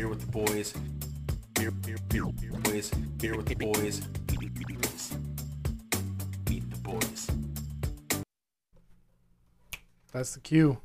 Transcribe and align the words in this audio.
beer 0.00 0.08
with 0.08 0.20
the 0.22 0.32
boys. 0.32 0.72
Beer, 1.52 1.70
beer, 1.70 1.98
beer, 2.08 2.24
beer, 2.40 2.52
boys. 2.62 2.88
Beer 3.18 3.36
with 3.36 3.44
the 3.44 3.54
boys. 3.54 4.00
Meet 6.48 6.70
the 6.70 6.76
boys. 6.78 7.30
That's 10.10 10.32
the 10.32 10.40
cue. 10.40 10.78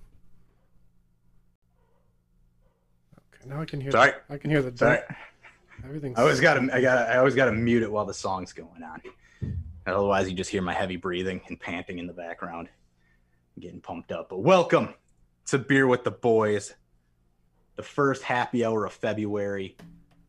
Okay, 3.18 3.48
now 3.48 3.62
I 3.62 3.66
can 3.66 3.80
hear. 3.80 3.92
Sorry. 3.92 4.12
The, 4.28 4.34
I 4.34 4.38
can 4.38 4.50
hear 4.50 4.62
the. 4.62 4.78
Sorry. 4.78 5.00
Everything's. 5.86 6.20
I 6.20 6.22
always 6.22 6.42
got 6.42 6.56
to 6.56 6.76
I 6.76 6.82
got 6.82 7.10
I 7.10 7.16
always 7.18 7.36
got 7.36 7.46
to 7.46 7.54
mute 7.54 7.84
it 7.84 7.92
while 7.92 8.06
the 8.06 8.14
song's 8.14 8.52
going 8.52 8.84
on. 8.84 9.02
Otherwise, 9.88 10.30
you 10.30 10.36
just 10.36 10.50
hear 10.50 10.62
my 10.62 10.74
heavy 10.74 10.98
breathing 10.98 11.40
and 11.48 11.58
panting 11.58 12.00
in 12.00 12.08
the 12.08 12.14
background, 12.14 12.68
I'm 13.56 13.62
getting 13.62 13.80
pumped 13.80 14.12
up. 14.12 14.28
But 14.28 14.40
welcome 14.40 14.94
to 15.46 15.58
Beer 15.58 15.88
with 15.88 16.04
the 16.04 16.12
Boys, 16.12 16.74
the 17.76 17.84
first 17.84 18.24
happy 18.24 18.66
hour 18.66 18.86
of 18.86 18.94
February, 18.94 19.76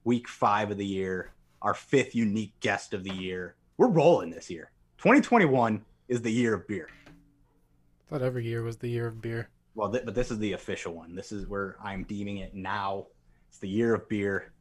week 0.04 0.28
five 0.28 0.70
of 0.70 0.78
the 0.78 0.86
year, 0.86 1.32
our 1.62 1.74
fifth 1.74 2.14
unique 2.14 2.52
guest 2.60 2.92
of 2.92 3.04
the 3.04 3.14
year. 3.14 3.54
We're 3.76 3.88
rolling 3.88 4.30
this 4.30 4.50
year. 4.50 4.70
2021 4.98 5.84
is 6.08 6.22
the 6.22 6.30
year 6.30 6.54
of 6.54 6.66
beer. 6.66 6.88
I 7.06 8.10
thought 8.10 8.22
every 8.22 8.44
year 8.44 8.62
was 8.62 8.76
the 8.76 8.88
year 8.88 9.08
of 9.08 9.20
beer. 9.20 9.48
Well, 9.74 9.90
th- 9.90 10.04
but 10.04 10.14
this 10.14 10.30
is 10.30 10.38
the 10.38 10.54
official 10.54 10.94
one. 10.94 11.14
This 11.14 11.32
is 11.32 11.46
where 11.46 11.76
I'm 11.82 12.04
deeming 12.04 12.38
it 12.38 12.54
now. 12.54 13.06
It's 13.48 13.58
the 13.58 13.68
year 13.68 13.94
of 13.94 14.08
beer, 14.08 14.52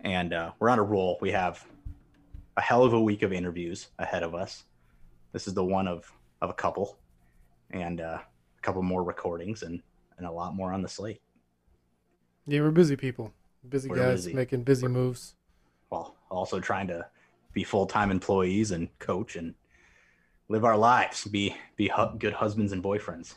and 0.00 0.32
uh, 0.32 0.52
we're 0.58 0.68
on 0.68 0.78
a 0.78 0.82
roll. 0.82 1.18
We 1.20 1.30
have 1.30 1.64
a 2.56 2.60
hell 2.60 2.82
of 2.82 2.92
a 2.92 3.00
week 3.00 3.22
of 3.22 3.32
interviews 3.32 3.88
ahead 3.98 4.22
of 4.22 4.34
us. 4.34 4.64
This 5.32 5.46
is 5.46 5.54
the 5.54 5.64
one 5.64 5.86
of 5.86 6.10
of 6.40 6.50
a 6.50 6.54
couple, 6.54 6.98
and 7.70 8.00
uh, 8.00 8.18
a 8.18 8.62
couple 8.62 8.82
more 8.82 9.04
recordings, 9.04 9.62
and 9.62 9.80
and 10.16 10.26
a 10.26 10.30
lot 10.32 10.54
more 10.54 10.72
on 10.72 10.82
the 10.82 10.88
slate. 10.88 11.20
Yeah, 12.48 12.62
we're 12.62 12.70
busy 12.70 12.96
people, 12.96 13.32
busy 13.68 13.88
We're 13.90 13.96
guys 13.96 14.24
busy. 14.24 14.32
making 14.34 14.62
busy 14.64 14.88
moves. 14.88 15.34
While 15.90 16.16
also 16.30 16.60
trying 16.60 16.86
to 16.88 17.06
be 17.52 17.62
full 17.62 17.86
time 17.86 18.10
employees 18.10 18.70
and 18.70 18.88
coach 18.98 19.36
and 19.36 19.54
live 20.48 20.64
our 20.64 20.76
lives, 20.76 21.24
be 21.26 21.54
be 21.76 21.88
hu- 21.94 22.16
good 22.18 22.32
husbands 22.32 22.72
and 22.72 22.82
boyfriends 22.82 23.34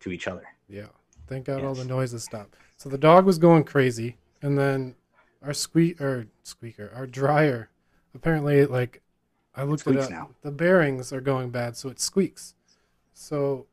to 0.00 0.10
each 0.10 0.26
other. 0.26 0.44
Yeah. 0.68 0.86
Thank 1.26 1.46
God 1.46 1.62
all 1.64 1.74
the 1.74 1.80
Yes. 1.80 1.88
noises 1.88 2.24
stopped. 2.24 2.56
So 2.76 2.88
the 2.88 2.96
dog 2.98 3.26
was 3.26 3.38
going 3.38 3.64
crazy, 3.64 4.16
and 4.40 4.56
then 4.58 4.94
our 5.42 5.52
squeak 5.52 6.00
or 6.00 6.28
squeaker, 6.42 6.90
our 6.94 7.06
dryer, 7.06 7.68
apparently 8.14 8.64
like 8.64 9.02
I 9.54 9.64
looked 9.64 9.86
at 9.86 9.94
it 9.94 10.00
up. 10.00 10.10
now. 10.10 10.30
The 10.42 10.50
bearings 10.52 11.12
are 11.12 11.20
going 11.20 11.50
bad, 11.50 11.76
so 11.76 11.88
it 11.90 12.00
squeaks. 12.00 12.54
So 13.12 13.66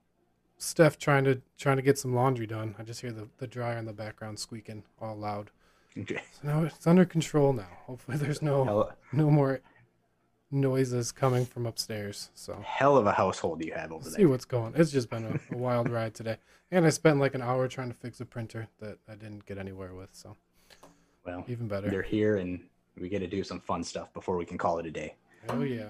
Steph 0.58 0.98
trying 0.98 1.24
to 1.26 1.42
trying 1.58 1.76
to 1.78 1.82
get 1.82 1.98
some 1.98 2.14
laundry 2.16 2.48
done. 2.48 2.76
I 2.80 2.84
just 2.84 3.02
hear 3.02 3.12
the, 3.12 3.28
the 3.38 3.48
dryer 3.48 3.78
in 3.78 3.86
the 3.86 3.94
background 3.94 4.40
squeaking 4.40 4.84
all 5.02 5.16
loud. 5.16 5.52
Okay. 5.98 6.22
So 6.42 6.48
now 6.48 6.64
it's 6.64 6.86
under 6.88 7.06
control 7.06 7.54
now. 7.54 7.68
Hopefully 7.86 8.18
there's 8.18 8.42
no 8.42 8.64
Hell, 8.66 8.92
no 9.12 9.30
more 9.30 9.62
noises 10.52 11.12
coming 11.12 11.46
from 11.46 11.66
upstairs. 11.66 12.30
So 12.36 12.58
hell 12.66 12.98
of 12.98 13.06
a 13.06 13.12
household 13.12 13.64
you 13.64 13.74
have 13.74 13.92
over 13.92 13.96
Let's 14.04 14.12
there. 14.16 14.24
see 14.24 14.26
what's 14.26 14.46
going. 14.46 14.74
It's 14.76 14.92
just 14.92 15.10
been 15.10 15.26
a, 15.26 15.56
a 15.56 15.58
wild 15.58 15.90
ride 15.90 16.14
today, 16.14 16.38
and 16.72 16.86
I 16.86 16.90
spent 16.90 17.20
like 17.20 17.36
an 17.36 17.42
hour 17.42 17.68
trying 17.68 17.90
to 17.90 17.96
fix 17.96 18.20
a 18.22 18.26
printer 18.26 18.68
that 18.80 18.98
I 19.10 19.16
didn't 19.16 19.46
get 19.46 19.58
anywhere 19.58 19.94
with. 19.94 20.10
So 20.14 20.36
Well, 21.26 21.44
even 21.48 21.68
better. 21.68 21.90
they're 21.90 22.02
here 22.02 22.38
and 22.38 22.62
we 23.00 23.10
get 23.10 23.20
to 23.20 23.28
do 23.28 23.44
some 23.44 23.60
fun 23.60 23.84
stuff 23.84 24.14
before 24.14 24.38
we 24.38 24.46
can 24.46 24.58
call 24.58 24.80
it 24.80 24.86
a 24.86 24.92
day. 24.92 25.16
Oh 25.50 25.62
yeah. 25.64 25.90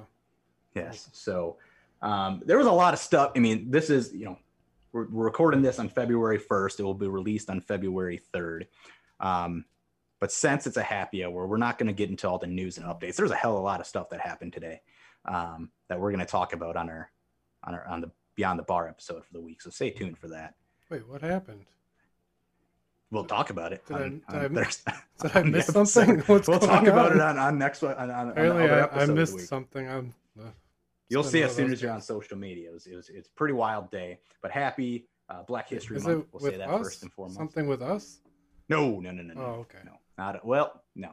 Yes. 0.74 1.10
So 1.14 1.58
um, 2.02 2.42
there 2.46 2.58
was 2.58 2.68
a 2.68 2.72
lot 2.72 2.94
of 2.94 3.00
stuff. 3.00 3.32
I 3.36 3.40
mean, 3.40 3.70
this 3.72 3.90
is, 3.90 4.12
you 4.14 4.26
know, 4.26 4.38
we're, 4.96 5.08
we're 5.10 5.26
recording 5.26 5.62
this 5.62 5.78
on 5.78 5.90
February 5.90 6.40
1st. 6.40 6.80
It 6.80 6.84
will 6.84 6.94
be 6.94 7.08
released 7.08 7.50
on 7.50 7.60
February 7.60 8.22
3rd. 8.34 8.68
Um, 9.20 9.66
but 10.22 10.32
since 10.32 10.66
it's 10.66 10.78
a 10.78 10.84
happy 10.84 11.26
hour, 11.26 11.46
we're 11.46 11.58
not 11.58 11.78
going 11.78 11.88
to 11.88 11.94
get 11.94 12.10
into 12.10 12.30
all 12.30 12.38
the 12.38 12.48
news 12.48 12.78
and 12.78 12.86
updates. 12.88 13.18
There's 13.18 13.32
a 13.32 13.36
hell 13.36 13.56
of 13.58 13.60
a 13.60 13.64
lot 13.66 13.82
of 13.82 13.86
stuff 13.86 14.10
that 14.12 14.22
happened 14.22 14.54
today 14.54 14.80
um, 15.26 15.70
that 15.90 16.00
we're 16.00 16.12
going 16.12 16.22
to 16.26 16.32
talk 16.32 16.54
about 16.54 16.78
on 16.78 16.90
our, 16.90 17.12
on 17.66 17.74
our, 17.76 17.86
on 17.88 18.00
the 18.02 18.10
Beyond 18.36 18.58
the 18.58 18.64
Bar 18.64 18.88
episode 18.88 19.26
for 19.26 19.34
the 19.34 19.42
week. 19.42 19.62
So 19.62 19.70
stay 19.70 19.90
tuned 19.90 20.18
for 20.18 20.30
that. 20.30 20.56
Wait, 20.90 21.06
what 21.10 21.22
happened? 21.22 21.66
We'll 23.12 23.26
talk 23.26 23.50
about 23.50 23.74
it. 23.74 23.86
Did 23.86 23.98
I- 23.98 24.04
on- 24.04 24.10
did 24.12 24.24
on 24.30 24.36
I 24.46 24.48
mi- 24.48 24.64
Thursday- 24.64 24.94
did 25.22 25.36
I 25.36 25.44
miss 25.44 25.66
something? 25.68 26.20
What's 26.22 26.48
we'll 26.48 26.60
talk 26.60 26.88
about 26.88 27.12
it 27.14 27.22
on, 27.22 27.38
on 27.38 27.58
next 27.60 27.82
one. 27.82 27.96
On, 27.96 28.10
on, 28.10 28.12
on 28.12 28.26
the 28.28 28.32
Apparently, 28.32 28.64
other 28.70 28.94
I, 28.94 29.04
I 29.04 29.06
missed 29.08 29.40
something. 29.42 29.88
I'm. 29.90 30.14
You'll 31.10 31.24
see 31.24 31.44
as 31.44 31.56
soon 31.56 31.72
as 31.72 31.82
you're 31.82 31.92
on 31.92 32.02
social 32.02 32.38
media. 32.38 32.70
It 32.70 32.74
was, 32.74 32.88
it 32.88 32.96
was 32.96 33.10
it's 33.10 33.28
a 33.28 33.32
pretty 33.32 33.54
wild 33.54 33.92
day, 33.92 34.20
but 34.42 34.52
happy 34.52 35.06
uh, 35.30 35.44
Black 35.44 35.70
History 35.70 35.98
Is 35.98 36.06
Month. 36.06 36.28
We'll 36.32 36.52
say 36.52 36.58
that 36.58 36.70
us? 36.70 36.82
first 36.82 37.04
and 37.04 37.12
foremost. 37.12 37.38
Something 37.38 37.68
with 37.68 37.82
us? 37.82 38.20
No, 38.70 39.00
no, 39.00 39.12
no, 39.12 39.22
no, 39.22 39.34
no. 39.34 39.42
Oh, 39.42 39.60
okay. 39.62 39.80
No, 39.86 39.94
not 40.18 40.44
well. 40.46 40.82
No, 40.96 41.10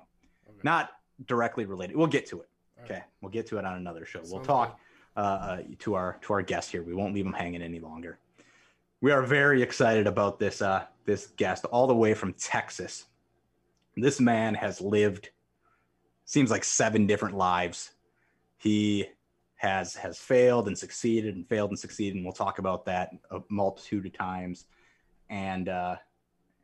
Okay. 0.49 0.61
not 0.63 0.91
directly 1.27 1.67
related. 1.67 1.97
We'll 1.97 2.07
get 2.07 2.27
to 2.27 2.41
it. 2.41 2.49
All 2.79 2.83
right. 2.85 2.91
Okay, 2.93 3.03
we'll 3.21 3.31
get 3.31 3.47
to 3.49 3.59
it 3.59 3.65
on 3.65 3.77
another 3.77 4.07
show. 4.07 4.21
We'll 4.25 4.43
talk 4.43 4.79
uh, 5.17 5.21
uh, 5.21 5.63
to 5.81 5.95
our 5.95 6.19
to 6.23 6.33
our 6.33 6.43
guest 6.43 6.71
here. 6.71 6.83
We 6.83 6.95
won't 6.95 7.15
leave 7.15 7.27
him 7.27 7.33
hanging 7.35 7.63
any 7.63 7.81
longer. 7.81 8.19
We 9.03 9.11
are 9.13 9.23
very 9.23 9.63
excited 9.63 10.07
about 10.07 10.39
this 10.39 10.63
uh, 10.63 10.85
this 11.05 11.27
guest, 11.37 11.65
all 11.67 11.87
the 11.87 11.95
way 11.95 12.15
from 12.15 12.33
Texas. 12.35 13.05
This 13.97 14.21
man 14.21 14.55
has 14.55 14.81
lived 14.81 15.31
seems 16.25 16.51
like 16.51 16.65
seven 16.65 17.07
different 17.07 17.37
lives. 17.37 17.91
He 18.57 19.07
has 19.63 19.95
has 19.95 20.19
failed 20.19 20.67
and 20.67 20.77
succeeded 20.77 21.37
and 21.37 21.49
failed 21.49 21.71
and 21.71 21.79
succeeded, 21.79 22.17
and 22.17 22.25
we'll 22.25 22.33
talk 22.33 22.59
about 22.59 22.85
that 22.85 23.11
a 23.31 23.39
multitude 23.49 24.05
of 24.05 24.13
times. 24.13 24.65
And 25.31 25.69
uh, 25.69 25.97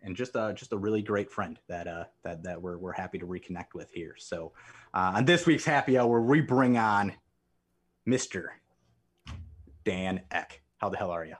and 0.02 0.16
just 0.16 0.34
uh, 0.34 0.52
just 0.52 0.72
a 0.72 0.76
really 0.76 1.00
great 1.00 1.30
friend 1.30 1.58
that 1.68 1.86
uh, 1.86 2.04
that 2.24 2.42
that 2.42 2.60
we're 2.60 2.76
we're 2.76 2.92
happy 2.92 3.18
to 3.18 3.26
reconnect 3.26 3.72
with 3.72 3.88
here. 3.92 4.16
So 4.18 4.52
uh, 4.92 5.12
on 5.14 5.24
this 5.24 5.46
week's 5.46 5.64
happy 5.64 5.96
hour, 5.96 6.20
we 6.20 6.40
bring 6.40 6.76
on 6.76 7.12
Mr. 8.06 8.46
Dan 9.84 10.22
Eck. 10.32 10.60
How 10.78 10.88
the 10.88 10.96
hell 10.96 11.12
are 11.12 11.24
you? 11.24 11.36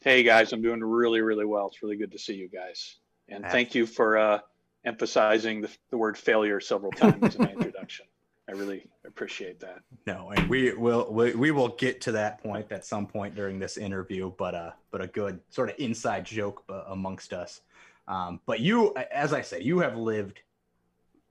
Hey 0.00 0.22
guys, 0.24 0.52
I'm 0.52 0.60
doing 0.60 0.84
really, 0.84 1.22
really 1.22 1.46
well. 1.46 1.68
It's 1.68 1.82
really 1.82 1.96
good 1.96 2.12
to 2.12 2.18
see 2.18 2.34
you 2.34 2.50
guys. 2.50 2.96
And 3.30 3.46
thank 3.46 3.74
you 3.74 3.86
for 3.86 4.18
uh, 4.18 4.38
emphasizing 4.84 5.62
the, 5.62 5.70
the 5.90 5.96
word 5.96 6.18
failure 6.18 6.60
several 6.60 6.92
times 6.92 7.34
in 7.34 7.42
my 7.42 7.50
introduction. 7.50 8.04
I 8.48 8.52
really 8.52 8.86
appreciate 9.06 9.58
that. 9.60 9.80
No, 10.06 10.30
and 10.30 10.48
we 10.50 10.74
will 10.74 11.10
we, 11.10 11.34
we 11.34 11.50
will 11.50 11.68
get 11.68 12.00
to 12.02 12.12
that 12.12 12.42
point 12.42 12.70
at 12.70 12.84
some 12.84 13.06
point 13.06 13.34
during 13.34 13.58
this 13.58 13.78
interview, 13.78 14.32
but 14.36 14.54
uh 14.54 14.70
but 14.90 15.00
a 15.00 15.06
good 15.06 15.40
sort 15.48 15.70
of 15.70 15.76
inside 15.78 16.26
joke 16.26 16.62
uh, 16.68 16.84
amongst 16.88 17.32
us. 17.32 17.62
Um, 18.06 18.40
but 18.44 18.60
you, 18.60 18.94
as 19.12 19.32
I 19.32 19.40
said, 19.40 19.62
you 19.62 19.78
have 19.78 19.96
lived 19.96 20.40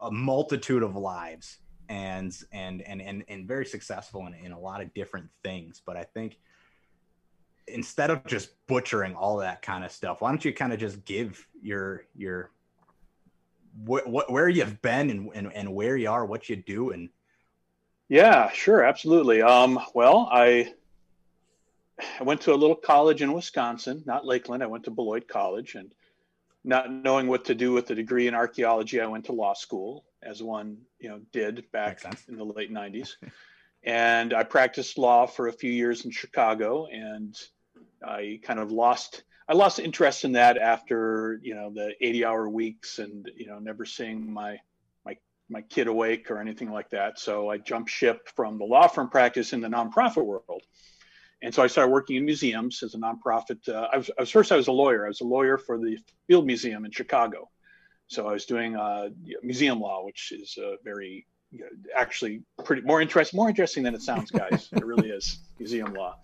a 0.01 0.09
multitude 0.09 0.81
of 0.81 0.95
lives 0.95 1.59
and 1.89 2.35
and 2.51 2.81
and 2.81 3.01
and, 3.01 3.23
and 3.27 3.47
very 3.47 3.65
successful 3.65 4.25
in, 4.25 4.33
in 4.33 4.51
a 4.51 4.59
lot 4.59 4.81
of 4.81 4.91
different 4.95 5.29
things. 5.43 5.81
But 5.85 5.97
I 5.97 6.03
think 6.03 6.39
instead 7.67 8.09
of 8.09 8.25
just 8.25 8.49
butchering 8.67 9.15
all 9.15 9.37
that 9.37 9.61
kind 9.61 9.85
of 9.85 9.91
stuff, 9.91 10.21
why 10.21 10.29
don't 10.29 10.43
you 10.43 10.53
kind 10.53 10.73
of 10.73 10.79
just 10.79 11.05
give 11.05 11.47
your 11.61 12.05
your 12.15 12.51
what, 13.75 14.07
what 14.07 14.31
where 14.31 14.49
you've 14.49 14.81
been 14.81 15.09
and, 15.09 15.29
and 15.33 15.53
and 15.53 15.73
where 15.73 15.97
you 15.97 16.09
are, 16.09 16.25
what 16.25 16.49
you 16.49 16.55
do, 16.55 16.91
and 16.91 17.09
Yeah, 18.09 18.51
sure, 18.51 18.83
absolutely. 18.83 19.41
Um, 19.41 19.79
well, 19.93 20.29
I 20.31 20.73
I 22.19 22.23
went 22.23 22.41
to 22.41 22.53
a 22.53 22.55
little 22.55 22.75
college 22.75 23.21
in 23.21 23.33
Wisconsin, 23.33 24.03
not 24.05 24.25
Lakeland. 24.25 24.63
I 24.63 24.67
went 24.67 24.83
to 24.85 24.91
Beloit 24.91 25.27
College, 25.27 25.75
and 25.75 25.93
not 26.63 26.91
knowing 26.91 27.27
what 27.27 27.45
to 27.45 27.55
do 27.55 27.71
with 27.71 27.89
a 27.89 27.95
degree 27.95 28.27
in 28.27 28.35
archaeology, 28.35 29.01
I 29.01 29.07
went 29.07 29.25
to 29.25 29.33
law 29.33 29.53
school, 29.53 30.05
as 30.21 30.41
one 30.41 30.77
you 30.99 31.09
know 31.09 31.19
did 31.31 31.69
back 31.71 32.03
in 32.27 32.37
the 32.37 32.45
late 32.45 32.71
'90s. 32.71 33.15
and 33.83 34.33
I 34.33 34.43
practiced 34.43 34.97
law 34.97 35.25
for 35.25 35.47
a 35.47 35.53
few 35.53 35.71
years 35.71 36.05
in 36.05 36.11
Chicago, 36.11 36.87
and 36.87 37.35
I 38.05 38.39
kind 38.43 38.59
of 38.59 38.71
lost 38.71 39.23
I 39.47 39.53
lost 39.53 39.79
interest 39.79 40.23
in 40.23 40.33
that 40.33 40.57
after 40.57 41.39
you 41.41 41.55
know 41.55 41.71
the 41.73 41.93
80 41.99 42.25
hour 42.25 42.49
weeks 42.49 42.99
and 42.99 43.29
you 43.35 43.47
know 43.47 43.59
never 43.59 43.85
seeing 43.85 44.31
my 44.31 44.57
my 45.05 45.17
my 45.49 45.61
kid 45.61 45.87
awake 45.87 46.31
or 46.31 46.39
anything 46.39 46.71
like 46.71 46.89
that. 46.91 47.19
So 47.19 47.49
I 47.49 47.57
jumped 47.57 47.89
ship 47.89 48.29
from 48.35 48.57
the 48.57 48.65
law 48.65 48.87
firm 48.87 49.09
practice 49.09 49.53
in 49.53 49.61
the 49.61 49.67
nonprofit 49.67 50.25
world. 50.25 50.63
And 51.41 51.53
so 51.53 51.61
I 51.61 51.67
started 51.67 51.91
working 51.91 52.15
in 52.15 52.25
museums 52.25 52.81
as 52.83 52.95
a 52.95 52.97
nonprofit. 52.97 53.67
Uh, 53.67 53.89
I, 53.91 53.97
was, 53.97 54.09
I 54.17 54.21
was 54.21 54.29
first 54.31 54.51
I 54.51 54.55
was 54.55 54.69
a 54.69 54.71
lawyer. 54.71 55.05
I 55.05 55.09
was 55.09 55.19
a 55.19 55.25
lawyer 55.25 55.57
for 55.57 55.77
the 55.77 55.97
Field 56.27 56.45
Museum 56.45 56.85
in 56.85 56.91
Chicago. 56.91 57.49
So 58.07 58.27
I 58.27 58.33
was 58.33 58.45
doing 58.45 58.77
uh, 58.77 59.09
museum 59.41 59.79
law, 59.79 60.05
which 60.05 60.31
is 60.31 60.57
uh, 60.57 60.75
very 60.85 61.25
you 61.51 61.59
know, 61.59 61.67
actually 61.95 62.43
pretty 62.63 62.81
more 62.83 63.01
interesting, 63.01 63.37
more 63.37 63.49
interesting 63.49 63.83
than 63.83 63.93
it 63.93 64.01
sounds, 64.01 64.31
guys. 64.31 64.69
it 64.71 64.85
really 64.85 65.09
is 65.09 65.39
museum 65.59 65.93
law. 65.93 66.17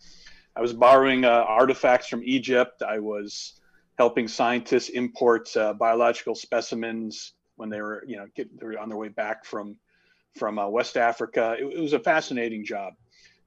I 0.59 0.61
was 0.61 0.73
borrowing 0.73 1.23
uh, 1.23 1.29
artifacts 1.29 2.07
from 2.09 2.21
Egypt. 2.25 2.81
I 2.81 2.99
was 2.99 3.61
helping 3.97 4.27
scientists 4.27 4.89
import 4.89 5.55
uh, 5.55 5.71
biological 5.71 6.35
specimens 6.35 7.31
when 7.55 7.69
they 7.69 7.79
were, 7.79 8.03
you 8.05 8.17
know, 8.17 8.25
get, 8.35 8.47
they 8.59 8.65
were 8.65 8.77
on 8.77 8.89
their 8.89 8.97
way 8.97 9.07
back 9.07 9.45
from 9.45 9.77
from 10.35 10.59
uh, 10.59 10.67
West 10.67 10.97
Africa. 10.97 11.55
It, 11.57 11.63
it 11.77 11.79
was 11.79 11.93
a 11.93 11.99
fascinating 11.99 12.65
job, 12.65 12.91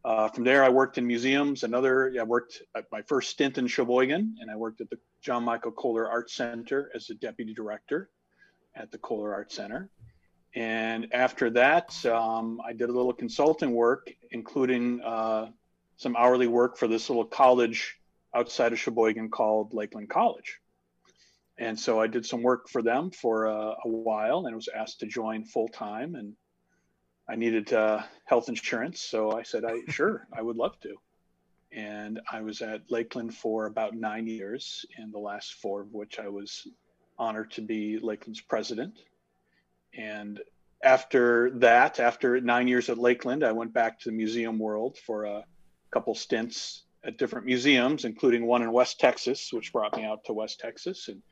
Uh, 0.05 0.29
from 0.29 0.43
there, 0.43 0.64
I 0.64 0.69
worked 0.69 0.99
in 0.99 1.06
museums. 1.06 1.62
Another, 1.62 2.12
I 2.19 2.25
worked 2.25 2.62
my 2.91 3.03
first 3.03 3.31
stint 3.31 3.59
in 3.59 3.69
Sheboygan, 3.69 4.37
and 4.41 4.50
I 4.50 4.56
worked 4.56 4.81
at 4.81 4.91
the 4.91 4.99
John 5.20 5.44
Michael 5.44 5.70
Kohler 5.70 6.09
Art 6.11 6.29
Center 6.29 6.91
as 6.94 7.06
the 7.06 7.14
deputy 7.14 7.55
director 7.55 8.11
at 8.75 8.91
the 8.91 8.99
Kohler 8.99 9.32
Art 9.32 9.53
Center. 9.53 9.91
And 10.55 11.06
after 11.14 11.50
that, 11.50 12.05
um, 12.06 12.61
I 12.67 12.73
did 12.73 12.88
a 12.88 12.93
little 12.93 13.12
consulting 13.12 13.73
work, 13.73 14.12
including 14.32 15.00
uh, 15.03 15.50
some 16.02 16.16
hourly 16.16 16.49
work 16.49 16.76
for 16.76 16.88
this 16.88 17.08
little 17.08 17.25
college 17.25 17.96
outside 18.34 18.72
of 18.72 18.78
Sheboygan 18.81 19.31
called 19.31 19.72
Lakeland 19.72 20.10
College. 20.10 20.58
And 21.58 21.78
so 21.78 22.00
I 22.00 22.08
did 22.08 22.26
some 22.26 22.43
work 22.43 22.69
for 22.69 22.82
them 22.82 23.12
for 23.12 23.46
a, 23.46 23.76
a 23.84 23.88
while 23.88 24.46
and 24.46 24.56
was 24.56 24.69
asked 24.69 25.00
to 25.00 25.06
join 25.06 25.44
full 25.44 25.69
time. 25.69 26.16
And 26.16 26.34
I 27.31 27.37
needed 27.37 27.72
uh, 27.72 28.02
health 28.25 28.49
insurance. 28.49 29.00
So 29.00 29.31
I 29.31 29.44
said, 29.44 29.64
I 29.64 29.81
sure, 29.88 30.26
I 30.37 30.43
would 30.43 30.56
love 30.56 30.78
to. 30.81 30.96
And 31.70 32.20
I 32.31 32.40
was 32.40 32.62
at 32.62 32.90
Lakeland 32.90 33.34
for 33.34 33.66
about 33.66 33.94
nine 33.94 34.26
years, 34.26 34.84
and 34.99 35.10
the 35.10 35.19
last 35.19 35.54
four 35.54 35.81
of 35.81 35.94
which 35.94 36.19
I 36.19 36.28
was 36.28 36.66
honored 37.19 37.52
to 37.52 37.62
be 37.62 37.99
Lakeland's 37.99 38.43
president. 38.43 38.99
And 39.96 40.40
after 40.82 41.50
that, 41.60 41.99
after 41.99 42.40
nine 42.40 42.69
years 42.69 42.90
at 42.90 42.99
Lakeland, 42.99 43.43
I 43.43 43.52
went 43.52 43.72
back 43.72 44.00
to 44.00 44.10
the 44.10 44.16
museum 44.16 44.58
world 44.58 44.99
for 44.99 45.25
a 45.25 45.44
couple 45.93 46.15
stints 46.15 46.85
at 47.05 47.19
different 47.19 47.47
museums, 47.47 48.05
including 48.05 48.47
one 48.47 48.62
in 48.62 48.73
West 48.73 48.99
Texas, 49.00 49.53
which 49.53 49.73
brought 49.73 49.97
me 49.97 50.05
out 50.05 50.25
to 50.25 50.33
West 50.33 50.61
Texas. 50.61 51.09
And 51.09 51.23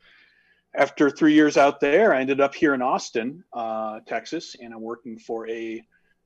after 0.75 1.09
three 1.09 1.33
years 1.33 1.57
out 1.57 1.79
there, 1.79 2.13
I 2.13 2.21
ended 2.21 2.41
up 2.41 2.53
here 2.53 2.73
in 2.73 2.81
Austin, 2.81 3.43
uh, 3.53 3.99
Texas, 4.07 4.55
and 4.59 4.73
I'm 4.73 4.81
working 4.81 5.17
for 5.17 5.49
a, 5.49 5.81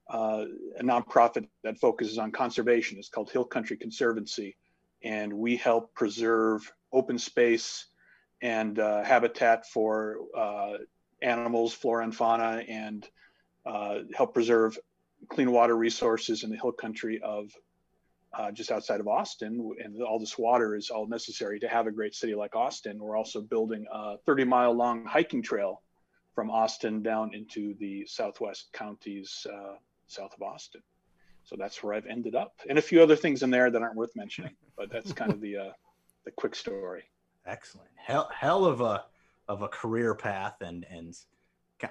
uh, 0.09 0.45
a 0.79 0.83
nonprofit 0.83 1.47
that 1.63 1.79
focuses 1.79 2.17
on 2.17 2.31
conservation. 2.31 2.97
It's 2.97 3.09
called 3.09 3.31
Hill 3.31 3.45
Country 3.45 3.77
Conservancy, 3.77 4.55
and 5.03 5.33
we 5.33 5.55
help 5.55 5.93
preserve 5.93 6.71
open 6.91 7.17
space 7.17 7.85
and 8.41 8.77
uh, 8.79 9.03
habitat 9.03 9.65
for 9.67 10.17
uh, 10.37 10.73
animals, 11.21 11.73
flora 11.73 12.03
and 12.03 12.15
fauna, 12.15 12.63
and 12.67 13.07
uh, 13.65 13.99
help 14.13 14.33
preserve 14.33 14.77
clean 15.29 15.51
water 15.51 15.75
resources 15.75 16.43
in 16.43 16.49
the 16.49 16.57
hill 16.57 16.71
country 16.71 17.19
of 17.23 17.51
uh, 18.37 18.51
just 18.51 18.71
outside 18.71 18.99
of 18.99 19.07
Austin. 19.07 19.71
And 19.83 20.01
all 20.01 20.19
this 20.19 20.37
water 20.37 20.75
is 20.75 20.89
all 20.89 21.07
necessary 21.07 21.59
to 21.59 21.67
have 21.67 21.87
a 21.87 21.91
great 21.91 22.15
city 22.15 22.35
like 22.35 22.55
Austin. 22.55 22.99
We're 22.99 23.17
also 23.17 23.41
building 23.41 23.85
a 23.91 24.17
30 24.25 24.43
mile 24.45 24.73
long 24.73 25.05
hiking 25.05 25.41
trail 25.41 25.81
from 26.33 26.51
Austin 26.51 27.01
down 27.01 27.33
into 27.33 27.73
the 27.79 28.05
southwest 28.05 28.69
counties 28.73 29.47
uh, 29.51 29.75
south 30.07 30.33
of 30.33 30.41
Austin. 30.41 30.81
So 31.45 31.55
that's 31.57 31.81
where 31.83 31.93
I've 31.93 32.07
ended 32.07 32.35
up, 32.35 32.53
and 32.67 32.79
a 32.79 32.81
few 32.81 33.03
other 33.03 33.15
things 33.15 33.43
in 33.43 33.51
there 33.51 33.69
that 33.69 33.81
aren't 33.81 33.95
worth 33.95 34.15
mentioning. 34.15 34.55
But 34.75 34.91
that's 34.91 35.13
kind 35.13 35.31
of 35.31 35.39
the 35.41 35.57
uh, 35.57 35.71
the 36.25 36.31
quick 36.31 36.55
story. 36.55 37.03
Excellent. 37.45 37.87
Hell, 37.95 38.29
hell 38.33 38.65
of 38.65 38.81
a 38.81 39.05
of 39.47 39.61
a 39.61 39.67
career 39.67 40.15
path, 40.15 40.55
and 40.61 40.85
and 40.89 41.15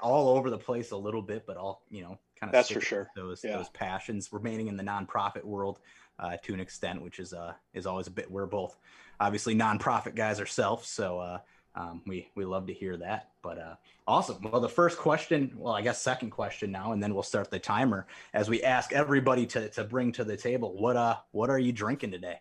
all 0.02 0.37
over 0.37 0.50
the 0.50 0.58
place 0.58 0.90
a 0.90 0.97
little 0.97 1.23
bit, 1.23 1.44
but 1.47 1.56
all 1.56 1.82
you 1.88 2.02
know, 2.02 2.19
kind 2.38 2.50
of 2.50 2.52
that's 2.52 2.70
for 2.70 2.81
sure. 2.81 3.08
Those 3.14 3.43
yeah. 3.44 3.56
those 3.56 3.69
passions 3.70 4.32
remaining 4.32 4.67
in 4.67 4.76
the 4.76 4.82
nonprofit 4.82 5.44
world 5.44 5.79
uh, 6.19 6.37
to 6.44 6.55
an 6.55 6.61
extent, 6.61 7.02
which 7.02 7.19
is 7.19 7.32
uh 7.32 7.55
is 7.72 7.87
always 7.87 8.06
a 8.06 8.11
bit. 8.11 8.31
We're 8.31 8.46
both 8.46 8.76
obviously 9.20 9.55
nonprofit 9.55 10.14
guys 10.14 10.40
ourselves, 10.40 10.88
so 10.88 11.19
uh, 11.19 11.38
um, 11.75 12.02
we 12.06 12.28
we 12.34 12.44
love 12.44 12.66
to 12.66 12.75
hear 12.75 12.96
that. 12.99 13.31
But 13.43 13.58
uh, 13.58 13.75
awesome. 14.06 14.38
Well, 14.43 14.61
the 14.61 14.69
first 14.69 14.99
question, 14.99 15.52
well, 15.56 15.75
I 15.75 15.82
guess 15.82 16.00
second 16.00 16.31
question 16.31 16.70
now, 16.70 16.93
and 16.93 17.02
then 17.02 17.14
we'll 17.14 17.22
start 17.22 17.50
the 17.50 17.58
timer 17.58 18.06
as 18.32 18.49
we 18.49 18.62
ask 18.62 18.93
everybody 18.93 19.46
to 19.46 19.69
to 19.70 19.84
bring 19.84 20.12
to 20.12 20.25
the 20.25 20.37
table. 20.37 20.75
What 20.81 20.96
uh 20.96 21.16
what 21.32 21.50
are 21.50 21.58
you 21.58 21.72
drinking 21.72 22.12
today? 22.12 22.40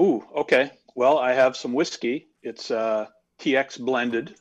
Ooh, 0.00 0.24
okay. 0.34 0.70
Well, 0.94 1.18
I 1.18 1.32
have 1.32 1.56
some 1.56 1.72
whiskey. 1.72 2.28
It's 2.42 2.70
uh, 2.70 3.06
TX 3.40 3.80
blended, 3.80 4.36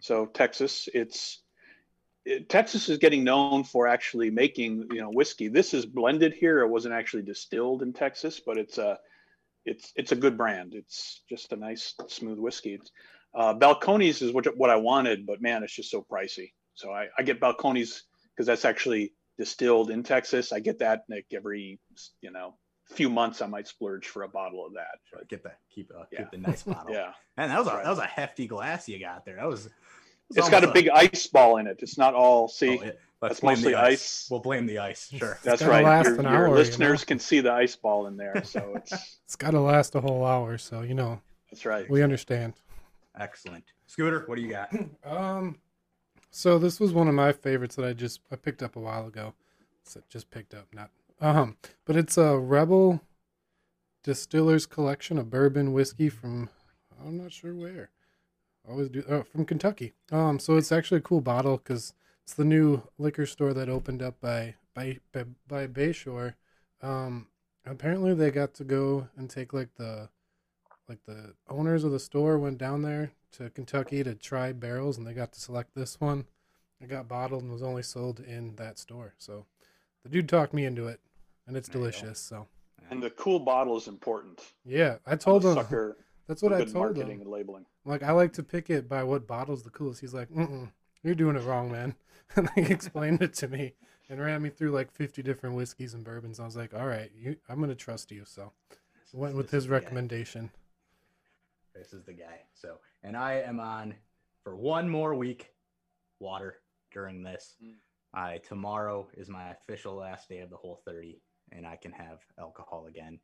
so 0.00 0.26
Texas. 0.26 0.88
It's 0.92 1.40
it, 1.40 1.47
Texas 2.48 2.88
is 2.88 2.98
getting 2.98 3.24
known 3.24 3.64
for 3.64 3.86
actually 3.86 4.30
making 4.30 4.88
you 4.90 5.00
know 5.00 5.10
whiskey. 5.10 5.48
This 5.48 5.74
is 5.74 5.86
blended 5.86 6.32
here. 6.32 6.60
It 6.60 6.68
wasn't 6.68 6.94
actually 6.94 7.22
distilled 7.22 7.82
in 7.82 7.92
Texas, 7.92 8.40
but 8.44 8.58
it's 8.58 8.78
a 8.78 8.98
it's 9.64 9.92
it's 9.96 10.12
a 10.12 10.16
good 10.16 10.36
brand. 10.36 10.74
It's 10.74 11.22
just 11.28 11.52
a 11.52 11.56
nice 11.56 11.94
smooth 12.08 12.38
whiskey. 12.38 12.74
It's, 12.74 12.90
uh, 13.34 13.54
Balcones 13.54 14.22
is 14.22 14.32
what 14.32 14.46
what 14.56 14.70
I 14.70 14.76
wanted, 14.76 15.26
but 15.26 15.42
man, 15.42 15.62
it's 15.62 15.74
just 15.74 15.90
so 15.90 16.04
pricey. 16.10 16.52
So 16.74 16.92
I, 16.92 17.08
I 17.18 17.22
get 17.22 17.40
Balcones 17.40 18.02
because 18.34 18.46
that's 18.46 18.64
actually 18.64 19.12
distilled 19.36 19.90
in 19.90 20.02
Texas. 20.02 20.52
I 20.52 20.60
get 20.60 20.78
that 20.80 21.04
like 21.08 21.26
every 21.32 21.78
you 22.20 22.30
know 22.30 22.54
few 22.90 23.10
months 23.10 23.42
I 23.42 23.46
might 23.46 23.68
splurge 23.68 24.06
for 24.06 24.22
a 24.22 24.28
bottle 24.28 24.64
of 24.66 24.74
that. 24.74 24.98
But 25.12 25.28
get 25.28 25.42
that 25.44 25.58
keep 25.70 25.90
uh, 25.96 26.04
yeah. 26.10 26.18
keep 26.20 26.30
the 26.30 26.38
nice 26.38 26.62
bottle. 26.62 26.90
yeah, 26.94 27.12
and 27.36 27.50
that 27.50 27.58
was 27.58 27.68
a 27.68 27.74
right. 27.74 27.84
that 27.84 27.90
was 27.90 27.98
a 27.98 28.06
hefty 28.06 28.46
glass 28.46 28.88
you 28.88 28.98
got 28.98 29.24
there. 29.24 29.36
That 29.36 29.48
was. 29.48 29.68
It's 30.30 30.48
got 30.48 30.64
a, 30.64 30.70
a 30.70 30.72
big 30.72 30.88
ice 30.88 31.26
ball 31.26 31.56
in 31.56 31.66
it. 31.66 31.78
It's 31.80 31.98
not 31.98 32.14
all 32.14 32.48
see. 32.48 32.78
Oh, 32.78 32.82
it, 32.82 33.00
that's 33.20 33.42
mostly 33.42 33.74
ice. 33.74 33.94
ice. 33.94 34.28
We'll 34.30 34.40
blame 34.40 34.66
the 34.66 34.78
ice. 34.78 35.10
Sure. 35.16 35.38
That's 35.42 35.62
right. 35.62 35.80
Your, 36.04 36.14
your 36.22 36.26
hour, 36.26 36.50
listeners 36.50 37.00
you 37.00 37.04
know? 37.04 37.08
can 37.08 37.18
see 37.18 37.40
the 37.40 37.52
ice 37.52 37.74
ball 37.74 38.06
in 38.06 38.16
there, 38.16 38.44
so 38.44 38.72
it's. 38.76 38.92
it's 39.24 39.36
got 39.36 39.50
to 39.52 39.60
last 39.60 39.94
a 39.94 40.00
whole 40.00 40.24
hour, 40.24 40.58
so 40.58 40.82
you 40.82 40.94
know. 40.94 41.20
That's 41.50 41.64
right. 41.64 41.88
We 41.90 42.02
understand. 42.02 42.54
Excellent, 43.18 43.64
Scooter. 43.86 44.22
What 44.26 44.36
do 44.36 44.42
you 44.42 44.50
got? 44.50 44.72
um, 45.04 45.58
so 46.30 46.58
this 46.58 46.78
was 46.78 46.92
one 46.92 47.08
of 47.08 47.14
my 47.14 47.32
favorites 47.32 47.74
that 47.76 47.84
I 47.84 47.92
just 47.92 48.20
I 48.30 48.36
picked 48.36 48.62
up 48.62 48.76
a 48.76 48.80
while 48.80 49.06
ago. 49.06 49.34
So 49.82 50.00
just 50.10 50.30
picked 50.30 50.54
up, 50.54 50.66
not 50.72 50.90
um, 51.20 51.56
but 51.84 51.96
it's 51.96 52.16
a 52.16 52.38
Rebel 52.38 53.00
Distillers 54.04 54.66
collection 54.66 55.18
of 55.18 55.30
bourbon 55.30 55.72
whiskey 55.72 56.08
from 56.08 56.48
I'm 57.04 57.16
not 57.16 57.32
sure 57.32 57.54
where. 57.54 57.90
Always 58.68 58.88
do 58.88 59.04
oh, 59.08 59.22
from 59.22 59.44
Kentucky. 59.44 59.92
Um, 60.10 60.38
so 60.38 60.56
it's 60.56 60.72
actually 60.72 60.98
a 60.98 61.02
cool 61.02 61.20
bottle 61.20 61.56
because 61.58 61.94
it's 62.22 62.34
the 62.34 62.44
new 62.44 62.82
liquor 62.98 63.26
store 63.26 63.54
that 63.54 63.68
opened 63.68 64.02
up 64.02 64.20
by 64.20 64.54
by 64.74 64.98
by, 65.12 65.24
by 65.46 65.66
Bayshore. 65.66 66.34
Um, 66.82 67.28
apparently 67.66 68.14
they 68.14 68.30
got 68.30 68.54
to 68.54 68.64
go 68.64 69.08
and 69.16 69.28
take 69.28 69.52
like 69.52 69.74
the 69.76 70.08
like 70.88 71.04
the 71.06 71.34
owners 71.48 71.84
of 71.84 71.92
the 71.92 71.98
store 71.98 72.38
went 72.38 72.58
down 72.58 72.82
there 72.82 73.12
to 73.32 73.50
Kentucky 73.50 74.02
to 74.02 74.14
try 74.14 74.52
barrels 74.52 74.96
and 74.96 75.06
they 75.06 75.12
got 75.12 75.32
to 75.32 75.40
select 75.40 75.74
this 75.74 76.00
one. 76.00 76.26
It 76.80 76.88
got 76.88 77.08
bottled 77.08 77.42
and 77.42 77.52
was 77.52 77.62
only 77.62 77.82
sold 77.82 78.20
in 78.20 78.56
that 78.56 78.78
store. 78.78 79.14
So 79.18 79.44
the 80.02 80.08
dude 80.08 80.28
talked 80.28 80.54
me 80.54 80.64
into 80.64 80.86
it 80.86 81.00
and 81.46 81.56
it's 81.56 81.68
delicious. 81.68 82.18
So 82.18 82.46
and 82.90 83.02
the 83.02 83.10
cool 83.10 83.40
bottle 83.40 83.76
is 83.76 83.86
important. 83.86 84.40
Yeah, 84.64 84.96
I 85.06 85.16
told 85.16 85.44
him. 85.44 85.54
Sucker 85.54 85.96
that's 86.28 86.42
what 86.42 86.52
I 86.52 86.58
told 86.58 86.74
marketing 86.74 87.16
him. 87.16 87.20
and 87.22 87.30
labeling. 87.30 87.66
Like 87.84 88.02
I 88.02 88.12
like 88.12 88.32
to 88.34 88.42
pick 88.42 88.70
it 88.70 88.88
by 88.88 89.02
what 89.02 89.26
bottle's 89.26 89.62
the 89.62 89.70
coolest. 89.70 90.00
He's 90.00 90.14
like, 90.14 90.28
Mm-mm, 90.30 90.70
"You're 91.02 91.14
doing 91.14 91.36
it 91.36 91.42
wrong, 91.42 91.72
man." 91.72 91.96
and 92.36 92.48
he 92.54 92.62
explained 92.62 93.22
it 93.22 93.32
to 93.34 93.48
me 93.48 93.72
and 94.08 94.20
ran 94.20 94.42
me 94.42 94.50
through 94.50 94.70
like 94.70 94.92
50 94.92 95.22
different 95.22 95.56
whiskeys 95.56 95.94
and 95.94 96.04
bourbons. 96.04 96.38
I 96.38 96.44
was 96.44 96.56
like, 96.56 96.74
"All 96.74 96.86
right, 96.86 97.10
you, 97.16 97.36
I'm 97.48 97.60
gonna 97.60 97.74
trust 97.74 98.12
you." 98.12 98.24
So 98.24 98.52
went 99.12 99.34
with 99.34 99.50
his 99.50 99.68
recommendation. 99.68 100.50
Guy. 101.74 101.80
This 101.80 101.92
is 101.92 102.04
the 102.04 102.12
guy. 102.12 102.40
So, 102.54 102.78
and 103.02 103.16
I 103.16 103.40
am 103.40 103.58
on 103.58 103.94
for 104.44 104.54
one 104.56 104.88
more 104.88 105.14
week 105.14 105.52
water 106.20 106.56
during 106.92 107.22
this. 107.22 107.56
Mm. 107.62 107.74
I 108.14 108.38
tomorrow 108.38 109.08
is 109.14 109.28
my 109.28 109.50
official 109.50 109.94
last 109.94 110.28
day 110.28 110.40
of 110.40 110.50
the 110.50 110.56
whole 110.56 110.80
30 110.86 111.20
and 111.52 111.66
I 111.66 111.76
can 111.76 111.92
have 111.92 112.20
alcohol 112.38 112.86
again. 112.86 113.18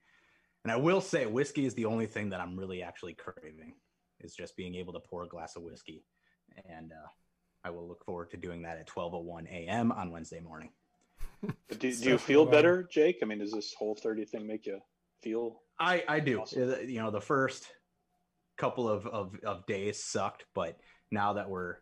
And 0.65 0.73
I 0.73 0.77
will 0.77 1.01
say, 1.01 1.27
whiskey 1.27 1.67
is 1.67 1.75
the 1.75 1.85
only 1.85 2.07
thing 2.07 2.31
that 2.31 2.41
I'm 2.41 2.59
really 2.59 2.83
actually 2.83 3.15
craving, 3.15 3.75
is 4.21 4.35
just 4.35 4.57
being 4.57 4.75
able 4.75 4.95
to 4.95 5.01
pour 5.01 5.25
a 5.25 5.29
glass 5.29 5.57
of 5.57 5.63
whiskey. 5.63 6.05
And 6.69 6.93
uh, 6.93 7.09
I 7.65 7.71
will 7.71 7.87
look 7.87 8.05
forward 8.05 8.31
to 8.31 8.37
doing 8.37 8.63
that 8.63 8.79
at 8.79 8.89
12:01 8.89 9.47
a.m. 9.49 9.93
on 9.93 10.11
Wednesday 10.11 10.41
morning. 10.41 10.71
do, 11.71 11.77
do 11.77 11.89
you 11.89 12.19
feel 12.19 12.47
better, 12.47 12.89
Jake? 12.91 13.19
I 13.23 13.27
mean, 13.27 13.39
does 13.39 13.53
this 13.53 13.75
whole 13.79 13.95
30 13.95 14.25
thing 14.25 14.47
make 14.47 14.67
you 14.67 14.81
feel? 15.23 15.61
I 15.79 16.03
I 16.09 16.21
do. 16.21 16.41
Awesome? 16.41 16.89
You 16.89 17.01
know, 17.01 17.11
the 17.11 17.21
first 17.21 17.67
couple 18.57 18.89
of, 18.89 19.07
of 19.07 19.37
of 19.45 19.67
days 19.67 20.03
sucked, 20.03 20.45
but 20.55 20.79
now 21.11 21.35
that 21.35 21.49
we're 21.49 21.77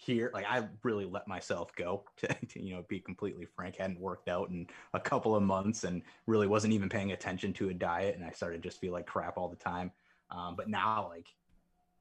here 0.00 0.30
like 0.32 0.46
i 0.48 0.66
really 0.82 1.04
let 1.04 1.28
myself 1.28 1.74
go 1.76 2.02
to, 2.16 2.26
to, 2.46 2.62
you 2.62 2.74
know 2.74 2.82
be 2.88 2.98
completely 2.98 3.44
frank 3.44 3.76
hadn't 3.76 4.00
worked 4.00 4.28
out 4.28 4.48
in 4.48 4.66
a 4.94 5.00
couple 5.00 5.36
of 5.36 5.42
months 5.42 5.84
and 5.84 6.00
really 6.26 6.46
wasn't 6.46 6.72
even 6.72 6.88
paying 6.88 7.12
attention 7.12 7.52
to 7.52 7.68
a 7.68 7.74
diet 7.74 8.16
and 8.16 8.24
i 8.24 8.30
started 8.30 8.62
just 8.62 8.80
feel 8.80 8.92
like 8.92 9.06
crap 9.06 9.36
all 9.36 9.48
the 9.48 9.56
time. 9.56 9.90
Um, 10.30 10.54
but 10.56 10.68
now 10.68 11.08
like 11.10 11.26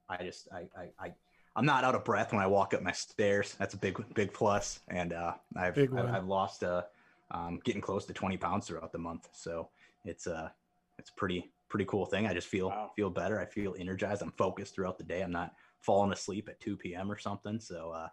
i 0.07 0.23
just 0.23 0.47
I, 0.53 0.67
I 0.77 1.07
i 1.07 1.13
i'm 1.57 1.65
not 1.65 1.83
out 1.83 1.93
of 1.93 2.05
breath 2.05 2.31
when 2.31 2.41
i 2.41 2.47
walk 2.47 2.73
up 2.73 2.81
my 2.81 2.93
stairs. 2.93 3.55
That's 3.59 3.73
a 3.73 3.77
big 3.77 4.01
big 4.13 4.33
plus 4.33 4.79
and 4.87 5.11
uh 5.11 5.33
i've 5.57 5.77
I've, 5.77 5.93
I've, 5.93 6.27
lost 6.27 6.63
uh 6.63 6.83
um, 7.31 7.59
getting 7.63 7.81
close 7.81 8.05
to 8.05 8.13
20 8.13 8.37
pounds 8.37 8.67
throughout 8.67 8.91
the 8.91 8.97
month. 8.97 9.29
So 9.33 9.69
it's 10.05 10.25
uh 10.25 10.49
it's 10.97 11.09
pretty 11.09 11.51
pretty 11.69 11.85
cool 11.85 12.05
thing. 12.05 12.27
I 12.27 12.33
just 12.33 12.47
feel 12.47 12.69
wow. 12.69 12.91
feel 12.95 13.09
better. 13.09 13.39
I 13.39 13.45
feel 13.45 13.75
energized. 13.77 14.21
I'm 14.21 14.31
focused 14.31 14.73
throughout 14.73 14.97
the 14.97 15.03
day. 15.03 15.21
I'm 15.21 15.31
not 15.31 15.53
falling 15.81 16.11
asleep 16.11 16.49
at 16.49 16.59
2 16.59 16.77
p.m. 16.77 17.11
or 17.11 17.17
something. 17.17 17.59
So 17.59 17.91
uh, 17.91 18.07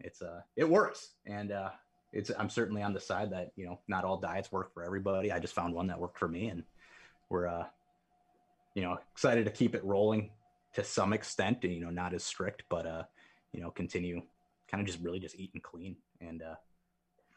it's 0.00 0.22
uh, 0.22 0.40
it 0.56 0.68
works, 0.68 1.10
and 1.26 1.52
uh, 1.52 1.70
it's 2.12 2.30
I'm 2.38 2.50
certainly 2.50 2.82
on 2.82 2.92
the 2.92 3.00
side 3.00 3.30
that 3.32 3.52
you 3.56 3.66
know 3.66 3.78
not 3.88 4.04
all 4.04 4.18
diets 4.18 4.50
work 4.52 4.72
for 4.74 4.84
everybody. 4.84 5.32
I 5.32 5.38
just 5.38 5.54
found 5.54 5.74
one 5.74 5.86
that 5.88 5.98
worked 6.00 6.18
for 6.18 6.28
me, 6.28 6.48
and 6.48 6.62
we're 7.28 7.46
uh, 7.46 7.64
you 8.74 8.82
know 8.82 8.98
excited 9.12 9.44
to 9.44 9.50
keep 9.50 9.74
it 9.74 9.84
rolling 9.84 10.30
to 10.74 10.84
some 10.84 11.12
extent. 11.12 11.64
and 11.64 11.72
You 11.72 11.80
know, 11.80 11.90
not 11.90 12.12
as 12.14 12.24
strict, 12.24 12.64
but 12.68 12.86
uh, 12.86 13.02
you 13.52 13.60
know, 13.60 13.70
continue 13.70 14.22
kind 14.70 14.80
of 14.80 14.86
just 14.86 15.02
really 15.02 15.20
just 15.20 15.36
eating 15.36 15.60
clean 15.60 15.96
and 16.20 16.42
uh, 16.42 16.54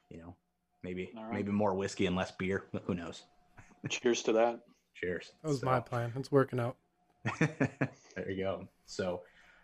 you 0.10 0.18
know 0.20 0.36
maybe 0.84 1.12
All 1.18 1.24
right. 1.26 1.34
maybe 1.34 1.52
more 1.52 1.76
whiskey 1.76 2.06
and 2.08 2.16
less 2.16 2.32
beer. 2.32 2.66
Who 2.86 2.94
knows? 2.96 3.24
Cheers 3.88 4.24
to 4.24 4.34
that. 4.34 4.60
Cheers. 4.96 5.32
That 5.44 5.50
was 5.50 5.60
So- 5.62 5.66
my 5.68 5.80
plan. 5.80 6.12
It's 6.18 6.32
working 6.32 6.60
out. 6.60 6.76
there 7.40 8.30
you 8.30 8.44
go. 8.44 8.68
So, 8.86 9.22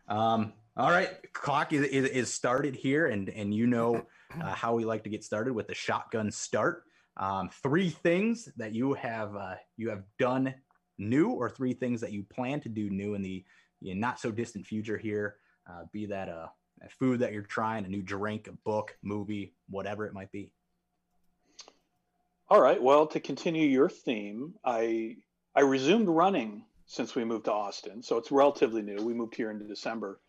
um, 0.08 0.54
all 0.78 0.92
right, 0.92 1.10
clock 1.34 1.72
is, 1.74 1.84
is, 1.88 2.10
is 2.10 2.34
started 2.34 2.76
here, 2.76 3.08
and 3.08 3.30
and 3.30 3.54
you 3.54 3.68
know 3.68 4.06
uh, 4.42 4.54
how 4.54 4.74
we 4.74 4.86
like 4.86 5.04
to 5.06 5.10
get 5.10 5.24
started 5.24 5.54
with 5.54 5.68
the 5.68 5.74
shotgun 5.74 6.32
start. 6.32 6.84
Um, 7.18 7.50
three 7.64 7.90
things 7.90 8.50
that 8.58 8.74
you 8.74 8.94
have 8.94 9.36
uh, 9.36 9.56
you 9.78 9.90
have 9.90 10.04
done 10.20 10.54
new, 10.98 11.30
or 11.30 11.50
three 11.50 11.74
things 11.74 12.02
that 12.02 12.12
you 12.12 12.24
plan 12.24 12.60
to 12.62 12.70
do 12.70 12.90
new 12.90 13.14
in 13.14 13.22
the 13.22 13.46
you 13.82 13.96
know, 13.96 14.00
not 14.00 14.20
so 14.20 14.32
distant 14.32 14.66
future 14.66 14.98
here. 14.98 15.38
Uh, 15.70 15.86
be 15.92 16.06
that 16.08 16.28
a, 16.28 16.52
a 16.84 16.90
food 16.90 17.22
that 17.22 17.34
you're 17.34 17.42
trying, 17.42 17.86
a 17.86 17.88
new 17.90 18.04
drink, 18.04 18.48
a 18.48 18.52
book, 18.52 18.96
movie, 19.02 19.56
whatever 19.70 20.06
it 20.06 20.14
might 20.14 20.32
be. 20.32 20.52
All 22.50 22.62
right. 22.62 22.82
Well, 22.82 23.08
to 23.08 23.20
continue 23.20 23.68
your 23.68 23.90
theme, 23.90 24.56
I 24.64 25.16
I 25.56 25.62
resumed 25.62 26.10
running 26.10 26.64
since 26.86 27.16
we 27.16 27.24
moved 27.24 27.46
to 27.46 27.54
Austin, 27.54 28.04
so 28.04 28.18
it's 28.18 28.32
relatively 28.32 28.82
new. 28.82 28.98
We 29.04 29.14
moved 29.14 29.36
here 29.36 29.52
in 29.52 29.68
December, 29.68 30.20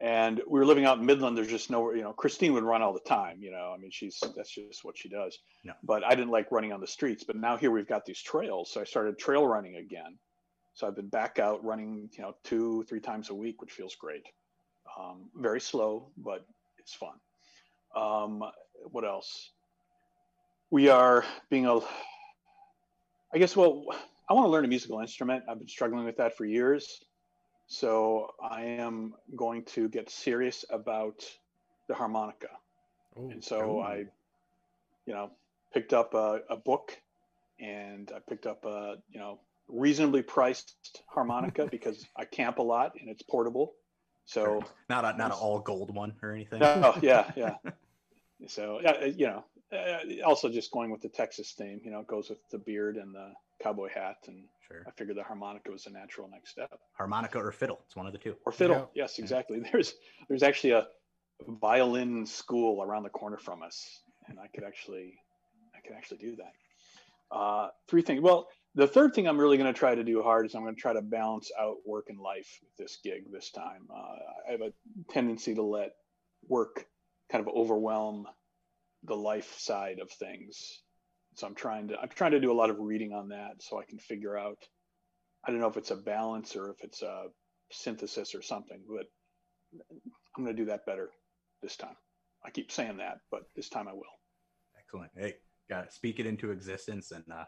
and 0.00 0.40
we 0.46 0.58
were 0.58 0.66
living 0.66 0.84
out 0.84 0.98
in 0.98 1.06
Midland. 1.06 1.36
There's 1.36 1.48
just 1.48 1.70
nowhere, 1.70 1.96
you 1.96 2.02
know. 2.02 2.12
Christine 2.12 2.52
would 2.52 2.64
run 2.64 2.82
all 2.82 2.92
the 2.92 3.00
time, 3.00 3.38
you 3.40 3.50
know. 3.50 3.72
I 3.74 3.78
mean, 3.78 3.90
she's 3.90 4.18
that's 4.36 4.50
just 4.50 4.84
what 4.84 4.96
she 4.96 5.08
does. 5.08 5.38
Yeah. 5.64 5.72
But 5.82 6.04
I 6.04 6.10
didn't 6.10 6.30
like 6.30 6.52
running 6.52 6.72
on 6.72 6.80
the 6.80 6.86
streets. 6.86 7.24
But 7.24 7.36
now 7.36 7.56
here 7.56 7.70
we've 7.70 7.88
got 7.88 8.04
these 8.04 8.20
trails, 8.20 8.70
so 8.70 8.80
I 8.80 8.84
started 8.84 9.18
trail 9.18 9.46
running 9.46 9.76
again. 9.76 10.18
So 10.74 10.86
I've 10.86 10.96
been 10.96 11.08
back 11.08 11.38
out 11.38 11.64
running, 11.64 12.10
you 12.12 12.22
know, 12.22 12.34
two 12.44 12.84
three 12.88 13.00
times 13.00 13.30
a 13.30 13.34
week, 13.34 13.60
which 13.60 13.72
feels 13.72 13.94
great. 13.96 14.26
Um, 14.98 15.30
very 15.34 15.60
slow, 15.60 16.10
but 16.16 16.46
it's 16.78 16.94
fun. 16.94 17.14
Um, 17.94 18.44
what 18.90 19.04
else? 19.04 19.50
we 20.70 20.88
are 20.88 21.24
being 21.50 21.66
a 21.66 21.78
i 23.32 23.38
guess 23.38 23.56
well 23.56 23.84
i 24.28 24.34
want 24.34 24.44
to 24.46 24.50
learn 24.50 24.64
a 24.64 24.68
musical 24.68 25.00
instrument 25.00 25.44
i've 25.48 25.58
been 25.58 25.68
struggling 25.68 26.04
with 26.04 26.16
that 26.16 26.36
for 26.36 26.44
years 26.44 27.04
so 27.66 28.30
i 28.42 28.62
am 28.62 29.14
going 29.34 29.64
to 29.64 29.88
get 29.88 30.10
serious 30.10 30.64
about 30.70 31.24
the 31.88 31.94
harmonica 31.94 32.48
Oh, 33.18 33.30
and 33.30 33.42
so 33.42 33.78
Ooh. 33.78 33.80
i 33.80 34.04
you 35.06 35.14
know 35.14 35.30
picked 35.72 35.92
up 35.94 36.12
a, 36.14 36.40
a 36.50 36.56
book 36.56 36.96
and 37.60 38.12
i 38.14 38.18
picked 38.28 38.46
up 38.46 38.64
a 38.66 38.96
you 39.10 39.18
know 39.18 39.40
reasonably 39.68 40.22
priced 40.22 41.02
harmonica 41.06 41.66
because 41.70 42.06
i 42.16 42.24
camp 42.24 42.58
a 42.58 42.62
lot 42.62 42.92
and 43.00 43.08
it's 43.08 43.22
portable 43.22 43.72
so 44.26 44.62
Not 44.90 45.04
a 45.04 45.16
not 45.16 45.30
an 45.30 45.38
all 45.40 45.60
gold 45.60 45.94
one 45.94 46.12
or 46.20 46.32
anything. 46.32 46.58
no, 46.58 46.98
yeah, 47.00 47.30
yeah. 47.36 47.54
So 48.48 48.80
yeah, 48.82 48.90
uh, 48.90 49.04
you 49.06 49.28
know, 49.28 49.44
uh, 49.72 50.26
also 50.26 50.48
just 50.48 50.72
going 50.72 50.90
with 50.90 51.00
the 51.00 51.08
Texas 51.08 51.52
theme, 51.52 51.80
you 51.84 51.92
know, 51.92 52.00
it 52.00 52.08
goes 52.08 52.28
with 52.28 52.40
the 52.50 52.58
beard 52.58 52.96
and 52.96 53.14
the 53.14 53.32
cowboy 53.62 53.88
hat, 53.88 54.16
and 54.28 54.44
Sure. 54.68 54.82
I 54.86 54.90
figured 54.90 55.16
the 55.16 55.22
harmonica 55.22 55.70
was 55.70 55.86
a 55.86 55.90
natural 55.90 56.28
next 56.28 56.50
step. 56.50 56.70
Harmonica 56.94 57.38
or 57.38 57.52
fiddle. 57.52 57.80
It's 57.86 57.94
one 57.94 58.06
of 58.06 58.12
the 58.12 58.18
two. 58.18 58.36
Or 58.44 58.50
fiddle, 58.52 58.76
Yeah. 58.94 59.04
yes, 59.04 59.18
exactly. 59.20 59.60
There's 59.72 59.94
there's 60.28 60.42
actually 60.42 60.72
a 60.72 60.88
violin 61.46 62.26
school 62.26 62.82
around 62.82 63.04
the 63.04 63.10
corner 63.10 63.36
from 63.38 63.62
us, 63.62 64.02
and 64.28 64.38
I 64.40 64.48
could 64.48 64.64
actually 64.64 65.14
I 65.76 65.80
could 65.86 65.96
actually 65.96 66.18
do 66.18 66.36
that. 66.36 66.52
Uh, 67.30 67.68
three 67.88 68.02
things. 68.02 68.20
Well, 68.20 68.48
the 68.74 68.86
third 68.86 69.14
thing 69.14 69.26
I'm 69.26 69.38
really 69.38 69.56
going 69.56 69.72
to 69.72 69.78
try 69.78 69.94
to 69.94 70.04
do 70.04 70.22
hard 70.22 70.46
is 70.46 70.54
I'm 70.54 70.62
going 70.62 70.74
to 70.74 70.80
try 70.80 70.92
to 70.92 71.02
balance 71.02 71.50
out 71.58 71.76
work 71.86 72.06
and 72.08 72.18
life 72.20 72.58
with 72.62 72.76
this 72.76 72.98
gig 73.02 73.30
this 73.32 73.50
time. 73.50 73.88
Uh, 73.90 74.16
I 74.48 74.52
have 74.52 74.60
a 74.60 74.72
tendency 75.12 75.54
to 75.54 75.62
let 75.62 75.92
work 76.48 76.86
kind 77.30 77.46
of 77.46 77.52
overwhelm 77.54 78.26
the 79.04 79.16
life 79.16 79.54
side 79.58 79.98
of 79.98 80.10
things. 80.10 80.82
So 81.36 81.46
I'm 81.46 81.54
trying 81.54 81.88
to 81.88 82.00
I'm 82.00 82.08
trying 82.08 82.32
to 82.32 82.40
do 82.40 82.50
a 82.50 82.54
lot 82.54 82.70
of 82.70 82.78
reading 82.80 83.12
on 83.12 83.28
that 83.28 83.60
so 83.62 83.78
I 83.78 83.84
can 83.84 83.98
figure 83.98 84.38
out 84.38 84.58
I 85.46 85.50
don't 85.50 85.60
know 85.60 85.68
if 85.68 85.76
it's 85.76 85.90
a 85.90 85.96
balance 85.96 86.56
or 86.56 86.70
if 86.70 86.82
it's 86.82 87.02
a 87.02 87.26
synthesis 87.70 88.34
or 88.34 88.40
something, 88.42 88.80
but 88.88 89.06
I'm 90.36 90.44
going 90.44 90.56
to 90.56 90.62
do 90.62 90.68
that 90.70 90.86
better 90.86 91.10
this 91.62 91.76
time. 91.76 91.96
I 92.44 92.50
keep 92.50 92.72
saying 92.72 92.96
that, 92.98 93.18
but 93.30 93.42
this 93.54 93.68
time 93.68 93.86
I 93.86 93.92
will. 93.92 94.02
Excellent. 94.78 95.10
Hey, 95.16 95.34
got 95.68 95.88
to 95.88 95.94
speak 95.94 96.20
it 96.20 96.26
into 96.26 96.52
existence, 96.52 97.10
and 97.12 97.24
uh, 97.30 97.44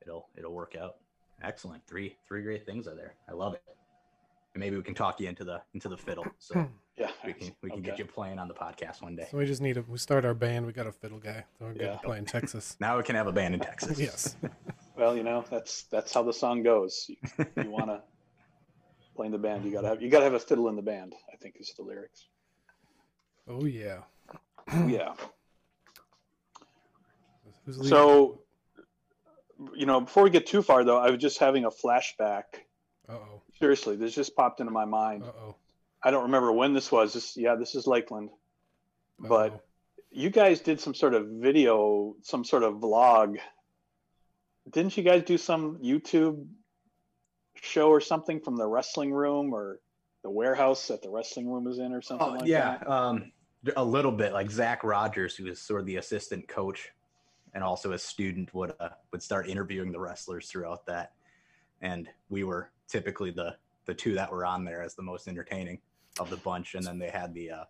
it'll 0.00 0.28
it'll 0.36 0.54
work 0.54 0.74
out. 0.80 0.96
Excellent. 1.42 1.86
Three 1.86 2.16
three 2.26 2.42
great 2.42 2.64
things 2.64 2.88
are 2.88 2.94
there. 2.94 3.14
I 3.28 3.32
love 3.32 3.54
it. 3.54 3.62
And 4.54 4.60
maybe 4.60 4.76
we 4.76 4.82
can 4.82 4.94
talk 4.94 5.20
you 5.20 5.28
into 5.28 5.44
the 5.44 5.60
into 5.74 5.88
the 5.88 5.98
fiddle, 5.98 6.26
so 6.38 6.54
Yeah. 6.98 7.10
we 7.24 7.32
can 7.32 7.54
we 7.62 7.70
can 7.70 7.80
get 7.82 7.98
you 7.98 8.04
playing 8.04 8.38
on 8.38 8.48
the 8.48 8.54
podcast 8.54 9.02
one 9.02 9.16
day. 9.16 9.26
So 9.30 9.38
we 9.38 9.46
just 9.46 9.62
need 9.62 9.74
to 9.74 9.82
we 9.88 9.98
start 9.98 10.24
our 10.24 10.34
band. 10.34 10.66
We 10.66 10.72
got 10.72 10.86
a 10.86 10.92
fiddle 10.92 11.18
guy. 11.18 11.44
So 11.58 11.64
we're 11.66 11.72
good 11.72 11.82
Yeah. 11.82 11.92
to 11.92 11.98
play 11.98 12.18
in 12.18 12.24
Texas. 12.26 12.76
Now 12.80 12.96
we 12.98 13.02
can 13.02 13.16
have 13.16 13.26
a 13.26 13.32
band 13.32 13.54
in 13.54 13.60
Texas. 13.60 13.98
yes. 14.08 14.36
Well, 14.96 15.16
you 15.16 15.22
know, 15.22 15.44
that's 15.50 15.84
that's 15.84 16.12
how 16.12 16.22
the 16.22 16.32
song 16.32 16.62
goes. 16.62 17.06
You, 17.08 17.16
you 17.62 17.70
want 17.78 17.86
to 17.86 18.02
play 19.16 19.26
in 19.26 19.32
the 19.32 19.38
band, 19.38 19.64
you 19.64 19.72
got 19.72 19.82
to 19.82 19.88
have 19.88 20.02
you 20.02 20.10
got 20.10 20.18
to 20.18 20.24
have 20.24 20.34
a 20.34 20.38
fiddle 20.40 20.68
in 20.68 20.76
the 20.76 20.82
band, 20.82 21.14
I 21.32 21.36
think 21.36 21.56
is 21.58 21.72
the 21.76 21.82
lyrics. 21.82 22.26
Oh 23.48 23.64
yeah. 23.64 24.00
Yeah. 24.86 25.14
Who's? 27.64 27.88
So 27.88 28.40
you 29.74 29.86
know, 29.86 30.00
before 30.00 30.24
we 30.24 30.30
get 30.30 30.46
too 30.46 30.62
far 30.62 30.84
though, 30.84 30.98
I 30.98 31.10
was 31.10 31.20
just 31.20 31.38
having 31.38 31.64
a 31.64 31.70
flashback. 31.70 32.44
Uh 33.08 33.12
oh. 33.14 33.42
Seriously, 33.58 33.96
this 33.96 34.14
just 34.14 34.34
popped 34.36 34.60
into 34.60 34.72
my 34.72 34.84
mind. 34.84 35.22
Uh 35.24 35.32
oh. 35.40 35.54
I 36.04 36.10
don't 36.10 36.24
remember 36.24 36.52
when 36.52 36.72
this 36.74 36.90
was. 36.90 37.12
This 37.14 37.36
yeah, 37.36 37.54
this 37.54 37.74
is 37.74 37.86
Lakeland. 37.86 38.30
But 39.18 39.52
Uh-oh. 39.52 39.60
you 40.10 40.30
guys 40.30 40.60
did 40.60 40.80
some 40.80 40.94
sort 40.94 41.14
of 41.14 41.26
video, 41.28 42.16
some 42.22 42.44
sort 42.44 42.62
of 42.64 42.74
vlog. 42.74 43.38
Didn't 44.70 44.96
you 44.96 45.02
guys 45.02 45.22
do 45.22 45.38
some 45.38 45.78
YouTube 45.78 46.46
show 47.54 47.88
or 47.88 48.00
something 48.00 48.40
from 48.40 48.56
the 48.56 48.66
wrestling 48.66 49.12
room 49.12 49.52
or 49.52 49.80
the 50.22 50.30
warehouse 50.30 50.88
that 50.88 51.02
the 51.02 51.10
wrestling 51.10 51.48
room 51.50 51.66
is 51.66 51.78
in 51.78 51.92
or 51.92 52.02
something 52.02 52.26
Oh 52.26 52.32
like 52.32 52.46
yeah, 52.46 52.78
that? 52.78 52.88
um, 52.90 53.32
a 53.76 53.84
little 53.84 54.12
bit 54.12 54.32
like 54.32 54.50
Zach 54.50 54.82
Rogers, 54.84 55.36
who 55.36 55.46
is 55.46 55.60
sort 55.60 55.80
of 55.80 55.86
the 55.86 55.96
assistant 55.96 56.48
coach 56.48 56.90
and 57.54 57.62
also 57.62 57.92
a 57.92 57.98
student, 57.98 58.52
would 58.54 58.72
uh, 58.80 58.90
would 59.12 59.22
start 59.22 59.48
interviewing 59.48 59.92
the 59.92 60.00
wrestlers 60.00 60.48
throughout 60.48 60.86
that, 60.86 61.12
and 61.80 62.08
we 62.28 62.42
were 62.44 62.70
typically 62.88 63.30
the 63.30 63.56
the 63.84 63.94
two 63.94 64.14
that 64.14 64.30
were 64.32 64.44
on 64.46 64.64
there 64.64 64.82
as 64.82 64.94
the 64.94 65.02
most 65.02 65.28
entertaining 65.28 65.78
of 66.18 66.30
the 66.30 66.36
bunch, 66.36 66.74
and 66.74 66.84
then 66.84 66.98
they 66.98 67.10
had 67.10 67.34
the 67.34 67.50
uh, 67.50 67.64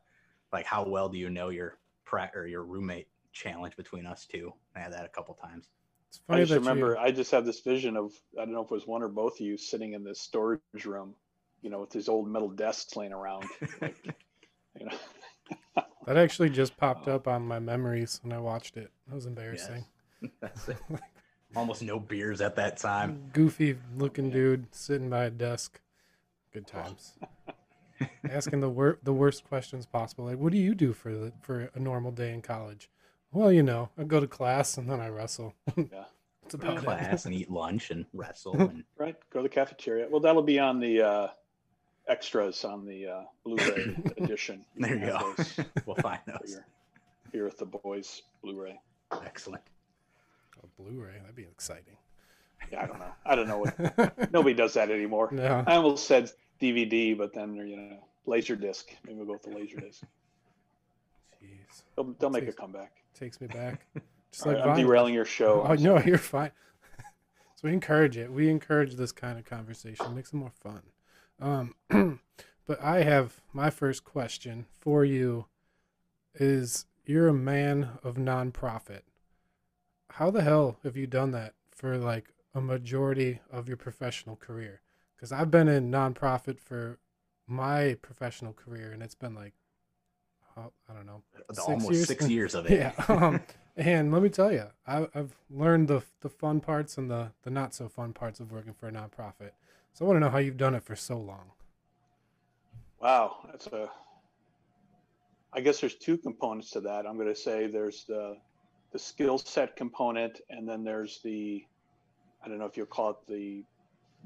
like 0.53 0.67
how 0.67 0.87
well 0.87 1.09
do 1.09 1.19
you 1.19 1.31
know 1.31 1.49
your 1.49 1.79
pra- 2.05 2.31
or 2.35 2.47
your 2.47 2.65
roommate 2.65 3.09
challenge 3.33 3.77
between 3.77 4.07
us 4.07 4.27
two. 4.27 4.53
I 4.77 4.81
had 4.81 4.93
that 4.93 5.05
a 5.05 5.09
couple 5.09 5.35
times. 5.35 5.69
It's 6.09 6.21
funny 6.27 6.43
I 6.43 6.45
just 6.45 6.59
remember 6.59 6.93
you. 6.93 6.99
I 6.99 7.11
just 7.11 7.31
have 7.31 7.47
this 7.47 7.61
vision 7.61 7.97
of 7.97 8.13
I 8.39 8.45
don't 8.45 8.53
know 8.53 8.63
if 8.63 8.71
it 8.71 8.75
was 8.75 8.87
one 8.87 9.03
or 9.03 9.09
both 9.09 9.35
of 9.35 9.41
you 9.41 9.57
sitting 9.57 9.95
in 9.95 10.05
this 10.05 10.21
storage 10.21 10.61
room, 10.85 11.15
you 11.63 11.71
know, 11.71 11.81
with 11.81 11.91
these 11.91 12.09
old 12.09 12.29
metal 12.29 12.51
desks 12.51 12.97
laying 12.97 13.13
around. 13.13 13.47
Like, 13.81 13.97
you 14.79 14.87
know. 14.87 14.97
That 16.07 16.17
actually 16.17 16.51
just 16.51 16.77
popped 16.77 17.07
up 17.07 17.29
on 17.29 17.47
my 17.47 17.61
memories 17.61 18.19
when 18.25 18.33
I 18.33 18.41
watched 18.41 18.77
it. 18.77 18.91
That 19.07 19.15
was 19.15 19.27
embarrassing. 19.27 19.85
That's. 20.41 20.69
Almost 21.55 21.83
no 21.83 22.01
beers 22.01 22.41
at 22.41 22.57
that 22.57 22.77
time. 22.79 23.31
Goofy 23.33 23.77
looking 23.97 24.31
dude 24.31 24.67
sitting 24.75 25.09
by 25.09 25.27
a 25.27 25.31
desk. 25.31 25.81
Good 26.53 26.67
times. 26.67 27.13
Asking 28.31 28.61
the 28.61 28.69
wor- 28.69 28.99
the 29.03 29.13
worst 29.13 29.45
questions 29.45 29.87
possible. 29.87 30.25
Like, 30.27 30.39
what 30.39 30.53
do 30.53 30.59
you 30.59 30.75
do 30.75 30.93
for 30.93 31.13
the 31.13 31.33
for 31.43 31.71
a 31.75 31.79
normal 31.81 32.11
day 32.13 32.33
in 32.33 32.43
college? 32.43 32.89
Well, 33.33 33.51
you 33.53 33.63
know, 33.63 33.89
I 33.99 34.05
go 34.05 34.21
to 34.21 34.27
class 34.27 34.77
and 34.79 34.89
then 34.91 35.01
I 35.01 35.09
wrestle. 35.09 35.55
Yeah. 35.77 36.05
That's 36.43 36.55
about 36.55 36.79
it. 36.79 36.85
Class 36.85 37.25
and 37.25 37.35
eat 37.35 37.51
lunch 37.51 37.91
and 37.91 38.05
wrestle 38.13 38.55
and 38.61 38.85
Right. 38.99 39.17
Go 39.31 39.39
to 39.39 39.43
the 39.45 39.49
cafeteria. 39.49 40.09
Well, 40.11 40.21
that'll 40.21 40.43
be 40.43 40.59
on 40.59 40.81
the 40.81 41.01
uh, 41.03 41.29
extras 42.09 42.65
on 42.65 42.85
the 42.85 43.07
uh, 43.07 43.23
Blu-ray 43.45 43.97
edition. 44.19 44.65
there 44.77 44.95
you 44.99 45.07
go. 45.07 45.35
those 45.37 45.57
we'll 45.87 45.97
find 45.97 46.19
for 46.27 46.33
those. 46.41 46.51
your 46.53 46.67
Beer 47.33 47.45
with 47.45 47.59
the 47.59 47.65
Boys 47.67 48.23
Blu-ray. 48.43 48.79
Excellent. 49.25 49.63
Oh, 50.63 50.69
Blu-ray, 50.79 51.15
that'd 51.21 51.37
be 51.37 51.43
exciting. 51.45 51.97
Yeah, 52.71 52.83
I 52.83 52.87
don't 52.87 52.99
know. 52.99 53.13
I 53.25 53.35
don't 53.35 53.49
know 53.49 53.59
what. 53.59 54.33
Nobody 54.33 54.55
does 54.55 54.75
that 54.75 54.91
anymore. 54.91 55.29
no, 55.33 55.65
I 55.67 55.77
almost 55.77 56.07
said 56.07 56.31
DVD, 56.61 57.17
but 57.17 57.35
then 57.35 57.57
you 57.57 57.77
know, 57.77 57.99
laser 58.27 58.57
disc. 58.57 58.89
Maybe 59.05 59.19
we'll 59.19 59.27
go 59.27 59.33
with 59.33 59.43
the 59.43 59.51
laser 59.51 59.81
disc. 59.81 60.03
jeez, 61.43 61.83
They'll, 61.97 62.15
they'll 62.19 62.31
make 62.31 62.49
a 62.49 62.53
comeback. 62.53 62.93
takes 63.19 63.41
me 63.41 63.47
back. 63.47 63.87
Just 64.33 64.47
like 64.47 64.57
right, 64.57 64.69
I'm 64.69 64.77
derailing 64.77 65.13
your 65.13 65.27
show. 65.27 65.65
Oh 65.69 65.75
no, 65.75 65.99
you're 66.01 66.17
fine. 66.17 66.53
so 67.55 67.69
we 67.69 67.73
encourage 67.73 68.17
it. 68.17 68.33
We 68.33 68.49
encourage 68.49 68.95
this 68.95 69.13
kind 69.13 69.39
of 69.39 69.45
conversation. 69.45 70.15
Makes 70.15 70.33
it 70.33 70.37
more 70.37 70.53
fun. 70.63 70.83
Um, 71.41 71.75
but 72.67 72.83
I 72.83 73.03
have 73.03 73.43
my 73.53 73.69
first 73.69 74.05
question 74.05 74.67
for 74.79 75.05
you. 75.05 75.47
Is 76.35 76.87
you're 77.05 77.29
a 77.29 77.35
man 77.35 77.99
of 78.03 78.15
nonprofit. 78.15 79.03
How 80.13 80.31
the 80.31 80.43
hell 80.43 80.79
have 80.83 80.97
you 80.97 81.07
done 81.07 81.33
that 81.33 81.53
for 81.71 81.99
like 81.99 82.33
a 82.55 82.61
majority 82.61 83.41
of 83.51 83.69
your 83.69 83.77
professional 83.77 84.37
career? 84.37 84.81
Because 85.17 85.33
I've 85.33 85.51
been 85.51 85.69
in 85.69 85.91
nonprofit 85.91 86.59
for 86.61 86.99
my 87.47 87.97
professional 88.03 88.53
career, 88.53 88.93
and 88.93 89.03
it's 89.03 89.15
been 89.15 89.35
like, 89.35 89.53
oh, 90.57 90.73
I 90.89 90.95
don't 90.95 91.07
know, 91.07 91.23
The 91.55 91.63
almost 91.63 92.07
six 92.07 92.29
years 92.29 92.55
of 92.55 92.67
it. 92.71 92.73
yeah. 92.79 92.93
Um, 93.09 93.41
and 93.77 94.13
let 94.13 94.23
me 94.23 94.29
tell 94.29 94.53
you, 94.53 94.67
I, 94.87 95.07
I've 95.15 95.35
learned 95.51 95.89
the 95.89 96.03
the 96.21 96.29
fun 96.29 96.61
parts 96.61 96.99
and 96.99 97.11
the 97.11 97.33
the 97.43 97.51
not 97.51 97.75
so 97.75 97.89
fun 97.89 98.13
parts 98.13 98.41
of 98.41 98.53
working 98.53 98.75
for 98.75 98.89
a 98.89 98.93
nonprofit. 98.93 99.53
So 99.95 100.05
I 100.05 100.09
want 100.09 100.17
to 100.17 100.21
know 100.21 100.31
how 100.31 100.39
you've 100.39 100.57
done 100.57 100.75
it 100.75 100.83
for 100.83 100.97
so 100.97 101.19
long. 101.19 101.53
Wow, 103.01 103.39
that's 103.51 103.67
a. 103.69 103.91
I 105.53 105.61
guess 105.61 105.81
there's 105.81 105.97
two 105.97 106.17
components 106.17 106.71
to 106.73 106.81
that. 106.83 107.07
I'm 107.07 107.17
going 107.17 107.29
to 107.29 107.35
say 107.35 107.67
there's 107.67 108.05
the 108.05 108.37
the 108.93 108.99
skill 108.99 109.39
set 109.39 109.77
component, 109.77 110.41
and 110.51 110.69
then 110.69 110.85
there's 110.85 111.21
the, 111.25 111.65
I 112.45 112.49
don't 112.49 112.59
know 112.59 112.67
if 112.67 112.77
you'll 112.77 112.87
call 112.87 113.11
it 113.11 113.17
the, 113.29 113.65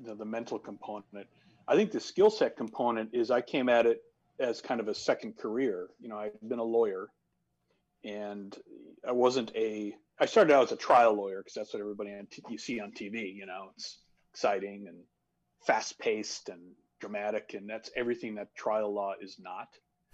the, 0.05 0.15
the 0.15 0.25
mental 0.25 0.59
component. 0.59 1.27
I 1.69 1.75
think 1.75 1.91
the 1.91 2.01
skill 2.01 2.31
set 2.31 2.57
component 2.57 3.11
is 3.13 3.31
I 3.31 3.41
came 3.41 3.69
at 3.69 3.87
it 3.87 4.03
as 4.39 4.61
kind 4.61 4.81
of 4.81 4.89
a 4.89 4.95
second 4.95 5.37
career. 5.37 5.89
You 6.01 6.09
know, 6.09 6.19
I've 6.19 6.33
been 6.49 6.59
a 6.59 6.65
lawyer, 6.65 7.09
and 8.05 8.57
I 9.07 9.13
wasn't 9.13 9.55
a. 9.55 9.95
I 10.19 10.27
started 10.27 10.55
out 10.55 10.65
as 10.65 10.73
a 10.73 10.77
trial 10.77 11.15
lawyer 11.15 11.41
because 11.41 11.55
that's 11.55 11.75
what 11.75 11.81
everybody 11.81 12.13
on 12.13 12.27
t- 12.31 12.43
you 12.49 12.59
see 12.59 12.81
on 12.81 12.93
TV. 12.93 13.35
You 13.35 13.47
know, 13.47 13.71
it's 13.75 13.99
exciting 14.33 14.87
and 14.89 14.99
fast 15.67 15.99
paced 15.99 16.49
and 16.49 16.61
dramatic, 17.01 17.55
and 17.55 17.69
that's 17.69 17.91
everything 17.97 18.37
that 18.37 18.55
trial 18.55 18.95
law 18.95 19.15
is 19.21 19.37
not. 19.39 19.69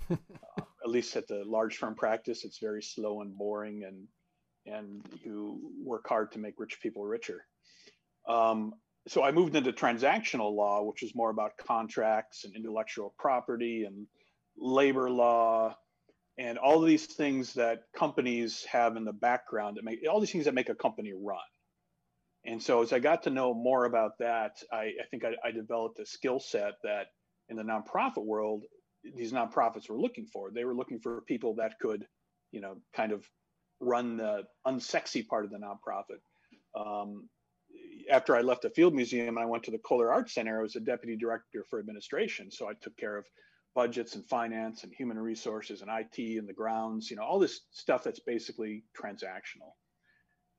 uh, 0.11 0.63
at 0.85 0.91
least 0.91 1.15
at 1.17 1.29
the 1.29 1.45
large 1.45 1.77
firm 1.77 1.95
practice, 1.95 2.45
it's 2.45 2.59
very 2.59 2.83
slow 2.83 3.21
and 3.21 3.37
boring, 3.37 3.85
and 3.85 4.07
and 4.67 5.03
you 5.25 5.61
work 5.85 6.09
hard 6.09 6.33
to 6.33 6.39
make 6.39 6.55
rich 6.59 6.81
people 6.81 7.05
richer. 7.05 7.45
Um, 8.29 8.75
so 9.09 9.23
I 9.23 9.33
moved 9.33 9.57
into 9.57 9.73
transactional 9.73 10.55
law, 10.55 10.83
which 10.85 11.03
is 11.03 11.13
more 11.15 11.31
about 11.31 11.57
contracts 11.57 12.45
and 12.45 12.55
intellectual 12.55 13.15
property 13.19 13.85
and 13.85 14.07
labor 14.57 15.11
law 15.11 15.75
and 16.39 16.57
all 16.57 16.81
these 16.81 17.07
things 17.07 17.55
that 17.55 17.83
companies 17.97 18.65
have 18.71 18.97
in 18.97 19.05
the 19.05 19.13
background 19.13 19.77
that 19.77 19.85
make 19.85 19.99
all 20.11 20.21
these 20.21 20.31
things 20.31 20.47
that 20.47 20.55
make 20.55 20.69
a 20.69 20.75
company 20.75 21.13
run. 21.13 21.39
And 22.45 22.63
so 22.63 22.83
as 22.83 22.93
I 22.93 22.99
got 22.99 23.25
to 23.25 23.31
know 23.31 23.55
more 23.55 23.85
about 23.85 24.13
that, 24.19 24.53
I, 24.73 24.77
I 24.77 25.07
think 25.11 25.25
I, 25.25 25.35
I 25.47 25.53
developed 25.53 25.99
a 26.01 26.07
skill 26.07 26.41
set 26.41 26.75
that 26.83 27.07
in 27.49 27.57
the 27.57 27.63
nonprofit 27.63 28.25
world, 28.25 28.65
these 29.17 29.33
nonprofits 29.33 29.89
were 29.89 30.01
looking 30.01 30.27
for. 30.27 30.51
They 30.51 30.65
were 30.65 30.75
looking 30.75 31.01
for 31.01 31.23
people 31.23 31.57
that 31.57 31.75
could, 31.81 32.05
you 32.51 32.61
know, 32.61 32.77
kind 32.95 33.13
of 33.13 33.25
run 33.81 34.17
the 34.17 34.45
unsexy 34.67 35.27
part 35.27 35.45
of 35.45 35.51
the 35.51 35.59
nonprofit. 35.59 36.21
Um, 36.75 37.29
after 38.13 38.37
I 38.37 38.43
left 38.43 38.63
the 38.63 38.71
Field 38.71 38.95
Museum 38.95 39.37
and 39.37 39.39
I 39.39 39.47
went 39.47 39.65
to 39.65 39.71
the 39.71 39.79
Kohler 39.79 40.13
Art 40.13 40.29
Center, 40.29 40.59
I 40.59 40.63
was 40.63 40.77
a 40.77 40.81
deputy 40.81 41.17
director 41.17 41.65
for 41.69 41.79
administration. 41.79 42.51
So 42.51 42.69
I 42.69 42.75
took 42.75 42.95
care 42.99 43.17
of 43.17 43.25
budgets 43.75 44.15
and 44.15 44.29
finance 44.29 44.85
and 44.85 44.93
human 44.93 45.19
resources 45.19 45.81
and 45.81 45.91
IT 45.91 46.39
and 46.39 46.47
the 46.47 46.53
grounds, 46.53 47.11
you 47.11 47.17
know, 47.17 47.23
all 47.23 47.39
this 47.39 47.63
stuff 47.71 48.05
that's 48.05 48.21
basically 48.21 48.85
transactional. 48.95 49.73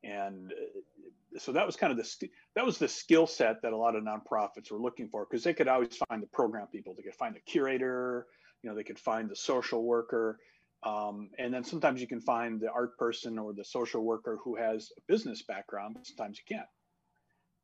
And 0.04 0.52
uh, 0.52 1.40
so 1.40 1.52
that 1.52 1.66
was 1.66 1.76
kind 1.76 1.92
of 1.92 1.98
the 1.98 2.30
that 2.56 2.66
was 2.66 2.80
the 2.80 2.88
skill 2.88 3.28
set 3.28 3.62
that 3.62 3.72
a 3.72 3.78
lot 3.78 3.96
of 3.96 4.04
nonprofits 4.04 4.72
were 4.72 4.80
looking 4.80 5.08
for 5.10 5.26
because 5.30 5.44
they 5.44 5.54
could 5.54 5.68
always 5.68 5.96
find 6.10 6.24
the 6.24 6.28
program 6.28 6.68
people. 6.68 6.96
They 6.96 7.04
could 7.04 7.14
find 7.14 7.36
the 7.36 7.40
curator, 7.42 8.26
you 8.64 8.70
know, 8.70 8.76
they 8.76 8.84
could 8.84 9.00
find 9.00 9.30
the 9.30 9.36
social 9.36 9.84
worker, 9.84 10.40
um, 10.82 11.30
and 11.38 11.54
then 11.54 11.64
sometimes 11.64 12.02
you 12.02 12.08
can 12.08 12.20
find 12.20 12.60
the 12.60 12.72
art 12.72 12.98
person 12.98 13.38
or 13.38 13.54
the 13.54 13.64
social 13.64 14.04
worker 14.04 14.40
who 14.44 14.56
has 14.56 14.92
a 14.98 15.02
business 15.08 15.44
background, 15.44 15.96
but 15.96 16.08
sometimes 16.08 16.40
you 16.40 16.56
can't. 16.58 16.68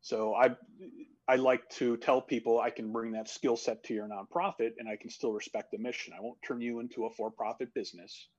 So 0.02 0.34
I 0.36 0.56
I 1.28 1.36
like 1.36 1.70
to 1.72 1.98
tell 1.98 2.22
people 2.22 2.60
I 2.60 2.70
can 2.70 2.92
bring 2.92 3.12
that 3.12 3.30
skill 3.30 3.56
set 3.56 3.84
to 3.84 3.94
your 3.94 4.08
nonprofit 4.08 4.72
and 4.80 4.90
I 4.90 4.96
can 4.96 5.10
still 5.10 5.32
respect 5.32 5.72
the 5.72 5.78
mission. 5.78 6.14
I 6.18 6.22
won't 6.22 6.42
turn 6.42 6.62
you 6.62 6.80
into 6.80 7.06
a 7.06 7.12
for-profit 7.12 7.74
business, 7.74 8.30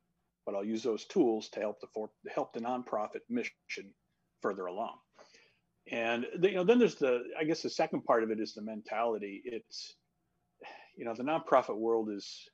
but 0.45 0.55
I'll 0.55 0.65
use 0.65 0.83
those 0.83 1.05
tools 1.05 1.49
to 1.51 1.61
help 1.61 1.81
the 1.81 1.87
for 1.95 2.11
help 2.35 2.53
the 2.53 2.61
nonprofit 2.61 3.21
mission 3.29 3.95
further 4.43 4.67
along. 4.67 4.97
And 5.91 6.27
the, 6.39 6.49
you 6.51 6.57
know, 6.57 6.65
then 6.65 6.79
there's 6.79 6.97
the 6.97 7.23
I 7.39 7.45
guess 7.45 7.63
the 7.63 7.71
second 7.71 8.05
part 8.05 8.25
of 8.25 8.31
it 8.31 8.41
is 8.41 8.55
the 8.55 8.63
mentality. 8.63 9.43
It's 9.45 9.95
you 10.97 11.05
know 11.05 11.15
the 11.15 11.23
nonprofit 11.23 11.77
world 11.77 12.11
is 12.11 12.49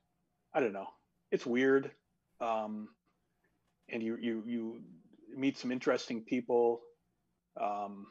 I 0.53 0.59
don't 0.59 0.73
know 0.73 0.87
it's 1.31 1.45
weird 1.45 1.91
um, 2.39 2.89
and 3.89 4.03
you 4.03 4.17
you 4.19 4.43
you 4.45 4.81
meet 5.35 5.57
some 5.57 5.71
interesting 5.71 6.21
people. 6.21 6.81
Um, 7.59 8.07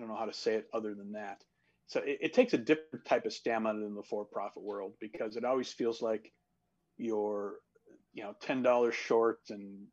don't 0.00 0.08
know 0.08 0.16
how 0.16 0.26
to 0.26 0.32
say 0.32 0.54
it 0.54 0.68
other 0.74 0.94
than 0.94 1.12
that. 1.12 1.44
So 1.86 2.00
it, 2.00 2.18
it 2.22 2.34
takes 2.34 2.54
a 2.54 2.58
different 2.58 3.04
type 3.04 3.26
of 3.26 3.32
stamina 3.32 3.80
than 3.80 3.94
the 3.94 4.02
for-profit 4.02 4.62
world 4.62 4.94
because 5.00 5.36
it 5.36 5.44
always 5.44 5.72
feels 5.72 6.02
like 6.02 6.32
you're, 6.98 7.56
you 8.12 8.22
know, 8.22 8.34
ten 8.40 8.62
dollars 8.62 8.94
short 8.94 9.40
and 9.50 9.86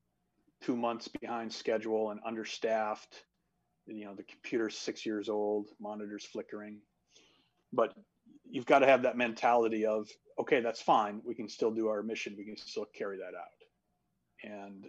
two 0.62 0.76
months 0.76 1.08
behind 1.08 1.54
schedule 1.54 2.12
and 2.12 2.20
understaffed. 2.26 3.24
You 3.86 4.06
know, 4.06 4.16
the 4.16 4.24
computer's 4.24 4.78
six 4.78 5.06
years 5.06 5.30
old, 5.30 5.70
monitors 5.80 6.26
flickering, 6.26 6.80
but 7.72 7.94
you've 8.50 8.66
got 8.66 8.80
to 8.80 8.88
have 8.88 9.04
that 9.04 9.18
mentality 9.18 9.86
of 9.86 10.10
okay, 10.40 10.62
that's 10.62 10.82
fine. 10.82 11.22
We 11.26 11.36
can 11.36 11.50
still 11.50 11.72
do 11.72 11.88
our 11.88 12.04
mission. 12.04 12.36
We 12.38 12.46
can 12.46 12.58
still 12.58 12.86
carry 12.96 13.18
that 13.18 13.34
out. 13.36 13.58
And 14.44 14.86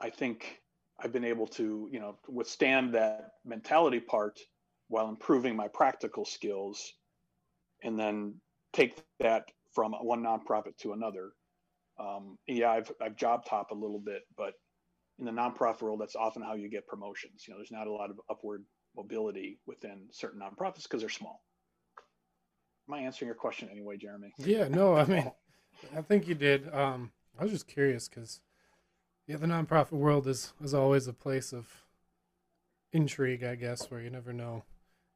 I 0.00 0.10
think 0.10 0.60
I've 1.02 1.12
been 1.12 1.24
able 1.24 1.46
to, 1.48 1.88
you 1.90 2.00
know, 2.00 2.18
withstand 2.28 2.94
that 2.94 3.30
mentality 3.44 4.00
part 4.00 4.38
while 4.90 5.08
improving 5.08 5.54
my 5.56 5.68
practical 5.68 6.24
skills 6.24 6.92
and 7.82 7.98
then 7.98 8.34
take 8.72 9.00
that 9.20 9.44
from 9.72 9.92
one 9.92 10.22
nonprofit 10.22 10.76
to 10.78 10.92
another. 10.92 11.30
Um, 11.98 12.36
yeah, 12.46 12.70
I've, 12.70 12.90
I've 13.00 13.16
job 13.16 13.44
top 13.46 13.70
a 13.70 13.74
little 13.74 14.00
bit, 14.00 14.22
but 14.36 14.54
in 15.20 15.24
the 15.24 15.30
nonprofit 15.30 15.82
world, 15.82 16.00
that's 16.00 16.16
often 16.16 16.42
how 16.42 16.54
you 16.54 16.68
get 16.68 16.88
promotions. 16.88 17.44
You 17.46 17.54
know, 17.54 17.58
there's 17.58 17.70
not 17.70 17.86
a 17.86 17.92
lot 17.92 18.10
of 18.10 18.20
upward 18.28 18.64
mobility 18.96 19.60
within 19.64 20.08
certain 20.10 20.40
nonprofits 20.40 20.82
because 20.82 21.00
they're 21.00 21.08
small. 21.08 21.40
Am 22.88 22.94
I 22.94 23.00
answering 23.00 23.28
your 23.28 23.36
question 23.36 23.68
anyway, 23.70 23.96
Jeremy? 23.96 24.32
Yeah, 24.38 24.66
no, 24.66 24.96
I 24.96 25.04
mean, 25.04 25.30
I 25.96 26.02
think 26.02 26.26
you 26.26 26.34
did. 26.34 26.72
Um, 26.74 27.12
I 27.38 27.44
was 27.44 27.52
just 27.52 27.68
curious 27.68 28.08
because, 28.08 28.40
yeah, 29.28 29.36
the 29.36 29.46
nonprofit 29.46 29.92
world 29.92 30.26
is 30.26 30.52
is 30.60 30.74
always 30.74 31.06
a 31.06 31.12
place 31.12 31.52
of 31.52 31.84
intrigue, 32.92 33.44
I 33.44 33.54
guess, 33.54 33.88
where 33.88 34.00
you 34.00 34.10
never 34.10 34.32
know. 34.32 34.64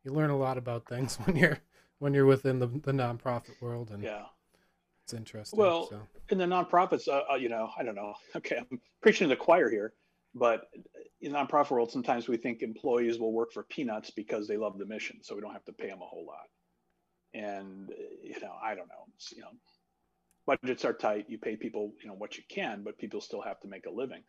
You 0.05 0.13
learn 0.13 0.31
a 0.31 0.37
lot 0.37 0.59
about 0.59 0.87
things 0.87 1.17
when 1.25 1.37
you're 1.37 1.59
when 1.99 2.15
you're 2.15 2.27
within 2.27 2.59
the 2.59 2.67
the 2.67 2.93
nonprofit 2.93 3.61
world, 3.61 3.91
and 3.91 4.03
yeah, 4.03 4.25
it's 5.05 5.15
interesting. 5.15 5.59
Well, 5.59 5.89
so. 5.89 6.01
in 6.31 6.39
the 6.39 6.45
nonprofits, 6.45 7.09
uh, 7.09 7.23
uh, 7.33 7.37
you 7.37 7.49
know, 7.49 7.71
I 7.79 7.83
don't 7.83 7.95
know. 7.95 8.15
Okay, 8.37 8.59
I'm 8.59 8.81
preaching 9.01 9.29
to 9.29 9.35
the 9.35 9.37
choir 9.37 9.71
here, 9.71 9.95
but 10.35 10.69
in 11.21 11.33
the 11.33 11.39
nonprofit 11.39 11.71
world, 11.71 11.91
sometimes 11.91 12.29
we 12.29 12.37
think 12.37 12.63
employees 12.63 13.19
will 13.19 13.33
work 13.33 13.53
for 13.53 13.63
peanuts 13.65 14.11
because 14.11 14.47
they 14.47 14.57
love 14.57 14.79
the 14.79 14.87
mission, 14.87 15.19
so 15.23 15.35
we 15.35 15.41
don't 15.41 15.53
have 15.53 15.65
to 15.65 15.73
pay 15.73 15.89
them 15.89 16.03
a 16.03 16.07
whole 16.07 16.27
lot 16.27 16.47
and 17.35 17.91
you 18.23 18.41
know 18.41 18.55
i 18.63 18.75
don't 18.75 18.89
know 18.89 19.05
you 19.35 19.43
know 19.43 19.49
budgets 20.47 20.85
are 20.85 20.93
tight 20.93 21.27
you 21.29 21.37
pay 21.37 21.57
people 21.57 21.93
you 22.01 22.09
know 22.09 22.15
what 22.15 22.37
you 22.37 22.45
can 22.49 22.83
but 22.83 22.97
people 22.99 23.21
still 23.21 23.43
have 23.43 23.61
to 23.61 23.69
make 23.69 23.87
a 23.87 23.91
living 23.91 24.23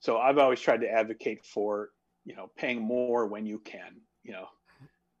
so 0.00 0.18
i've 0.18 0.38
always 0.38 0.60
tried 0.60 0.80
to 0.80 0.90
advocate 0.90 1.44
for 1.46 1.90
you 2.24 2.34
know 2.34 2.50
paying 2.56 2.80
more 2.80 3.26
when 3.26 3.46
you 3.46 3.58
can 3.60 4.00
you 4.24 4.32
know 4.32 4.46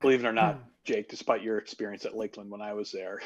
believe 0.00 0.24
it 0.24 0.28
or 0.28 0.32
not 0.32 0.54
hmm. 0.56 0.62
jake 0.84 1.08
despite 1.08 1.42
your 1.42 1.58
experience 1.58 2.04
at 2.04 2.16
lakeland 2.16 2.50
when 2.50 2.62
i 2.62 2.72
was 2.72 2.90
there 2.92 3.20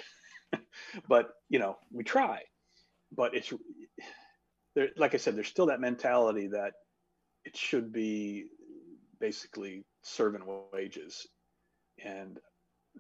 but 1.09 1.31
you 1.49 1.59
know 1.59 1.77
we 1.93 2.05
try 2.05 2.41
but 3.17 3.35
it's 3.35 3.53
there 4.75 4.89
like 4.97 5.15
i 5.15 5.17
said 5.17 5.37
there's 5.37 5.49
still 5.49 5.67
that 5.67 5.81
mentality 5.81 6.49
that 6.49 6.73
it 7.45 7.57
should 7.57 7.93
be 7.93 8.47
basically 9.21 9.85
servant 10.03 10.45
wages 10.73 11.27
and 12.05 12.39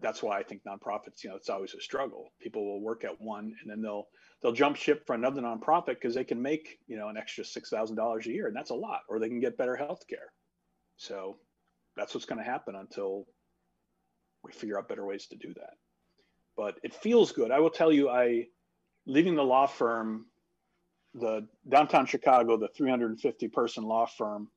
that's 0.01 0.23
why 0.23 0.39
I 0.39 0.43
think 0.43 0.63
nonprofits, 0.65 1.23
you 1.23 1.31
know, 1.31 1.37
it's 1.37 1.51
always 1.51 1.75
a 1.75 1.81
struggle. 1.81 2.33
People 2.41 2.65
will 2.65 2.81
work 2.81 3.05
at 3.05 3.21
one 3.21 3.55
and 3.61 3.71
then 3.71 3.83
they'll 3.83 4.07
they'll 4.43 4.53
jump 4.53 4.77
ship 4.77 5.05
for 5.07 5.15
another 5.15 5.43
nonprofit 5.43 5.87
because 5.87 6.15
they 6.15 6.25
can 6.25 6.41
make, 6.41 6.79
you 6.87 6.97
know, 6.97 7.09
an 7.09 7.17
extra 7.17 7.45
six 7.45 7.69
thousand 7.69 7.97
dollars 7.97 8.27
a 8.27 8.33
year, 8.33 8.47
and 8.47 8.57
that's 8.57 8.71
a 8.71 8.75
lot, 8.75 9.01
or 9.09 9.19
they 9.19 9.29
can 9.29 9.41
get 9.41 9.59
better 9.59 9.77
health 9.77 10.03
care. 10.09 10.33
So 10.97 11.37
that's 11.97 12.15
what's 12.15 12.27
going 12.27 12.43
to 12.43 12.51
happen 12.51 12.75
until 12.75 13.27
we 14.43 14.53
figure 14.53 14.79
out 14.79 14.89
better 14.89 15.07
ways 15.07 15.27
to 15.29 15.37
do 15.37 15.53
that. 15.55 15.75
But 16.57 16.79
it 16.83 16.95
feels 16.95 17.33
good. 17.33 17.51
I 17.51 17.61
will 17.61 17.71
tell 17.71 17.93
you, 17.93 18.09
I 18.09 18.47
leaving 19.07 19.35
the 19.35 19.43
law 19.43 19.67
firm, 19.67 20.27
the 21.15 21.47
downtown 21.69 22.07
Chicago, 22.07 22.57
the 22.57 22.69
350 22.77 23.49
person 23.49 23.85
law 23.85 24.07
firm, 24.07 24.49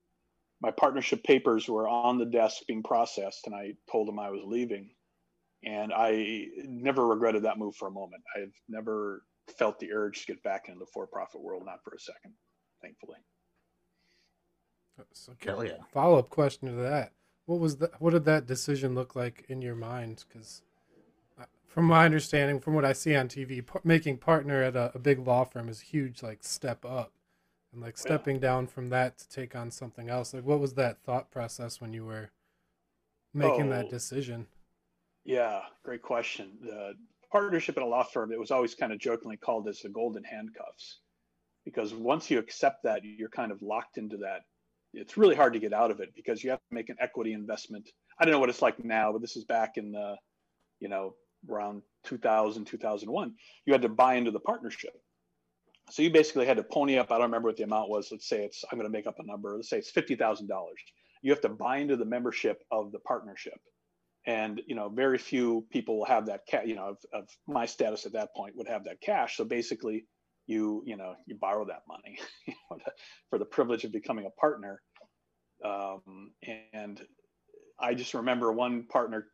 my 0.62 0.71
partnership 0.71 1.24
papers 1.24 1.67
were 1.67 1.88
on 1.88 2.17
the 2.17 2.26
desk 2.26 2.63
being 2.67 2.84
processed, 2.84 3.45
and 3.45 3.56
I 3.56 3.74
told 3.91 4.08
them 4.08 4.19
I 4.19 4.30
was 4.30 4.41
leaving 4.45 4.89
and 5.65 5.91
I 5.93 6.48
never 6.63 7.08
regretted 7.08 7.43
that 7.43 7.58
move 7.58 7.76
for 7.76 7.88
a 7.88 7.91
moment. 7.91 8.24
I've 8.38 8.54
never 8.69 9.24
felt 9.58 9.80
the 9.80 9.91
urge 9.91 10.21
to 10.21 10.34
get 10.34 10.43
back 10.43 10.67
into 10.67 10.80
the 10.80 10.86
for-profit 10.93 11.41
world, 11.41 11.63
not 11.65 11.84
for 11.84 11.93
a 11.95 12.00
second. 12.00 12.34
thankfully. 12.82 13.17
So, 15.13 15.34
Hell 15.43 15.65
yeah. 15.65 15.84
Follow 15.91 16.19
up 16.19 16.30
question 16.30 16.69
to 16.69 16.76
that: 16.84 17.12
What 17.45 17.60
was 17.60 17.77
that? 17.77 17.99
What 18.01 18.12
did 18.12 18.25
that 18.25 18.45
decision 18.45 18.93
look 18.95 19.15
like 19.15 19.45
in 19.49 19.62
your 19.62 19.75
mind? 19.75 20.25
Because, 20.27 20.62
uh, 21.39 21.45
from 21.67 21.86
my 21.86 22.05
understanding, 22.05 22.60
from 22.62 22.75
what 22.75 22.86
I 22.86 22.93
see 22.93 23.15
on 23.15 23.27
TV, 23.29 23.62
par- 23.62 23.81
making 23.86 24.17
partner 24.19 24.63
at 24.63 24.75
a, 24.75 24.91
a 24.95 24.99
big 24.99 25.19
law 25.19 25.43
firm 25.45 25.69
is 25.69 25.81
a 25.81 25.86
huge 25.86 26.23
like 26.23 26.43
step 26.43 26.86
up, 26.86 27.13
and 27.73 27.81
like 27.81 27.97
Yeah. 28.03 28.25
stepping 28.25 28.39
down 28.39 28.67
from 28.67 28.89
that 28.89 29.17
to 29.19 29.29
take 29.29 29.55
on 29.55 29.71
something 29.71 30.10
else. 30.10 30.34
Like, 30.34 30.45
what 30.45 30.60
was 30.62 30.75
that 30.75 31.03
thought 31.03 31.31
process 31.31 31.81
when 31.81 31.93
you 31.93 32.05
were 32.05 32.31
making 33.34 33.69
that 33.69 33.88
Oh. 33.88 33.89
decision? 33.89 34.47
Yeah, 35.23 35.62
great 35.84 36.01
question. 36.01 36.58
The 36.62 36.93
partnership 37.31 37.77
at 37.77 37.84
a 37.84 37.86
law 37.86 38.03
firm, 38.03 38.31
it 38.31 38.39
was 38.39 38.51
always 38.51 38.75
kind 38.75 38.93
of 38.93 38.99
jokingly 38.99 39.38
called 39.38 39.67
as 39.67 39.81
the 39.81 39.89
golden 39.89 40.23
handcuffs. 40.23 40.99
Because 41.65 41.93
once 41.93 42.31
you 42.31 42.39
accept 42.39 42.84
that, 42.84 43.03
you're 43.03 43.29
kind 43.29 43.51
of 43.51 43.62
locked 43.62 43.97
into 43.97 44.17
that. 44.17 44.41
It's 44.95 45.17
really 45.17 45.36
hard 45.36 45.53
to 45.53 45.60
get 45.60 45.73
out 45.73 45.91
of 45.91 45.99
it 46.01 46.13
because 46.15 46.43
you 46.43 46.51
have 46.51 46.60
to 46.60 46.75
make 46.75 46.89
an 46.89 46.97
equity 47.01 47.34
investment. 47.34 47.89
I 48.19 48.25
don't 48.25 48.34
know 48.34 48.39
what 48.39 48.49
it's 48.49 48.62
like 48.62 48.84
now, 48.84 49.12
but 49.13 49.21
this 49.21 49.38
is 49.38 49.45
back 49.45 49.73
in 49.77 49.91
the, 49.91 50.15
you 50.79 50.89
know, 50.89 51.15
around 51.49 51.84
2000, 52.05 52.65
2001. 52.65 53.34
You 53.65 53.73
had 53.73 53.84
to 53.84 53.89
buy 53.89 54.15
into 54.15 54.31
the 54.31 54.39
partnership. 54.39 54.93
So 55.91 56.03
you 56.03 56.12
basically 56.12 56.47
had 56.47 56.58
to 56.58 56.63
pony 56.63 56.97
up. 56.97 57.12
I 57.12 57.15
don't 57.15 57.25
remember 57.27 57.49
what 57.49 57.58
the 57.58 57.63
amount 57.63 57.89
was. 57.89 58.10
Let's 58.12 58.29
say 58.29 58.43
it's, 58.45 58.63
I'm 58.71 58.79
going 58.79 58.89
to 58.89 58.97
make 58.97 59.08
up 59.08 59.17
a 59.19 59.25
number. 59.25 59.55
Let's 59.55 59.69
say 59.69 59.77
it's 59.79 59.91
$50,000. 59.91 60.47
You 61.23 61.31
have 61.31 61.41
to 61.41 61.49
buy 61.49 61.77
into 61.77 61.97
the 61.97 62.05
membership 62.05 62.63
of 62.71 62.91
the 62.91 62.99
partnership 62.99 63.60
and 64.25 64.62
you 64.67 64.75
know 64.75 64.89
very 64.89 65.17
few 65.17 65.65
people 65.71 65.97
will 65.99 66.05
have 66.05 66.27
that 66.27 66.41
cash 66.47 66.63
you 66.65 66.75
know 66.75 66.89
of, 66.89 66.97
of 67.13 67.29
my 67.47 67.65
status 67.65 68.05
at 68.05 68.13
that 68.13 68.29
point 68.36 68.55
would 68.55 68.67
have 68.67 68.84
that 68.86 69.01
cash 69.01 69.38
so 69.38 69.45
basically 69.45 70.05
you 70.47 70.84
you 70.86 70.97
know 70.97 71.15
you 71.27 71.36
borrow 71.36 71.65
that 71.65 71.84
money 71.88 72.17
you 72.47 72.53
know, 72.71 72.77
to- 72.77 72.91
for 73.29 73.39
the 73.39 73.45
privilege 73.45 73.84
of 73.84 73.91
becoming 73.91 74.25
a 74.25 74.41
partner 74.41 74.81
um, 75.65 76.32
and 76.73 77.01
i 77.80 77.93
just 77.93 78.13
remember 78.13 78.51
one 78.51 78.84
partner 78.84 79.28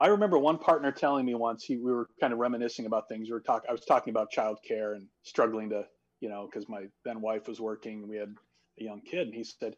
i 0.00 0.06
remember 0.08 0.38
one 0.38 0.58
partner 0.58 0.92
telling 0.92 1.24
me 1.24 1.34
once 1.34 1.64
he 1.64 1.76
we 1.76 1.92
were 1.92 2.08
kind 2.20 2.32
of 2.32 2.38
reminiscing 2.38 2.86
about 2.86 3.08
things. 3.08 3.28
We 3.28 3.34
were 3.34 3.40
talking 3.40 3.68
i 3.68 3.72
was 3.72 3.84
talking 3.84 4.10
about 4.10 4.32
childcare 4.32 4.94
and 4.94 5.06
struggling 5.22 5.70
to 5.70 5.84
you 6.20 6.28
know 6.28 6.48
because 6.50 6.68
my 6.68 6.86
then 7.04 7.20
wife 7.20 7.48
was 7.48 7.60
working. 7.60 8.08
We 8.08 8.16
had 8.16 8.34
a 8.80 8.84
young 8.84 9.00
kid 9.00 9.26
and 9.28 9.34
he 9.34 9.44
said 9.44 9.74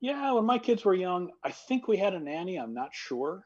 yeah 0.00 0.32
when 0.32 0.44
my 0.44 0.58
kids 0.58 0.84
were 0.84 0.94
young 0.94 1.30
i 1.44 1.50
think 1.50 1.88
we 1.88 1.96
had 1.96 2.14
a 2.14 2.20
nanny 2.20 2.56
i'm 2.56 2.74
not 2.74 2.90
sure. 2.92 3.44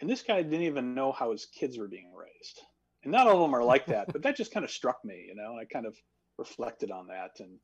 And 0.00 0.10
this 0.10 0.22
guy 0.22 0.42
didn't 0.42 0.62
even 0.62 0.94
know 0.94 1.12
how 1.12 1.30
his 1.30 1.46
kids 1.46 1.78
were 1.78 1.88
being 1.88 2.12
raised. 2.12 2.60
And 3.04 3.12
not 3.12 3.26
all 3.26 3.36
of 3.36 3.40
them 3.40 3.54
are 3.54 3.64
like 3.64 3.86
that 3.86 4.08
but 4.12 4.22
that 4.22 4.36
just 4.36 4.52
kind 4.52 4.64
of 4.64 4.70
struck 4.70 4.98
me 5.04 5.26
you 5.28 5.34
know 5.34 5.52
and 5.52 5.60
i 5.60 5.64
kind 5.64 5.86
of 5.86 5.96
reflected 6.38 6.90
on 6.90 7.06
that. 7.08 7.30
And 7.38 7.58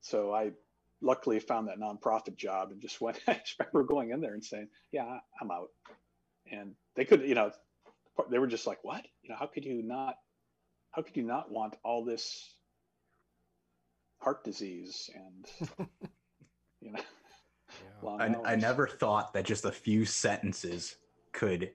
so 0.00 0.32
i 0.34 0.50
luckily 1.04 1.38
found 1.38 1.68
that 1.68 1.78
nonprofit 1.78 2.36
job 2.36 2.70
and 2.72 2.80
just 2.80 3.00
went 3.04 3.20
i 3.28 3.34
just 3.34 3.56
remember 3.58 3.84
going 3.84 4.10
in 4.10 4.20
there 4.20 4.34
and 4.34 4.44
saying 4.44 4.68
yeah 4.92 5.04
I- 5.04 5.20
i'm 5.40 5.50
out. 5.50 5.68
And 6.50 6.74
they 6.96 7.04
could 7.04 7.22
you 7.22 7.34
know 7.34 7.50
they 8.30 8.38
were 8.38 8.46
just 8.46 8.66
like 8.66 8.78
what? 8.82 9.04
You 9.22 9.30
know 9.30 9.36
how 9.38 9.46
could 9.46 9.64
you 9.64 9.82
not 9.82 10.16
how 10.92 11.02
could 11.02 11.16
you 11.16 11.22
not 11.24 11.50
want 11.50 11.76
all 11.84 12.04
this 12.04 12.54
heart 14.20 14.44
disease 14.44 15.10
and 15.14 15.88
you 16.80 16.92
know 16.92 17.00
Yeah. 18.04 18.10
I, 18.44 18.52
I 18.52 18.56
never 18.56 18.86
thought 18.86 19.32
that 19.32 19.44
just 19.44 19.64
a 19.64 19.72
few 19.72 20.04
sentences 20.04 20.96
could 21.32 21.70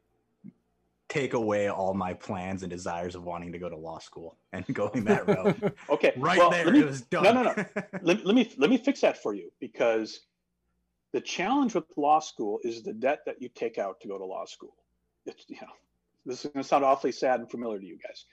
take 1.10 1.34
away 1.34 1.68
all 1.70 1.94
my 1.94 2.14
plans 2.14 2.62
and 2.64 2.70
desires 2.70 3.16
of 3.16 3.24
wanting 3.24 3.52
to 3.52 3.58
go 3.58 3.68
to 3.68 3.76
law 3.76 3.98
school 4.00 4.38
and 4.54 4.66
going 4.74 5.04
that 5.04 5.28
route. 5.28 5.74
okay 5.90 6.14
right 6.18 6.38
well, 6.38 6.50
there, 6.52 6.66
let 6.66 6.74
me- 6.74 6.80
it 6.82 6.86
was 6.86 7.02
done. 7.02 7.24
no, 7.24 7.34
no, 7.34 7.44
no. 7.44 7.66
let, 8.02 8.26
let 8.26 8.36
me 8.36 8.50
let 8.58 8.70
me 8.70 8.78
fix 8.78 9.02
that 9.02 9.22
for 9.22 9.34
you 9.34 9.52
because 9.60 10.22
the 11.12 11.20
challenge 11.20 11.74
with 11.74 11.86
law 11.98 12.20
school 12.20 12.60
is 12.64 12.84
the 12.84 12.94
debt 12.94 13.20
that 13.26 13.42
you 13.42 13.50
take 13.50 13.78
out 13.80 14.00
to 14.00 14.08
go 14.08 14.18
to 14.18 14.26
law 14.26 14.46
school. 14.46 14.76
It's 15.26 15.44
you 15.50 15.58
know 15.62 15.74
this 16.26 16.46
is 16.46 16.52
going 16.52 16.64
to 16.64 16.68
sound 16.68 16.86
awfully 16.86 17.12
sad 17.12 17.40
and 17.40 17.50
familiar 17.50 17.80
to 17.80 17.86
you 17.86 17.98
guys, 17.98 18.26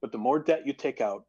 but 0.00 0.10
the 0.12 0.18
more 0.18 0.38
debt 0.40 0.66
you 0.66 0.72
take 0.72 1.00
out, 1.00 1.24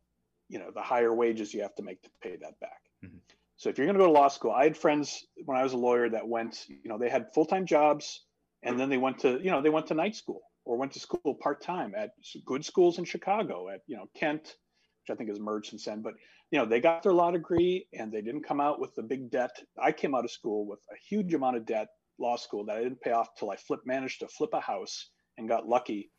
you 0.49 0.59
know 0.59 0.71
the 0.73 0.81
higher 0.81 1.13
wages 1.13 1.53
you 1.53 1.61
have 1.61 1.75
to 1.75 1.83
make 1.83 2.01
to 2.01 2.09
pay 2.21 2.35
that 2.37 2.59
back. 2.59 2.81
Mhm. 3.05 3.19
So 3.57 3.69
if 3.69 3.77
you're 3.77 3.85
going 3.87 3.97
to 3.97 4.03
go 4.03 4.07
to 4.07 4.11
law 4.11 4.27
school, 4.27 4.51
I 4.51 4.63
had 4.63 4.75
friends 4.75 5.27
when 5.45 5.57
I 5.57 5.63
was 5.63 5.71
a 5.71 5.77
lawyer 5.77 6.09
that 6.09 6.27
went, 6.27 6.65
you 6.67 6.89
know, 6.89 6.97
they 6.97 7.09
had 7.09 7.33
full 7.33 7.45
time 7.45 7.65
jobs 7.65 8.25
and 8.63 8.77
then 8.77 8.89
they 8.89 8.97
went 8.97 9.19
to 9.19 9.39
you 9.41 9.51
know 9.51 9.61
they 9.61 9.69
went 9.69 9.87
to 9.87 9.93
night 9.93 10.15
school 10.15 10.41
or 10.65 10.77
went 10.77 10.91
to 10.93 10.99
school 10.99 11.37
part 11.41 11.61
time 11.61 11.93
at 11.95 12.11
good 12.45 12.65
schools 12.65 12.97
in 12.97 13.05
Chicago 13.05 13.69
at 13.69 13.81
you 13.87 13.95
know 13.95 14.09
Kent, 14.15 14.43
which 14.43 15.13
I 15.13 15.15
think 15.15 15.29
is 15.29 15.39
merged 15.39 15.69
since 15.69 15.85
then, 15.85 16.01
but 16.01 16.15
you 16.51 16.59
know, 16.59 16.65
they 16.65 16.79
got 16.79 17.03
their 17.03 17.13
law 17.13 17.31
degree 17.31 17.87
and 17.93 18.11
they 18.11 18.21
didn't 18.21 18.43
come 18.43 18.61
out 18.61 18.79
with 18.79 18.93
the 18.95 19.03
big 19.03 19.31
debt. 19.31 19.51
I 19.81 19.91
came 19.91 20.15
out 20.15 20.25
of 20.25 20.31
school 20.31 20.67
with 20.67 20.79
a 20.91 20.95
huge 21.09 21.33
amount 21.33 21.57
of 21.57 21.65
debt, 21.65 21.87
law 22.19 22.35
school 22.35 22.65
that 22.65 22.77
I 22.77 22.83
didn't 22.83 23.01
pay 23.01 23.11
off 23.11 23.35
till 23.37 23.51
I 23.51 23.55
flip 23.55 23.81
managed 23.85 24.19
to 24.19 24.27
flip 24.27 24.51
a 24.53 24.59
house 24.59 25.09
and 25.37 25.49
got 25.49 25.67
lucky 25.67 26.11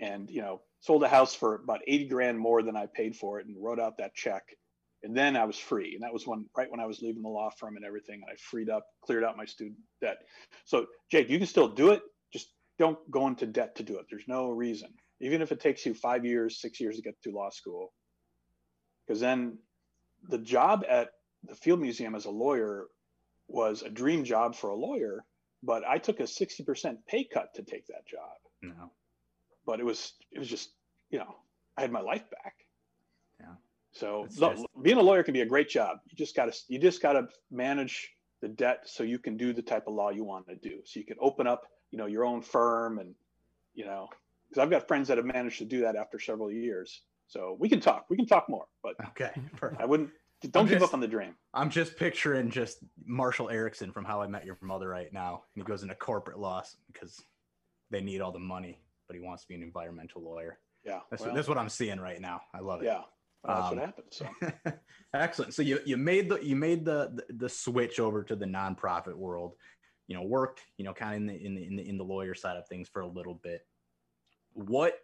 and, 0.00 0.30
you 0.30 0.42
know, 0.42 0.60
sold 0.80 1.02
a 1.02 1.08
house 1.08 1.34
for 1.34 1.56
about 1.56 1.80
80 1.86 2.08
grand 2.08 2.38
more 2.38 2.62
than 2.62 2.76
I 2.76 2.86
paid 2.94 3.16
for 3.16 3.40
it 3.40 3.46
and 3.46 3.56
wrote 3.58 3.80
out 3.80 3.98
that 3.98 4.14
check. 4.14 4.42
And 5.02 5.16
then 5.16 5.36
I 5.36 5.44
was 5.44 5.58
free. 5.58 5.94
And 5.94 6.02
that 6.02 6.12
was 6.12 6.26
when, 6.26 6.46
right 6.56 6.70
when 6.70 6.80
I 6.80 6.86
was 6.86 7.00
leaving 7.00 7.22
the 7.22 7.28
law 7.28 7.50
firm 7.58 7.76
and 7.76 7.84
everything, 7.84 8.22
and 8.22 8.30
I 8.30 8.36
freed 8.36 8.70
up, 8.70 8.86
cleared 9.02 9.24
out 9.24 9.36
my 9.36 9.44
student 9.44 9.78
debt. 10.00 10.18
So 10.66 10.86
Jake, 11.10 11.28
you 11.28 11.38
can 11.38 11.46
still 11.46 11.68
do 11.68 11.90
it. 11.90 12.02
Just 12.32 12.48
don't 12.78 12.98
go 13.10 13.26
into 13.28 13.46
debt 13.46 13.76
to 13.76 13.82
do 13.82 13.98
it. 13.98 14.06
There's 14.10 14.26
no 14.28 14.50
reason, 14.50 14.90
even 15.20 15.42
if 15.42 15.52
it 15.52 15.60
takes 15.60 15.84
you 15.86 15.94
five 15.94 16.24
years, 16.24 16.60
six 16.60 16.80
years 16.80 16.96
to 16.96 17.02
get 17.02 17.14
through 17.22 17.34
law 17.34 17.50
school, 17.50 17.92
because 19.06 19.20
then 19.20 19.58
the 20.28 20.38
job 20.38 20.84
at 20.88 21.10
the 21.46 21.54
field 21.54 21.80
museum 21.80 22.14
as 22.14 22.24
a 22.24 22.30
lawyer 22.30 22.86
was 23.48 23.82
a 23.82 23.90
dream 23.90 24.24
job 24.24 24.54
for 24.54 24.70
a 24.70 24.74
lawyer 24.74 25.24
but 25.62 25.82
i 25.86 25.98
took 25.98 26.20
a 26.20 26.22
60% 26.22 26.96
pay 27.06 27.24
cut 27.24 27.52
to 27.54 27.62
take 27.62 27.86
that 27.88 28.06
job 28.06 28.36
no. 28.62 28.90
but 29.66 29.80
it 29.80 29.84
was 29.84 30.14
it 30.32 30.38
was 30.38 30.48
just 30.48 30.70
you 31.10 31.18
know 31.18 31.36
i 31.76 31.82
had 31.82 31.92
my 31.92 32.00
life 32.00 32.24
back 32.30 32.54
Yeah. 33.38 33.54
so 33.92 34.24
It's 34.24 34.38
lo- 34.38 34.52
just- 34.54 34.66
being 34.82 34.96
a 34.96 35.02
lawyer 35.02 35.22
can 35.22 35.34
be 35.34 35.42
a 35.42 35.46
great 35.46 35.68
job 35.68 35.98
you 36.06 36.16
just 36.16 36.34
got 36.34 36.50
to 36.50 36.58
you 36.68 36.78
just 36.78 37.02
got 37.02 37.12
to 37.12 37.28
manage 37.50 38.10
the 38.40 38.48
debt 38.48 38.80
so 38.86 39.02
you 39.02 39.18
can 39.18 39.36
do 39.36 39.52
the 39.52 39.60
type 39.62 39.86
of 39.86 39.92
law 39.92 40.08
you 40.08 40.24
want 40.24 40.46
to 40.48 40.56
do 40.56 40.80
so 40.86 40.98
you 40.98 41.04
can 41.04 41.16
open 41.20 41.46
up 41.46 41.66
you 41.94 41.98
know 41.98 42.06
your 42.06 42.24
own 42.24 42.42
firm 42.42 42.98
and 42.98 43.14
you 43.72 43.84
know 43.84 44.08
because 44.48 44.60
i've 44.60 44.68
got 44.68 44.88
friends 44.88 45.06
that 45.06 45.16
have 45.16 45.24
managed 45.24 45.58
to 45.58 45.64
do 45.64 45.80
that 45.82 45.94
after 45.94 46.18
several 46.18 46.50
years 46.50 47.02
so 47.28 47.56
we 47.60 47.68
can 47.68 47.78
talk 47.78 48.04
we 48.10 48.16
can 48.16 48.26
talk 48.26 48.48
more 48.48 48.66
but 48.82 48.96
Okay. 49.10 49.30
perfect. 49.56 49.80
I 49.80 49.86
wouldn't. 49.86 50.10
Don't 50.50 50.66
give 50.68 50.80
just- 50.80 50.90
up 50.90 50.94
on 50.94 51.00
the 51.00 51.06
dream. 51.08 51.36
I'm 51.54 51.70
just 51.70 51.96
picturing 51.96 52.50
just 52.50 52.78
Marshall 53.06 53.48
Eriksen 53.48 53.92
from 53.92 54.04
How 54.04 54.20
I 54.20 54.26
Met 54.26 54.44
Your 54.44 54.58
Mother 54.60 54.88
right 54.88 55.10
now. 55.12 55.44
And 55.54 55.62
he 55.62 55.66
goes 55.66 55.82
into 55.84 55.94
corporate 55.94 56.38
law 56.38 56.62
because 56.92 57.22
they 57.92 58.00
need 58.02 58.20
all 58.20 58.32
the 58.32 58.38
money, 58.40 58.80
but 59.06 59.14
he 59.16 59.22
wants 59.22 59.42
to 59.44 59.48
be 59.48 59.54
an 59.54 59.62
environmental 59.62 60.20
lawyer. 60.22 60.58
Yeah. 60.84 60.98
That's, 61.10 61.22
well, 61.24 61.34
that's 61.34 61.48
what 61.48 61.56
I'm 61.56 61.68
seeing 61.70 61.98
right 62.00 62.20
now. 62.20 62.42
I 62.52 62.58
love 62.60 62.82
it. 62.82 62.86
yeah. 62.86 63.02
Well, 63.42 63.56
that's 63.56 63.70
Um, 63.72 63.76
what 63.78 63.86
happens. 63.86 64.22
So. 64.66 64.72
Excellent. 65.14 65.54
So 65.54 65.62
you 65.62 65.78
you 65.86 65.96
made 65.96 66.28
the 66.28 66.38
you 66.44 66.56
made 66.56 66.84
the, 66.84 67.10
the 67.14 67.34
the 67.34 67.48
switch 67.48 67.98
over 68.00 68.22
to 68.24 68.36
the 68.36 68.46
nonprofit 68.46 69.14
world. 69.14 69.54
You 70.06 70.16
know, 70.16 70.22
worked 70.22 70.60
you 70.76 70.84
know 70.84 70.92
kind 70.92 71.14
of 71.14 71.20
in 71.20 71.26
the 71.26 71.46
in 71.46 71.54
the 71.54 71.66
in 71.66 71.76
the, 71.76 71.88
in 71.90 71.98
the 71.98 72.04
lawyer 72.04 72.34
side 72.34 72.56
of 72.56 72.66
things 72.68 72.88
for 72.88 73.02
a 73.02 73.06
little 73.06 73.34
bit. 73.34 73.66
What 74.52 74.98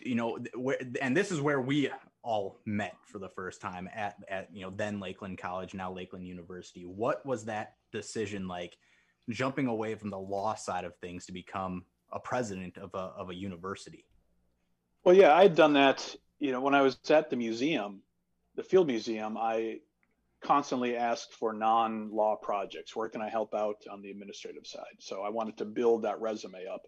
you 0.00 0.14
know, 0.14 0.38
where, 0.54 0.78
and 1.00 1.16
this 1.16 1.30
is 1.30 1.40
where 1.40 1.60
we 1.60 1.90
all 2.22 2.58
met 2.66 2.96
for 3.04 3.18
the 3.18 3.28
first 3.28 3.60
time 3.60 3.88
at 3.94 4.16
at 4.28 4.48
you 4.52 4.62
know 4.62 4.72
then 4.74 5.00
Lakeland 5.00 5.38
College, 5.38 5.74
now 5.74 5.92
Lakeland 5.92 6.26
University. 6.26 6.82
What 6.82 7.24
was 7.24 7.44
that 7.44 7.74
decision 7.92 8.48
like? 8.48 8.76
Jumping 9.30 9.66
away 9.66 9.94
from 9.94 10.08
the 10.08 10.18
law 10.18 10.54
side 10.54 10.84
of 10.84 10.96
things 10.96 11.26
to 11.26 11.32
become 11.32 11.84
a 12.10 12.18
president 12.18 12.78
of 12.78 12.94
a 12.94 13.12
of 13.18 13.30
a 13.30 13.34
university. 13.34 14.06
Well, 15.04 15.14
yeah, 15.14 15.34
I 15.34 15.42
had 15.42 15.54
done 15.54 15.74
that. 15.74 16.16
You 16.38 16.52
know, 16.52 16.60
when 16.60 16.74
I 16.74 16.82
was 16.82 16.98
at 17.10 17.30
the 17.30 17.36
museum, 17.36 18.00
the 18.56 18.62
field 18.62 18.86
museum, 18.86 19.36
I 19.36 19.80
constantly 20.40 20.96
asked 20.96 21.34
for 21.34 21.52
non-law 21.52 22.36
projects. 22.36 22.94
Where 22.94 23.08
can 23.08 23.22
I 23.22 23.28
help 23.28 23.54
out 23.54 23.82
on 23.90 24.02
the 24.02 24.10
administrative 24.10 24.66
side? 24.66 24.84
So 25.00 25.22
I 25.22 25.30
wanted 25.30 25.58
to 25.58 25.64
build 25.64 26.02
that 26.02 26.20
resume 26.20 26.66
up. 26.72 26.82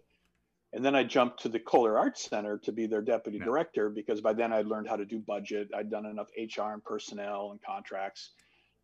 And 0.73 0.85
then 0.85 0.95
I 0.95 1.03
jumped 1.03 1.41
to 1.41 1.49
the 1.49 1.59
Kohler 1.59 1.97
Arts 1.97 2.29
Center 2.29 2.57
to 2.59 2.71
be 2.71 2.87
their 2.87 3.01
deputy 3.01 3.39
director 3.39 3.89
because 3.89 4.21
by 4.21 4.33
then 4.33 4.53
I'd 4.53 4.67
learned 4.67 4.87
how 4.87 4.95
to 4.95 5.05
do 5.05 5.19
budget. 5.19 5.69
I'd 5.75 5.91
done 5.91 6.05
enough 6.05 6.29
HR 6.37 6.71
and 6.71 6.83
personnel 6.83 7.51
and 7.51 7.61
contracts. 7.61 8.31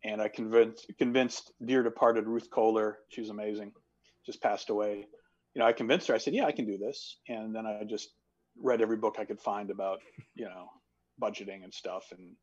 And 0.04 0.20
I 0.20 0.28
convinced 0.28 0.92
convinced 0.98 1.52
dear 1.64 1.82
departed 1.82 2.26
Ruth 2.26 2.50
Kohler, 2.50 2.98
she 3.08 3.22
was 3.22 3.30
amazing, 3.30 3.72
just 4.26 4.42
passed 4.42 4.68
away. 4.68 5.06
You 5.54 5.60
know, 5.60 5.66
I 5.66 5.72
convinced 5.72 6.06
her. 6.08 6.14
I 6.14 6.18
said, 6.18 6.34
"Yeah, 6.34 6.44
I 6.44 6.52
can 6.52 6.66
do 6.66 6.78
this." 6.78 7.18
And 7.26 7.54
then 7.54 7.66
I 7.66 7.82
just 7.84 8.10
read 8.60 8.80
every 8.80 8.96
book 8.96 9.16
I 9.18 9.24
could 9.24 9.40
find 9.40 9.70
about, 9.70 10.00
you 10.36 10.44
know, 10.44 10.68
budgeting 11.20 11.64
and 11.64 11.74
stuff 11.74 12.12
and 12.12 12.36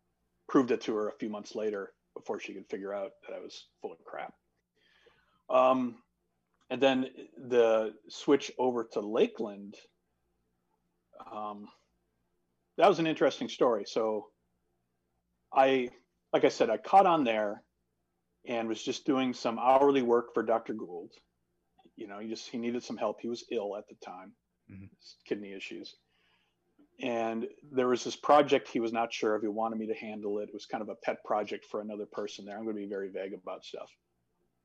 proved 0.49 0.71
it 0.71 0.81
to 0.81 0.95
her 0.95 1.07
a 1.07 1.17
few 1.17 1.29
months 1.29 1.55
later 1.55 1.93
before 2.15 2.39
she 2.39 2.53
could 2.53 2.67
figure 2.67 2.93
out 2.93 3.11
that 3.27 3.35
I 3.35 3.39
was 3.39 3.67
full 3.81 3.91
of 3.91 4.03
crap. 4.05 4.33
Um, 5.49 5.95
and 6.69 6.81
then 6.81 7.07
the 7.37 7.93
switch 8.09 8.51
over 8.57 8.83
to 8.93 8.99
Lakeland, 9.01 9.75
um, 11.31 11.67
that 12.77 12.87
was 12.89 12.99
an 12.99 13.07
interesting 13.07 13.47
story. 13.49 13.83
So 13.85 14.27
I, 15.53 15.89
like 16.33 16.43
I 16.45 16.49
said, 16.49 16.69
I 16.69 16.77
caught 16.77 17.05
on 17.05 17.23
there 17.23 17.63
and 18.47 18.67
was 18.67 18.81
just 18.81 19.05
doing 19.05 19.33
some 19.33 19.59
hourly 19.59 20.01
work 20.01 20.33
for 20.33 20.43
Dr. 20.43 20.73
Gould. 20.73 21.11
You 21.95 22.07
know, 22.07 22.19
he 22.19 22.27
just 22.27 22.49
he 22.49 22.57
needed 22.57 22.83
some 22.83 22.97
help. 22.97 23.21
He 23.21 23.29
was 23.29 23.45
ill 23.51 23.77
at 23.77 23.87
the 23.87 23.95
time, 24.05 24.35
Mhm. 24.69 24.89
kidney 25.25 25.53
issues. 25.53 25.95
And 27.01 27.47
there 27.71 27.87
was 27.87 28.03
this 28.03 28.15
project 28.15 28.69
he 28.69 28.79
was 28.79 28.93
not 28.93 29.13
sure 29.13 29.35
if 29.35 29.41
he 29.41 29.49
wanted 29.49 29.77
me 29.77 29.87
to 29.87 29.93
handle 29.93 30.39
it. 30.39 30.49
It 30.49 30.53
was 30.53 30.65
kind 30.65 30.81
of 30.81 30.89
a 30.89 30.95
pet 30.95 31.23
project 31.25 31.65
for 31.69 31.81
another 31.81 32.05
person 32.05 32.45
there. 32.45 32.57
I'm 32.57 32.63
going 32.63 32.75
to 32.75 32.81
be 32.81 32.87
very 32.87 33.09
vague 33.09 33.33
about 33.33 33.65
stuff. 33.65 33.89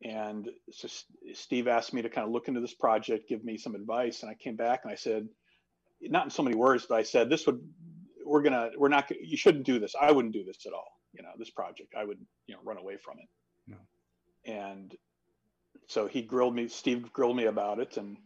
And 0.03 0.49
so 0.71 0.89
Steve 1.35 1.69
asked 1.69 1.93
me 1.93 2.03
to 2.03 2.09
kind 2.09 2.27
of 2.27 2.33
look 2.33 2.49
into 2.49 2.61
this 2.61 2.73
project, 2.73 3.29
give 3.29 3.45
me 3.45 3.59
some 3.59 3.75
advice, 3.75 4.23
and 4.23 4.31
I 4.31 4.35
came 4.35 4.57
back 4.57 4.81
and 4.85 4.93
I 4.93 4.95
said, 4.95 5.29
not 6.01 6.25
in 6.25 6.31
so 6.31 6.43
many 6.43 6.57
words, 6.57 6.87
but 6.89 6.95
I 6.97 7.03
said, 7.03 7.29
this 7.29 7.47
would, 7.47 7.61
we're 8.25 8.43
gonna, 8.43 8.71
we're 8.79 8.89
not, 8.89 9.11
you 9.11 9.37
shouldn't 9.37 9.67
do 9.67 9.79
this. 9.79 9.95
I 10.01 10.13
wouldn't 10.13 10.33
do 10.33 10.45
this 10.45 10.65
at 10.67 10.73
all. 10.73 10.91
You 11.13 11.23
know, 11.23 11.31
this 11.39 11.51
project, 11.51 11.95
I 11.99 12.05
would, 12.05 12.19
you 12.47 12.55
know, 12.55 12.61
run 12.65 12.79
away 12.79 12.97
from 12.97 13.19
it. 13.19 13.29
No. 13.67 13.77
And 14.47 14.95
so 15.89 16.07
he 16.07 16.23
grilled 16.23 16.55
me, 16.55 16.69
Steve 16.69 17.13
grilled 17.13 17.37
me 17.37 17.45
about 17.47 17.81
it 17.81 17.97
and 17.97 18.17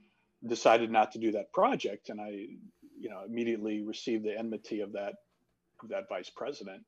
decided 0.47 0.91
not 0.91 1.13
to 1.13 1.19
do 1.19 1.33
that 1.33 1.53
project. 1.53 2.11
And 2.11 2.21
I, 2.21 2.47
you 3.05 3.11
know, 3.11 3.21
immediately 3.27 3.83
received 3.83 4.25
the 4.25 4.37
enmity 4.37 4.81
of 4.81 4.93
that, 4.93 5.13
of 5.83 5.91
that 5.91 6.09
vice 6.09 6.31
president. 6.31 6.83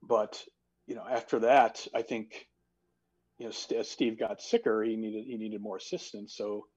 But, 0.00 0.40
you 0.86 0.94
know, 0.94 1.04
after 1.10 1.40
that, 1.40 1.84
I 1.92 2.02
think, 2.02 2.46
you 3.36 3.46
know, 3.46 3.52
as 3.76 3.90
Steve 3.90 4.20
got 4.20 4.40
sicker, 4.40 4.84
he 4.84 4.94
needed, 4.94 5.24
he 5.26 5.36
needed 5.36 5.60
more 5.60 5.76
assistance. 5.78 6.36
So, 6.36 6.68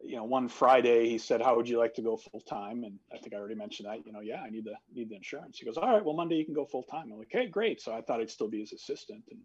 you 0.00 0.16
know, 0.16 0.24
one 0.24 0.48
Friday 0.48 1.10
he 1.10 1.18
said, 1.18 1.42
"How 1.42 1.56
would 1.56 1.68
you 1.68 1.78
like 1.78 1.94
to 1.94 2.02
go 2.02 2.16
full 2.16 2.42
time?" 2.42 2.84
And 2.84 2.98
I 3.12 3.18
think 3.18 3.34
I 3.34 3.38
already 3.38 3.54
mentioned 3.54 3.88
that. 3.88 4.04
You 4.04 4.12
know, 4.12 4.20
yeah, 4.20 4.42
I 4.42 4.50
need 4.50 4.64
the 4.64 4.74
need 4.94 5.08
the 5.08 5.16
insurance. 5.16 5.58
He 5.58 5.64
goes, 5.64 5.78
"All 5.78 5.88
right, 5.88 6.04
well 6.04 6.14
Monday 6.14 6.36
you 6.36 6.44
can 6.44 6.52
go 6.52 6.66
full 6.66 6.82
time." 6.82 7.10
I'm 7.10 7.18
like, 7.18 7.34
"Okay, 7.34 7.46
great." 7.46 7.80
So 7.80 7.94
I 7.94 8.02
thought 8.02 8.20
I'd 8.20 8.30
still 8.30 8.48
be 8.48 8.60
his 8.60 8.74
assistant, 8.74 9.24
and 9.30 9.40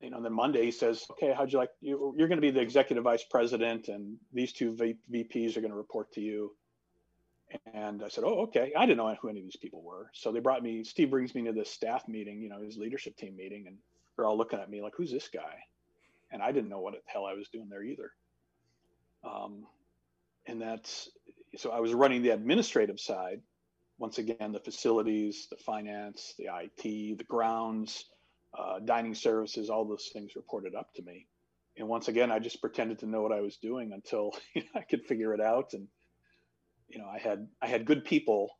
you 0.00 0.10
know, 0.10 0.22
then 0.22 0.32
Monday 0.32 0.64
he 0.64 0.70
says, 0.70 1.04
"Okay, 1.10 1.32
how'd 1.32 1.52
you 1.52 1.58
like? 1.58 1.70
You, 1.80 2.14
you're 2.16 2.28
going 2.28 2.40
to 2.40 2.48
be 2.48 2.52
the 2.52 2.60
executive 2.60 3.02
vice 3.02 3.24
president, 3.24 3.88
and 3.88 4.18
these 4.32 4.52
two 4.52 4.72
VPs 4.72 5.56
are 5.56 5.60
going 5.60 5.72
to 5.72 5.76
report 5.76 6.12
to 6.12 6.20
you." 6.20 6.54
And 7.72 8.02
I 8.02 8.08
said, 8.08 8.24
"Oh, 8.24 8.42
okay." 8.42 8.72
I 8.76 8.86
didn't 8.86 8.98
know 8.98 9.14
who 9.20 9.28
any 9.28 9.40
of 9.40 9.46
these 9.46 9.56
people 9.56 9.82
were, 9.82 10.10
so 10.14 10.32
they 10.32 10.40
brought 10.40 10.62
me. 10.62 10.84
Steve 10.84 11.10
brings 11.10 11.34
me 11.34 11.44
to 11.44 11.52
this 11.52 11.70
staff 11.70 12.06
meeting, 12.08 12.40
you 12.40 12.48
know, 12.48 12.60
his 12.60 12.76
leadership 12.76 13.16
team 13.16 13.36
meeting, 13.36 13.66
and 13.66 13.76
they're 14.16 14.26
all 14.26 14.36
looking 14.36 14.58
at 14.58 14.70
me 14.70 14.82
like, 14.82 14.94
"Who's 14.96 15.12
this 15.12 15.28
guy?" 15.28 15.58
And 16.30 16.42
I 16.42 16.52
didn't 16.52 16.70
know 16.70 16.80
what 16.80 16.94
the 16.94 17.00
hell 17.06 17.26
I 17.26 17.34
was 17.34 17.48
doing 17.48 17.68
there 17.68 17.82
either. 17.82 18.10
Um, 19.24 19.66
and 20.46 20.60
that's 20.60 21.10
so 21.56 21.70
I 21.70 21.80
was 21.80 21.92
running 21.94 22.22
the 22.22 22.30
administrative 22.30 22.98
side. 22.98 23.40
Once 23.98 24.18
again, 24.18 24.52
the 24.52 24.60
facilities, 24.60 25.46
the 25.50 25.56
finance, 25.56 26.34
the 26.38 26.46
IT, 26.46 27.18
the 27.18 27.24
grounds, 27.24 28.06
uh, 28.58 28.80
dining 28.80 29.14
services, 29.14 29.70
all 29.70 29.84
those 29.84 30.10
things 30.12 30.34
reported 30.34 30.74
up 30.74 30.92
to 30.94 31.02
me. 31.02 31.26
And 31.76 31.88
once 31.88 32.08
again, 32.08 32.30
I 32.30 32.38
just 32.38 32.60
pretended 32.60 32.98
to 33.00 33.06
know 33.06 33.22
what 33.22 33.32
I 33.32 33.40
was 33.40 33.56
doing 33.56 33.92
until 33.92 34.32
you 34.54 34.62
know, 34.74 34.80
I 34.80 34.82
could 34.82 35.04
figure 35.04 35.34
it 35.34 35.40
out. 35.40 35.72
And 35.74 35.88
you 36.92 36.98
know, 36.98 37.08
I 37.08 37.18
had 37.18 37.48
I 37.60 37.66
had 37.66 37.84
good 37.84 38.04
people, 38.04 38.50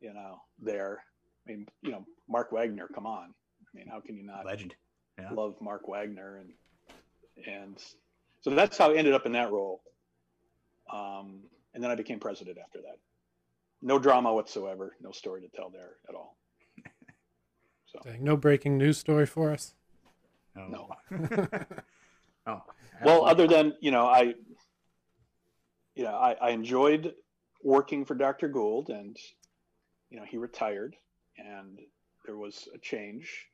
you 0.00 0.12
know, 0.12 0.40
there. 0.58 1.02
I 1.46 1.50
mean, 1.50 1.66
you 1.82 1.92
know, 1.92 2.04
Mark 2.28 2.50
Wagner, 2.50 2.88
come 2.92 3.06
on. 3.06 3.34
I 3.62 3.78
mean, 3.78 3.86
how 3.86 4.00
can 4.00 4.16
you 4.16 4.24
not 4.24 4.46
Legend. 4.46 4.74
Yeah. 5.18 5.30
love 5.30 5.54
Mark 5.60 5.86
Wagner 5.86 6.38
and 6.38 6.52
and 7.46 7.76
so 8.40 8.50
that's 8.50 8.78
how 8.78 8.92
I 8.92 8.96
ended 8.96 9.14
up 9.14 9.26
in 9.26 9.32
that 9.32 9.52
role. 9.52 9.82
Um, 10.92 11.40
and 11.74 11.82
then 11.82 11.90
I 11.90 11.94
became 11.94 12.20
president 12.20 12.58
after 12.58 12.80
that. 12.82 12.98
No 13.82 13.98
drama 13.98 14.32
whatsoever, 14.32 14.96
no 15.00 15.12
story 15.12 15.42
to 15.42 15.48
tell 15.48 15.70
there 15.70 15.96
at 16.08 16.14
all. 16.14 16.36
So 17.86 18.00
Dang, 18.02 18.24
no 18.24 18.36
breaking 18.36 18.76
news 18.76 18.98
story 18.98 19.24
for 19.24 19.52
us. 19.52 19.72
Oh. 20.56 20.66
No. 20.66 20.88
oh. 22.48 22.62
well, 23.04 23.24
other 23.24 23.46
than 23.46 23.74
you 23.80 23.92
know, 23.92 24.06
I 24.06 24.34
you 25.94 26.02
know, 26.02 26.14
I, 26.14 26.32
I 26.40 26.50
enjoyed 26.50 27.14
working 27.64 28.04
for 28.04 28.14
Dr. 28.14 28.46
Gould, 28.48 28.90
and 28.90 29.16
you 30.10 30.18
know, 30.18 30.24
he 30.24 30.36
retired, 30.36 30.94
and 31.36 31.80
there 32.24 32.36
was 32.36 32.68
a 32.72 32.78
change, 32.78 33.48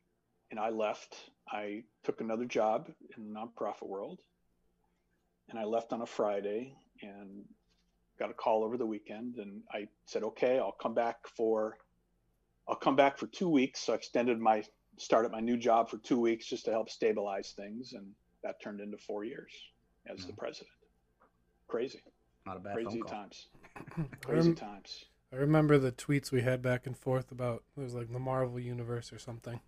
and 0.51 0.61
I 0.61 0.69
left. 0.69 1.31
I 1.49 1.85
took 2.05 2.21
another 2.21 2.45
job 2.45 2.91
in 3.17 3.33
the 3.33 3.41
nonprofit 3.41 3.89
world, 3.89 4.21
and 5.49 5.59
I 5.59 5.65
left 5.65 5.93
on 5.93 6.03
a 6.03 6.07
Friday, 6.07 6.75
and 7.01 7.45
got 8.19 8.31
a 8.31 8.35
call 8.35 8.65
over 8.65 8.77
the 8.77 8.85
weekend, 8.85 9.37
and 9.37 9.63
I 9.73 9.89
said, 10.05 10.23
okay, 10.25 10.59
I'll 10.59 10.73
come 10.73 10.93
back 10.93 11.27
for, 11.27 11.79
I'll 12.69 12.77
come 12.77 12.97
back 12.97 13.17
for 13.17 13.29
two 13.29 13.49
weeks. 13.49 13.81
So 13.81 13.95
I 13.95 13.97
extended 13.97 14.39
my 14.39 14.63
started 14.99 15.33
my 15.33 15.41
new 15.41 15.57
job 15.57 15.89
for 15.89 15.97
two 15.97 16.21
weeks 16.21 16.47
just 16.47 16.67
to 16.67 16.71
help 16.71 16.91
stabilize 16.91 17.53
things, 17.57 17.95
and 17.95 18.13
that 18.43 18.61
turned 18.61 18.81
into 18.81 18.99
four 18.99 19.25
years 19.25 19.51
as 20.07 20.27
the 20.27 20.33
Mhm. 20.33 20.37
president. 20.37 20.75
Crazy, 21.69 22.03
Not 22.47 22.57
a 22.57 22.61
bad 22.61 22.75
phone 22.75 22.85
crazy 22.85 23.01
call. 23.01 23.11
times, 23.13 23.47
crazy 24.25 24.49
rem- 24.49 24.57
times. 24.57 25.05
I 25.33 25.37
remember 25.37 25.79
the 25.79 25.93
tweets 25.93 26.33
we 26.33 26.43
had 26.43 26.61
back 26.63 26.87
and 26.87 26.97
forth 26.97 27.31
about 27.31 27.63
it 27.77 27.81
was 27.81 27.95
like 27.95 28.13
the 28.13 28.19
Marvel 28.19 28.59
universe 28.59 29.13
or 29.13 29.19
something. 29.19 29.61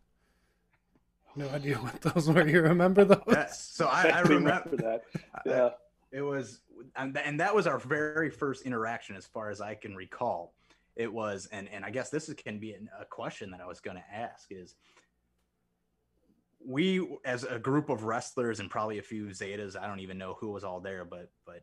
No 1.36 1.48
idea 1.54 1.76
what 1.76 2.00
those 2.00 2.28
were. 2.28 2.46
You 2.46 2.62
remember 2.62 3.04
those? 3.04 3.22
Yes. 3.28 3.64
So 3.72 3.86
I, 3.86 4.08
I 4.08 4.20
remember 4.22 4.76
that. 4.76 5.02
I- 5.34 5.40
Yeah, 5.46 5.70
it 6.10 6.22
was 6.22 6.60
and, 6.96 7.16
and 7.16 7.38
that 7.40 7.54
was 7.54 7.66
our 7.66 7.78
very 7.78 8.28
first 8.30 8.66
interaction 8.66 9.14
as 9.16 9.24
far 9.24 9.50
as 9.50 9.60
i 9.60 9.72
can 9.74 9.94
recall 9.94 10.52
it 10.96 11.10
was 11.10 11.46
and 11.52 11.68
and 11.72 11.84
i 11.84 11.90
guess 11.90 12.10
this 12.10 12.28
is, 12.28 12.34
can 12.34 12.58
be 12.58 12.72
an, 12.72 12.88
a 13.00 13.04
question 13.04 13.50
that 13.52 13.60
i 13.60 13.66
was 13.66 13.78
going 13.80 13.96
to 13.96 14.02
ask 14.12 14.48
is 14.50 14.74
we 16.64 17.06
as 17.24 17.44
a 17.44 17.58
group 17.58 17.88
of 17.88 18.02
wrestlers 18.04 18.60
and 18.60 18.68
probably 18.68 18.98
a 18.98 19.02
few 19.02 19.26
zetas 19.26 19.76
i 19.80 19.86
don't 19.86 20.00
even 20.00 20.18
know 20.18 20.34
who 20.40 20.50
was 20.50 20.64
all 20.64 20.80
there 20.80 21.04
but 21.04 21.30
but 21.46 21.62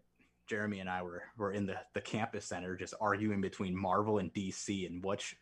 jeremy 0.50 0.80
and 0.80 0.90
i 0.90 1.02
were 1.02 1.24
were 1.38 1.52
in 1.52 1.66
the 1.66 1.76
the 1.94 2.02
campus 2.02 2.46
center 2.46 2.76
just 2.76 2.94
arguing 3.00 3.40
between 3.42 3.76
marvel 3.76 4.18
and 4.18 4.34
dc 4.34 4.88
and 4.88 5.04
which 5.04 5.36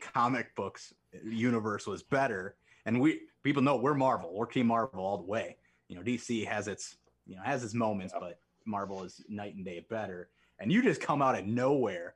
comic 0.00 0.54
books 0.54 0.94
universe 1.24 1.86
was 1.86 2.02
better. 2.02 2.56
And 2.86 3.00
we 3.00 3.22
people 3.42 3.62
know 3.62 3.76
we're 3.76 3.94
marvel. 3.94 4.34
We're 4.34 4.46
team 4.46 4.68
marvel 4.68 5.04
all 5.04 5.18
the 5.18 5.24
way. 5.24 5.56
You 5.88 5.96
know 5.96 6.02
dc 6.02 6.46
has 6.46 6.68
its 6.68 6.96
you 7.26 7.36
know 7.36 7.42
has 7.44 7.64
its 7.64 7.74
moments 7.74 8.12
Yeah. 8.14 8.20
but 8.20 8.40
marvel 8.64 9.02
is 9.04 9.20
night 9.28 9.54
and 9.54 9.64
day 9.64 9.84
better. 9.88 10.28
And 10.60 10.72
you 10.72 10.82
just 10.82 11.00
come 11.00 11.22
out 11.22 11.38
of 11.38 11.46
nowhere. 11.46 12.14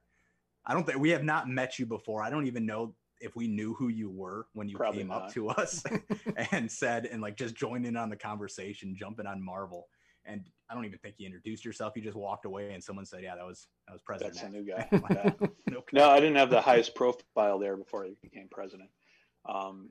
I 0.66 0.74
don't 0.74 0.84
think 0.86 0.98
we 0.98 1.10
have 1.10 1.24
not 1.24 1.48
met 1.48 1.78
you 1.78 1.86
before. 1.86 2.22
I 2.22 2.30
don't 2.30 2.46
even 2.46 2.66
know 2.66 2.94
if 3.20 3.36
we 3.36 3.46
knew 3.46 3.74
who 3.74 3.88
you 3.88 4.10
were 4.10 4.46
when 4.52 4.68
you 4.68 4.76
Probably 4.76 4.98
came 4.98 5.10
up 5.12 5.32
to 5.32 5.48
us 5.48 5.82
and 6.52 6.70
said 6.70 7.06
and 7.06 7.22
like 7.22 7.36
just 7.36 7.54
joined 7.54 7.86
in 7.86 7.96
on 7.96 8.10
the 8.10 8.16
conversation 8.16 8.96
jumping 8.96 9.26
on 9.26 9.42
marvel. 9.42 9.88
And 10.24 10.44
i 10.72 10.74
don't 10.74 10.86
even 10.86 10.98
think 10.98 11.14
you 11.18 11.26
introduced 11.26 11.64
yourself 11.64 11.92
you 11.94 12.02
just 12.02 12.16
walked 12.16 12.46
away 12.46 12.72
and 12.72 12.82
someone 12.82 13.04
said 13.04 13.20
yeah 13.22 13.36
that 13.36 13.44
was 13.44 13.68
that 13.86 13.92
was 13.92 14.02
president 14.02 14.34
that's 14.34 14.46
a 14.46 14.50
new 14.50 14.64
guy. 14.64 14.88
Like. 14.92 15.40
"Okay." 15.72 15.86
No, 15.92 16.08
I 16.08 16.20
didn't 16.20 16.36
have 16.36 16.50
the 16.50 16.60
highest 16.60 16.94
profile 16.94 17.58
there 17.58 17.76
before 17.76 18.04
I 18.04 18.10
became 18.22 18.48
president. 18.50 18.90
Um, 19.48 19.90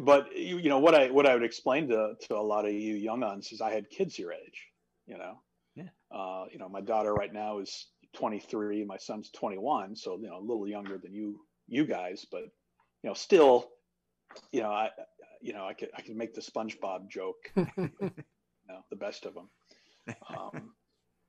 but 0.00 0.36
you, 0.36 0.58
you 0.58 0.68
know 0.68 0.78
what 0.78 0.94
I 0.94 1.10
what 1.10 1.26
I 1.26 1.34
would 1.34 1.42
explain 1.42 1.88
to 1.88 2.14
to 2.28 2.36
a 2.36 2.40
lot 2.40 2.66
of 2.66 2.72
you 2.72 2.94
young 2.94 3.22
uns 3.22 3.50
is 3.52 3.60
I 3.60 3.72
had 3.72 3.90
kids 3.90 4.18
your 4.18 4.32
age. 4.32 4.68
You 5.06 5.18
know. 5.18 5.40
Yeah. 5.74 5.88
Uh, 6.12 6.44
you 6.52 6.58
know, 6.58 6.68
my 6.68 6.80
daughter 6.80 7.14
right 7.14 7.32
now 7.32 7.60
is 7.60 7.86
23, 8.14 8.84
my 8.84 8.96
son's 8.96 9.30
21, 9.30 9.94
so 9.96 10.18
you 10.20 10.28
know 10.28 10.38
a 10.38 10.40
little 10.40 10.66
younger 10.66 10.98
than 10.98 11.14
you 11.14 11.40
you 11.68 11.84
guys, 11.84 12.26
but 12.30 12.42
you 13.02 13.08
know 13.08 13.14
still, 13.14 13.70
you 14.52 14.62
know 14.62 14.70
I 14.70 14.90
you 15.40 15.52
know 15.52 15.64
I 15.64 15.74
could 15.74 15.90
I 15.96 16.02
could 16.02 16.16
make 16.16 16.34
the 16.34 16.40
SpongeBob 16.40 17.08
joke. 17.08 17.36
you 17.56 17.66
know, 18.68 18.84
the 18.90 18.96
best 18.96 19.26
of 19.26 19.34
them. 19.34 19.48
Um, 20.28 20.72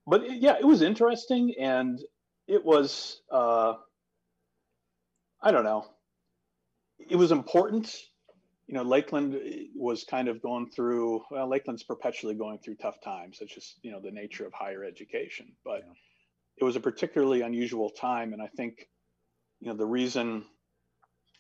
but 0.08 0.24
it- 0.24 0.42
yeah, 0.42 0.58
it 0.60 0.66
was 0.66 0.82
interesting, 0.82 1.56
and 1.60 2.00
it 2.48 2.64
was 2.66 3.22
uh, 3.32 3.74
I 5.42 5.52
don't 5.52 5.64
know, 5.64 5.86
it 7.00 7.16
was 7.16 7.32
important. 7.32 7.96
You 8.68 8.76
know, 8.76 8.84
Lakeland 8.84 9.38
was 9.76 10.04
kind 10.06 10.28
of 10.30 10.42
going 10.42 10.70
through. 10.70 11.24
Well, 11.30 11.48
Lakeland's 11.50 11.84
perpetually 11.84 12.36
going 12.36 12.60
through 12.60 12.76
tough 12.76 13.02
times. 13.02 13.40
It's 13.42 13.54
just 13.54 13.78
you 13.84 13.92
know 13.92 14.00
the 14.00 14.12
nature 14.12 14.46
of 14.46 14.54
higher 14.54 14.84
education, 14.84 15.54
but 15.66 15.84
Yeah. 15.86 15.94
it 16.58 16.64
was 16.64 16.76
a 16.76 16.80
particularly 16.80 17.42
unusual 17.42 17.90
time, 17.90 18.34
and 18.34 18.42
I 18.42 18.48
think 18.48 18.88
you 19.60 19.68
know 19.68 19.76
the 19.76 19.86
reason 19.86 20.46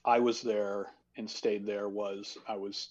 I 0.04 0.20
was 0.20 0.42
there 0.42 0.88
and 1.18 1.30
stayed 1.30 1.66
there 1.66 1.88
was 1.88 2.38
I 2.48 2.56
was 2.56 2.90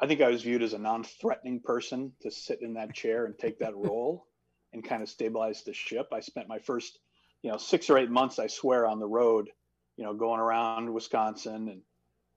I 0.00 0.06
think 0.06 0.20
I 0.20 0.28
was 0.28 0.42
viewed 0.42 0.62
as 0.62 0.72
a 0.72 0.78
non-threatening 0.78 1.60
person 1.60 2.12
to 2.22 2.30
sit 2.30 2.62
in 2.62 2.74
that 2.74 2.94
chair 2.94 3.26
and 3.26 3.38
take 3.38 3.58
that 3.60 3.76
role 3.76 4.26
and 4.72 4.84
kind 4.84 5.02
of 5.02 5.08
stabilize 5.08 5.62
the 5.62 5.72
ship. 5.72 6.08
I 6.12 6.20
spent 6.20 6.48
my 6.48 6.58
first, 6.58 6.98
you 7.42 7.50
know, 7.50 7.58
six 7.58 7.90
or 7.90 7.98
eight 7.98 8.10
months, 8.10 8.38
I 8.38 8.48
swear, 8.48 8.86
on 8.86 8.98
the 8.98 9.06
road, 9.06 9.48
you 9.96 10.04
know, 10.04 10.14
going 10.14 10.40
around 10.40 10.92
Wisconsin 10.92 11.68
and 11.68 11.82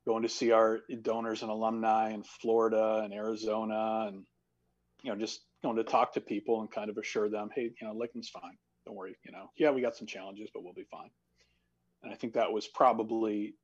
going 0.06 0.24
to 0.24 0.30
see 0.30 0.52
our 0.52 0.80
donors 1.02 1.42
and 1.42 1.52
alumni 1.52 2.12
in 2.12 2.24
Florida 2.24 3.02
and 3.04 3.14
Arizona 3.14 4.06
and, 4.08 4.26
you 5.02 5.12
know, 5.12 5.18
just 5.18 5.42
going 5.64 5.76
to 5.78 5.84
talk 5.84 6.14
to 6.14 6.22
people 6.22 6.62
and 6.62 6.72
kind 6.72 6.90
of 6.90 6.98
assure 6.98 7.30
them, 7.30 7.50
hey, 7.54 7.72
you 7.82 7.88
know, 7.88 7.94
Lakeland's 7.94 8.30
fine. 8.30 8.58
Don't 8.86 8.96
worry. 8.96 9.18
You 9.26 9.32
know, 9.32 9.50
yeah, 9.58 9.72
we 9.72 9.82
got 9.82 9.96
some 9.96 10.08
challenges, 10.08 10.50
but 10.54 10.64
we'll 10.64 10.74
be 10.74 10.88
fine. 10.90 11.10
And 12.04 12.14
I 12.14 12.16
think 12.16 12.34
that 12.34 12.54
was 12.54 12.68
probably 12.68 13.56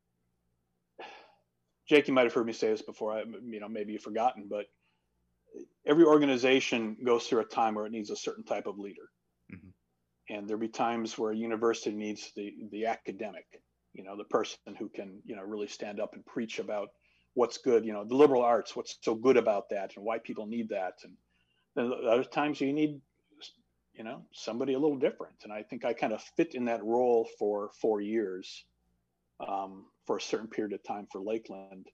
Jake, 1.88 2.08
you 2.08 2.14
might 2.14 2.24
have 2.24 2.34
heard 2.34 2.46
me 2.46 2.54
say 2.54 2.70
this 2.70 2.82
before. 2.82 3.14
I, 3.14 3.24
you 3.24 3.60
know, 3.60 3.68
maybe 3.70 3.94
you've 3.94 4.02
forgotten, 4.04 4.48
but 4.50 4.68
every 5.86 6.06
organization 6.06 6.98
goes 7.04 7.28
through 7.28 7.42
a 7.42 7.46
time 7.46 7.76
where 7.76 7.86
it 7.86 7.92
needs 7.92 8.10
a 8.10 8.16
certain 8.16 8.44
type 8.44 8.68
of 8.68 8.80
leader, 8.80 9.12
Mhm. 9.52 9.74
and 10.30 10.48
there'll 10.48 10.60
be 10.62 10.70
times 10.70 11.18
where 11.18 11.32
a 11.32 11.36
university 11.36 11.96
needs 11.96 12.32
the 12.34 12.56
the 12.72 12.86
academic, 12.86 13.62
you 13.94 14.04
know, 14.04 14.16
the 14.16 14.26
person 14.26 14.76
who 14.76 14.90
can 14.90 15.22
you 15.26 15.36
know 15.36 15.44
really 15.44 15.68
stand 15.68 16.00
up 16.00 16.14
and 16.14 16.26
preach 16.26 16.60
about 16.60 16.90
what's 17.34 17.58
good, 17.58 17.86
you 17.86 17.94
know, 17.94 18.06
the 18.06 18.16
liberal 18.16 18.44
arts, 18.44 18.76
what's 18.76 18.98
so 19.02 19.16
good 19.16 19.38
about 19.38 19.70
that, 19.70 19.96
and 19.96 20.06
why 20.06 20.20
people 20.20 20.46
need 20.46 20.70
that, 20.70 21.04
and 21.04 21.18
then 21.76 21.92
other 22.08 22.24
times 22.24 22.62
you 22.62 22.74
need 22.74 23.02
you 23.94 24.04
know 24.04 24.26
somebody 24.34 24.74
a 24.74 24.80
little 24.80 24.98
different. 24.98 25.44
And 25.44 25.54
i 25.54 25.64
think 25.64 25.86
i 25.86 25.94
kind 25.94 26.14
of 26.14 26.22
fit 26.36 26.56
in 26.56 26.66
that 26.66 26.84
role 26.84 27.26
for 27.38 27.72
four 27.82 28.02
years. 28.02 28.66
Um, 29.40 29.93
for 30.06 30.18
a 30.18 30.22
certain 30.22 30.48
period 30.48 30.74
of 30.74 30.84
time 30.84 31.08
for 31.12 31.22
lakeland 31.22 31.88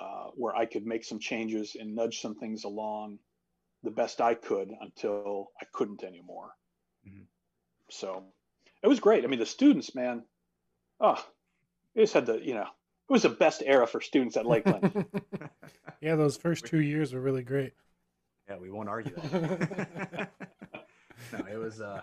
uh, 0.00 0.26
where 0.34 0.54
i 0.56 0.66
could 0.66 0.86
make 0.86 1.04
some 1.04 1.18
changes 1.18 1.76
and 1.78 1.94
nudge 1.94 2.20
some 2.20 2.34
things 2.34 2.64
along 2.64 3.18
the 3.82 3.90
best 3.90 4.20
i 4.20 4.34
could 4.34 4.70
until 4.80 5.50
i 5.60 5.64
couldn't 5.72 6.02
anymore 6.02 6.50
Mhm. 7.06 7.26
so 7.88 8.24
it 8.82 8.88
was 8.88 9.00
great 9.00 9.24
i 9.24 9.28
mean 9.28 9.38
the 9.38 9.46
students 9.46 9.94
man 9.94 10.24
oh 11.00 11.24
they 11.94 12.02
just 12.02 12.14
had 12.14 12.26
the 12.26 12.38
you 12.44 12.54
know 12.54 12.62
it 12.62 13.12
was 13.12 13.22
the 13.22 13.28
best 13.28 13.62
era 13.64 13.86
for 13.86 14.00
students 14.00 14.36
at 14.36 14.46
lakeland 14.46 14.90
yeah, 16.00 16.14
those 16.16 16.36
first 16.36 16.66
two 16.66 16.80
years 16.80 17.12
were 17.12 17.20
really 17.20 17.42
great. 17.42 17.72
Yeah, 18.48 18.58
we 18.58 18.70
won't 18.70 18.88
argue 18.88 19.14
that. 19.14 20.30
no, 21.32 21.44
it 21.50 21.56
was 21.56 21.80
uh 21.80 22.02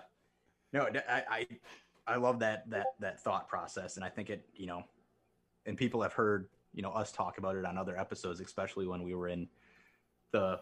no, 0.71 0.87
I, 1.09 1.23
I 1.29 1.47
I 2.07 2.15
love 2.17 2.39
that 2.39 2.69
that 2.69 2.87
that 2.99 3.23
thought 3.23 3.47
process 3.47 3.95
and 3.95 4.03
I 4.05 4.09
think 4.09 4.29
it, 4.29 4.45
you 4.53 4.65
know, 4.65 4.83
and 5.65 5.77
people 5.77 6.01
have 6.01 6.13
heard, 6.13 6.47
you 6.73 6.81
know, 6.81 6.91
us 6.91 7.11
talk 7.11 7.37
about 7.37 7.55
it 7.55 7.65
on 7.65 7.77
other 7.77 7.97
episodes, 7.97 8.39
especially 8.39 8.87
when 8.87 9.03
we 9.03 9.15
were 9.15 9.27
in 9.27 9.47
the 10.31 10.59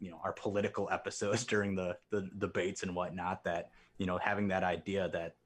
you 0.00 0.10
know, 0.10 0.20
our 0.22 0.32
political 0.32 0.88
episodes 0.92 1.44
during 1.44 1.74
the 1.74 1.96
the 2.10 2.28
debates 2.38 2.82
and 2.82 2.94
whatnot 2.94 3.44
that, 3.44 3.70
you 3.98 4.06
know, 4.06 4.18
having 4.18 4.48
that 4.48 4.64
idea 4.64 5.08
that 5.10 5.36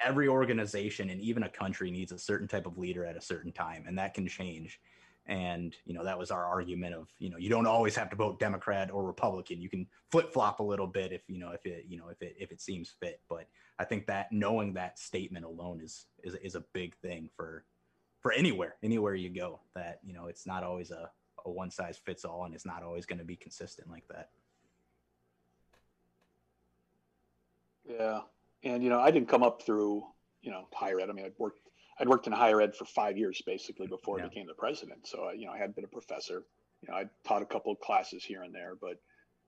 every 0.00 0.28
organization 0.28 1.10
and 1.10 1.20
even 1.20 1.44
a 1.44 1.48
country 1.48 1.90
needs 1.90 2.12
a 2.12 2.18
certain 2.18 2.48
type 2.48 2.66
of 2.66 2.78
leader 2.78 3.04
at 3.04 3.16
a 3.16 3.20
certain 3.20 3.52
time 3.52 3.84
and 3.86 3.96
that 3.98 4.14
can 4.14 4.26
change 4.26 4.80
and 5.26 5.76
you 5.84 5.94
know 5.94 6.04
that 6.04 6.18
was 6.18 6.30
our 6.30 6.44
argument 6.44 6.94
of 6.94 7.08
you 7.18 7.30
know 7.30 7.36
you 7.36 7.48
don't 7.48 7.66
always 7.66 7.94
have 7.94 8.10
to 8.10 8.16
vote 8.16 8.40
democrat 8.40 8.90
or 8.92 9.04
republican. 9.04 9.60
You 9.60 9.68
can 9.68 9.86
flip-flop 10.10 10.60
a 10.60 10.64
little 10.64 10.86
bit 10.86 11.12
if 11.12 11.22
you 11.28 11.38
know 11.38 11.50
if 11.50 11.64
it 11.64 11.84
you 11.88 11.98
know 11.98 12.08
if 12.08 12.20
it 12.22 12.34
if 12.38 12.50
it 12.50 12.60
seems 12.60 12.92
fit. 13.00 13.20
But 13.28 13.46
i 13.78 13.84
think 13.84 14.06
that 14.06 14.32
knowing 14.32 14.74
that 14.74 14.98
statement 14.98 15.44
alone 15.44 15.80
is 15.80 16.06
is, 16.24 16.34
is 16.42 16.54
a 16.54 16.64
big 16.72 16.96
thing 16.96 17.30
for 17.36 17.64
for 18.20 18.32
anywhere 18.32 18.76
anywhere 18.82 19.14
you 19.14 19.30
go 19.30 19.60
that 19.74 20.00
you 20.04 20.12
know 20.12 20.26
it's 20.26 20.46
not 20.46 20.64
always 20.64 20.90
a, 20.90 21.10
a 21.44 21.50
one 21.50 21.70
size 21.70 21.98
fits 22.04 22.24
all 22.24 22.44
and 22.44 22.54
it's 22.54 22.66
not 22.66 22.82
always 22.82 23.06
going 23.06 23.18
to 23.18 23.24
be 23.24 23.36
consistent 23.36 23.88
like 23.90 24.06
that. 24.08 24.30
Yeah, 27.88 28.20
and 28.62 28.82
you 28.82 28.90
know, 28.90 29.00
I 29.00 29.10
didn't 29.10 29.28
come 29.28 29.42
up 29.42 29.62
through 29.62 30.04
you 30.40 30.50
know 30.50 30.66
higher 30.72 31.00
ed. 31.00 31.10
I 31.10 31.12
mean, 31.12 31.24
I'd 31.24 31.38
worked 31.38 31.60
I'd 32.02 32.08
worked 32.08 32.26
in 32.26 32.32
higher 32.32 32.60
ed 32.60 32.74
for 32.74 32.84
five 32.84 33.16
years 33.16 33.40
basically 33.46 33.86
before 33.86 34.18
Yeah. 34.18 34.24
I 34.24 34.28
became 34.28 34.48
the 34.48 34.54
president. 34.54 35.06
So 35.06 35.30
you 35.30 35.46
know, 35.46 35.52
I 35.52 35.58
had 35.58 35.72
been 35.74 35.84
a 35.84 35.88
professor. 35.88 36.42
You 36.82 36.88
know, 36.88 36.96
I 36.96 37.04
taught 37.24 37.42
a 37.42 37.46
couple 37.46 37.70
of 37.70 37.78
classes 37.78 38.24
here 38.24 38.42
and 38.42 38.52
there, 38.52 38.74
but 38.74 39.00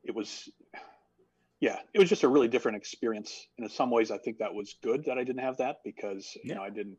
it 0.04 0.14
was, 0.14 0.48
yeah, 1.58 1.80
it 1.92 1.98
was 1.98 2.08
just 2.08 2.22
a 2.22 2.28
really 2.28 2.46
different 2.46 2.76
experience. 2.76 3.48
And 3.58 3.64
in 3.64 3.70
some 3.70 3.90
ways, 3.90 4.12
I 4.12 4.18
think 4.18 4.38
that 4.38 4.54
was 4.54 4.76
good 4.84 5.04
that 5.06 5.18
I 5.18 5.24
didn't 5.24 5.42
have 5.42 5.56
that 5.56 5.78
because 5.84 6.38
you 6.44 6.54
know 6.54 6.62
I 6.62 6.70
didn't. 6.70 6.98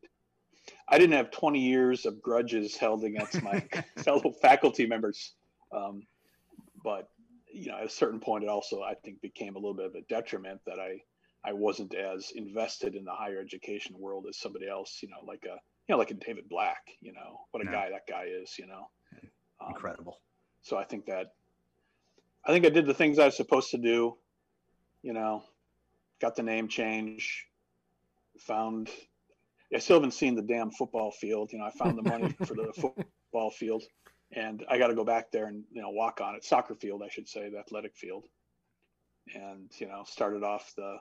I 0.90 0.98
didn't 0.98 1.14
have 1.14 1.30
20 1.30 1.60
years 1.60 2.08
of 2.08 2.20
grudges 2.24 2.76
held 2.76 3.04
against 3.04 3.42
my 3.44 3.64
fellow 3.98 4.32
faculty 4.42 4.88
members. 4.88 5.36
Um, 5.72 6.02
but 6.84 7.08
you 7.54 7.68
know, 7.68 7.78
at 7.78 7.86
a 7.86 7.90
certain 7.90 8.20
point, 8.20 8.44
it 8.44 8.50
also 8.50 8.82
I 8.82 8.96
think 8.96 9.22
became 9.22 9.56
a 9.56 9.60
little 9.60 9.76
bit 9.76 9.86
of 9.86 9.96
a 9.96 10.02
detriment 10.02 10.62
that 10.66 10.80
I 10.80 11.02
I 11.46 11.54
wasn't 11.54 11.94
as 11.94 12.32
invested 12.36 12.96
in 12.96 13.06
the 13.06 13.14
higher 13.14 13.40
education 13.40 13.96
world 14.00 14.26
as 14.28 14.38
somebody 14.40 14.68
else. 14.68 15.00
You 15.02 15.10
know, 15.10 15.24
like 15.26 15.46
a 15.46 15.56
you 15.88 15.90
know 15.90 15.98
like 15.98 16.12
a 16.12 16.16
David 16.16 16.50
Black. 16.50 16.82
You 17.02 17.14
know 17.14 17.42
what 17.52 17.62
a 17.62 17.66
Yeah. 17.66 17.72
guy 17.72 17.90
that 17.92 18.08
guy 18.08 18.26
is. 18.26 18.58
You 18.58 18.68
know, 18.68 18.90
um, 19.62 19.70
incredible 19.70 20.20
so 20.66 20.78
I 20.78 20.84
think 20.84 21.06
that 21.06 21.28
I 22.44 22.52
think 22.52 22.66
I 22.66 22.70
did 22.70 22.88
the 22.88 22.94
things 22.94 23.20
I 23.20 23.26
was 23.26 23.38
supposed 23.38 23.72
to 23.72 23.78
do. 23.78 24.18
You 25.04 25.14
know, 25.14 25.44
got 26.20 26.36
the 26.36 26.44
name 26.44 26.68
change, 26.68 27.46
found. 28.40 28.90
I 29.74 29.80
still 29.80 29.98
haven't 29.98 30.14
seen 30.14 30.36
the 30.36 30.42
damn 30.42 30.72
football 30.72 31.12
field. 31.12 31.52
You 31.52 31.60
know, 31.60 31.66
I 31.66 31.72
found 31.72 31.98
the 31.98 32.02
money 32.02 32.36
for 32.48 32.56
the 32.56 32.74
football 32.74 33.52
field, 33.52 33.84
and 34.32 34.66
I 34.70 34.80
got 34.80 34.88
to 34.88 34.96
go 34.96 35.04
back 35.04 35.32
there 35.32 35.46
and 35.46 35.64
you 35.72 35.82
know 35.84 35.92
walk 35.92 36.20
on 36.20 36.34
it. 36.36 36.44
Soccer 36.44 36.76
field, 36.76 37.04
I 37.04 37.10
should 37.10 37.28
say, 37.28 37.50
the 37.50 37.60
athletic 37.60 37.96
field, 37.96 38.26
and 39.36 39.70
you 39.78 39.88
know 39.88 40.04
started 40.08 40.44
off 40.44 40.74
the 40.76 40.98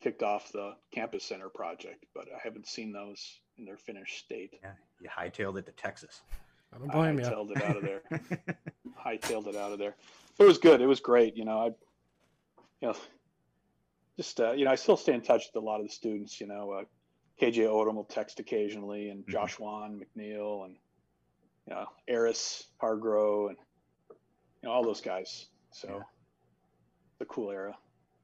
kicked 0.00 0.22
off 0.22 0.52
the 0.52 0.74
campus 0.92 1.24
center 1.24 1.48
project, 1.48 2.04
but 2.14 2.26
I 2.34 2.38
haven't 2.42 2.66
seen 2.66 2.92
those 2.92 3.40
in 3.58 3.64
their 3.64 3.76
finished 3.76 4.18
state. 4.24 4.54
yeah 4.62 4.72
you 5.00 5.08
hightailed 5.08 5.58
it 5.58 5.66
to 5.66 5.72
texas 5.72 6.22
I 6.72 6.78
don't 6.78 6.90
I 6.90 6.94
blame 7.12 7.18
you. 7.18 7.24
hightailed 7.24 7.50
it 7.52 7.62
out 7.62 7.76
of 7.76 7.82
there. 7.82 8.02
hightailed 9.06 9.46
it 9.46 9.56
out 9.56 9.72
of 9.72 9.78
there. 9.78 9.96
But 10.36 10.44
it 10.44 10.48
was 10.48 10.58
good. 10.58 10.80
It 10.82 10.86
was 10.86 11.00
great. 11.00 11.34
You 11.36 11.46
know, 11.46 11.58
I, 11.60 11.66
you 12.80 12.88
know, 12.88 12.96
just 14.18 14.38
uh, 14.40 14.52
you 14.52 14.66
know, 14.66 14.70
I 14.70 14.74
still 14.74 14.96
stay 14.98 15.14
in 15.14 15.22
touch 15.22 15.44
with 15.52 15.62
a 15.62 15.64
lot 15.64 15.80
of 15.80 15.86
the 15.86 15.92
students. 15.92 16.38
You 16.40 16.46
know, 16.46 16.72
uh, 16.72 16.84
KJ 17.40 17.60
Odom 17.68 17.94
will 17.94 18.04
text 18.04 18.38
occasionally, 18.38 19.08
and 19.08 19.24
Mhm. 19.24 19.28
Josh 19.30 19.58
Wan, 19.58 19.98
McNeil, 19.98 20.66
and 20.66 20.76
you 21.66 21.74
know, 21.74 21.86
Eris 22.06 22.66
Hargrow, 22.82 23.48
and 23.48 23.56
you 24.10 24.68
know, 24.68 24.70
all 24.72 24.82
those 24.84 25.00
guys. 25.00 25.46
So, 25.70 25.88
Yeah. 25.88 26.02
the 27.18 27.24
cool 27.26 27.50
era. 27.50 27.76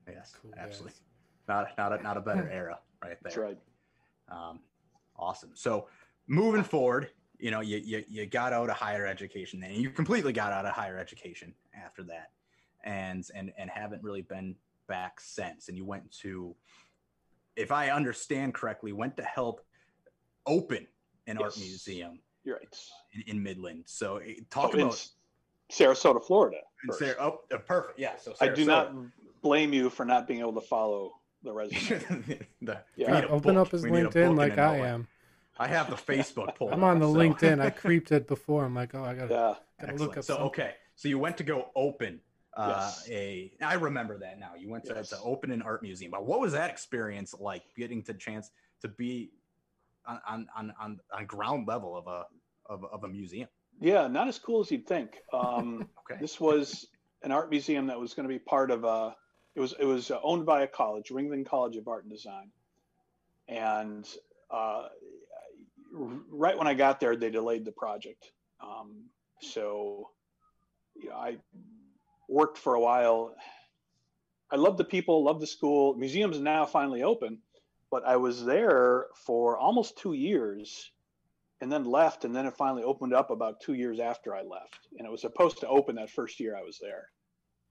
yes 0.07 0.35
Cool 0.43 0.53
absolutely 0.59 0.93
guys. 0.93 1.01
Not 1.49 1.69
not 1.77 1.99
a, 1.99 2.03
not 2.03 2.17
a 2.17 2.21
better 2.21 2.49
era 2.53 2.79
right 3.03 3.11
there 3.11 3.19
That's 3.23 3.37
right. 3.37 3.59
Um, 4.31 4.61
awesome. 5.17 5.51
So 5.55 5.87
moving 6.27 6.63
forward, 6.65 7.11
you 7.39 7.51
know, 7.51 7.61
you, 7.61 7.79
you 7.79 8.05
you 8.09 8.27
got 8.27 8.53
out 8.53 8.71
of 8.71 8.77
higher 8.77 9.07
education, 9.07 9.63
and 9.63 9.75
you 9.77 9.91
completely 9.91 10.33
got 10.33 10.53
out 10.53 10.65
of 10.65 10.73
higher 10.73 10.99
education 10.99 11.55
after 11.75 12.03
that, 12.05 12.31
and 12.85 13.25
and 13.35 13.53
and 13.59 13.69
haven't 13.71 14.03
really 14.03 14.23
been 14.23 14.55
back 14.87 15.21
since. 15.21 15.69
And 15.69 15.77
you 15.77 15.85
went 15.85 16.11
to, 16.23 16.55
if 17.57 17.73
I 17.73 17.91
understand 17.91 18.55
correctly, 18.55 18.93
went 18.93 19.17
to 19.17 19.23
help 19.25 19.61
open 20.47 20.87
an 21.27 21.39
art 21.39 21.57
museum 21.59 22.21
You're 22.45 22.57
right. 22.57 22.79
in, 23.15 23.37
in 23.37 23.43
Midland. 23.43 23.85
So 23.87 24.19
eh, 24.19 24.35
talk 24.51 24.71
Oh, 24.75 24.79
about. 24.81 25.09
Sarasota, 25.73 26.23
Florida. 26.23 26.59
in. 26.87 26.93
Sarah- 26.95 27.17
oh, 27.19 27.41
uh, 27.53 27.59
perfect. 27.59 27.99
Yeah. 27.99 28.17
So 28.17 28.35
I 28.41 28.49
do 28.49 28.67
not 28.67 28.95
blame 29.43 29.73
you 29.73 29.89
for 29.89 30.05
not 30.05 30.29
being 30.29 30.41
able 30.41 30.53
to 30.53 30.61
follow 30.61 31.13
the 31.45 31.53
resume. 31.53 32.47
the, 32.63 32.81
Yeah. 32.97 33.11
we 33.15 33.21
need 33.21 33.25
Open 33.31 33.55
book. 33.55 33.67
up 33.67 33.73
his 33.73 33.83
We 33.85 33.91
need 33.91 34.01
a 34.01 34.05
book 34.05 34.15
LinkedIn 34.15 34.27
and 34.29 34.37
like 34.37 34.59
I 34.59 34.63
outline. 34.63 34.85
am. 34.95 35.09
I 35.59 35.69
have 35.69 35.89
the 35.91 35.97
Facebook 35.97 36.55
pulled. 36.57 36.73
I'm 36.73 36.83
on 36.83 36.99
the 36.99 37.07
so- 37.07 37.15
LinkedIn. 37.15 37.61
I 37.61 37.71
creeped 37.83 38.11
it 38.13 38.27
before. 38.27 38.65
I'm 38.65 38.75
like, 38.75 38.95
oh, 38.95 39.05
I 39.05 39.15
gotta, 39.15 39.33
yeah. 39.81 39.87
gotta 39.87 39.99
look 39.99 40.17
up. 40.17 40.25
so 40.25 40.35
something. 40.35 40.47
okay, 40.47 40.71
so 40.97 41.09
you 41.09 41.19
went 41.19 41.37
to 41.39 41.45
go 41.45 41.69
open 41.77 42.21
uh, 42.57 42.75
Yes. 42.81 43.09
a. 43.11 43.53
I 43.63 43.75
remember 43.75 44.19
that 44.19 44.39
now. 44.39 44.53
You 44.59 44.69
went 44.69 44.85
to, 44.87 44.95
Yes. 44.95 45.11
to 45.11 45.19
open 45.23 45.51
an 45.51 45.63
art 45.63 45.83
museum. 45.83 46.11
But 46.11 46.25
what 46.27 46.41
was 46.41 46.53
that 46.53 46.71
experience 46.71 47.35
like? 47.39 47.63
Getting 47.77 48.03
the 48.03 48.15
chance 48.15 48.51
to 48.83 48.89
be 48.89 49.31
on 50.07 50.21
on 50.29 50.47
on 50.57 50.75
on, 50.81 51.01
on 51.13 51.27
ground 51.27 51.67
level 51.69 51.97
of 51.97 52.07
a 52.07 52.25
of, 52.67 52.85
of 52.85 53.05
a 53.05 53.09
museum. 53.09 53.49
Yeah, 53.81 54.07
not 54.07 54.29
as 54.29 54.39
cool 54.39 54.61
as 54.61 54.71
you'd 54.71 54.87
think. 54.87 55.19
Um, 55.33 55.89
Okay. 56.09 56.21
this 56.21 56.39
was 56.41 56.87
an 57.23 57.33
art 57.33 57.51
museum 57.51 57.87
that 57.89 57.99
was 57.99 58.15
going 58.15 58.29
to 58.29 58.33
be 58.33 58.39
part 58.39 58.71
of 58.71 58.85
a. 58.85 59.15
It 59.55 59.61
was 59.61 59.75
it 59.79 59.85
was 59.85 60.11
uh, 60.11 60.19
owned 60.23 60.47
by 60.47 60.63
a 60.63 60.67
college, 60.67 61.11
Ringling 61.11 61.47
College 61.47 61.77
of 61.77 61.87
Art 61.89 62.05
and 62.05 62.13
Design, 62.13 62.51
and 63.49 64.09
uh, 64.51 64.89
right 65.93 66.57
when 66.59 66.67
I 66.67 66.75
got 66.75 67.01
there, 67.01 67.17
they 67.17 67.31
delayed 67.31 67.65
the 67.65 67.73
project. 67.73 68.33
Um, 68.61 69.05
so, 69.41 70.11
you 70.95 71.11
know, 71.11 71.17
I 71.17 71.37
worked 72.29 72.59
for 72.59 72.75
a 72.75 72.81
while. 72.81 73.35
I 74.51 74.57
love 74.57 74.77
the 74.77 74.85
people, 74.85 75.23
love 75.25 75.41
the 75.41 75.47
school. 75.47 75.95
Museum's 75.95 76.41
now 76.41 76.67
finally 76.67 77.03
open, 77.03 77.39
but 77.91 78.05
I 78.07 78.17
was 78.17 78.45
there 78.45 79.07
for 79.15 79.57
almost 79.57 79.99
two 79.99 80.13
years 80.13 80.91
and 81.61 81.73
then 81.73 81.85
left 81.85 82.25
and 82.25 82.37
then 82.37 82.45
it 82.47 82.55
finally 82.55 82.83
opened 82.83 83.15
up 83.15 83.31
about 83.31 83.61
two 83.61 83.73
years 83.73 83.99
after 83.99 84.35
i 84.35 84.43
left 84.43 84.89
and 84.99 85.07
it 85.07 85.11
was 85.11 85.23
supposed 85.23 85.59
to 85.59 85.69
open 85.69 85.97
that 85.97 86.11
first 86.11 86.39
year 86.39 86.55
i 86.57 86.63
was 86.63 86.79
there 86.79 87.09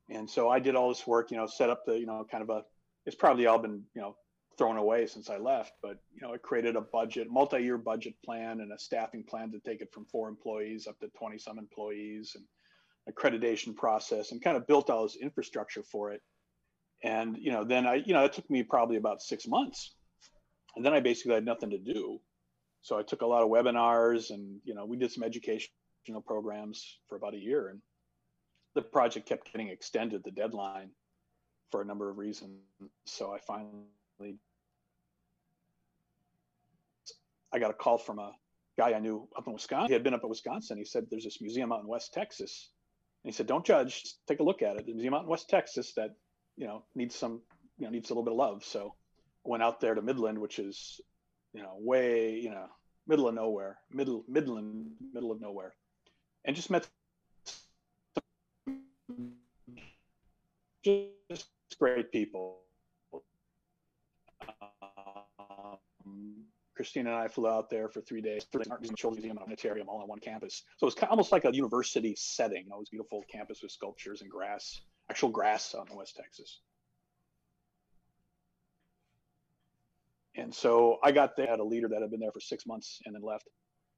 and 0.09 0.29
so 0.29 0.49
i 0.49 0.59
did 0.59 0.75
all 0.75 0.89
this 0.89 1.07
work 1.07 1.31
you 1.31 1.37
know 1.37 1.47
set 1.47 1.69
up 1.69 1.85
the 1.85 1.97
you 1.97 2.05
know 2.05 2.25
kind 2.29 2.43
of 2.43 2.49
a 2.49 2.63
it's 3.05 3.15
probably 3.15 3.45
all 3.45 3.59
been 3.59 3.83
you 3.95 4.01
know 4.01 4.15
thrown 4.57 4.77
away 4.77 5.07
since 5.07 5.29
i 5.29 5.37
left 5.37 5.73
but 5.81 5.97
you 6.13 6.21
know 6.21 6.33
i 6.33 6.37
created 6.37 6.75
a 6.75 6.81
budget 6.81 7.27
multi-year 7.29 7.77
budget 7.77 8.13
plan 8.23 8.59
and 8.59 8.71
a 8.71 8.77
staffing 8.77 9.23
plan 9.23 9.51
to 9.51 9.59
take 9.59 9.81
it 9.81 9.91
from 9.91 10.05
four 10.05 10.29
employees 10.29 10.85
up 10.87 10.99
to 10.99 11.07
20 11.17 11.37
some 11.37 11.57
employees 11.57 12.33
and 12.35 12.45
accreditation 13.09 13.75
process 13.75 14.31
and 14.31 14.43
kind 14.43 14.57
of 14.57 14.67
built 14.67 14.89
all 14.89 15.03
this 15.03 15.17
infrastructure 15.17 15.83
for 15.83 16.11
it. 16.11 16.21
And 17.03 17.37
you 17.37 17.51
know 17.51 17.63
then 17.63 17.85
i 17.85 17.95
you 17.95 18.13
know 18.13 18.23
it 18.23 18.33
took 18.33 18.49
me 18.49 18.63
probably 18.63 18.97
about 18.97 19.21
six 19.21 19.47
months. 19.47 19.93
And 20.75 20.85
then 20.85 20.93
i 20.93 20.99
basically 20.99 21.35
had 21.35 21.45
nothing 21.45 21.69
to 21.71 21.77
do. 21.77 22.19
So 22.81 22.97
I 22.97 23.03
took 23.03 23.21
a 23.21 23.25
lot 23.25 23.43
of 23.43 23.49
webinars 23.49 24.31
and, 24.31 24.59
you 24.65 24.75
know, 24.75 24.85
we 24.85 24.97
did 24.97 25.09
some 25.09 25.23
educational 25.23 25.71
programs 26.25 26.99
for 27.07 27.15
about 27.15 27.33
a 27.33 27.37
year 27.37 27.69
and 27.69 27.79
the 28.75 28.81
project 28.81 29.27
kept 29.27 29.51
getting 29.51 29.69
extended, 29.69 30.23
the 30.23 30.31
deadline 30.31 30.89
for 31.71 31.81
a 31.81 31.85
number 31.85 32.09
of 32.09 32.17
reasons. 32.17 32.59
So 33.05 33.33
I 33.33 33.39
finally, 33.39 34.37
I 37.53 37.59
got 37.59 37.71
a 37.71 37.73
call 37.73 37.97
from 37.97 38.19
a 38.19 38.31
guy 38.77 38.93
I 38.93 38.99
knew 38.99 39.27
up 39.37 39.47
in 39.47 39.53
Wisconsin. 39.53 39.87
He 39.87 39.93
had 39.93 40.03
been 40.03 40.13
up 40.13 40.23
in 40.23 40.29
Wisconsin. 40.29 40.77
He 40.77 40.85
said, 40.85 41.05
there's 41.09 41.23
this 41.23 41.41
museum 41.41 41.71
out 41.71 41.81
in 41.81 41.87
West 41.87 42.13
Texas. 42.13 42.69
And 43.23 43.31
he 43.31 43.35
said, 43.35 43.47
don't 43.47 43.65
judge, 43.65 44.01
just 44.01 44.17
take 44.27 44.39
a 44.39 44.43
look 44.43 44.61
at 44.61 44.75
it. 44.75 44.85
The 44.85 44.93
museum 44.93 45.13
out 45.13 45.23
in 45.23 45.29
West 45.29 45.49
Texas 45.49 45.93
that, 45.95 46.11
you 46.57 46.67
know, 46.67 46.83
needs 46.95 47.15
some, 47.15 47.41
you 47.77 47.85
know, 47.85 47.91
needs 47.91 48.09
a 48.09 48.13
little 48.13 48.23
bit 48.23 48.33
of 48.33 48.37
love. 48.37 48.63
So 48.63 48.95
I 49.45 49.49
went 49.49 49.63
out 49.63 49.79
there 49.79 49.95
to 49.95 50.01
Midland, 50.01 50.39
which 50.39 50.59
is, 50.59 50.99
you 51.53 51.61
know, 51.61 51.75
way, 51.77 52.35
you 52.35 52.49
know, 52.49 52.65
middle 53.07 53.27
of 53.27 53.35
nowhere, 53.35 53.77
middle, 53.91 54.23
Midland, 54.27 54.91
middle 55.13 55.31
of 55.31 55.39
nowhere. 55.39 55.73
And 56.45 56.55
just 56.55 56.69
met 56.69 56.87
just 60.83 61.47
great 61.79 62.11
people. 62.11 62.59
Um, 66.05 66.45
Christina 66.75 67.11
and 67.11 67.19
I 67.19 67.27
flew 67.27 67.47
out 67.47 67.69
there 67.69 67.87
for 67.87 68.01
three 68.01 68.21
days, 68.21 68.45
three 68.51 68.63
art 68.69 68.81
museum, 68.81 68.95
children's 68.95 69.23
museum, 69.23 69.37
and 69.37 69.45
planetarium 69.45 69.87
all 69.87 70.01
on 70.01 70.07
one 70.07 70.19
campus. 70.19 70.63
So 70.77 70.87
it 70.87 70.95
was 70.95 71.09
almost 71.09 71.31
like 71.31 71.45
a 71.45 71.53
university 71.53 72.15
setting. 72.17 72.65
It 72.65 72.77
was 72.77 72.89
beautiful 72.89 73.23
campus 73.31 73.61
with 73.61 73.71
sculptures 73.71 74.21
and 74.21 74.29
grass, 74.29 74.81
actual 75.09 75.29
grass 75.29 75.75
out 75.75 75.89
in 75.89 75.95
West 75.95 76.15
Texas. 76.15 76.61
And 80.35 80.53
so 80.53 80.97
I 81.03 81.11
got 81.11 81.37
there, 81.37 81.47
had 81.47 81.59
a 81.59 81.63
leader 81.63 81.87
that 81.89 82.01
had 82.01 82.09
been 82.09 82.19
there 82.19 82.31
for 82.31 82.39
six 82.39 82.65
months 82.65 82.99
and 83.05 83.13
then 83.13 83.21
left. 83.21 83.47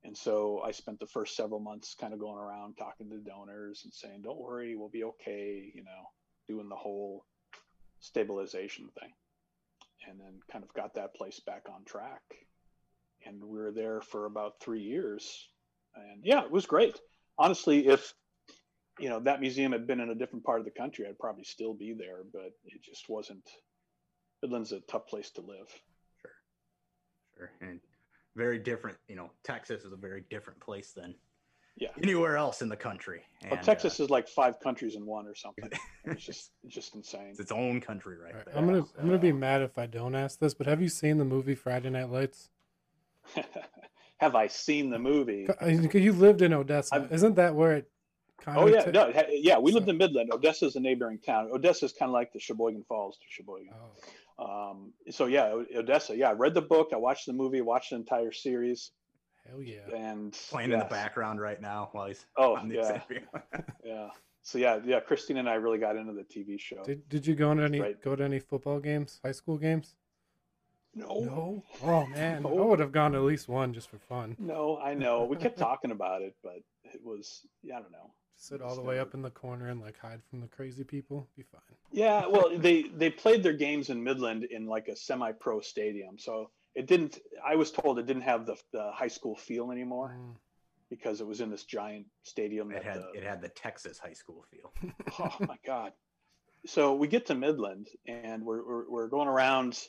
And 0.05 0.15
so 0.15 0.61
I 0.63 0.69
spent 0.69 0.99
the 0.99 1.07
first 1.07 1.35
several 1.35 1.59
months 1.59 1.95
kind 1.99 2.13
of 2.13 2.19
going 2.19 2.37
around 2.37 2.75
talking 2.77 3.09
to 3.09 3.17
donors 3.17 3.81
and 3.83 3.93
saying, 3.93 4.21
don't 4.23 4.39
worry, 4.39 4.75
we'll 4.75 4.87
be 4.89 5.03
okay, 5.03 5.71
you 5.73 5.83
know, 5.83 6.09
doing 6.47 6.69
the 6.69 6.75
whole 6.75 7.25
stabilization 7.99 8.87
thing. 8.99 9.09
And 10.07 10.19
then 10.19 10.39
kind 10.51 10.63
of 10.63 10.71
got 10.75 10.93
that 10.93 11.15
place 11.15 11.39
back 11.39 11.63
on 11.73 11.83
track. 11.85 12.21
And 13.25 13.43
we 13.43 13.57
were 13.57 13.71
there 13.71 14.01
for 14.01 14.27
about 14.27 14.59
three 14.61 14.83
years. 14.83 15.49
And 15.95 16.21
yeah, 16.23 16.43
it 16.43 16.51
was 16.51 16.67
great. 16.67 16.99
Honestly, 17.39 17.87
if 17.87 18.13
you 18.99 19.09
know 19.09 19.19
that 19.21 19.41
museum 19.41 19.71
had 19.71 19.87
been 19.87 19.99
in 19.99 20.11
a 20.11 20.15
different 20.15 20.45
part 20.45 20.59
of 20.59 20.65
the 20.65 20.71
country, 20.71 21.07
I'd 21.07 21.17
probably 21.17 21.43
still 21.43 21.73
be 21.73 21.93
there, 21.93 22.19
but 22.31 22.51
it 22.65 22.83
just 22.83 23.09
wasn't 23.09 23.49
Midland's 24.43 24.71
a 24.71 24.81
tough 24.81 25.07
place 25.07 25.31
to 25.31 25.41
live. 25.41 25.67
Sure. 26.21 26.31
Sure. 27.35 27.51
And 27.61 27.79
very 28.35 28.59
different, 28.59 28.97
you 29.07 29.15
know, 29.15 29.31
Texas 29.43 29.83
is 29.83 29.93
a 29.93 29.95
very 29.97 30.23
different 30.29 30.59
place 30.59 30.91
than 30.91 31.15
Yeah. 31.77 31.89
anywhere 32.03 32.37
else 32.37 32.61
in 32.61 32.69
the 32.69 32.75
country. 32.75 33.21
Well, 33.49 33.61
Texas 33.63 33.99
uh, 33.99 34.03
is 34.03 34.09
like 34.09 34.27
five 34.27 34.59
countries 34.59 34.95
in 34.95 35.05
one 35.05 35.27
or 35.27 35.35
something. 35.35 35.69
It's 36.07 36.23
just 36.23 36.51
it's 36.63 36.75
just 36.75 36.93
insane. 36.95 37.29
it's 37.31 37.39
its 37.39 37.51
own 37.51 37.81
country 37.81 38.15
right 38.17 38.31
All 38.31 38.37
right, 38.37 38.45
there. 38.45 38.55
I'm 38.57 38.65
gonna 38.67 38.85
I'm 38.99 39.05
gonna 39.07 39.17
be 39.17 39.31
mad 39.31 39.63
if 39.63 39.77
I 39.79 39.87
don't 39.87 40.13
ask 40.13 40.37
this, 40.39 40.53
but 40.53 40.67
have 40.67 40.79
you 40.81 40.87
seen 40.89 41.17
the 41.17 41.25
movie 41.25 41.55
Friday 41.55 41.89
Night 41.89 42.09
Lights? 42.11 42.49
Have 44.17 44.35
I 44.35 44.47
seen 44.47 44.89
the 44.91 44.99
movie? 44.99 45.47
I 45.59 45.69
You 45.69 46.13
lived 46.13 46.41
in 46.41 46.53
Odessa, 46.53 46.95
I've- 46.95 47.13
isn't 47.13 47.35
that 47.35 47.53
where 47.55 47.73
it? 47.77 47.89
Kind 48.39 48.57
Oh 48.59 48.67
of 48.67 48.73
yeah, 48.73 48.81
ta- 48.85 48.91
no, 48.91 49.23
yeah. 49.31 49.57
We 49.57 49.71
lived 49.71 49.89
in 49.89 49.97
Midland. 49.97 50.29
Odessa 50.31 50.65
is 50.67 50.75
a 50.75 50.79
neighboring 50.79 51.19
town. 51.19 51.49
Odessa 51.51 51.85
is 51.85 51.91
kind 51.93 52.09
of 52.09 52.13
like 52.13 52.31
the 52.33 52.39
Sheboygan 52.39 52.83
Falls 52.87 53.17
to 53.17 53.23
Sheboygan. 53.29 53.69
Oh, 53.73 53.91
Um, 54.37 54.91
so 55.09 55.27
yeah, 55.27 55.53
Odessa. 55.75 56.15
Yeah, 56.15 56.29
I 56.29 56.33
read 56.33 56.53
the 56.53 56.61
book. 56.61 56.89
I 56.93 56.97
watched 56.97 57.25
the 57.25 57.33
movie. 57.33 57.61
Watched 57.61 57.91
the 57.91 57.95
entire 57.97 58.31
series. 58.31 58.91
hell 59.49 59.61
yeah! 59.61 59.87
And 59.95 60.33
playing 60.49 60.71
in 60.71 60.79
the 60.79 60.85
background 60.85 61.39
right 61.39 61.61
now 61.61 61.89
while 61.93 62.07
he's 62.07 62.25
Oh 62.37 62.55
on 62.57 62.67
the 62.69 62.75
yeah, 62.75 63.01
yeah. 63.85 64.09
So 64.41 64.57
yeah, 64.57 64.79
yeah. 64.85 64.99
Christine 64.99 65.37
and 65.37 65.49
I 65.49 65.55
really 65.55 65.79
got 65.79 65.95
into 65.95 66.13
the 66.13 66.23
TV 66.23 66.59
show. 66.59 66.83
Did 66.83 67.07
Did 67.09 67.25
you 67.25 67.35
go 67.35 67.53
to 67.53 67.63
any 67.63 67.79
Right. 67.79 68.01
go 68.01 68.15
to 68.15 68.23
any 68.23 68.39
football 68.39 68.79
games, 68.79 69.19
high 69.23 69.31
school 69.31 69.57
games? 69.57 69.95
no, 70.93 71.19
No. 71.19 71.63
Oh 71.83 72.05
man, 72.05 72.45
I 72.45 72.49
would 72.49 72.79
have 72.79 72.91
gone 72.91 73.11
to 73.13 73.17
at 73.17 73.23
least 73.23 73.47
one 73.49 73.73
just 73.73 73.89
for 73.89 73.99
fun. 73.99 74.35
no, 74.39 74.77
I 74.77 74.93
know. 74.93 75.23
We 75.25 75.35
kept 75.37 75.57
talking 75.57 75.91
about 75.91 76.21
it, 76.21 76.35
but 76.43 76.59
it 76.83 77.01
was 77.03 77.45
yeah, 77.63 77.77
I 77.77 77.81
don't 77.81 77.91
know. 77.91 78.11
Sit 78.37 78.61
all 78.61 78.75
the 78.75 78.81
way 78.81 78.99
up 78.99 79.13
in 79.13 79.21
the 79.21 79.29
corner 79.29 79.69
and 79.69 79.79
like 79.79 79.97
hide 79.97 80.21
from 80.29 80.41
the 80.41 80.47
crazy 80.47 80.83
people. 80.83 81.27
Be 81.37 81.43
fine. 81.43 81.61
Yeah, 81.91 82.27
well, 82.27 82.51
they 82.57 82.83
they 82.83 83.09
played 83.09 83.43
their 83.43 83.53
games 83.53 83.89
in 83.89 84.03
Midland 84.03 84.43
in 84.45 84.65
like 84.65 84.87
a 84.87 84.95
semi-pro 84.95 85.61
stadium, 85.61 86.17
so 86.17 86.49
it 86.73 86.87
didn't. 86.87 87.19
I 87.45 87.55
was 87.55 87.71
told 87.71 87.99
it 87.99 88.05
didn't 88.05 88.23
have 88.23 88.45
the 88.45 88.55
the 88.73 88.91
high 88.93 89.07
school 89.07 89.35
feel 89.35 89.71
anymore 89.71 90.17
Mm. 90.19 90.35
because 90.89 91.21
it 91.21 91.27
was 91.27 91.39
in 91.41 91.49
this 91.49 91.63
giant 91.63 92.05
stadium. 92.23 92.71
It 92.71 92.83
had 92.83 92.97
the, 93.01 93.11
it 93.13 93.23
had 93.23 93.41
the 93.41 93.49
Texas 93.49 93.97
high 93.99 94.13
school 94.13 94.45
feel. 94.51 94.73
oh 95.19 95.45
my 95.47 95.57
god! 95.65 95.93
So 96.65 96.95
we 96.95 97.07
get 97.07 97.27
to 97.27 97.35
Midland 97.35 97.87
and 98.07 98.43
we're, 98.43 98.65
we're 98.67 98.89
we're 98.89 99.07
going 99.07 99.27
around 99.29 99.79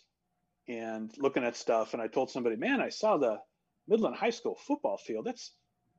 and 0.68 1.10
looking 1.18 1.44
at 1.44 1.56
stuff, 1.56 1.92
and 1.92 2.02
I 2.02 2.06
told 2.06 2.30
somebody, 2.30 2.56
"Man, 2.56 2.80
I 2.80 2.90
saw 2.90 3.16
the 3.16 3.38
Midland 3.88 4.16
High 4.16 4.30
School 4.30 4.56
football 4.66 4.98
field. 4.98 5.24
That's, 5.24 5.52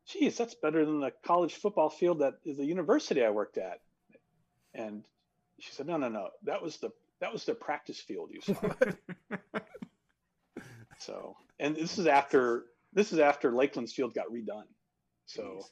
geez, 0.07 0.37
that's 0.37 0.55
better 0.55 0.85
than 0.85 0.99
the 1.01 1.11
college 1.25 1.55
football 1.55 1.89
field 1.89 2.21
at 2.21 2.35
the 2.45 2.65
university 2.65 3.23
I 3.25 3.29
worked 3.31 3.57
at." 3.57 3.79
And 4.73 5.03
she 5.59 5.71
said, 5.71 5.87
"No, 5.87 5.97
no, 5.97 6.09
no. 6.09 6.29
That 6.43 6.61
was 6.61 6.77
the 6.77 6.89
that 7.19 7.31
was 7.33 7.45
the 7.45 7.53
practice 7.55 7.99
field 7.99 8.31
you 8.31 8.41
saw." 8.41 8.61
So, 10.99 11.35
and 11.59 11.75
this 11.75 11.99
is 11.99 12.07
after 12.07 12.65
this 12.93 13.13
is 13.13 13.19
after 13.19 13.51
Lakeland's 13.51 13.93
field 13.93 14.15
got 14.15 14.25
redone. 14.31 14.63
So 15.27 15.43
Jeez. 15.43 15.63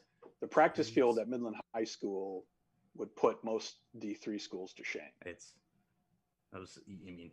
the 0.42 0.48
practice 0.48 0.90
Jeez. 0.90 0.94
field 0.94 1.20
at 1.20 1.28
Midland 1.28 1.56
High 1.74 1.84
School 1.84 2.46
would 2.96 3.16
put 3.16 3.44
most 3.44 3.76
D 3.98 4.14
three 4.14 4.38
schools 4.40 4.74
to 4.74 4.84
shame. 4.84 5.02
it's 5.26 5.54
those. 6.54 6.78
I 6.88 6.92
mean, 7.12 7.32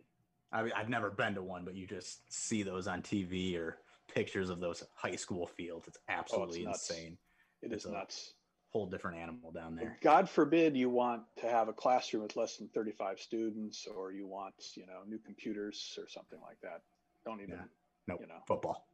I, 0.51 0.71
I've 0.75 0.89
never 0.89 1.11
been 1.11 1.35
to 1.35 1.43
one, 1.43 1.65
but 1.65 1.75
you 1.75 1.85
just 1.85 2.21
see 2.33 2.63
those 2.63 2.87
on 2.87 3.01
TV 3.03 3.55
or 3.59 3.77
pictures 4.13 4.49
of 4.49 4.59
those 4.59 4.83
high 4.95 5.15
school 5.15 5.45
fields. 5.45 5.85
Oh, 5.85 5.89
it's 5.89 5.99
absolutely 6.09 6.65
nuts. 6.65 6.89
insane. 6.89 7.17
It 7.61 7.71
It's 7.71 7.85
is 7.85 7.91
a- 7.91 7.93
nuts. 7.93 8.33
Whole 8.73 8.87
different 8.87 9.17
animal 9.17 9.51
down 9.51 9.75
there. 9.75 9.99
God 10.01 10.27
forbid 10.27 10.75
you 10.75 10.89
want 10.89 11.21
to 11.39 11.47
have 11.47 11.67
a 11.67 11.73
classroom 11.73 12.23
with 12.23 12.35
less 12.35 12.57
than 12.57 12.67
thirty 12.69 12.91
five 12.91 13.19
students, 13.19 13.87
or 13.95 14.11
you 14.11 14.25
want 14.25 14.55
you 14.75 14.87
know 14.87 15.01
new 15.07 15.19
computers 15.19 15.97
or 15.99 16.07
something 16.09 16.39
like 16.41 16.59
that. 16.63 16.81
Don't 17.23 17.39
even 17.39 17.55
Yeah. 17.55 17.61
Nope. 18.07 18.21
you 18.21 18.27
know. 18.27 18.41
Football. 18.47 18.87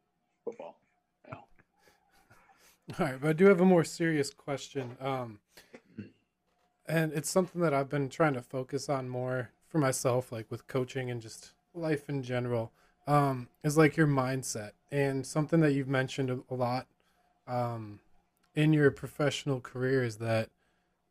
football. 0.44 0.78
You 1.26 1.32
know. 1.32 1.38
All 2.98 3.06
right, 3.06 3.20
but 3.20 3.28
I 3.30 3.32
do 3.32 3.46
have 3.46 3.60
a 3.60 3.64
more 3.64 3.84
serious 3.84 4.34
question. 4.34 4.96
Um, 5.00 5.38
and 6.86 7.12
it's 7.12 7.30
something 7.30 7.60
that 7.62 7.72
I've 7.72 7.88
been 7.88 8.08
trying 8.08 8.34
to 8.34 8.42
focus 8.42 8.88
on 8.88 9.08
more 9.08 9.50
for 9.66 9.78
myself, 9.78 10.30
like 10.30 10.50
with 10.50 10.66
coaching 10.66 11.10
and 11.10 11.22
just 11.22 11.52
life 11.74 12.08
in 12.10 12.22
general. 12.22 12.72
Um, 13.06 13.48
is 13.64 13.78
like 13.78 13.96
your 13.96 14.06
mindset 14.06 14.72
and 14.92 15.26
something 15.26 15.60
that 15.60 15.72
you've 15.72 15.88
mentioned 15.88 16.30
a, 16.30 16.40
a 16.50 16.54
lot 16.54 16.86
um, 17.48 18.00
in 18.54 18.72
your 18.72 18.90
professional 18.90 19.60
career 19.60 20.02
is 20.02 20.16
that 20.16 20.50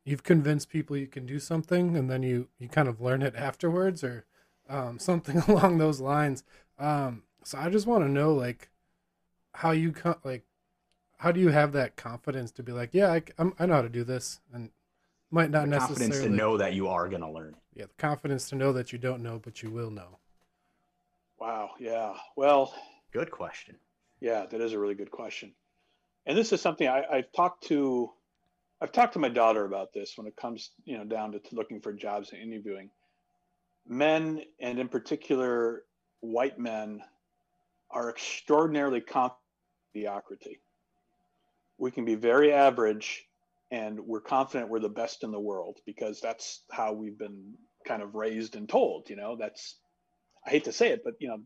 you've 0.04 0.22
convinced 0.22 0.68
people 0.70 0.96
you 0.96 1.06
can 1.06 1.26
do 1.26 1.38
something 1.38 1.96
and 1.96 2.10
then 2.10 2.22
you 2.22 2.48
you 2.58 2.68
kind 2.68 2.88
of 2.88 3.00
learn 3.00 3.22
it 3.22 3.34
afterwards 3.36 4.02
or 4.04 4.24
um, 4.68 4.98
something 5.10 5.38
along 5.48 5.78
those 5.78 6.00
lines. 6.00 6.42
Um, 6.78 7.22
so 7.44 7.58
I 7.58 7.70
just 7.70 7.86
want 7.86 8.04
to 8.04 8.10
know 8.10 8.32
like 8.34 8.70
how 9.54 9.70
you 9.72 9.92
co- 9.92 10.18
like 10.24 10.44
how 11.18 11.32
do 11.32 11.40
you 11.40 11.50
have 11.50 11.72
that 11.72 11.96
confidence 11.96 12.50
to 12.52 12.62
be 12.62 12.72
like, 12.72 12.90
yeah, 12.92 13.10
I, 13.12 13.18
c- 13.20 13.26
I'm- 13.38 13.54
I 13.58 13.66
know 13.66 13.74
how 13.74 13.82
to 13.82 13.88
do 13.90 14.04
this, 14.04 14.40
and 14.54 14.70
might 15.30 15.50
not 15.50 15.62
The 15.64 15.70
necessarily 15.72 16.06
confidence 16.06 16.24
to 16.24 16.30
know 16.30 16.56
that 16.56 16.72
you 16.72 16.88
are 16.88 17.08
going 17.10 17.20
to 17.20 17.30
learn. 17.30 17.56
yeah, 17.74 17.84
the 17.86 17.94
confidence 17.98 18.48
to 18.48 18.54
know 18.56 18.72
that 18.72 18.90
you 18.92 18.98
don't 18.98 19.22
know, 19.22 19.38
but 19.38 19.62
you 19.62 19.70
will 19.70 19.90
know. 19.90 20.18
Wow. 21.38 21.70
Yeah. 21.78 22.14
Well, 22.36 22.74
Good 23.12 23.30
question. 23.30 23.76
Yeah, 24.20 24.46
that 24.46 24.60
is 24.60 24.72
a 24.72 24.78
really 24.78 24.94
good 24.94 25.10
question. 25.10 25.52
And 26.26 26.36
this 26.36 26.52
is 26.52 26.60
something 26.60 26.86
I, 26.86 27.04
I've 27.10 27.32
talked 27.32 27.64
to 27.68 28.10
I've 28.82 28.92
talked 28.92 29.12
to 29.12 29.18
my 29.18 29.28
daughter 29.28 29.66
about 29.66 29.92
this 29.92 30.14
when 30.16 30.26
it 30.26 30.36
comes, 30.36 30.70
you 30.84 30.96
know, 30.96 31.04
down 31.04 31.32
to, 31.32 31.38
to 31.38 31.54
looking 31.54 31.80
for 31.82 31.92
jobs 31.92 32.32
and 32.32 32.40
interviewing. 32.40 32.88
Men 33.86 34.42
and 34.58 34.78
in 34.78 34.88
particular 34.88 35.82
white 36.20 36.58
men 36.58 37.02
are 37.90 38.08
extraordinarily 38.08 39.00
confident 39.00 39.36
mediocrity. 39.94 40.60
We 41.78 41.90
can 41.90 42.04
be 42.04 42.14
very 42.14 42.52
average 42.52 43.26
and 43.70 44.00
we're 44.00 44.20
confident 44.20 44.70
we're 44.70 44.80
the 44.80 44.88
best 44.88 45.24
in 45.24 45.30
the 45.30 45.40
world 45.40 45.78
because 45.86 46.20
that's 46.20 46.62
how 46.70 46.92
we've 46.92 47.18
been 47.18 47.54
kind 47.86 48.02
of 48.02 48.14
raised 48.14 48.56
and 48.56 48.68
told, 48.68 49.08
you 49.10 49.16
know, 49.16 49.36
that's 49.36 49.76
I 50.46 50.50
hate 50.50 50.64
to 50.64 50.72
say 50.72 50.88
it, 50.88 51.02
but 51.04 51.14
you 51.20 51.28
know, 51.28 51.38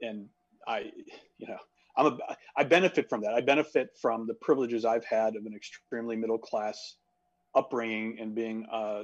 and 0.00 0.28
I, 0.66 0.90
you 1.38 1.46
know, 1.46 1.58
I'm 1.98 2.06
a, 2.06 2.18
I 2.56 2.64
benefit 2.64 3.10
from 3.10 3.22
that. 3.22 3.34
I 3.34 3.40
benefit 3.40 3.90
from 4.00 4.26
the 4.26 4.34
privileges 4.34 4.84
I've 4.84 5.04
had 5.04 5.34
of 5.34 5.44
an 5.46 5.54
extremely 5.54 6.16
middle 6.16 6.38
class 6.38 6.94
upbringing 7.54 8.18
and 8.20 8.34
being, 8.34 8.66
uh, 8.72 9.02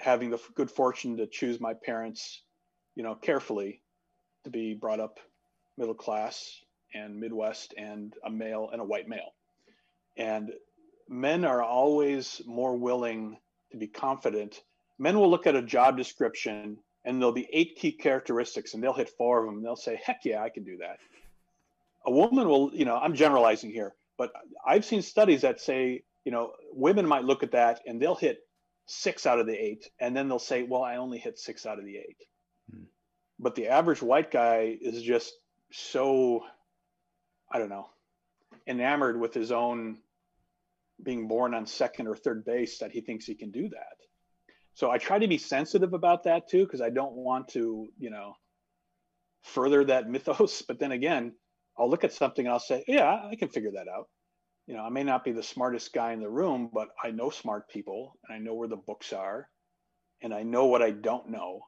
having 0.00 0.30
the 0.30 0.38
good 0.54 0.70
fortune 0.70 1.16
to 1.16 1.26
choose 1.26 1.60
my 1.60 1.74
parents, 1.74 2.42
you 2.94 3.02
know, 3.02 3.16
carefully 3.16 3.82
to 4.44 4.50
be 4.50 4.74
brought 4.74 5.00
up 5.00 5.18
middle 5.76 5.94
class 5.94 6.62
and 6.94 7.18
Midwest 7.18 7.74
and 7.76 8.14
a 8.24 8.30
male 8.30 8.70
and 8.72 8.80
a 8.80 8.84
white 8.84 9.08
male. 9.08 9.34
And 10.16 10.52
men 11.08 11.44
are 11.44 11.62
always 11.62 12.40
more 12.46 12.76
willing 12.76 13.38
to 13.72 13.76
be 13.76 13.88
confident. 13.88 14.62
Men 14.98 15.18
will 15.18 15.30
look 15.30 15.46
at 15.46 15.56
a 15.56 15.62
job 15.62 15.96
description 15.96 16.78
and 17.04 17.20
there'll 17.20 17.32
be 17.32 17.48
eight 17.52 17.76
key 17.76 17.92
characteristics 17.92 18.74
and 18.74 18.82
they'll 18.82 18.92
hit 18.92 19.10
four 19.10 19.40
of 19.40 19.46
them 19.46 19.56
and 19.56 19.64
they'll 19.64 19.76
say, 19.76 20.00
heck 20.02 20.20
yeah, 20.24 20.42
I 20.42 20.48
can 20.48 20.64
do 20.64 20.76
that. 20.78 20.98
A 22.06 22.10
woman 22.10 22.48
will, 22.48 22.70
you 22.74 22.84
know, 22.84 22.96
I'm 22.96 23.14
generalizing 23.14 23.70
here, 23.70 23.94
but 24.16 24.32
I've 24.66 24.84
seen 24.84 25.02
studies 25.02 25.42
that 25.42 25.60
say, 25.60 26.02
you 26.24 26.32
know, 26.32 26.52
women 26.72 27.06
might 27.06 27.24
look 27.24 27.42
at 27.42 27.52
that 27.52 27.80
and 27.86 28.00
they'll 28.00 28.14
hit 28.14 28.40
six 28.86 29.26
out 29.26 29.38
of 29.38 29.46
the 29.46 29.54
eight. 29.54 29.88
And 30.00 30.16
then 30.16 30.28
they'll 30.28 30.38
say, 30.38 30.62
well, 30.62 30.82
I 30.82 30.96
only 30.96 31.18
hit 31.18 31.38
six 31.38 31.66
out 31.66 31.78
of 31.78 31.84
the 31.84 31.96
eight. 31.96 32.16
Hmm. 32.70 32.84
But 33.38 33.54
the 33.54 33.68
average 33.68 34.02
white 34.02 34.30
guy 34.30 34.76
is 34.80 35.02
just 35.02 35.32
so, 35.72 36.44
I 37.52 37.58
don't 37.58 37.68
know, 37.68 37.88
enamored 38.66 39.20
with 39.20 39.34
his 39.34 39.52
own 39.52 39.98
being 41.02 41.28
born 41.28 41.54
on 41.54 41.66
second 41.66 42.08
or 42.08 42.16
third 42.16 42.44
base 42.44 42.78
that 42.78 42.90
he 42.90 43.00
thinks 43.00 43.24
he 43.24 43.34
can 43.34 43.50
do 43.50 43.68
that. 43.68 43.96
So 44.74 44.90
I 44.90 44.98
try 44.98 45.18
to 45.18 45.28
be 45.28 45.38
sensitive 45.38 45.92
about 45.92 46.24
that 46.24 46.48
too, 46.48 46.64
because 46.64 46.80
I 46.80 46.90
don't 46.90 47.14
want 47.14 47.48
to, 47.48 47.88
you 47.98 48.10
know, 48.10 48.34
further 49.42 49.84
that 49.84 50.08
mythos. 50.10 50.62
But 50.62 50.78
then 50.78 50.92
again, 50.92 51.34
I'll 51.78 51.88
look 51.88 52.04
at 52.04 52.12
something 52.12 52.44
and 52.44 52.52
I'll 52.52 52.60
say, 52.60 52.84
yeah, 52.88 53.28
I 53.30 53.36
can 53.36 53.48
figure 53.48 53.72
that 53.72 53.88
out. 53.88 54.08
You 54.66 54.74
know, 54.74 54.82
I 54.82 54.90
may 54.90 55.04
not 55.04 55.24
be 55.24 55.32
the 55.32 55.42
smartest 55.42 55.92
guy 55.92 56.12
in 56.12 56.20
the 56.20 56.28
room, 56.28 56.70
but 56.72 56.88
I 57.02 57.10
know 57.10 57.30
smart 57.30 57.68
people 57.68 58.18
and 58.26 58.34
I 58.34 58.38
know 58.38 58.54
where 58.54 58.68
the 58.68 58.76
books 58.76 59.12
are 59.12 59.48
and 60.20 60.34
I 60.34 60.42
know 60.42 60.66
what 60.66 60.82
I 60.82 60.90
don't 60.90 61.30
know. 61.30 61.60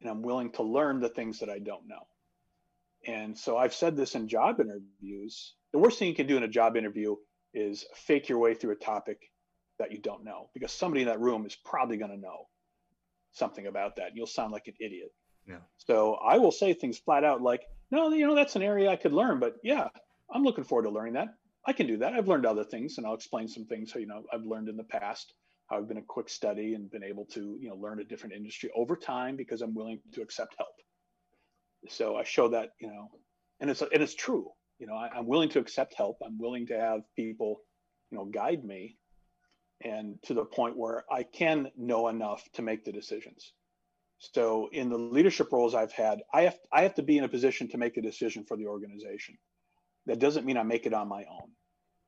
And 0.00 0.10
I'm 0.10 0.22
willing 0.22 0.52
to 0.52 0.62
learn 0.62 1.00
the 1.00 1.08
things 1.08 1.40
that 1.40 1.48
I 1.48 1.58
don't 1.58 1.88
know. 1.88 2.06
And 3.06 3.36
so 3.36 3.56
I've 3.56 3.74
said 3.74 3.96
this 3.96 4.14
in 4.14 4.28
job 4.28 4.60
interviews. 4.60 5.54
The 5.72 5.78
worst 5.78 5.98
thing 5.98 6.08
you 6.08 6.14
can 6.14 6.26
do 6.26 6.36
in 6.36 6.42
a 6.42 6.48
job 6.48 6.76
interview 6.76 7.16
is 7.54 7.84
fake 7.94 8.28
your 8.28 8.38
way 8.38 8.54
through 8.54 8.72
a 8.72 8.76
topic 8.76 9.18
that 9.78 9.92
you 9.92 9.98
don't 9.98 10.24
know 10.24 10.50
because 10.54 10.72
somebody 10.72 11.02
in 11.02 11.08
that 11.08 11.20
room 11.20 11.46
is 11.46 11.56
probably 11.64 11.96
going 11.96 12.10
to 12.10 12.16
know 12.16 12.46
something 13.32 13.66
about 13.66 13.96
that. 13.96 14.14
You'll 14.14 14.26
sound 14.26 14.52
like 14.52 14.66
an 14.66 14.74
idiot. 14.80 15.12
Yeah. 15.48 15.58
So 15.78 16.14
I 16.14 16.38
will 16.38 16.52
say 16.52 16.74
things 16.74 16.98
flat 16.98 17.24
out 17.24 17.42
like, 17.42 17.62
no, 17.90 18.10
you 18.10 18.26
know, 18.26 18.34
that's 18.34 18.56
an 18.56 18.62
area 18.62 18.90
I 18.90 18.96
could 18.96 19.12
learn, 19.12 19.38
but 19.38 19.56
yeah, 19.62 19.88
I'm 20.32 20.42
looking 20.42 20.64
forward 20.64 20.84
to 20.84 20.90
learning 20.90 21.14
that. 21.14 21.28
I 21.66 21.72
can 21.72 21.86
do 21.86 21.98
that. 21.98 22.14
I've 22.14 22.28
learned 22.28 22.46
other 22.46 22.64
things 22.64 22.98
and 22.98 23.06
I'll 23.06 23.14
explain 23.14 23.48
some 23.48 23.66
things, 23.66 23.92
you 23.94 24.06
know, 24.06 24.22
I've 24.32 24.44
learned 24.44 24.68
in 24.68 24.76
the 24.76 24.84
past 24.84 25.34
how 25.68 25.78
I've 25.78 25.88
been 25.88 25.98
a 25.98 26.02
quick 26.02 26.28
study 26.28 26.74
and 26.74 26.90
been 26.90 27.02
able 27.02 27.24
to, 27.26 27.58
you 27.60 27.68
know, 27.68 27.74
learn 27.74 28.00
a 28.00 28.04
different 28.04 28.34
industry 28.34 28.70
over 28.76 28.96
time 28.96 29.36
because 29.36 29.62
I'm 29.62 29.74
willing 29.74 30.00
to 30.12 30.22
accept 30.22 30.54
help. 30.58 30.70
So 31.88 32.16
I 32.16 32.24
show 32.24 32.48
that, 32.48 32.70
you 32.80 32.88
know, 32.88 33.10
and 33.60 33.70
it's, 33.70 33.82
and 33.82 34.02
it's 34.02 34.14
true, 34.14 34.48
you 34.78 34.86
know, 34.86 34.94
I, 34.94 35.08
I'm 35.08 35.26
willing 35.26 35.48
to 35.50 35.58
accept 35.58 35.94
help. 35.94 36.18
I'm 36.24 36.38
willing 36.38 36.66
to 36.68 36.78
have 36.78 37.00
people, 37.16 37.60
you 38.10 38.18
know, 38.18 38.26
guide 38.26 38.64
me 38.64 38.96
and 39.82 40.16
to 40.24 40.34
the 40.34 40.44
point 40.44 40.76
where 40.76 41.04
I 41.10 41.22
can 41.24 41.68
know 41.76 42.08
enough 42.08 42.42
to 42.54 42.62
make 42.62 42.84
the 42.84 42.92
decisions. 42.92 43.52
So 44.18 44.68
in 44.72 44.88
the 44.88 44.98
leadership 44.98 45.52
roles 45.52 45.74
I've 45.74 45.92
had, 45.92 46.22
I 46.32 46.42
have 46.42 46.58
I 46.72 46.82
have 46.82 46.94
to 46.94 47.02
be 47.02 47.18
in 47.18 47.24
a 47.24 47.28
position 47.28 47.68
to 47.68 47.78
make 47.78 47.96
a 47.96 48.02
decision 48.02 48.44
for 48.44 48.56
the 48.56 48.66
organization. 48.66 49.36
That 50.06 50.18
doesn't 50.18 50.46
mean 50.46 50.56
I 50.56 50.62
make 50.62 50.86
it 50.86 50.94
on 50.94 51.08
my 51.08 51.24
own. 51.24 51.50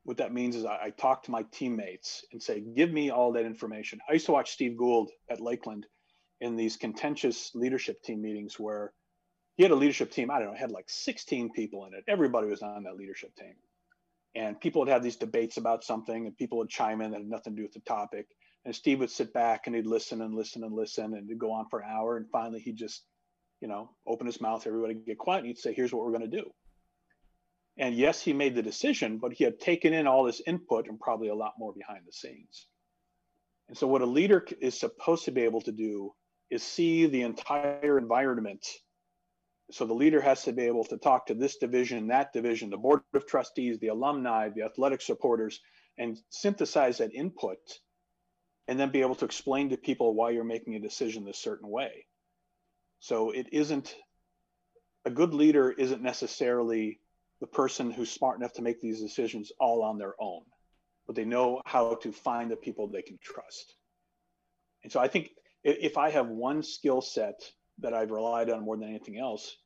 What 0.05 0.19
that 0.19 0.33
means 0.33 0.57
is 0.57 0.65
I, 0.65 0.79
I 0.85 0.91
talk 0.91 1.25
to 1.25 1.31
my 1.31 1.45
teammates 1.53 2.25
and 2.33 2.43
say, 2.43 2.61
give 2.61 2.91
me 2.91 3.11
all 3.11 3.33
that 3.33 3.45
information. 3.45 4.01
I 4.09 4.15
used 4.15 4.27
to 4.27 4.33
watch 4.33 4.53
Steve 4.53 4.77
Gould 4.77 5.11
at 5.29 5.41
Lakeland 5.41 5.87
in 6.41 6.57
these 6.57 6.77
contentious 6.77 7.51
leadership 7.55 8.03
team 8.03 8.23
meetings 8.23 8.59
where 8.59 8.93
he 9.57 9.65
had 9.65 9.73
a 9.73 9.77
leadership 9.77 10.11
team, 10.11 10.31
I 10.31 10.39
don't 10.39 10.53
know, 10.53 10.59
had 10.59 10.71
like 10.71 10.89
16 10.89 11.53
people 11.53 11.85
in 11.87 11.95
it. 11.95 12.05
Everybody 12.07 12.47
was 12.47 12.63
on 12.63 12.85
that 12.85 12.97
leadership 12.97 13.35
team 13.35 13.55
and 14.35 14.61
people 14.61 14.81
would 14.81 14.89
have 14.89 15.03
these 15.03 15.17
debates 15.17 15.57
about 15.57 15.85
something 15.85 16.27
and 16.27 16.37
people 16.37 16.59
would 16.59 16.69
chime 16.69 17.01
in 17.01 17.11
that 17.11 17.19
had 17.19 17.29
nothing 17.29 17.55
to 17.55 17.57
do 17.57 17.63
with 17.63 17.73
the 17.73 17.81
topic 17.81 18.27
and 18.69 18.77
steve 18.77 18.99
would 18.99 19.11
sit 19.11 19.33
back 19.33 19.67
and 19.67 19.75
he'd 19.75 19.87
listen 19.87 20.21
and 20.21 20.35
listen 20.35 20.63
and 20.63 20.75
listen 20.75 21.15
and 21.15 21.27
it'd 21.27 21.39
go 21.39 21.53
on 21.53 21.65
for 21.71 21.81
an 21.81 21.89
hour 21.91 22.19
and 22.19 22.29
finally 22.31 22.61
he'd 22.61 22.77
just 22.77 23.03
you 23.63 23.67
know 23.67 23.89
open 24.07 24.27
his 24.27 24.43
mouth 24.43 24.67
everybody 24.67 24.93
get 24.93 25.17
quiet 25.17 25.39
and 25.39 25.47
he'd 25.47 25.57
say 25.57 25.73
here's 25.73 25.91
what 25.91 26.05
we're 26.05 26.13
going 26.13 26.31
to 26.31 26.37
do. 26.37 26.51
And 27.79 27.95
yes 27.95 28.21
he 28.21 28.35
made 28.35 28.55
the 28.55 28.63
decision 28.63 29.17
but 29.17 29.33
he 29.33 29.43
had 29.43 29.59
taken 29.59 29.95
in 29.95 30.07
all 30.07 30.23
this 30.23 30.43
input 30.47 30.87
and 30.87 31.01
probably 31.01 31.29
a 31.29 31.35
lot 31.35 31.55
more 31.59 31.73
behind 31.73 32.01
the 32.07 32.13
scenes. 32.13 32.67
And 33.69 33.79
so 33.79 33.87
what 33.87 34.03
a 34.03 34.07
leader 34.07 34.47
is 34.61 34.79
supposed 34.79 35.25
to 35.25 35.31
be 35.31 35.45
able 35.45 35.63
to 35.63 35.73
do 35.73 36.13
is 36.51 36.63
see 36.63 37.07
the 37.07 37.23
entire 37.23 37.97
environment. 37.97 38.67
So 39.71 39.87
the 39.87 39.95
leader 39.95 40.21
has 40.21 40.43
to 40.43 40.53
be 40.53 40.65
able 40.65 40.85
to 40.85 40.99
talk 40.99 41.27
to 41.29 41.35
this 41.35 41.57
division, 41.57 42.09
that 42.09 42.35
division, 42.35 42.69
the 42.69 42.77
board 42.77 43.01
of 43.15 43.27
trustees, 43.27 43.79
the 43.79 43.89
alumni, 43.89 44.51
the 44.51 44.65
athletic 44.65 45.01
supporters, 45.01 45.59
and 45.97 46.19
synthesize 46.29 46.99
that 46.99 47.15
input 47.15 47.59
and 48.69 48.79
then 48.79 48.91
be 48.91 49.01
able 49.01 49.15
to 49.17 49.25
explain 49.25 49.71
to 49.71 49.77
people 49.79 50.15
why 50.15 50.31
you're 50.31 50.45
making 50.45 50.77
a 50.77 50.81
decision 50.81 51.25
this 51.25 51.39
certain 51.39 51.69
way. 51.69 52.07
So 53.01 53.31
it 53.31 53.49
isn't 53.51 53.97
a 55.05 55.11
good 55.11 55.33
leader 55.33 55.71
isn't 55.71 56.03
necessarily 56.03 57.01
the 57.41 57.47
person 57.47 57.91
who's 57.91 58.11
smart 58.11 58.39
enough 58.39 58.53
to 58.55 58.63
make 58.63 58.81
these 58.81 59.01
decisions 59.01 59.51
all 59.59 59.83
on 59.83 59.97
their 59.97 60.15
own, 60.21 60.43
but 61.07 61.17
they 61.17 61.25
know 61.25 61.63
how 61.65 61.95
to 61.95 62.13
find 62.13 62.51
the 62.51 62.57
people 62.57 62.89
they 62.89 63.01
can 63.01 63.19
trust. 63.23 63.75
And 64.83 64.93
so 64.93 65.01
I 65.01 65.09
think 65.09 65.31
if 65.65 65.97
I 65.97 66.11
have 66.11 66.29
one 66.29 66.63
skill 66.63 67.01
set 67.01 67.41
that 67.79 67.95
I've 67.95 68.11
relied 68.11 68.51
on 68.51 68.65
more 68.65 68.77
than 68.77 68.89
anything 68.89 69.19
else, 69.19 69.57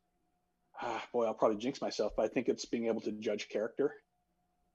ah, 0.80 1.02
boy, 1.12 1.26
I'll 1.26 1.34
probably 1.34 1.58
jinx 1.58 1.80
myself, 1.80 2.12
but 2.16 2.24
I 2.24 2.28
think 2.28 2.48
it's 2.48 2.66
being 2.66 2.86
able 2.86 3.00
to 3.00 3.12
judge 3.12 3.48
character 3.48 3.92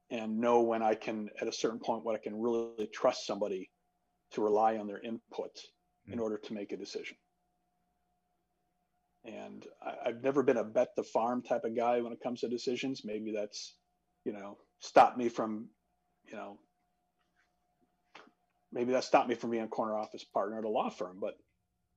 and 0.09 0.39
know 0.39 0.61
when 0.61 0.81
I 0.81 0.95
can, 0.95 1.29
at 1.39 1.47
a 1.47 1.53
certain 1.53 1.79
point, 1.79 2.03
what 2.03 2.15
I 2.15 2.19
can 2.19 2.39
really 2.39 2.89
trust 2.91 3.25
somebody 3.25 3.69
to 4.31 4.41
rely 4.41 4.77
on 4.77 4.87
their 4.87 4.99
input 5.01 5.57
in 6.07 6.13
hmm. 6.13 6.21
order 6.21 6.37
to 6.37 6.53
make 6.53 6.71
a 6.71 6.77
decision. 6.77 7.17
And 9.25 9.65
I, 9.81 10.09
have 10.09 10.23
never 10.23 10.41
been 10.41 10.57
a 10.57 10.63
bet 10.63 10.89
the 10.95 11.03
farm 11.03 11.41
type 11.41 11.65
of 11.65 11.75
guy 11.75 11.99
when 12.01 12.13
it 12.13 12.21
comes 12.21 12.41
to 12.41 12.47
decisions. 12.47 13.01
Maybe 13.03 13.31
that's, 13.31 13.75
you 14.23 14.31
know, 14.31 14.57
stopped 14.79 15.17
me 15.17 15.27
from, 15.27 15.67
you 16.25 16.35
know, 16.35 16.57
maybe 18.71 18.93
that 18.93 19.03
stopped 19.03 19.27
me 19.27 19.35
from 19.35 19.51
being 19.51 19.63
a 19.63 19.67
corner 19.67 19.97
office 19.97 20.23
partner 20.23 20.59
at 20.59 20.63
a 20.63 20.69
law 20.69 20.89
firm. 20.89 21.17
But 21.19 21.33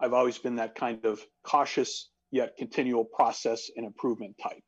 I've 0.00 0.12
always 0.12 0.38
been 0.38 0.56
that 0.56 0.74
kind 0.74 1.04
of 1.04 1.20
cautious 1.44 2.10
yet 2.32 2.56
continual 2.56 3.04
process 3.04 3.70
and 3.76 3.86
improvement 3.86 4.36
type, 4.42 4.64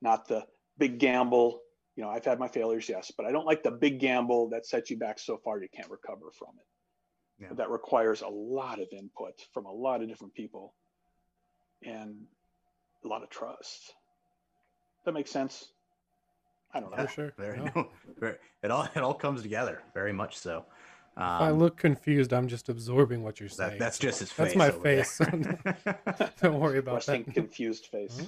not 0.00 0.26
the 0.26 0.44
big 0.78 0.98
gamble. 0.98 1.60
You 1.96 2.04
know, 2.04 2.10
I've 2.10 2.24
had 2.24 2.38
my 2.38 2.48
failures, 2.48 2.88
yes, 2.88 3.12
but 3.16 3.26
I 3.26 3.32
don't 3.32 3.46
like 3.46 3.62
the 3.62 3.72
big 3.72 4.00
gamble 4.00 4.50
that 4.50 4.66
sets 4.66 4.90
you 4.90 4.98
back 4.98 5.18
so 5.18 5.38
far 5.44 5.60
you 5.60 5.68
can't 5.74 5.90
recover 5.90 6.30
from 6.36 6.54
it. 6.58 6.66
Yeah. 7.40 7.48
But 7.48 7.56
that 7.58 7.70
requires 7.70 8.22
a 8.22 8.28
lot 8.28 8.80
of 8.80 8.88
input 8.92 9.34
from 9.52 9.66
a 9.66 9.72
lot 9.72 10.02
of 10.02 10.08
different 10.08 10.34
people 10.34 10.74
and 11.82 12.16
a 13.04 13.08
lot 13.08 13.22
of 13.22 13.30
trust. 13.30 13.94
That 15.04 15.12
makes 15.12 15.30
sense. 15.30 15.72
I 16.74 16.80
don't 16.80 16.96
know. 16.96 17.06
For 17.06 17.12
sure. 17.12 17.32
Very, 17.38 17.58
no. 17.58 17.88
very, 18.18 18.36
it 18.62 18.70
all 18.70 18.84
it 18.94 19.02
all 19.02 19.14
comes 19.14 19.42
together 19.42 19.82
very 19.94 20.12
much 20.12 20.36
so. 20.38 20.64
Um, 21.16 21.24
I 21.24 21.50
look 21.50 21.76
confused. 21.76 22.32
I'm 22.32 22.46
just 22.46 22.68
absorbing 22.68 23.24
what 23.24 23.40
you're 23.40 23.48
saying. 23.48 23.70
That, 23.72 23.78
that's 23.78 23.98
just 23.98 24.20
his 24.20 24.30
face. 24.30 24.54
That's 24.54 24.56
my 24.56 24.70
face. 24.70 25.18
Don't 26.40 26.60
worry 26.60 26.78
about 26.78 26.96
Resting 26.96 27.24
that. 27.24 27.34
confused 27.34 27.86
face. 27.86 28.20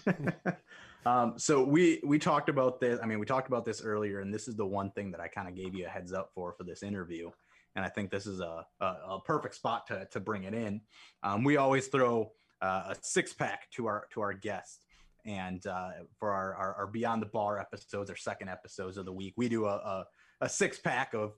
um, 1.07 1.35
so 1.37 1.63
we 1.63 2.01
we 2.05 2.19
talked 2.19 2.49
about 2.49 2.81
this. 2.81 2.99
I 3.01 3.07
mean, 3.07 3.21
we 3.21 3.27
talked 3.27 3.47
about 3.47 3.65
this 3.65 3.83
earlier, 3.83 4.21
and 4.21 4.35
this 4.35 4.49
is 4.49 4.57
the 4.57 4.67
one 4.67 4.91
thing 4.91 5.13
that 5.13 5.21
I 5.21 5.29
kind 5.29 5.49
of 5.49 5.55
gave 5.55 5.75
you 5.75 5.87
a 5.87 5.89
heads 5.89 6.13
up 6.13 6.31
for 6.35 6.53
for 6.53 6.65
this 6.65 6.83
interview. 6.83 7.31
And 7.75 7.85
I 7.85 7.89
think 7.89 8.11
this 8.11 8.27
is 8.27 8.41
a 8.41 8.67
a, 8.81 8.85
a 8.85 9.21
perfect 9.25 9.55
spot 9.55 9.87
to 9.89 10.07
to 10.11 10.21
bring 10.21 10.45
it 10.45 10.55
in. 10.55 10.81
Um, 11.23 11.45
we 11.45 11.57
always 11.57 11.89
throw 11.89 12.33
uh, 12.61 12.85
a 12.91 12.97
six 13.01 13.33
pack 13.33 13.71
to 13.73 13.87
our 13.87 14.07
to 14.13 14.21
our 14.21 14.33
guests. 14.33 14.85
And 15.25 15.65
uh, 15.69 15.91
for 16.19 16.33
our, 16.33 16.53
our, 16.57 16.75
our 16.75 16.87
Beyond 16.89 17.23
the 17.23 17.27
Bar 17.27 17.61
episodes, 17.61 18.11
our 18.11 18.17
second 18.17 18.49
episodes 18.49 18.97
of 18.97 19.05
the 19.05 19.13
week, 19.13 19.35
we 19.37 19.49
do 19.49 19.67
a, 19.67 19.77
a, 19.77 20.07
a 20.41 20.49
six 20.49 20.81
pack 20.81 21.15
of 21.15 21.35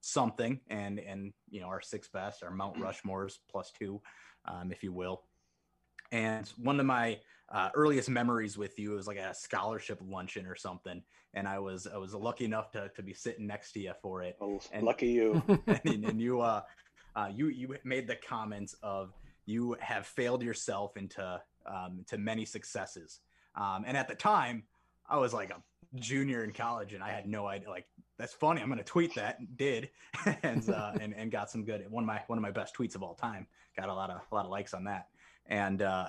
something 0.00 0.60
and 0.68 0.98
and 0.98 1.32
you 1.48 1.60
know 1.60 1.68
our 1.68 1.80
six 1.80 2.08
best 2.08 2.42
our 2.42 2.50
mount 2.50 2.76
rushmores 2.80 3.34
plus 3.50 3.72
two 3.78 4.00
um, 4.46 4.72
if 4.72 4.82
you 4.82 4.92
will 4.92 5.22
and 6.12 6.48
one 6.58 6.78
of 6.80 6.86
my 6.86 7.18
uh, 7.52 7.70
earliest 7.74 8.10
memories 8.10 8.58
with 8.58 8.78
you 8.78 8.90
was 8.90 9.06
like 9.06 9.18
a 9.18 9.34
scholarship 9.34 10.00
luncheon 10.04 10.46
or 10.46 10.56
something 10.56 11.02
and 11.34 11.46
i 11.46 11.58
was 11.58 11.86
i 11.86 11.96
was 11.96 12.14
lucky 12.14 12.44
enough 12.44 12.70
to, 12.70 12.90
to 12.94 13.02
be 13.02 13.12
sitting 13.12 13.46
next 13.46 13.72
to 13.72 13.80
you 13.80 13.92
for 14.02 14.22
it 14.22 14.36
oh, 14.40 14.60
and, 14.72 14.84
lucky 14.84 15.08
you 15.08 15.42
and, 15.66 16.04
and, 16.04 16.20
you 16.20 16.40
uh, 16.40 16.62
uh 17.14 17.28
you 17.32 17.48
you 17.48 17.76
made 17.84 18.06
the 18.06 18.16
comments 18.16 18.74
of 18.82 19.12
you 19.44 19.76
have 19.80 20.06
failed 20.06 20.42
yourself 20.42 20.96
into 20.96 21.40
um, 21.66 22.04
to 22.08 22.18
many 22.18 22.44
successes 22.44 23.20
um, 23.54 23.84
and 23.86 23.96
at 23.96 24.08
the 24.08 24.14
time 24.14 24.64
i 25.08 25.16
was 25.16 25.32
like 25.32 25.50
a 25.50 25.62
junior 26.00 26.42
in 26.42 26.52
college 26.52 26.94
and 26.94 27.02
i 27.02 27.10
had 27.10 27.28
no 27.28 27.46
idea 27.46 27.70
like 27.70 27.86
that's 28.18 28.32
funny. 28.32 28.60
I'm 28.60 28.68
going 28.68 28.78
to 28.78 28.84
tweet 28.84 29.14
that. 29.14 29.56
Did 29.56 29.90
and 30.42 30.68
uh, 30.70 30.92
and 31.00 31.14
and 31.14 31.30
got 31.30 31.50
some 31.50 31.64
good 31.64 31.84
one 31.90 32.04
of 32.04 32.06
my 32.06 32.22
one 32.26 32.38
of 32.38 32.42
my 32.42 32.50
best 32.50 32.74
tweets 32.74 32.94
of 32.94 33.02
all 33.02 33.14
time. 33.14 33.46
Got 33.76 33.88
a 33.88 33.94
lot 33.94 34.10
of 34.10 34.20
a 34.30 34.34
lot 34.34 34.44
of 34.44 34.50
likes 34.50 34.74
on 34.74 34.84
that. 34.84 35.08
And 35.48 35.82
uh, 35.82 36.08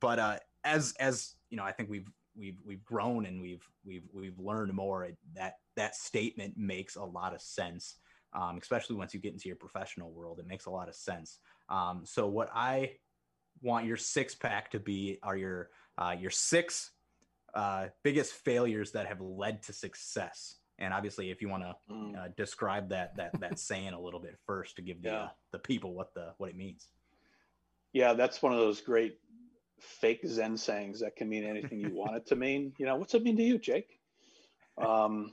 but 0.00 0.18
uh, 0.18 0.38
as 0.64 0.94
as 0.98 1.34
you 1.50 1.56
know, 1.56 1.64
I 1.64 1.72
think 1.72 1.88
we've 1.90 2.08
we've 2.36 2.58
we've 2.64 2.84
grown 2.84 3.26
and 3.26 3.40
we've 3.40 3.66
we've 3.84 4.04
we've 4.12 4.38
learned 4.38 4.72
more, 4.72 5.08
that 5.34 5.54
that 5.76 5.94
statement 5.96 6.56
makes 6.56 6.96
a 6.96 7.04
lot 7.04 7.34
of 7.34 7.40
sense. 7.40 7.96
Um, 8.32 8.58
especially 8.60 8.96
once 8.96 9.14
you 9.14 9.20
get 9.20 9.32
into 9.32 9.48
your 9.48 9.56
professional 9.56 10.10
world, 10.12 10.40
it 10.40 10.46
makes 10.46 10.66
a 10.66 10.70
lot 10.70 10.88
of 10.88 10.94
sense. 10.94 11.38
Um, 11.70 12.02
so 12.04 12.26
what 12.26 12.50
I 12.54 12.96
want 13.62 13.86
your 13.86 13.96
six 13.96 14.34
pack 14.34 14.70
to 14.72 14.78
be 14.80 15.18
are 15.22 15.36
your 15.36 15.70
uh, 15.96 16.14
your 16.18 16.30
six 16.30 16.92
uh, 17.54 17.86
biggest 18.04 18.34
failures 18.34 18.92
that 18.92 19.06
have 19.06 19.20
led 19.20 19.62
to 19.62 19.72
success. 19.72 20.56
And 20.78 20.92
obviously, 20.92 21.30
if 21.30 21.40
you 21.40 21.48
want 21.48 21.62
to 21.62 21.74
Mm. 21.90 22.16
uh, 22.18 22.28
describe 22.36 22.90
that 22.90 23.16
that 23.16 23.40
that 23.40 23.58
saying 23.58 23.94
a 23.94 24.00
little 24.00 24.20
bit 24.20 24.36
first 24.46 24.76
to 24.76 24.82
give 24.82 25.00
the 25.00 25.08
Yeah. 25.08 25.22
uh, 25.22 25.28
the 25.52 25.58
people 25.58 25.94
what 25.94 26.12
the 26.12 26.34
what 26.36 26.50
it 26.50 26.56
means. 26.56 26.88
Yeah, 27.96 28.12
that's 28.12 28.42
one 28.42 28.52
of 28.52 28.58
those 28.58 28.82
great 28.82 29.16
fake 29.80 30.20
Zen 30.26 30.58
sayings 30.58 31.00
that 31.00 31.16
can 31.16 31.30
mean 31.30 31.44
anything 31.44 31.80
you 31.80 31.94
want 31.94 32.14
it 32.14 32.26
to 32.26 32.36
mean. 32.36 32.74
You 32.78 32.84
know, 32.84 32.96
what's 32.96 33.14
it 33.14 33.22
mean 33.22 33.38
to 33.38 33.42
you, 33.42 33.56
Jake? 33.56 33.98
Um, 34.76 35.32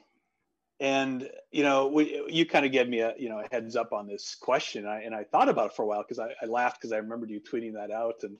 and 0.79 1.29
you 1.51 1.63
know, 1.63 1.89
we, 1.89 2.23
you 2.29 2.45
kind 2.45 2.65
of 2.65 2.71
gave 2.71 2.87
me 2.87 3.01
a 3.01 3.15
you 3.19 3.27
know 3.27 3.39
a 3.39 3.47
heads 3.51 3.75
up 3.75 3.91
on 3.91 4.07
this 4.07 4.37
question, 4.39 4.87
I, 4.87 5.01
and 5.01 5.13
I 5.13 5.25
thought 5.25 5.49
about 5.49 5.71
it 5.71 5.75
for 5.75 5.83
a 5.83 5.85
while 5.85 6.03
because 6.03 6.19
I, 6.19 6.29
I 6.41 6.45
laughed 6.45 6.79
because 6.79 6.93
I 6.93 6.99
remembered 6.99 7.31
you 7.31 7.41
tweeting 7.41 7.73
that 7.73 7.91
out, 7.91 8.23
and 8.23 8.37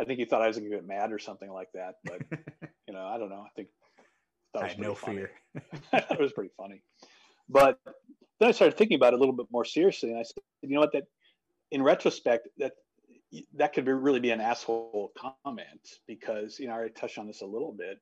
I 0.00 0.04
think 0.04 0.18
you 0.18 0.24
thought 0.24 0.40
I 0.40 0.46
was 0.46 0.56
going 0.56 0.70
to 0.70 0.74
get 0.74 0.86
mad 0.86 1.12
or 1.12 1.18
something 1.18 1.52
like 1.52 1.68
that. 1.74 1.96
But 2.04 2.22
you 2.88 2.94
know, 2.94 3.04
I 3.04 3.18
don't 3.18 3.28
know. 3.28 3.44
I 3.44 3.50
think 3.54 3.68
I 4.56 4.68
had 4.68 4.78
was 4.78 4.86
no 4.86 4.94
funny. 4.94 5.18
fear. 5.18 5.30
I 5.92 5.98
it 6.10 6.18
was 6.18 6.32
pretty 6.32 6.52
funny. 6.56 6.80
But 7.50 7.78
then 8.40 8.48
I 8.48 8.52
started 8.52 8.78
thinking 8.78 8.96
about 8.96 9.12
it 9.12 9.16
a 9.16 9.18
little 9.18 9.36
bit 9.36 9.48
more 9.52 9.66
seriously, 9.66 10.08
and 10.08 10.18
I 10.18 10.22
said, 10.22 10.42
you 10.62 10.70
know 10.70 10.80
what? 10.80 10.92
That 10.92 11.04
in 11.70 11.82
retrospect, 11.82 12.48
that 12.56 12.72
that 13.54 13.72
could 13.72 13.84
be, 13.84 13.92
really 13.92 14.20
be 14.20 14.30
an 14.30 14.40
asshole 14.40 15.12
comment 15.44 16.00
because 16.06 16.58
you 16.58 16.68
know 16.68 16.74
I 16.74 16.88
touched 16.88 17.18
on 17.18 17.26
this 17.26 17.42
a 17.42 17.46
little 17.46 17.72
bit. 17.72 17.98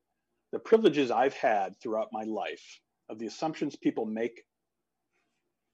The 0.51 0.59
privileges 0.59 1.11
I've 1.11 1.33
had 1.33 1.79
throughout 1.81 2.09
my 2.11 2.23
life 2.23 2.79
of 3.09 3.19
the 3.19 3.27
assumptions 3.27 3.75
people 3.75 4.05
make 4.05 4.43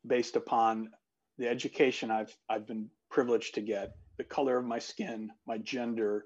based 0.05 0.35
upon 0.35 0.89
the 1.37 1.47
education 1.47 2.11
I've 2.11 2.35
I've 2.49 2.67
been 2.67 2.89
privileged 3.09 3.55
to 3.55 3.61
get, 3.61 3.93
the 4.17 4.23
color 4.23 4.57
of 4.57 4.65
my 4.65 4.79
skin, 4.79 5.29
my 5.47 5.57
gender, 5.57 6.25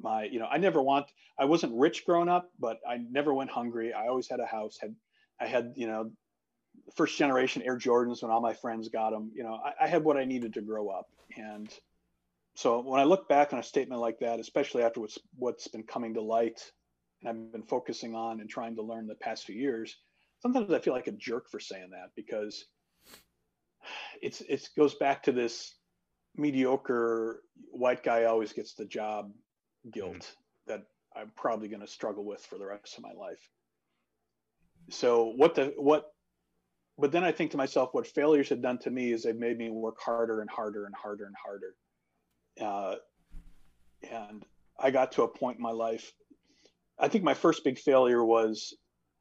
my 0.00 0.24
you 0.24 0.38
know 0.38 0.46
I 0.50 0.58
never 0.58 0.82
want 0.82 1.06
I 1.38 1.44
wasn't 1.46 1.74
rich 1.74 2.04
growing 2.04 2.28
up, 2.28 2.50
but 2.58 2.78
I 2.88 2.98
never 2.98 3.34
went 3.34 3.50
hungry. 3.50 3.92
I 3.92 4.08
always 4.08 4.28
had 4.28 4.40
a 4.40 4.46
house. 4.46 4.78
Had 4.80 4.94
I 5.40 5.46
had 5.46 5.72
you 5.76 5.86
know 5.86 6.10
first 6.94 7.16
generation 7.16 7.62
Air 7.62 7.78
Jordans 7.78 8.22
when 8.22 8.30
all 8.30 8.40
my 8.40 8.54
friends 8.54 8.88
got 8.88 9.10
them. 9.10 9.30
You 9.34 9.44
know 9.44 9.58
I, 9.64 9.84
I 9.84 9.88
had 9.88 10.04
what 10.04 10.16
I 10.16 10.24
needed 10.24 10.54
to 10.54 10.60
grow 10.60 10.88
up, 10.88 11.06
and 11.36 11.72
so 12.56 12.80
when 12.80 13.00
I 13.00 13.04
look 13.04 13.28
back 13.28 13.52
on 13.52 13.58
a 13.58 13.62
statement 13.62 14.00
like 14.00 14.18
that, 14.20 14.40
especially 14.40 14.82
after 14.82 15.00
what's 15.00 15.18
what's 15.36 15.68
been 15.68 15.82
coming 15.82 16.14
to 16.14 16.22
light, 16.22 16.60
and 17.20 17.28
I've 17.28 17.52
been 17.52 17.62
focusing 17.62 18.14
on 18.14 18.40
and 18.40 18.48
trying 18.48 18.74
to 18.76 18.82
learn 18.82 19.06
the 19.06 19.14
past 19.14 19.44
few 19.44 19.54
years, 19.54 19.94
sometimes 20.40 20.72
I 20.72 20.78
feel 20.78 20.94
like 20.94 21.06
a 21.06 21.12
jerk 21.12 21.50
for 21.50 21.60
saying 21.60 21.90
that 21.90 22.10
because 22.16 22.64
it's 24.22 24.40
it 24.40 24.66
goes 24.74 24.94
back 24.94 25.22
to 25.24 25.32
this 25.32 25.76
mediocre 26.34 27.42
white 27.70 28.02
guy 28.02 28.24
always 28.24 28.54
gets 28.54 28.72
the 28.72 28.86
job 28.86 29.32
guilt 29.92 30.14
mm-hmm. 30.14 30.72
that 30.72 30.82
I'm 31.14 31.32
probably 31.36 31.68
going 31.68 31.80
to 31.80 31.86
struggle 31.86 32.24
with 32.24 32.40
for 32.40 32.56
the 32.58 32.66
rest 32.66 32.96
of 32.96 33.04
my 33.04 33.12
life. 33.12 33.50
So 34.88 35.32
what 35.36 35.54
the 35.54 35.74
what 35.76 36.06
but 36.98 37.12
then 37.12 37.22
I 37.22 37.32
think 37.32 37.50
to 37.50 37.58
myself 37.58 37.90
what 37.92 38.06
failures 38.06 38.48
have 38.48 38.62
done 38.62 38.78
to 38.78 38.90
me 38.90 39.12
is 39.12 39.24
they've 39.24 39.36
made 39.36 39.58
me 39.58 39.68
work 39.68 40.00
harder 40.00 40.40
and 40.40 40.48
harder 40.48 40.86
and 40.86 40.94
harder 40.94 41.26
and 41.26 41.34
harder. 41.36 41.74
Uh, 42.60 42.96
and 44.10 44.44
I 44.78 44.90
got 44.90 45.12
to 45.12 45.22
a 45.22 45.28
point 45.28 45.56
in 45.56 45.62
my 45.62 45.72
life 45.72 46.12
I 46.98 47.08
think 47.08 47.24
my 47.24 47.34
first 47.34 47.64
big 47.64 47.78
failure 47.78 48.24
was 48.24 48.74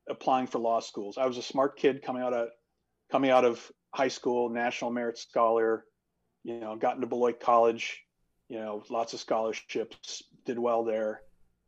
applying 0.09 0.47
for 0.47 0.59
law 0.59 0.79
schools. 0.79 1.17
I 1.17 1.25
was 1.25 1.37
a 1.37 1.43
smart 1.43 1.77
kid 1.77 2.01
coming 2.01 2.23
out 2.23 2.33
of 2.33 2.49
coming 3.11 3.31
out 3.31 3.45
of 3.45 3.71
high 3.93 4.07
school, 4.07 4.49
national 4.49 4.91
merit 4.91 5.17
scholar, 5.17 5.85
you 6.43 6.59
know, 6.59 6.75
got 6.75 6.95
into 6.95 7.07
Beloit 7.07 7.39
College, 7.39 8.03
you 8.49 8.59
know, 8.59 8.83
lots 8.89 9.13
of 9.13 9.19
scholarships, 9.19 10.23
did 10.45 10.57
well 10.57 10.83
there. 10.83 11.21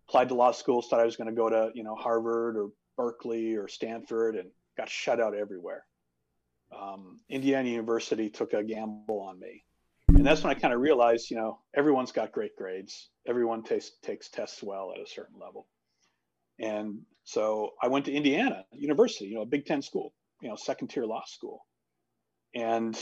Applied 0.07 0.29
to 0.29 0.35
law 0.35 0.51
schools, 0.51 0.87
thought 0.87 1.01
I 1.01 1.05
was 1.05 1.17
going 1.17 1.29
to 1.29 1.35
go 1.35 1.49
to, 1.49 1.71
you 1.75 1.83
know, 1.83 1.95
Harvard 1.95 2.55
or 2.55 2.69
Berkeley 2.95 3.55
or 3.55 3.67
Stanford, 3.67 4.35
and 4.35 4.49
got 4.77 4.89
shut 4.89 5.19
out 5.19 5.35
everywhere. 5.35 5.83
Um, 6.77 7.19
Indiana 7.29 7.67
University 7.67 8.29
took 8.29 8.53
a 8.53 8.63
gamble 8.63 9.19
on 9.19 9.39
me, 9.39 9.63
and 10.09 10.25
that's 10.25 10.43
when 10.43 10.55
I 10.55 10.59
kind 10.59 10.73
of 10.73 10.79
realized, 10.79 11.29
you 11.29 11.37
know, 11.37 11.59
everyone's 11.75 12.11
got 12.11 12.31
great 12.31 12.55
grades, 12.57 13.09
everyone 13.27 13.63
takes 13.63 13.91
takes 14.03 14.29
tests 14.29 14.63
well 14.63 14.91
at 14.95 15.01
a 15.01 15.09
certain 15.09 15.39
level, 15.39 15.67
and 16.59 17.01
so 17.23 17.71
I 17.81 17.87
went 17.87 18.05
to 18.05 18.13
Indiana 18.13 18.65
University, 18.73 19.25
you 19.25 19.35
know, 19.35 19.41
a 19.41 19.45
Big 19.45 19.65
Ten 19.65 19.81
school, 19.81 20.13
you 20.41 20.49
know, 20.49 20.55
second 20.55 20.89
tier 20.89 21.05
law 21.05 21.23
school, 21.25 21.65
and 22.55 22.97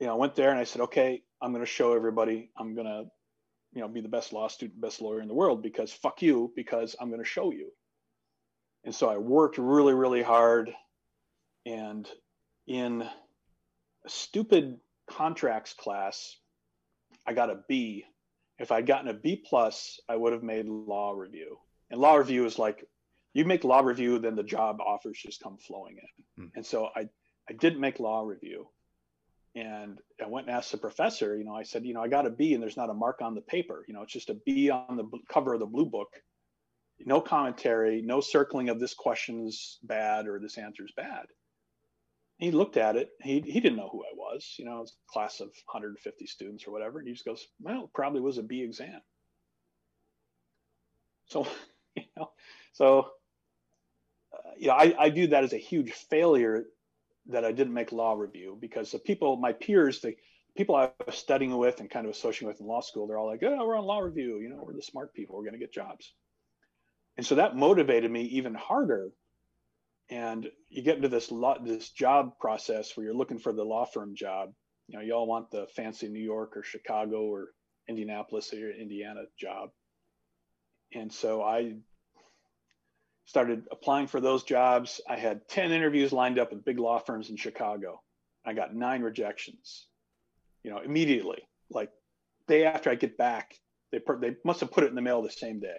you 0.00 0.06
know, 0.06 0.12
I 0.12 0.16
went 0.16 0.34
there 0.34 0.50
and 0.50 0.58
I 0.58 0.64
said, 0.64 0.82
okay, 0.82 1.22
I'm 1.40 1.52
going 1.52 1.64
to 1.64 1.70
show 1.70 1.94
everybody, 1.94 2.50
I'm 2.56 2.74
going 2.74 2.86
to, 2.86 3.04
you 3.72 3.80
know, 3.80 3.88
be 3.88 4.00
the 4.00 4.08
best 4.08 4.32
law 4.32 4.48
student, 4.48 4.80
best 4.80 5.00
lawyer 5.00 5.20
in 5.20 5.28
the 5.28 5.34
world 5.34 5.62
because 5.62 5.92
fuck 5.92 6.22
you, 6.22 6.52
because 6.54 6.96
I'm 7.00 7.08
going 7.08 7.22
to 7.22 7.28
show 7.28 7.52
you. 7.52 7.70
And 8.84 8.94
so 8.94 9.08
I 9.08 9.16
worked 9.16 9.58
really, 9.58 9.94
really 9.94 10.22
hard. 10.22 10.70
And 11.64 12.06
in 12.66 13.02
a 13.02 14.08
stupid 14.08 14.76
contracts 15.08 15.74
class, 15.74 16.36
I 17.26 17.32
got 17.32 17.50
a 17.50 17.60
B. 17.68 18.04
If 18.58 18.72
I'd 18.72 18.86
gotten 18.86 19.08
a 19.08 19.14
B 19.14 19.42
plus, 19.44 20.00
I 20.08 20.16
would 20.16 20.32
have 20.32 20.42
made 20.42 20.66
law 20.66 21.12
review. 21.12 21.58
And 21.90 22.00
law 22.00 22.16
review 22.16 22.46
is 22.46 22.58
like, 22.58 22.84
you 23.34 23.44
make 23.44 23.64
law 23.64 23.80
review, 23.80 24.18
then 24.18 24.34
the 24.34 24.42
job 24.42 24.80
offers 24.80 25.18
just 25.20 25.42
come 25.42 25.58
flowing 25.58 25.98
in. 25.98 26.44
Hmm. 26.44 26.48
And 26.56 26.64
so 26.64 26.88
I, 26.96 27.08
I 27.48 27.52
didn't 27.52 27.80
make 27.80 28.00
law 28.00 28.22
review 28.22 28.68
and 29.56 29.98
I 30.22 30.28
went 30.28 30.46
and 30.46 30.54
asked 30.54 30.70
the 30.70 30.78
professor, 30.78 31.36
you 31.36 31.44
know, 31.44 31.54
I 31.54 31.62
said, 31.62 31.86
you 31.86 31.94
know, 31.94 32.02
I 32.02 32.08
got 32.08 32.26
a 32.26 32.30
B 32.30 32.52
and 32.52 32.62
there's 32.62 32.76
not 32.76 32.90
a 32.90 32.94
mark 32.94 33.22
on 33.22 33.34
the 33.34 33.40
paper. 33.40 33.84
You 33.88 33.94
know, 33.94 34.02
it's 34.02 34.12
just 34.12 34.28
a 34.28 34.34
B 34.34 34.68
on 34.68 34.96
the 34.96 35.04
b- 35.04 35.22
cover 35.30 35.54
of 35.54 35.60
the 35.60 35.66
blue 35.66 35.86
book. 35.86 36.08
No 37.00 37.22
commentary, 37.22 38.02
no 38.02 38.20
circling 38.20 38.68
of 38.68 38.78
this 38.78 38.92
question's 38.92 39.78
bad 39.82 40.26
or 40.26 40.38
this 40.38 40.58
answer's 40.58 40.92
bad. 40.94 41.24
He 42.36 42.50
looked 42.50 42.76
at 42.76 42.96
it. 42.96 43.10
He, 43.22 43.40
he 43.40 43.60
didn't 43.60 43.78
know 43.78 43.88
who 43.90 44.02
I 44.02 44.14
was, 44.14 44.25
you 44.58 44.64
know, 44.64 44.82
it's 44.82 44.92
a 44.92 45.12
class 45.12 45.40
of 45.40 45.48
150 45.48 46.26
students 46.26 46.66
or 46.66 46.72
whatever. 46.72 46.98
And 46.98 47.08
he 47.08 47.14
just 47.14 47.24
goes, 47.24 47.46
well, 47.60 47.90
probably 47.94 48.20
was 48.20 48.38
a 48.38 48.42
B 48.42 48.62
exam. 48.62 49.00
So, 51.26 51.46
you 51.96 52.04
know, 52.16 52.30
so, 52.72 53.10
uh, 54.32 54.50
you 54.58 54.68
know, 54.68 54.74
I, 54.74 54.94
I 54.98 55.10
view 55.10 55.28
that 55.28 55.44
as 55.44 55.52
a 55.52 55.58
huge 55.58 55.92
failure 55.92 56.64
that 57.28 57.44
I 57.44 57.52
didn't 57.52 57.74
make 57.74 57.92
law 57.92 58.14
review 58.14 58.56
because 58.60 58.92
the 58.92 58.98
people, 58.98 59.36
my 59.36 59.52
peers, 59.52 60.00
the 60.00 60.14
people 60.56 60.74
I 60.74 60.90
was 61.04 61.16
studying 61.16 61.56
with 61.56 61.80
and 61.80 61.90
kind 61.90 62.06
of 62.06 62.12
associating 62.12 62.48
with 62.48 62.60
in 62.60 62.66
law 62.66 62.80
school, 62.80 63.06
they're 63.06 63.18
all 63.18 63.26
like, 63.26 63.42
oh, 63.42 63.66
we're 63.66 63.76
on 63.76 63.84
law 63.84 63.98
review. 63.98 64.38
You 64.40 64.48
know, 64.48 64.62
we're 64.62 64.74
the 64.74 64.82
smart 64.82 65.14
people. 65.14 65.36
We're 65.36 65.44
going 65.44 65.54
to 65.54 65.58
get 65.58 65.72
jobs. 65.72 66.12
And 67.16 67.26
so 67.26 67.36
that 67.36 67.56
motivated 67.56 68.10
me 68.10 68.22
even 68.22 68.54
harder. 68.54 69.10
And 70.08 70.48
you 70.68 70.82
get 70.82 70.96
into 70.96 71.08
this 71.08 71.30
law, 71.32 71.58
this 71.58 71.90
job 71.90 72.38
process 72.38 72.96
where 72.96 73.04
you're 73.04 73.14
looking 73.14 73.38
for 73.38 73.52
the 73.52 73.64
law 73.64 73.84
firm 73.84 74.14
job. 74.14 74.52
You 74.86 74.96
know, 74.96 75.04
you 75.04 75.12
all 75.14 75.26
want 75.26 75.50
the 75.50 75.66
fancy 75.74 76.08
New 76.08 76.22
York 76.22 76.56
or 76.56 76.62
Chicago 76.62 77.22
or 77.22 77.48
Indianapolis 77.88 78.52
or 78.52 78.70
Indiana 78.70 79.22
job. 79.38 79.70
And 80.94 81.12
so 81.12 81.42
I 81.42 81.74
started 83.24 83.64
applying 83.72 84.06
for 84.06 84.20
those 84.20 84.44
jobs. 84.44 85.00
I 85.08 85.16
had 85.16 85.48
10 85.48 85.72
interviews 85.72 86.12
lined 86.12 86.38
up 86.38 86.52
with 86.52 86.64
big 86.64 86.78
law 86.78 86.98
firms 86.98 87.30
in 87.30 87.36
Chicago. 87.36 88.00
I 88.44 88.54
got 88.54 88.74
nine 88.74 89.02
rejections, 89.02 89.86
you 90.62 90.70
know, 90.70 90.78
immediately. 90.78 91.42
Like 91.68 91.90
day 92.46 92.64
after 92.64 92.90
I 92.90 92.94
get 92.94 93.18
back, 93.18 93.56
they 93.90 94.00
they 94.20 94.36
must 94.44 94.60
have 94.60 94.70
put 94.70 94.84
it 94.84 94.90
in 94.90 94.94
the 94.94 95.02
mail 95.02 95.22
the 95.22 95.30
same 95.30 95.58
day. 95.58 95.78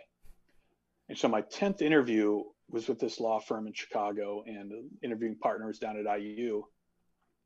And 1.07 1.17
so 1.17 1.29
my 1.29 1.41
10th 1.41 1.81
interview 1.81 2.43
was 2.69 2.87
with 2.87 2.99
this 2.99 3.19
law 3.19 3.39
firm 3.39 3.67
in 3.67 3.73
Chicago 3.73 4.43
and 4.45 4.71
interviewing 5.01 5.35
partner 5.35 5.67
was 5.67 5.79
down 5.79 5.97
at 5.97 6.19
IU. 6.19 6.63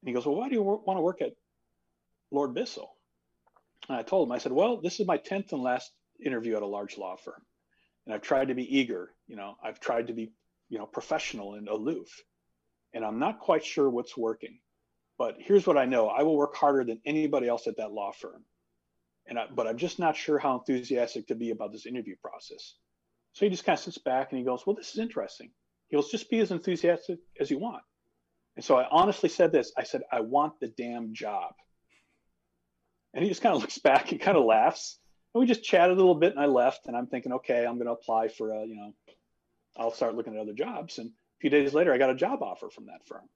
And 0.01 0.07
he 0.07 0.13
goes, 0.13 0.25
well, 0.25 0.35
why 0.35 0.49
do 0.49 0.55
you 0.55 0.63
want 0.63 0.97
to 0.97 1.01
work 1.01 1.21
at 1.21 1.35
Lord 2.31 2.53
Bissell? 2.53 2.95
And 3.87 3.97
I 3.97 4.01
told 4.01 4.27
him, 4.27 4.31
I 4.31 4.39
said, 4.39 4.51
well, 4.51 4.81
this 4.81 4.99
is 4.99 5.07
my 5.07 5.17
10th 5.17 5.51
and 5.51 5.61
last 5.61 5.91
interview 6.23 6.55
at 6.55 6.63
a 6.63 6.67
large 6.67 6.97
law 6.97 7.15
firm 7.17 7.41
and 8.05 8.13
I've 8.13 8.21
tried 8.21 8.47
to 8.47 8.55
be 8.55 8.77
eager. 8.79 9.11
You 9.27 9.35
know, 9.35 9.55
I've 9.63 9.79
tried 9.79 10.07
to 10.07 10.13
be, 10.13 10.31
you 10.69 10.77
know, 10.77 10.85
professional 10.85 11.55
and 11.55 11.67
aloof, 11.67 12.23
and 12.93 13.05
I'm 13.05 13.19
not 13.19 13.39
quite 13.39 13.63
sure 13.63 13.89
what's 13.89 14.17
working. 14.17 14.59
But 15.17 15.35
here's 15.39 15.67
what 15.67 15.77
I 15.77 15.85
know: 15.85 16.07
I 16.07 16.23
will 16.23 16.35
work 16.35 16.55
harder 16.55 16.83
than 16.83 17.01
anybody 17.05 17.47
else 17.47 17.67
at 17.67 17.77
that 17.77 17.91
law 17.91 18.11
firm, 18.11 18.43
and 19.27 19.37
I, 19.37 19.45
but 19.53 19.67
I'm 19.67 19.77
just 19.77 19.99
not 19.99 20.15
sure 20.15 20.39
how 20.39 20.57
enthusiastic 20.59 21.27
to 21.27 21.35
be 21.35 21.51
about 21.51 21.71
this 21.71 21.85
interview 21.85 22.15
process. 22.21 22.75
So 23.33 23.45
he 23.45 23.49
just 23.49 23.65
kind 23.65 23.77
of 23.77 23.83
sits 23.83 23.97
back 23.97 24.31
and 24.31 24.39
he 24.39 24.45
goes, 24.45 24.65
"Well, 24.65 24.75
this 24.75 24.91
is 24.91 24.99
interesting." 24.99 25.51
He 25.87 25.95
goes, 25.95 26.09
"Just 26.09 26.29
be 26.29 26.39
as 26.39 26.51
enthusiastic 26.51 27.19
as 27.39 27.49
you 27.49 27.59
want." 27.59 27.83
And 28.55 28.65
so 28.65 28.77
I 28.77 28.87
honestly 28.89 29.29
said 29.29 29.51
this: 29.51 29.71
I 29.77 29.83
said, 29.83 30.01
"I 30.11 30.21
want 30.21 30.59
the 30.59 30.67
damn 30.67 31.13
job." 31.13 31.53
And 33.13 33.23
he 33.23 33.29
just 33.29 33.41
kind 33.41 33.55
of 33.55 33.61
looks 33.63 33.77
back 33.77 34.11
and 34.11 34.21
kind 34.21 34.37
of 34.37 34.45
laughs 34.45 34.99
and 35.33 35.39
we 35.39 35.47
just 35.47 35.63
chatted 35.63 35.95
a 35.95 35.99
little 35.99 36.15
bit 36.15 36.33
and 36.33 36.41
I 36.41 36.45
left 36.45 36.87
and 36.87 36.95
I'm 36.95 37.07
thinking, 37.07 37.33
okay, 37.33 37.65
I'm 37.65 37.75
going 37.75 37.87
to 37.87 37.93
apply 37.93 38.27
for 38.27 38.51
a, 38.51 38.65
you 38.65 38.75
know, 38.75 38.93
I'll 39.77 39.93
start 39.93 40.15
looking 40.15 40.35
at 40.35 40.41
other 40.41 40.53
jobs. 40.53 40.97
And 40.97 41.09
a 41.09 41.39
few 41.39 41.49
days 41.49 41.73
later, 41.73 41.93
I 41.93 41.97
got 41.97 42.09
a 42.09 42.15
job 42.15 42.43
offer 42.43 42.69
from 42.69 42.87
that 42.87 43.05
firm. 43.05 43.27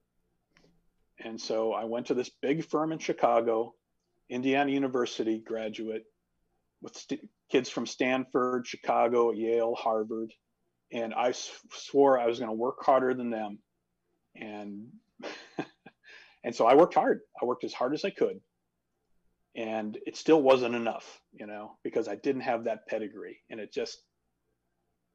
And 1.24 1.40
so 1.40 1.72
I 1.72 1.86
went 1.86 2.08
to 2.08 2.14
this 2.14 2.30
big 2.42 2.66
firm 2.66 2.92
in 2.92 3.00
Chicago, 3.00 3.74
Indiana 4.30 4.72
University 4.72 5.40
graduate, 5.40 6.04
with 6.86 6.96
st- 6.96 7.28
kids 7.52 7.68
from 7.68 7.88
Stanford, 7.88 8.68
Chicago, 8.68 9.32
Yale, 9.32 9.76
Harvard. 9.76 10.32
And 10.92 11.14
I 11.14 11.34
swore 11.34 12.20
I 12.20 12.28
was 12.28 12.40
going 12.40 12.52
to 12.52 12.56
work 12.56 12.86
harder 12.86 13.14
than 13.14 13.32
them. 13.32 13.58
And 14.36 14.88
and 16.44 16.56
so 16.56 16.68
I 16.68 16.76
worked 16.76 16.94
hard. 16.94 17.22
I 17.42 17.46
worked 17.46 17.64
as 17.64 17.74
hard 17.74 17.96
as 17.96 18.06
I 18.06 18.12
could. 18.12 18.40
And 19.56 19.98
it 20.06 20.16
still 20.16 20.42
wasn't 20.42 20.76
enough, 20.76 21.22
you 21.34 21.48
know, 21.48 21.78
because 21.84 22.08
I 22.08 22.16
didn't 22.16 22.42
have 22.42 22.66
that 22.66 22.88
pedigree 22.88 23.40
and 23.50 23.60
it 23.60 23.74
just 23.74 24.04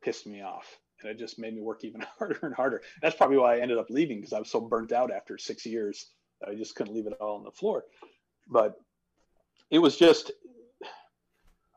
pissed 0.03 0.27
me 0.27 0.43
off. 0.43 0.67
And 1.01 1.11
it 1.11 1.19
just 1.19 1.39
made 1.39 1.55
me 1.55 1.63
work 1.63 1.85
even 1.85 2.05
harder 2.19 2.41
and 2.43 2.55
harder. 2.55 2.83
That's 3.01 3.17
probably 3.17 3.37
why 3.37 3.57
I 3.57 3.61
ended 3.61 3.79
up 3.79 3.91
leaving 3.91 4.19
because 4.19 4.33
I 4.33 4.39
was 4.41 4.51
so 4.51 4.61
burnt 4.61 4.93
out 4.93 5.13
after 5.13 5.39
six 5.39 5.65
years 5.65 6.11
I 6.47 6.55
just 6.55 6.75
couldn't 6.75 6.95
leave 6.95 7.07
it 7.07 7.13
all 7.21 7.37
on 7.37 7.45
the 7.45 7.51
floor. 7.51 7.85
But 8.49 8.75
it 9.71 9.79
was 9.79 9.97
just, 9.97 10.33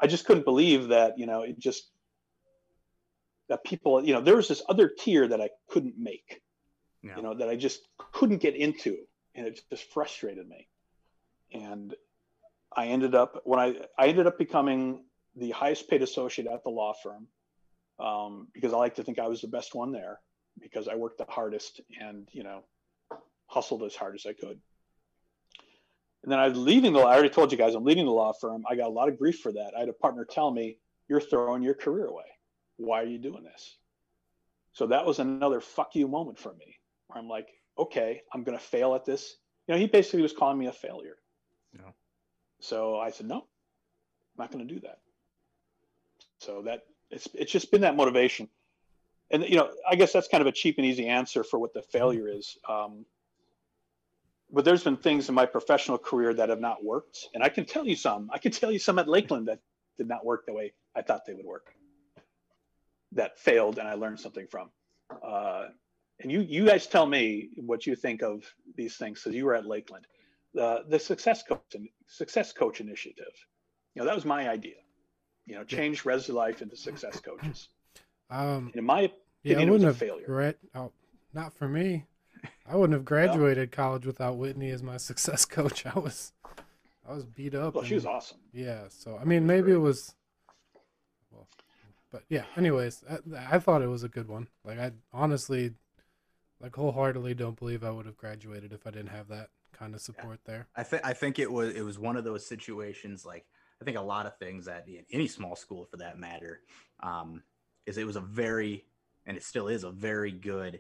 I 0.03 0.07
just 0.07 0.25
couldn't 0.25 0.43
believe 0.43 0.89
that, 0.89 1.17
you 1.17 1.25
know, 1.25 1.43
it 1.43 1.57
just, 1.57 1.89
that 3.47 3.63
people, 3.63 4.05
you 4.05 4.13
know, 4.13 4.19
there 4.19 4.35
was 4.35 4.49
this 4.49 4.61
other 4.67 4.89
tier 4.89 5.25
that 5.29 5.39
I 5.39 5.49
couldn't 5.69 5.95
make, 5.97 6.41
Yeah. 7.01 7.15
you 7.15 7.23
know, 7.23 7.33
that 7.35 7.47
I 7.47 7.55
just 7.55 7.87
couldn't 8.11 8.39
get 8.39 8.55
into. 8.55 8.97
And 9.33 9.47
it 9.47 9.61
just 9.69 9.89
frustrated 9.93 10.47
me. 10.47 10.67
And 11.53 11.95
I 12.75 12.87
ended 12.87 13.15
up, 13.15 13.41
when 13.45 13.59
I, 13.59 13.75
I 13.97 14.07
ended 14.07 14.27
up 14.27 14.37
becoming 14.37 15.05
the 15.37 15.51
highest 15.51 15.89
paid 15.89 16.03
associate 16.03 16.47
at 16.47 16.63
the 16.63 16.69
law 16.69 16.93
firm 17.01 17.27
um, 17.97 18.47
because 18.53 18.73
I 18.73 18.77
like 18.77 18.95
to 18.95 19.03
think 19.03 19.19
I 19.19 19.27
was 19.27 19.41
the 19.41 19.47
best 19.47 19.73
one 19.73 19.93
there 19.93 20.19
because 20.59 20.89
I 20.89 20.95
worked 20.95 21.19
the 21.19 21.25
hardest 21.29 21.79
and, 21.99 22.27
you 22.33 22.43
know, 22.43 22.65
hustled 23.47 23.83
as 23.83 23.95
hard 23.95 24.15
as 24.15 24.25
I 24.25 24.33
could. 24.33 24.59
And 26.23 26.31
then 26.31 26.39
I 26.39 26.47
was 26.47 26.57
leaving 26.57 26.93
the, 26.93 26.99
I 26.99 27.13
already 27.13 27.29
told 27.29 27.51
you 27.51 27.57
guys, 27.57 27.75
I'm 27.75 27.83
leaving 27.83 28.05
the 28.05 28.11
law 28.11 28.31
firm. 28.31 28.63
I 28.69 28.75
got 28.75 28.87
a 28.87 28.93
lot 28.93 29.09
of 29.09 29.19
grief 29.19 29.39
for 29.39 29.51
that. 29.51 29.73
I 29.75 29.81
had 29.81 29.89
a 29.89 29.93
partner 29.93 30.25
tell 30.25 30.51
me, 30.51 30.77
you're 31.09 31.19
throwing 31.19 31.61
your 31.61 31.73
career 31.73 32.05
away. 32.05 32.23
Why 32.77 33.01
are 33.01 33.05
you 33.05 33.17
doing 33.17 33.43
this? 33.43 33.77
So 34.71 34.87
that 34.87 35.05
was 35.05 35.19
another 35.19 35.59
fuck 35.59 35.95
you 35.95 36.07
moment 36.07 36.39
for 36.39 36.53
me 36.53 36.79
where 37.07 37.19
I'm 37.19 37.27
like, 37.27 37.49
okay, 37.77 38.21
I'm 38.33 38.43
going 38.43 38.57
to 38.57 38.63
fail 38.63 38.95
at 38.95 39.05
this. 39.05 39.35
You 39.67 39.73
know, 39.75 39.79
he 39.79 39.87
basically 39.87 40.21
was 40.21 40.33
calling 40.33 40.57
me 40.57 40.67
a 40.67 40.71
failure. 40.71 41.17
Yeah. 41.73 41.91
So 42.59 42.97
I 42.97 43.09
said, 43.11 43.27
no, 43.27 43.37
I'm 43.37 43.43
not 44.39 44.51
going 44.51 44.65
to 44.65 44.73
do 44.73 44.79
that. 44.81 44.99
So 46.39 46.61
that 46.63 46.83
it's, 47.11 47.27
it's 47.33 47.51
just 47.51 47.69
been 47.69 47.81
that 47.81 47.95
motivation. 47.95 48.47
And, 49.29 49.43
you 49.43 49.57
know, 49.57 49.69
I 49.89 49.95
guess 49.95 50.13
that's 50.13 50.27
kind 50.27 50.41
of 50.41 50.47
a 50.47 50.51
cheap 50.51 50.77
and 50.77 50.85
easy 50.85 51.07
answer 51.07 51.43
for 51.43 51.59
what 51.59 51.73
the 51.73 51.81
failure 51.81 52.27
is. 52.27 52.57
Um, 52.67 53.05
but 54.53 54.63
there's 54.63 54.83
been 54.83 54.97
things 54.97 55.27
in 55.29 55.35
my 55.35 55.47
professional 55.47 55.97
career 55.97 56.33
that 56.35 56.49
have 56.49 56.61
not 56.61 56.83
worked. 56.83 57.27
And 57.33 57.43
I 57.43 57.49
can 57.49 57.65
tell 57.65 57.85
you 57.85 57.95
some, 57.95 58.29
I 58.31 58.37
can 58.37 58.51
tell 58.51 58.71
you 58.71 58.79
some 58.79 58.99
at 58.99 59.07
Lakeland 59.07 59.47
that 59.47 59.59
did 59.97 60.07
not 60.07 60.23
work 60.23 60.45
the 60.45 60.53
way 60.53 60.73
I 60.95 61.01
thought 61.01 61.25
they 61.25 61.33
would 61.33 61.45
work. 61.45 61.73
That 63.13 63.39
failed 63.39 63.79
and 63.79 63.87
I 63.87 63.95
learned 63.95 64.19
something 64.19 64.47
from. 64.47 64.69
Uh, 65.25 65.65
and 66.19 66.31
you, 66.31 66.41
you 66.41 66.65
guys 66.65 66.85
tell 66.85 67.05
me 67.05 67.49
what 67.55 67.85
you 67.87 67.95
think 67.95 68.21
of 68.21 68.43
these 68.75 68.95
things 68.95 69.19
because 69.21 69.35
you 69.35 69.45
were 69.45 69.55
at 69.55 69.65
Lakeland. 69.65 70.05
The, 70.53 70.83
the 70.87 70.99
success 70.99 71.41
coach 71.41 71.75
success 72.07 72.53
coach 72.53 72.79
initiative, 72.79 73.33
you 73.95 74.01
know, 74.01 74.05
that 74.05 74.13
was 74.13 74.23
my 74.23 74.47
idea. 74.47 74.75
You 75.47 75.55
know, 75.55 75.63
change 75.63 76.05
Res 76.05 76.29
Life 76.29 76.61
into 76.61 76.77
success 76.77 77.19
coaches. 77.19 77.69
Um, 78.29 78.67
And 78.67 78.75
in 78.75 78.85
my 78.85 79.01
yeah, 79.01 79.53
opinion, 79.53 79.69
it 79.69 79.71
was 79.71 79.83
a 79.83 79.93
failure. 79.93 80.25
grad. 80.27 80.55
Oh, 80.75 80.91
not 81.33 81.55
for 81.57 81.67
me. 81.67 82.05
I 82.67 82.75
wouldn't 82.75 82.93
have 82.93 83.05
graduated 83.13 83.71
college 83.71 84.05
without 84.05 84.37
Whitney 84.37 84.69
as 84.69 84.83
my 84.83 84.97
success 85.09 85.45
coach. 85.45 85.85
I 85.85 85.97
was, 85.97 86.33
I 87.07 87.13
was 87.13 87.25
beat 87.25 87.55
up. 87.55 87.75
Well, 87.75 87.83
she 87.83 87.95
was 87.95 88.05
awesome. 88.05 88.37
Yeah. 88.51 88.83
So 88.89 89.17
I 89.19 89.25
mean, 89.25 89.45
maybe 89.45 89.71
it 89.71 89.81
was. 89.81 90.15
Well, 91.31 91.47
but 92.11 92.23
yeah. 92.29 92.45
Anyways, 92.55 93.03
I, 93.09 93.55
I 93.55 93.59
thought 93.59 93.81
it 93.81 93.87
was 93.87 94.03
a 94.03 94.09
good 94.09 94.27
one. 94.27 94.47
Like 94.63 94.79
I 94.79 94.91
honestly, 95.11 95.73
like 96.59 96.75
wholeheartedly, 96.75 97.33
don't 97.33 97.57
believe 97.57 97.83
I 97.83 97.91
would 97.91 98.05
have 98.05 98.17
graduated 98.17 98.73
if 98.73 98.87
I 98.87 98.91
didn't 98.91 99.09
have 99.09 99.27
that 99.29 99.49
kind 99.73 99.95
of 99.95 100.01
support 100.01 100.39
there. 100.45 100.67
I 100.75 100.83
think 100.83 101.05
I 101.05 101.13
think 101.13 101.39
it 101.39 101.51
was 101.51 101.73
it 101.75 101.81
was 101.81 101.99
one 101.99 102.15
of 102.15 102.23
those 102.23 102.45
situations 102.45 103.25
like 103.25 103.45
I 103.81 103.85
think 103.85 103.97
a 103.97 104.01
lot 104.01 104.25
of 104.25 104.37
things 104.37 104.65
that 104.65 104.87
in 104.87 105.03
any 105.11 105.27
small 105.27 105.55
school 105.55 105.85
for 105.85 105.97
that 105.97 106.17
matter 106.17 106.61
um, 107.01 107.43
is 107.85 107.97
it 107.97 108.07
was 108.07 108.15
a 108.15 108.21
very 108.21 108.85
and 109.25 109.35
it 109.35 109.43
still 109.43 109.67
is 109.67 109.83
a 109.83 109.91
very 109.91 110.31
good 110.31 110.79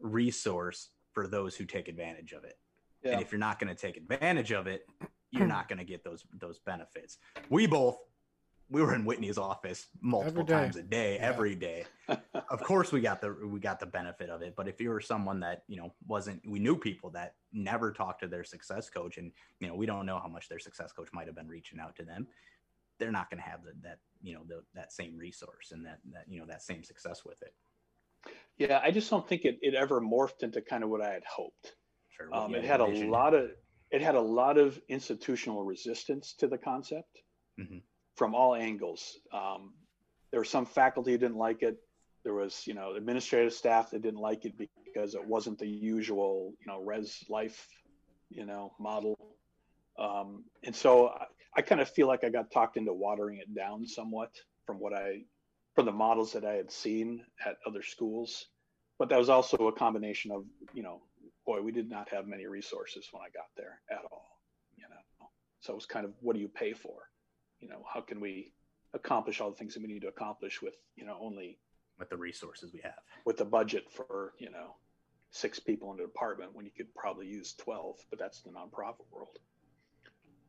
resource 0.00 0.90
for 1.12 1.26
those 1.26 1.56
who 1.56 1.64
take 1.64 1.88
advantage 1.88 2.32
of 2.32 2.44
it. 2.44 2.58
Yeah. 3.02 3.12
And 3.12 3.22
if 3.22 3.32
you're 3.32 3.38
not 3.38 3.58
going 3.58 3.74
to 3.74 3.80
take 3.80 3.96
advantage 3.96 4.52
of 4.52 4.66
it, 4.66 4.86
you're 5.30 5.46
not 5.56 5.68
going 5.68 5.78
to 5.78 5.84
get 5.84 6.04
those 6.04 6.24
those 6.38 6.58
benefits. 6.58 7.18
We 7.48 7.66
both 7.66 7.98
we 8.68 8.82
were 8.82 8.94
in 8.94 9.04
Whitney's 9.04 9.38
office 9.38 9.86
multiple 10.00 10.44
times 10.44 10.74
a 10.76 10.82
day, 10.82 11.14
Yeah. 11.14 11.28
every 11.28 11.54
day. 11.54 11.84
of 12.50 12.60
course 12.62 12.90
we 12.90 13.00
got 13.00 13.20
the 13.20 13.32
we 13.46 13.60
got 13.60 13.78
the 13.78 13.86
benefit 13.86 14.28
of 14.28 14.42
it, 14.42 14.54
but 14.56 14.66
if 14.68 14.80
you 14.80 14.90
were 14.90 15.00
someone 15.00 15.40
that, 15.40 15.62
you 15.68 15.76
know, 15.76 15.94
wasn't 16.06 16.42
we 16.46 16.58
knew 16.58 16.76
people 16.76 17.10
that 17.10 17.34
never 17.52 17.92
talked 17.92 18.22
to 18.22 18.28
their 18.28 18.44
success 18.44 18.90
coach 18.90 19.18
and, 19.18 19.30
you 19.60 19.68
know, 19.68 19.74
we 19.74 19.86
don't 19.86 20.06
know 20.06 20.18
how 20.18 20.28
much 20.28 20.48
their 20.48 20.58
success 20.58 20.92
coach 20.92 21.08
might 21.12 21.26
have 21.26 21.36
been 21.36 21.48
reaching 21.48 21.78
out 21.78 21.94
to 21.96 22.04
them. 22.04 22.26
They're 22.98 23.12
not 23.12 23.30
going 23.30 23.42
to 23.42 23.48
have 23.48 23.62
the, 23.62 23.72
that, 23.82 23.98
you 24.22 24.34
know, 24.34 24.42
the, 24.48 24.62
that 24.74 24.90
same 24.90 25.16
resource 25.16 25.70
and 25.70 25.84
that, 25.84 25.98
that, 26.12 26.24
you 26.28 26.40
know, 26.40 26.46
that 26.46 26.62
same 26.62 26.82
success 26.82 27.24
with 27.24 27.42
it. 27.42 27.54
Yeah, 28.58 28.80
I 28.82 28.90
just 28.90 29.10
don't 29.10 29.28
think 29.28 29.44
it, 29.44 29.58
it 29.60 29.74
ever 29.74 30.00
morphed 30.00 30.42
into 30.42 30.62
kind 30.62 30.82
of 30.82 30.90
what 30.90 31.02
I 31.02 31.12
had 31.12 31.24
hoped. 31.24 31.74
Sure. 32.16 32.34
Um, 32.34 32.54
it 32.54 32.64
had 32.64 32.80
a 32.80 32.86
lot 32.86 33.34
of 33.34 33.50
it 33.90 34.02
had 34.02 34.14
a 34.14 34.20
lot 34.20 34.58
of 34.58 34.80
institutional 34.88 35.62
resistance 35.64 36.34
to 36.38 36.48
the 36.48 36.58
concept 36.58 37.22
Mhm. 37.58 37.82
from 38.16 38.34
all 38.34 38.54
angles. 38.54 39.20
Um, 39.32 39.74
there 40.30 40.40
were 40.40 40.44
some 40.44 40.66
faculty 40.66 41.12
who 41.12 41.18
didn't 41.18 41.36
like 41.36 41.62
it. 41.62 41.76
There 42.24 42.34
was, 42.34 42.66
you 42.66 42.74
know, 42.74 42.94
administrative 42.96 43.52
staff 43.52 43.90
that 43.90 44.02
didn't 44.02 44.20
like 44.20 44.44
it 44.44 44.54
because 44.56 45.14
it 45.14 45.24
wasn't 45.24 45.58
the 45.58 45.68
usual, 45.68 46.52
you 46.60 46.66
know, 46.66 46.80
res 46.82 47.24
life, 47.28 47.68
you 48.28 48.44
know, 48.44 48.74
model. 48.80 49.16
Um, 49.98 50.44
and 50.64 50.74
so 50.74 51.08
I, 51.08 51.26
I 51.56 51.62
kind 51.62 51.80
of 51.80 51.88
feel 51.88 52.08
like 52.08 52.24
I 52.24 52.30
got 52.30 52.50
talked 52.50 52.76
into 52.76 52.92
watering 52.92 53.38
it 53.38 53.54
down 53.54 53.86
somewhat 53.86 54.30
from 54.66 54.80
what 54.80 54.92
I, 54.92 55.22
from 55.76 55.84
the 55.86 55.92
models 55.92 56.32
that 56.32 56.44
I 56.44 56.54
had 56.54 56.72
seen 56.72 57.22
at 57.44 57.58
other 57.66 57.82
schools. 57.82 58.46
But 58.98 59.10
that 59.10 59.18
was 59.18 59.28
also 59.28 59.68
a 59.68 59.72
combination 59.72 60.32
of, 60.32 60.44
you 60.72 60.82
know, 60.82 61.02
boy, 61.44 61.60
we 61.60 61.70
did 61.70 61.90
not 61.90 62.08
have 62.08 62.26
many 62.26 62.46
resources 62.46 63.06
when 63.12 63.22
I 63.22 63.28
got 63.28 63.50
there 63.56 63.80
at 63.90 64.00
all, 64.10 64.40
you 64.76 64.84
know. 64.88 65.28
So 65.60 65.74
it 65.74 65.76
was 65.76 65.86
kind 65.86 66.06
of 66.06 66.12
what 66.20 66.34
do 66.34 66.40
you 66.40 66.48
pay 66.48 66.72
for? 66.72 67.10
You 67.60 67.68
know, 67.68 67.84
how 67.92 68.00
can 68.00 68.20
we 68.20 68.52
accomplish 68.94 69.40
all 69.40 69.50
the 69.50 69.56
things 69.56 69.74
that 69.74 69.82
we 69.82 69.88
need 69.88 70.00
to 70.00 70.08
accomplish 70.08 70.62
with, 70.62 70.74
you 70.96 71.04
know, 71.04 71.18
only 71.20 71.58
with 71.98 72.08
the 72.08 72.16
resources 72.16 72.72
we 72.72 72.80
have. 72.82 72.98
with 73.24 73.36
the 73.36 73.44
budget 73.44 73.84
for, 73.90 74.32
you 74.38 74.50
know, 74.50 74.76
six 75.30 75.58
people 75.58 75.92
in 75.92 76.00
a 76.00 76.02
department 76.02 76.54
when 76.54 76.64
you 76.64 76.70
could 76.74 76.94
probably 76.94 77.26
use 77.26 77.54
12, 77.54 77.96
but 78.10 78.18
that's 78.18 78.40
the 78.40 78.50
nonprofit 78.50 79.04
world. 79.10 79.38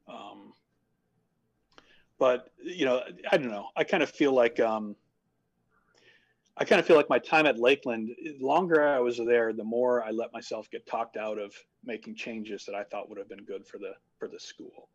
Um, 0.08 0.54
but 2.18 2.50
you 2.64 2.86
know, 2.86 3.02
I 3.32 3.38
don't 3.38 3.52
know. 3.52 3.68
I 3.76 3.84
kind 3.84 4.04
of 4.04 4.10
feel 4.10 4.34
like 4.34 4.60
um, 4.60 4.96
I 6.60 6.66
kind 6.66 6.80
of 6.80 6.88
feel 6.88 6.96
like 6.96 7.10
my 7.10 7.20
time 7.20 7.46
at 7.46 7.60
Lakeland, 7.60 8.10
the 8.24 8.38
longer 8.46 8.84
I 8.84 9.00
was 9.00 9.18
there, 9.18 9.54
the 9.54 9.64
more 9.64 10.04
I 10.04 10.12
let 10.12 10.34
myself 10.34 10.70
get 10.72 10.88
talked 10.88 11.18
out 11.18 11.38
of 11.38 11.54
making 11.86 12.16
changes 12.16 12.66
that 12.66 12.76
I 12.76 12.84
thought 12.84 13.10
would 13.10 13.20
have 13.20 13.30
been 13.30 13.46
good 13.46 13.68
for 13.68 13.78
the 13.78 13.94
for 14.18 14.28
the 14.28 14.40
school. 14.40 14.90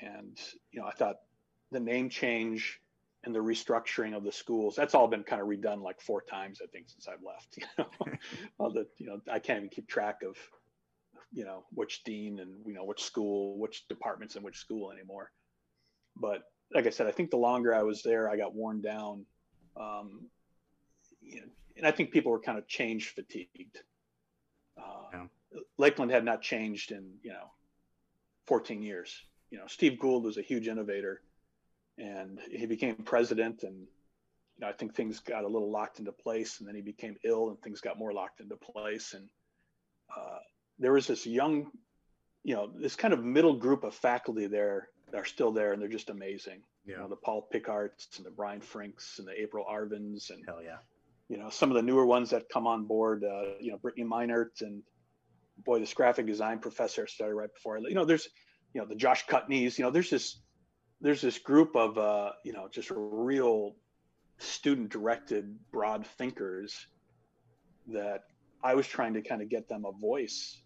And 0.00 0.38
you 0.70 0.80
know, 0.80 0.86
I 0.86 0.92
thought 0.92 1.16
the 1.72 1.80
name 1.80 2.08
change 2.08 2.80
and 3.24 3.34
the 3.34 3.40
restructuring 3.40 4.16
of 4.16 4.24
the 4.24 4.32
schools, 4.32 4.74
that's 4.76 4.94
all 4.94 5.06
been 5.06 5.22
kind 5.22 5.40
of 5.40 5.48
redone 5.48 5.82
like 5.82 6.00
four 6.00 6.22
times, 6.22 6.60
I 6.62 6.66
think, 6.66 6.88
since 6.88 7.08
I've 7.08 7.22
left. 7.24 7.58
You 7.58 7.66
know, 7.78 8.16
all 8.58 8.72
the 8.72 8.86
you 8.98 9.06
know, 9.06 9.20
I 9.30 9.38
can't 9.38 9.58
even 9.58 9.68
keep 9.68 9.88
track 9.88 10.20
of 10.26 10.36
you 11.32 11.44
know 11.44 11.64
which 11.72 12.04
dean 12.04 12.38
and 12.38 12.54
you 12.66 12.74
know 12.74 12.84
which 12.84 13.02
school, 13.02 13.58
which 13.58 13.88
departments 13.88 14.36
in 14.36 14.42
which 14.42 14.58
school 14.58 14.92
anymore 14.92 15.30
but 16.16 16.42
like 16.74 16.86
I 16.86 16.90
said, 16.90 17.06
I 17.06 17.10
think 17.10 17.30
the 17.30 17.36
longer 17.36 17.74
I 17.74 17.82
was 17.82 18.02
there, 18.02 18.30
I 18.30 18.36
got 18.36 18.54
worn 18.54 18.80
down. 18.80 19.26
Um, 19.76 20.26
you 21.32 21.40
know, 21.40 21.46
and 21.76 21.86
I 21.86 21.90
think 21.90 22.10
people 22.10 22.32
were 22.32 22.40
kind 22.40 22.58
of 22.58 22.66
change 22.68 23.14
fatigued. 23.14 23.82
Uh, 24.76 24.82
Yeah. 25.12 25.26
Lakeland 25.76 26.10
had 26.10 26.24
not 26.24 26.42
changed 26.42 26.92
in 26.92 27.18
you 27.22 27.32
know 27.32 27.50
14 28.46 28.82
years. 28.82 29.22
You 29.50 29.58
know, 29.58 29.66
Steve 29.66 29.98
Gould 29.98 30.24
was 30.24 30.38
a 30.38 30.42
huge 30.42 30.68
innovator, 30.68 31.22
and 31.98 32.40
he 32.50 32.66
became 32.66 32.96
president, 32.96 33.62
and 33.62 33.80
you 33.80 34.60
know 34.60 34.68
I 34.68 34.72
think 34.72 34.94
things 34.94 35.20
got 35.20 35.44
a 35.44 35.48
little 35.48 35.70
locked 35.70 35.98
into 35.98 36.12
place, 36.12 36.58
and 36.58 36.68
then 36.68 36.74
he 36.74 36.82
became 36.82 37.16
ill, 37.24 37.50
and 37.50 37.60
things 37.60 37.80
got 37.80 37.98
more 37.98 38.12
locked 38.12 38.40
into 38.40 38.56
place, 38.56 39.14
and 39.14 39.28
uh, 40.16 40.38
there 40.78 40.92
was 40.92 41.06
this 41.06 41.26
young, 41.26 41.70
you 42.44 42.54
know, 42.54 42.70
this 42.74 42.96
kind 42.96 43.14
of 43.14 43.22
middle 43.22 43.54
group 43.54 43.84
of 43.84 43.94
faculty 43.94 44.46
there 44.46 44.88
that 45.10 45.18
are 45.18 45.24
still 45.24 45.52
there, 45.52 45.72
and 45.72 45.80
they're 45.80 45.88
just 45.88 46.10
amazing. 46.10 46.62
You 46.84 46.96
know, 46.96 47.08
the 47.08 47.16
Paul 47.16 47.42
Pickarts 47.52 48.16
and 48.16 48.26
the 48.26 48.30
Brian 48.30 48.60
Franks 48.60 49.18
and 49.18 49.28
the 49.28 49.40
April 49.40 49.64
Arvins 49.70 50.30
and 50.30 50.44
Hell 50.46 50.62
yeah. 50.62 50.78
You 51.28 51.38
know 51.38 51.50
some 51.50 51.70
of 51.70 51.76
the 51.76 51.82
newer 51.82 52.06
ones 52.06 52.30
that 52.30 52.48
come 52.52 52.66
on 52.66 52.86
board. 52.86 53.24
Uh, 53.24 53.54
you 53.60 53.70
know, 53.70 53.78
Brittany 53.78 54.04
Meinert 54.04 54.60
and 54.60 54.82
boy, 55.64 55.78
this 55.78 55.94
graphic 55.94 56.26
design 56.26 56.58
professor 56.58 57.06
started 57.06 57.34
right 57.34 57.52
before. 57.52 57.78
I, 57.78 57.80
you 57.88 57.94
know, 57.94 58.04
there's 58.04 58.28
you 58.74 58.80
know 58.80 58.86
the 58.86 58.96
Josh 58.96 59.26
Cutneys. 59.26 59.78
You 59.78 59.84
know, 59.84 59.90
there's 59.90 60.10
this 60.10 60.40
there's 61.00 61.20
this 61.20 61.38
group 61.38 61.76
of 61.76 61.98
uh, 61.98 62.32
you 62.44 62.52
know 62.52 62.68
just 62.70 62.90
real 62.94 63.74
student 64.38 64.90
directed 64.90 65.56
broad 65.70 66.06
thinkers 66.06 66.86
that 67.88 68.24
I 68.62 68.74
was 68.74 68.86
trying 68.86 69.14
to 69.14 69.22
kind 69.22 69.42
of 69.42 69.48
get 69.48 69.68
them 69.68 69.84
a 69.84 69.92
voice, 69.92 70.60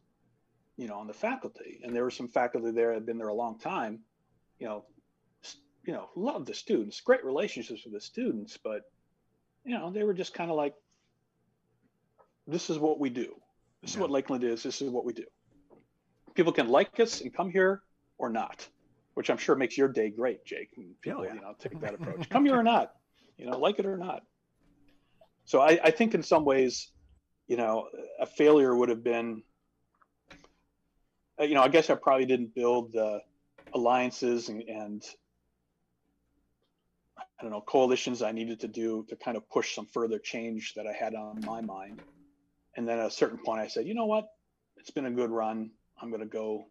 you 0.77 0.87
know, 0.87 0.97
on 0.97 1.07
the 1.07 1.15
faculty. 1.15 1.81
And 1.83 1.95
there 1.95 2.05
were 2.05 2.11
some 2.11 2.29
faculty 2.29 2.71
there 2.71 2.89
that 2.89 2.95
had 2.95 3.07
been 3.07 3.19
there 3.19 3.29
a 3.29 3.35
long 3.35 3.59
time, 3.59 4.01
you 4.59 4.67
know, 4.67 4.85
you 5.87 5.93
know, 5.93 6.09
love 6.17 6.47
the 6.47 6.55
students, 6.55 7.01
great 7.01 7.25
relationships 7.25 7.85
with 7.85 7.95
the 7.95 8.01
students, 8.01 8.59
but 8.63 8.83
you 9.67 9.77
know, 9.77 9.91
they 9.91 10.05
were 10.05 10.15
just 10.15 10.33
kind 10.33 10.51
of 10.51 10.57
like, 10.57 10.75
this 12.47 12.71
is 12.71 12.79
what 12.79 13.01
we 13.01 13.11
do. 13.11 13.35
This 13.83 13.91
is 13.91 13.99
what 13.99 14.11
Lakeland 14.11 14.45
is. 14.45 14.63
This 14.63 14.81
is 14.81 14.89
what 14.89 15.05
we 15.05 15.13
do. 15.13 15.25
People 16.35 16.53
can 16.53 16.69
like 16.69 16.99
us 17.01 17.21
and 17.21 17.35
come 17.35 17.51
here 17.51 17.83
or 18.17 18.31
not, 18.31 18.67
which 19.15 19.29
I'm 19.29 19.37
sure 19.37 19.57
makes 19.57 19.77
your 19.77 19.89
day 19.89 20.11
great, 20.11 20.45
Jake. 20.45 20.71
when 20.77 20.95
People, 21.03 21.25
yeah. 21.25 21.35
you 21.35 21.41
know, 21.41 21.55
take 21.59 21.81
that 21.81 21.95
approach. 21.95 22.29
come 22.31 22.47
here 22.47 22.57
or 22.57 22.63
not, 22.63 22.93
you 23.37 23.47
know, 23.47 23.59
like 23.59 23.81
it 23.81 23.87
or 23.87 23.97
not. 23.97 24.23
So 25.45 25.61
I, 25.61 25.81
I 25.83 25.91
think 25.91 26.15
in 26.15 26.23
some 26.23 26.45
ways, 26.45 26.93
you 27.49 27.57
know, 27.57 27.89
a 28.21 28.27
failure 28.27 28.75
would 28.75 28.89
have 28.89 29.03
been, 29.03 29.43
uh, 31.41 31.45
you 31.45 31.55
know, 31.55 31.63
I 31.63 31.69
guess 31.69 31.91
I 31.91 31.97
probably 31.97 32.27
didn't 32.27 32.55
build 32.55 32.93
the 32.93 33.21
alliances 33.75 34.49
and, 34.49 34.63
and 34.63 35.03
I 37.39 37.43
don't 37.43 37.53
know, 37.53 37.61
coalitions 37.61 38.23
I 38.23 38.33
needed 38.33 38.61
to 38.61 38.69
do 38.69 39.05
to 39.09 39.17
kind 39.17 39.37
of 39.37 39.49
push 39.51 39.75
some 39.75 39.87
further 39.87 40.19
change 40.19 40.75
that 40.75 40.87
I 40.87 40.93
had 40.93 41.15
on 41.15 41.41
my 41.45 41.61
mind. 41.61 42.01
And 42.77 42.89
then 42.89 42.99
at 42.99 43.07
a 43.07 43.11
certain 43.11 43.39
point, 43.39 43.61
I 43.61 43.69
said, 43.69 43.87
you 43.87 43.95
know 43.95 44.07
what? 44.07 44.29
It's 44.77 44.91
been 44.91 45.07
a 45.07 45.11
good 45.11 45.31
run. 45.31 45.71
I'm 46.01 46.09
going 46.11 46.21
to 46.21 46.27
go, 46.27 46.67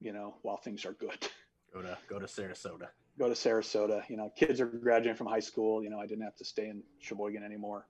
you 0.00 0.12
know, 0.12 0.34
while 0.42 0.56
things 0.56 0.84
are 0.84 0.92
good. 0.92 1.28
Go 1.72 1.80
to 1.82 1.96
go 2.08 2.18
to 2.18 2.26
Sarasota. 2.26 2.88
go 3.18 3.28
to 3.28 3.34
Sarasota. 3.34 4.02
You 4.08 4.16
know, 4.16 4.30
kids 4.36 4.60
are 4.60 4.66
graduating 4.66 5.16
from 5.16 5.26
high 5.26 5.40
school. 5.40 5.82
You 5.82 5.90
know, 5.90 5.98
I 5.98 6.06
didn't 6.06 6.24
have 6.24 6.36
to 6.36 6.44
stay 6.44 6.68
in 6.68 6.82
Sheboygan 7.00 7.42
anymore. 7.42 7.86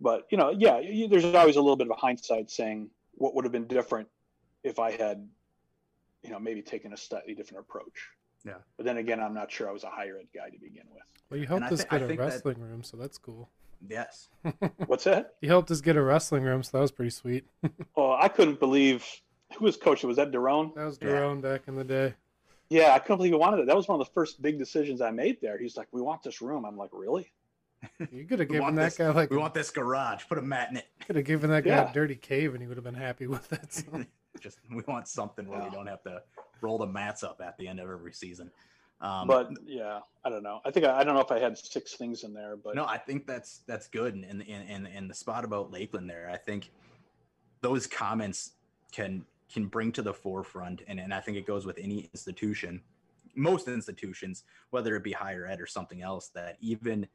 But 0.00 0.26
you 0.30 0.38
know, 0.38 0.50
yeah, 0.50 0.78
you, 0.78 1.08
there's 1.08 1.24
always 1.24 1.56
a 1.56 1.60
little 1.60 1.76
bit 1.76 1.88
of 1.88 1.92
a 1.92 2.00
hindsight 2.00 2.50
saying 2.50 2.90
what 3.12 3.34
would 3.34 3.44
have 3.44 3.52
been 3.52 3.66
different 3.66 4.08
if 4.62 4.78
I 4.78 4.92
had, 4.92 5.26
you 6.22 6.30
know, 6.30 6.38
maybe 6.38 6.62
taken 6.62 6.92
a 6.92 6.96
slightly 6.96 7.34
different 7.34 7.66
approach. 7.68 8.08
Yeah. 8.46 8.54
But 8.76 8.86
then 8.86 8.98
again, 8.98 9.20
I'm 9.20 9.34
not 9.34 9.50
sure 9.50 9.68
I 9.68 9.72
was 9.72 9.84
a 9.84 9.90
higher 9.90 10.18
ed 10.18 10.26
guy 10.34 10.50
to 10.50 10.58
begin 10.58 10.84
with. 10.92 11.02
Well, 11.30 11.40
you 11.40 11.46
helped 11.46 11.64
I 11.64 11.68
us 11.70 11.82
thi- 11.82 11.88
I 11.90 11.98
get 11.98 12.02
a 12.04 12.06
think 12.08 12.20
that- 12.20 12.24
wrestling 12.26 12.60
room, 12.60 12.82
so 12.82 12.96
that's 12.96 13.18
cool. 13.18 13.50
Yes. 13.88 14.28
What's 14.86 15.04
that? 15.04 15.34
You 15.42 15.48
helped 15.48 15.70
us 15.70 15.80
get 15.80 15.96
a 15.96 16.02
wrestling 16.02 16.42
room, 16.44 16.62
so 16.62 16.70
that 16.78 16.80
was 16.82 16.90
pretty 16.92 17.10
sweet. 17.10 17.44
Oh, 17.96 18.12
I 18.18 18.28
couldn't 18.28 18.58
believe 18.60 19.04
who 19.56 19.64
was 19.64 19.76
coaching. 19.76 20.08
Was 20.08 20.16
that 20.16 20.30
Daron? 20.32 20.74
That 20.74 20.84
was 20.86 20.98
Yeah. 21.02 21.34
Back 21.34 21.62
in 21.66 21.74
the 21.76 21.84
day. 21.84 22.14
Yeah, 22.68 22.92
I 22.94 22.98
couldn't 22.98 23.18
believe 23.18 23.32
he 23.32 23.38
wanted 23.38 23.60
it. 23.60 23.66
That 23.66 23.76
was 23.76 23.86
one 23.88 24.00
of 24.00 24.06
the 24.06 24.12
first 24.12 24.40
big 24.42 24.58
decisions 24.58 25.00
I 25.00 25.10
made 25.10 25.40
there. 25.40 25.56
He's 25.58 25.76
like, 25.76 25.86
"We 25.92 26.02
want 26.02 26.22
this 26.22 26.40
room." 26.42 26.64
I'm 26.64 26.76
like, 26.76 26.90
"Really?" 26.92 27.32
You 28.10 28.24
could 28.24 28.40
have 28.40 28.48
We 28.50 28.58
given 28.58 28.74
that 28.74 28.84
this- 28.86 28.96
guy 28.98 29.10
like 29.10 29.30
We 29.30 29.36
want 29.36 29.54
this 29.54 29.70
garage. 29.70 30.24
Put 30.28 30.38
a 30.38 30.42
mat 30.42 30.70
in 30.70 30.78
it. 30.78 30.86
could 31.06 31.16
have 31.16 31.24
given 31.24 31.48
that 31.50 31.62
guy 31.64 31.70
Yeah. 31.76 31.90
a 31.90 31.92
dirty 31.94 32.16
cave, 32.16 32.54
and 32.54 32.62
he 32.62 32.66
would 32.66 32.76
have 32.76 32.84
been 32.84 32.94
happy 32.94 33.26
with 33.26 33.52
it. 33.52 33.72
so. 33.72 34.04
Just 34.40 34.58
we 34.70 34.82
want 34.86 35.06
something 35.08 35.46
where 35.48 35.62
we 35.62 35.70
don't 35.70 35.86
have 35.86 36.02
to 36.02 36.22
roll 36.60 36.78
the 36.78 36.86
mats 36.86 37.22
up 37.22 37.40
at 37.44 37.56
the 37.58 37.68
end 37.68 37.80
of 37.80 37.90
every 37.90 38.12
season. 38.12 38.50
Um, 39.00 39.28
but 39.28 39.50
yeah, 39.66 40.00
I 40.24 40.30
don't 40.30 40.42
know. 40.42 40.60
I 40.64 40.70
think 40.70 40.86
I, 40.86 41.00
I 41.00 41.04
don't 41.04 41.14
know 41.14 41.20
if 41.20 41.30
I 41.30 41.38
had 41.38 41.58
six 41.58 41.94
things 41.94 42.24
in 42.24 42.32
there, 42.32 42.56
but 42.56 42.74
no, 42.74 42.86
I 42.86 42.96
think 42.96 43.26
that's 43.26 43.60
that's 43.66 43.88
good. 43.88 44.14
And 44.14 44.24
in 44.24 44.40
in 44.40 44.62
in, 44.62 44.86
in 44.86 45.08
the 45.08 45.14
spot 45.14 45.44
about 45.44 45.70
Lakeland 45.70 46.08
there, 46.08 46.30
I 46.32 46.36
think 46.36 46.70
those 47.60 47.86
comments 47.86 48.52
can 48.92 49.24
can 49.52 49.66
bring 49.66 49.92
to 49.92 50.02
the 50.02 50.14
forefront, 50.14 50.82
and, 50.88 50.98
and 50.98 51.12
I 51.12 51.20
think 51.20 51.36
it 51.36 51.46
goes 51.46 51.66
with 51.66 51.78
any 51.78 52.08
institution, 52.12 52.80
most 53.34 53.68
institutions, 53.68 54.44
whether 54.70 54.96
it 54.96 55.04
be 55.04 55.12
higher 55.12 55.46
ed 55.46 55.60
or 55.60 55.66
something 55.66 56.02
else, 56.02 56.28
that 56.34 56.56
even 56.60 57.06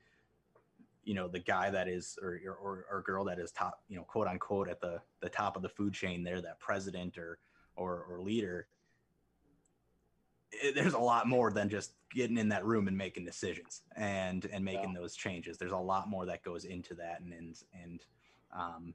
you 1.04 1.16
know 1.16 1.28
the 1.28 1.40
guy 1.40 1.72
that 1.72 1.88
is 1.88 2.18
or 2.22 2.40
or, 2.48 2.86
or 2.92 3.02
girl 3.02 3.24
that 3.26 3.40
is 3.40 3.52
top 3.52 3.82
you 3.90 3.98
know 3.98 4.04
quote 4.04 4.28
unquote 4.28 4.70
at 4.70 4.80
the 4.80 5.02
the 5.22 5.30
top 5.30 5.56
of 5.56 5.64
the 5.64 5.70
food 5.70 5.94
chain 5.94 6.24
there 6.24 6.42
that 6.42 6.60
president 6.60 7.18
or 7.18 7.40
or, 7.76 8.06
or 8.10 8.22
leader 8.22 8.68
it- 10.52 10.76
there's 10.76 10.94
a 10.94 11.00
lot 11.00 11.28
more 11.28 11.52
than 11.52 11.70
just 11.70 11.94
getting 12.10 12.38
in 12.38 12.50
that 12.50 12.66
room 12.66 12.88
and 12.88 12.98
making 12.98 13.24
decisions 13.26 13.82
and 13.96 14.46
and 14.46 14.64
making 14.66 14.94
those 14.94 15.16
changes 15.16 15.58
there's 15.58 15.72
a 15.72 15.78
lot 15.78 16.10
more 16.10 16.26
that 16.26 16.44
goes 16.44 16.66
into 16.66 16.94
that 16.94 17.22
and 17.22 17.34
and 17.34 17.64
and 17.82 18.06
um 18.52 18.94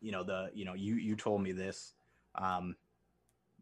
you 0.00 0.12
know 0.12 0.22
the 0.22 0.50
you 0.54 0.64
know 0.64 0.74
you 0.74 0.94
you 0.94 1.16
told 1.16 1.42
me 1.42 1.52
this 1.52 1.94
um 2.36 2.76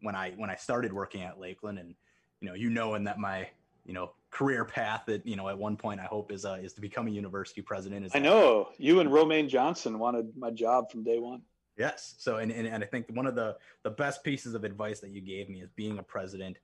when 0.03 0.14
i 0.14 0.32
when 0.32 0.51
i 0.51 0.55
started 0.55 0.92
working 0.92 1.22
at 1.22 1.38
lakeland 1.38 1.78
and 1.78 1.94
you 2.40 2.48
know 2.48 2.55
you 2.55 2.68
knowing 2.68 3.05
that 3.05 3.18
my 3.18 3.48
you 3.86 3.94
know 3.94 4.12
career 4.30 4.64
path 4.64 5.05
that 5.07 5.26
you 5.26 5.36
know 5.36 5.48
at 5.48 5.59
one 5.59 5.76
point 5.76 5.98
i 6.01 6.05
hope 6.05 6.30
is 6.30 6.44
uh 6.44 6.59
is 6.62 6.74
to 6.74 6.80
become 6.80 7.07
a 7.07 7.11
university 7.11 7.62
president 7.62 8.05
is 8.05 8.14
I 8.14 8.18
know 8.18 8.68
you 8.78 9.01
and 9.01 9.11
Romaine 9.12 9.48
Johnson 9.48 9.98
wanted 9.98 10.36
my 10.36 10.51
job 10.51 10.90
from 10.90 11.03
day 11.03 11.18
one. 11.18 11.42
Yes. 11.76 12.14
So, 12.18 12.36
and, 12.36 12.53
and, 12.53 12.66
and 12.66 12.84
I 12.84 12.86
think 12.86 13.07
one 13.14 13.26
of 13.26 13.34
the, 13.34 13.57
the 13.84 13.90
best 13.90 14.22
pieces 14.22 14.55
of 14.55 14.64
advice 14.64 15.01
that 15.01 15.11
you 15.11 15.22
gave 15.22 15.48
me 15.48 15.62
is 15.62 15.70
being 15.70 15.98
a 15.98 16.03
president 16.03 16.59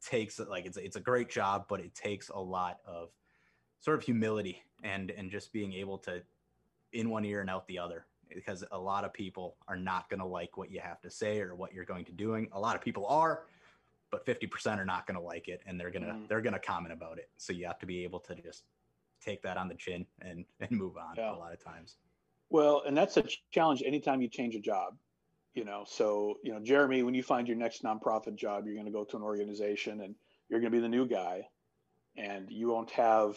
takes 0.00 0.38
like, 0.38 0.66
it's, 0.66 0.76
it's 0.76 0.96
a 0.96 1.00
great 1.00 1.28
job, 1.28 1.66
but 1.68 1.80
it 1.80 1.94
takes 1.94 2.28
a 2.30 2.38
lot 2.38 2.78
of 2.86 3.10
sort 3.80 3.98
of 3.98 4.04
humility 4.04 4.62
and, 4.82 5.10
and 5.10 5.30
just 5.30 5.52
being 5.52 5.72
able 5.72 5.98
to 5.98 6.22
in 6.92 7.08
one 7.08 7.24
ear 7.24 7.40
and 7.40 7.48
out 7.50 7.66
the 7.68 7.78
other, 7.78 8.06
because 8.34 8.64
a 8.72 8.78
lot 8.78 9.04
of 9.04 9.12
people 9.12 9.56
are 9.68 9.76
not 9.76 10.08
going 10.10 10.18
to 10.20 10.26
like 10.26 10.56
what 10.56 10.70
you 10.70 10.80
have 10.80 11.00
to 11.00 11.10
say 11.10 11.40
or 11.40 11.54
what 11.54 11.72
you're 11.72 11.84
going 11.84 12.04
to 12.04 12.12
doing. 12.12 12.48
A 12.52 12.60
lot 12.60 12.74
of 12.74 12.82
people 12.82 13.06
are, 13.06 13.44
but 14.10 14.26
50% 14.26 14.78
are 14.78 14.84
not 14.84 15.06
going 15.06 15.14
to 15.18 15.22
like 15.24 15.46
it 15.48 15.62
and 15.66 15.78
they're 15.78 15.90
going 15.90 16.02
to, 16.04 16.12
Mhm. 16.12 16.28
they're 16.28 16.40
going 16.40 16.52
to 16.52 16.58
comment 16.58 16.92
about 16.92 17.18
it. 17.18 17.30
So 17.36 17.52
you 17.52 17.66
have 17.66 17.78
to 17.78 17.86
be 17.86 18.02
able 18.02 18.18
to 18.20 18.34
just 18.34 18.64
take 19.20 19.40
that 19.42 19.56
on 19.56 19.68
the 19.68 19.74
chin 19.74 20.04
and, 20.22 20.44
and 20.58 20.70
move 20.72 20.96
on 20.96 21.14
Yeah. 21.16 21.32
a 21.32 21.36
lot 21.36 21.52
of 21.52 21.62
times. 21.62 21.96
Well, 22.48 22.82
and 22.86 22.96
that's 22.96 23.16
a 23.16 23.24
challenge 23.52 23.82
anytime 23.86 24.20
you 24.20 24.28
change 24.28 24.56
a 24.56 24.60
job. 24.60 24.96
You 25.54 25.64
know, 25.64 25.84
so 25.86 26.34
you 26.44 26.52
know, 26.52 26.60
Jeremy, 26.60 27.02
when 27.02 27.14
you 27.14 27.22
find 27.22 27.48
your 27.48 27.56
next 27.56 27.82
nonprofit 27.82 28.36
job, 28.36 28.64
you're 28.66 28.74
going 28.74 28.86
to 28.86 28.92
go 28.92 29.04
to 29.04 29.16
an 29.16 29.22
organization 29.22 30.00
and 30.00 30.14
you're 30.48 30.60
going 30.60 30.72
to 30.72 30.76
be 30.76 30.82
the 30.82 30.88
new 30.88 31.06
guy, 31.06 31.42
and 32.16 32.50
you 32.50 32.68
won't 32.68 32.90
have 32.90 33.36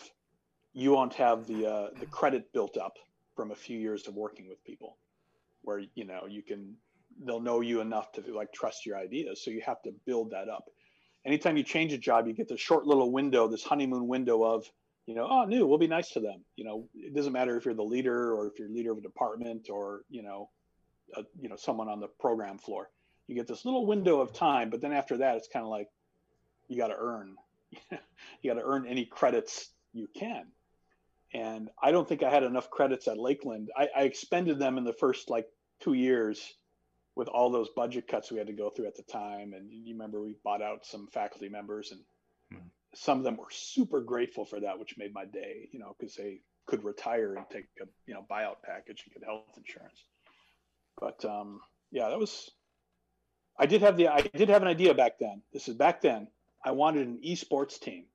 you 0.73 0.91
won't 0.91 1.13
have 1.15 1.47
the 1.47 1.67
uh, 1.67 1.87
the 1.99 2.05
credit 2.05 2.53
built 2.53 2.77
up 2.77 2.97
from 3.35 3.51
a 3.51 3.55
few 3.55 3.79
years 3.79 4.07
of 4.07 4.15
working 4.15 4.47
with 4.47 4.63
people, 4.63 4.97
where 5.61 5.81
you 5.95 6.05
know 6.05 6.25
you 6.29 6.43
can 6.43 6.75
they'll 7.25 7.41
know 7.41 7.61
you 7.61 7.81
enough 7.81 8.11
to 8.11 8.21
like 8.33 8.53
trust 8.53 8.85
your 8.85 8.97
ideas. 8.97 9.43
So 9.43 9.51
you 9.51 9.61
have 9.65 9.81
to 9.83 9.91
build 10.05 10.31
that 10.31 10.49
up. 10.49 10.65
Anytime 11.25 11.57
you 11.57 11.63
change 11.63 11.93
a 11.93 11.97
job, 11.97 12.27
you 12.27 12.33
get 12.33 12.47
this 12.47 12.59
short 12.59 12.85
little 12.85 13.11
window, 13.11 13.47
this 13.47 13.63
honeymoon 13.63 14.07
window 14.07 14.43
of 14.43 14.65
you 15.05 15.15
know, 15.15 15.27
oh, 15.29 15.45
new, 15.45 15.67
we'll 15.67 15.77
be 15.77 15.87
nice 15.87 16.09
to 16.11 16.19
them. 16.19 16.43
You 16.55 16.65
know, 16.65 16.87
it 16.95 17.13
doesn't 17.13 17.33
matter 17.33 17.57
if 17.57 17.65
you're 17.65 17.73
the 17.73 17.83
leader 17.83 18.33
or 18.33 18.47
if 18.47 18.57
you're 18.57 18.69
leader 18.69 18.91
of 18.91 18.99
a 18.99 19.01
department 19.01 19.67
or, 19.69 20.03
you 20.09 20.23
know, 20.23 20.49
a, 21.17 21.23
you 21.39 21.49
know, 21.49 21.55
someone 21.55 21.89
on 21.89 21.99
the 21.99 22.07
program 22.07 22.57
floor. 22.57 22.89
You 23.27 23.35
get 23.35 23.47
this 23.47 23.65
little 23.65 23.85
window 23.85 24.19
of 24.19 24.33
time, 24.33 24.69
but 24.69 24.81
then 24.81 24.91
after 24.91 25.17
that, 25.17 25.37
it's 25.37 25.47
kind 25.47 25.63
of 25.63 25.69
like 25.69 25.87
you 26.67 26.77
got 26.77 26.87
to 26.87 26.95
earn, 26.97 27.35
you 28.41 28.53
got 28.53 28.59
to 28.59 28.65
earn 28.65 28.85
any 28.87 29.05
credits 29.05 29.69
you 29.93 30.07
can. 30.13 30.47
And 31.33 31.69
I 31.81 31.91
don't 31.91 32.07
think 32.07 32.21
I 32.21 32.29
had 32.29 32.43
enough 32.43 32.69
credits 32.69 33.07
at 33.07 33.17
Lakeland. 33.17 33.69
I, 33.75 33.87
I 33.95 34.01
expended 34.03 34.59
them 34.59 34.77
in 34.77 34.83
the 34.83 34.93
first 34.93 35.29
like 35.29 35.47
two 35.79 35.93
years 35.93 36.53
with 37.15 37.27
all 37.27 37.49
those 37.49 37.69
budget 37.75 38.07
cuts 38.07 38.31
we 38.31 38.37
had 38.37 38.47
to 38.47 38.53
go 38.53 38.69
through 38.69 38.87
at 38.87 38.95
the 38.95 39.03
time. 39.03 39.53
And 39.53 39.71
you 39.71 39.93
remember 39.93 40.21
we 40.21 40.35
bought 40.43 40.61
out 40.61 40.85
some 40.85 41.07
faculty 41.07 41.49
members 41.49 41.91
and 41.91 42.01
Hmm. 42.53 42.67
some 42.93 43.17
of 43.17 43.23
them 43.23 43.37
were 43.37 43.49
super 43.49 44.01
grateful 44.01 44.45
for 44.45 44.59
that, 44.59 44.79
which 44.79 44.97
made 44.97 45.13
my 45.13 45.25
day, 45.25 45.69
you 45.71 45.79
know, 45.79 45.95
because 45.97 46.15
they 46.15 46.41
could 46.65 46.83
retire 46.83 47.35
and 47.35 47.45
take 47.49 47.65
a 47.81 47.85
you 48.05 48.13
know 48.13 48.25
buyout 48.29 48.61
package 48.63 49.03
and 49.05 49.13
get 49.13 49.23
health 49.27 49.57
insurance. 49.57 50.05
But 50.99 51.23
um, 51.25 51.61
yeah, 51.91 52.09
that 52.09 52.19
was. 52.19 52.51
I 53.57 53.65
did 53.65 53.81
have 53.81 53.97
the 53.97 54.07
I 54.07 54.21
did 54.21 54.49
have 54.49 54.61
an 54.61 54.67
idea 54.67 54.93
back 54.93 55.19
then. 55.19 55.41
This 55.51 55.67
is 55.67 55.75
back 55.75 56.01
then. 56.01 56.27
I 56.65 56.71
wanted 56.71 57.07
an 57.07 57.19
esports 57.25 57.79
team. 57.79 58.05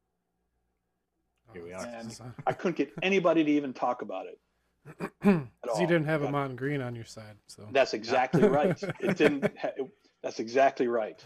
Here 1.53 1.63
we 1.65 1.73
Oh, 1.73 1.79
are. 1.79 1.83
that's- 1.83 2.21
I 2.47 2.53
couldn't 2.53 2.77
get 2.77 2.93
anybody 3.03 3.45
to 3.45 3.51
even 3.51 3.73
talk 3.73 4.03
about 4.03 4.27
it. 4.27 4.39
Because 5.63 5.81
you 5.81 5.87
didn't 5.87 6.07
have 6.07 6.23
a 6.23 6.27
Yeah. 6.27 6.31
Mon 6.31 6.57
Green 6.57 6.81
on 6.81 6.95
your 6.95 7.05
side, 7.05 7.37
so 7.47 7.69
That's 7.73 7.93
exactly 7.95 8.43
right. 8.49 8.83
It 9.01 9.17
didn't. 9.19 9.45
Ha- 9.59 9.73
it, 9.77 9.91
that's 10.23 10.41
exactly 10.41 10.89
right. 10.89 11.23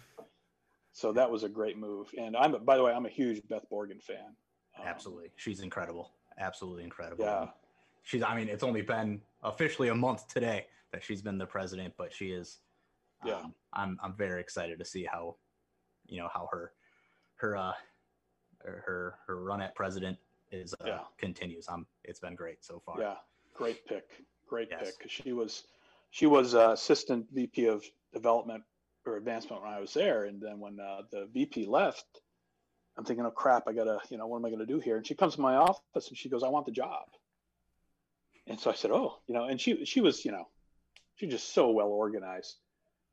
So 0.92 1.12
that 1.12 1.30
was 1.30 1.42
a 1.44 1.48
great 1.48 1.78
move. 1.78 2.08
And 2.18 2.36
I'm 2.36 2.64
by 2.64 2.76
the 2.76 2.82
way, 2.82 2.92
I'm 2.92 3.06
a 3.06 3.10
huge 3.10 3.40
Beth 3.48 3.64
Borgen 3.70 4.02
fan. 4.02 4.34
Um, 4.78 4.84
Absolutely. 4.86 5.30
She's 5.36 5.60
incredible. 5.60 6.10
Absolutely 6.38 6.84
incredible. 6.84 7.24
Yeah. 7.24 7.46
She's 8.02 8.22
I 8.22 8.36
mean, 8.36 8.48
it's 8.48 8.64
only 8.64 8.82
been 8.82 9.22
officially 9.44 9.88
a 9.88 9.94
month 9.94 10.26
today 10.28 10.66
that 10.92 11.02
she's 11.02 11.22
been 11.22 11.38
the 11.38 11.46
president, 11.46 11.94
but 11.96 12.12
she 12.12 12.30
is 12.30 12.60
Yeah. 13.24 13.36
um, 13.38 13.54
I'm 13.72 13.98
I'm 14.02 14.14
very 14.14 14.40
excited 14.40 14.78
to 14.78 14.84
see 14.84 15.04
how 15.04 15.36
you 16.06 16.20
know 16.20 16.28
how 16.32 16.48
her 16.52 16.72
her 17.36 17.56
uh 17.56 17.72
her 18.64 19.18
her, 19.26 19.42
run 19.42 19.60
at 19.60 19.74
president 19.74 20.18
is 20.52 20.74
uh, 20.74 20.86
Yeah. 20.86 21.00
continues. 21.18 21.68
Um, 21.68 21.86
it's 22.04 22.20
been 22.20 22.36
great 22.36 22.64
so 22.64 22.80
far. 22.84 23.00
Yeah, 23.00 23.16
great 23.54 23.84
pick. 23.86 24.04
Great 24.46 24.68
Yes. 24.70 24.86
pick. 24.92 25.00
'cause 25.00 25.10
she 25.10 25.32
was 25.32 25.64
she 26.10 26.26
was 26.26 26.54
uh, 26.54 26.70
assistant 26.72 27.26
VP 27.32 27.66
of 27.66 27.84
development 28.12 28.62
or 29.06 29.16
advancement 29.16 29.62
when 29.62 29.72
I 29.72 29.80
was 29.80 29.92
there, 29.94 30.24
and 30.26 30.40
then 30.40 30.60
when 30.60 30.78
uh, 30.78 31.02
the 31.10 31.26
VP 31.32 31.66
left, 31.66 32.20
I'm 32.96 33.04
thinking, 33.04 33.24
oh 33.26 33.30
crap, 33.30 33.66
I 33.66 33.72
gotta, 33.72 33.98
you 34.10 34.18
know, 34.18 34.26
what 34.26 34.36
am 34.36 34.44
I 34.44 34.50
gonna 34.50 34.66
do 34.66 34.78
here? 34.78 34.96
And 34.98 35.06
she 35.06 35.14
comes 35.14 35.34
to 35.36 35.40
my 35.40 35.56
office 35.56 36.08
and 36.08 36.16
she 36.16 36.28
goes, 36.28 36.42
I 36.44 36.48
want 36.48 36.66
the 36.66 36.72
job. 36.72 37.04
And 38.46 38.60
so 38.60 38.70
I 38.70 38.74
said, 38.74 38.90
oh, 38.90 39.20
you 39.26 39.34
know, 39.34 39.44
and 39.44 39.60
she 39.60 39.84
she 39.86 40.00
was, 40.00 40.24
you 40.24 40.30
know, 40.32 40.46
she's 41.16 41.30
just 41.30 41.52
so 41.54 41.70
well 41.70 41.88
organized. 41.88 42.56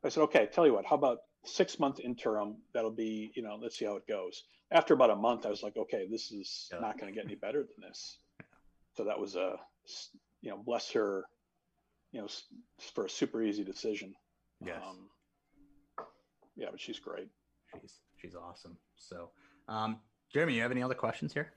I 0.04 0.10
said, 0.10 0.22
okay, 0.24 0.48
tell 0.52 0.66
you 0.66 0.74
what, 0.74 0.86
how 0.86 0.96
about 0.96 1.20
six 1.44 1.80
month 1.80 2.00
interim? 2.00 2.58
That'll 2.74 2.92
be, 2.92 3.32
you 3.36 3.44
know, 3.44 3.58
let's 3.62 3.78
see 3.78 3.86
how 3.86 3.96
it 3.98 4.08
goes. 4.08 4.44
After 4.72 4.94
about 4.94 5.10
a 5.10 5.16
month, 5.16 5.46
I 5.46 5.50
was 5.50 5.64
like, 5.64 5.76
okay, 5.78 6.08
this 6.10 6.32
is 6.32 6.70
Yeah. 6.72 6.80
not 6.80 7.00
going 7.00 7.12
to 7.12 7.16
get 7.16 7.26
any 7.26 7.36
better 7.36 7.60
than 7.64 7.90
this. 7.90 8.20
So 8.96 9.04
that 9.06 9.20
was 9.20 9.36
a, 9.36 9.56
you 10.42 10.52
know, 10.52 10.58
bless 10.58 10.92
her, 10.92 11.26
you 12.12 12.22
know, 12.22 12.28
for 12.94 13.06
a 13.06 13.10
super 13.10 13.42
easy 13.42 13.64
decision. 13.64 14.14
Yes. 14.64 14.82
Um, 14.86 15.10
yeah, 16.56 16.68
but 16.72 16.80
she's 16.80 17.00
great. 17.00 17.30
she's 17.82 18.00
she's 18.18 18.36
awesome. 18.36 18.78
So, 18.98 19.30
um, 19.68 20.00
Jeremy, 20.32 20.56
you 20.56 20.62
have 20.62 20.72
any 20.72 20.84
other 20.84 20.96
questions 20.96 21.34
here? 21.34 21.52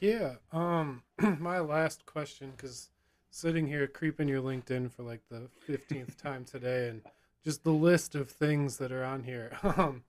Yeah. 0.00 0.36
Um, 0.52 1.02
my 1.38 1.60
last 1.60 2.06
question, 2.06 2.52
because 2.56 2.88
sitting 3.36 3.66
here 3.66 3.86
creeping 3.86 4.28
your 4.28 4.40
LinkedIn 4.40 4.90
for 4.90 5.02
like 5.02 5.20
the 5.30 5.48
fifteenth 5.66 6.16
time 6.22 6.44
today, 6.44 6.88
and 6.88 7.02
just 7.44 7.64
the 7.64 7.70
list 7.70 8.14
of 8.14 8.30
things 8.30 8.78
that 8.78 8.92
are 8.92 9.04
on 9.04 9.22
here. 9.22 9.52
Um, 9.62 10.04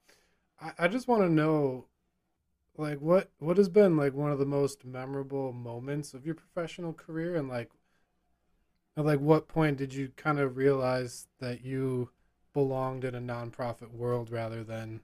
I, 0.62 0.72
I 0.80 0.88
just 0.88 1.08
want 1.08 1.24
to 1.24 1.30
know, 1.30 1.86
like, 2.78 3.00
what 3.00 3.30
what 3.40 3.58
has 3.58 3.70
been 3.70 3.98
like 3.98 4.14
one 4.14 4.32
of 4.32 4.40
the 4.40 4.46
most 4.46 4.86
memorable 4.86 5.52
moments 5.52 6.14
of 6.14 6.26
your 6.26 6.36
professional 6.36 6.94
career, 6.94 7.36
and 7.36 7.50
like, 7.50 7.70
at 8.96 9.06
like 9.06 9.20
what 9.20 9.48
point 9.48 9.78
did 9.78 9.94
you 9.94 10.10
kind 10.16 10.40
of 10.40 10.56
realize 10.56 11.28
that 11.40 11.66
you 11.66 12.10
belonged 12.54 13.04
in 13.04 13.14
a 13.14 13.22
nonprofit 13.22 13.92
world 13.92 14.32
rather 14.32 14.64
than 14.64 15.02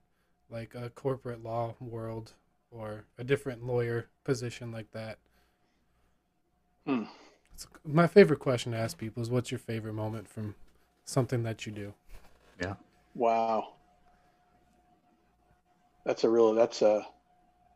like 0.49 0.73
a 0.75 0.89
corporate 0.89 1.43
law 1.43 1.75
world 1.79 2.33
or 2.71 3.05
a 3.17 3.23
different 3.23 3.65
lawyer 3.65 4.07
position 4.23 4.71
like 4.71 4.91
that. 4.91 5.19
Hmm. 6.87 7.03
It's 7.53 7.67
my 7.85 8.07
favorite 8.07 8.39
question 8.39 8.71
to 8.71 8.77
ask 8.77 8.97
people 8.97 9.21
is 9.21 9.29
what's 9.29 9.51
your 9.51 9.59
favorite 9.59 9.93
moment 9.93 10.27
from 10.27 10.55
something 11.05 11.43
that 11.43 11.65
you 11.65 11.71
do? 11.71 11.93
Yeah. 12.61 12.75
Wow. 13.15 13.73
That's 16.05 16.23
a 16.23 16.29
real, 16.29 16.53
that's 16.53 16.81
a, 16.81 17.05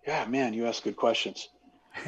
yeah, 0.06 0.26
man, 0.26 0.54
you 0.54 0.66
ask 0.66 0.84
good 0.84 0.96
questions. 0.96 1.50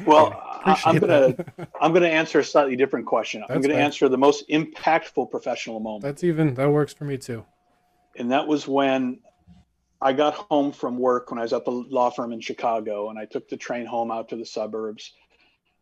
Well, 0.04 0.32
I- 0.64 0.80
I'm 0.84 0.98
going 0.98 1.34
to, 1.36 1.44
that. 1.56 1.68
I'm 1.80 1.92
going 1.92 2.02
to 2.02 2.10
answer 2.10 2.40
a 2.40 2.44
slightly 2.44 2.76
different 2.76 3.06
question. 3.06 3.42
I'm 3.48 3.56
going 3.60 3.70
to 3.70 3.74
fair. 3.74 3.82
answer 3.82 4.08
the 4.08 4.18
most 4.18 4.48
impactful 4.48 5.30
professional 5.30 5.80
moment. 5.80 6.02
That's 6.02 6.24
even 6.24 6.54
that 6.54 6.70
works 6.70 6.92
for 6.92 7.04
me 7.04 7.16
too. 7.16 7.44
and 8.16 8.30
that 8.32 8.46
was 8.46 8.66
when 8.68 9.20
I 10.02 10.12
got 10.12 10.34
home 10.34 10.72
from 10.72 10.98
work 10.98 11.30
when 11.30 11.38
I 11.38 11.42
was 11.42 11.52
at 11.52 11.64
the 11.64 11.70
law 11.70 12.10
firm 12.10 12.32
in 12.32 12.40
Chicago, 12.40 13.10
and 13.10 13.18
I 13.18 13.26
took 13.26 13.48
the 13.48 13.56
train 13.56 13.84
home 13.86 14.10
out 14.10 14.28
to 14.30 14.36
the 14.36 14.46
suburbs. 14.46 15.12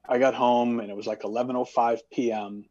I 0.08 0.18
got 0.18 0.34
home, 0.34 0.80
and 0.80 0.90
it 0.90 0.96
was 0.96 1.06
like 1.06 1.22
11:05 1.22 2.00
p.m. 2.12 2.64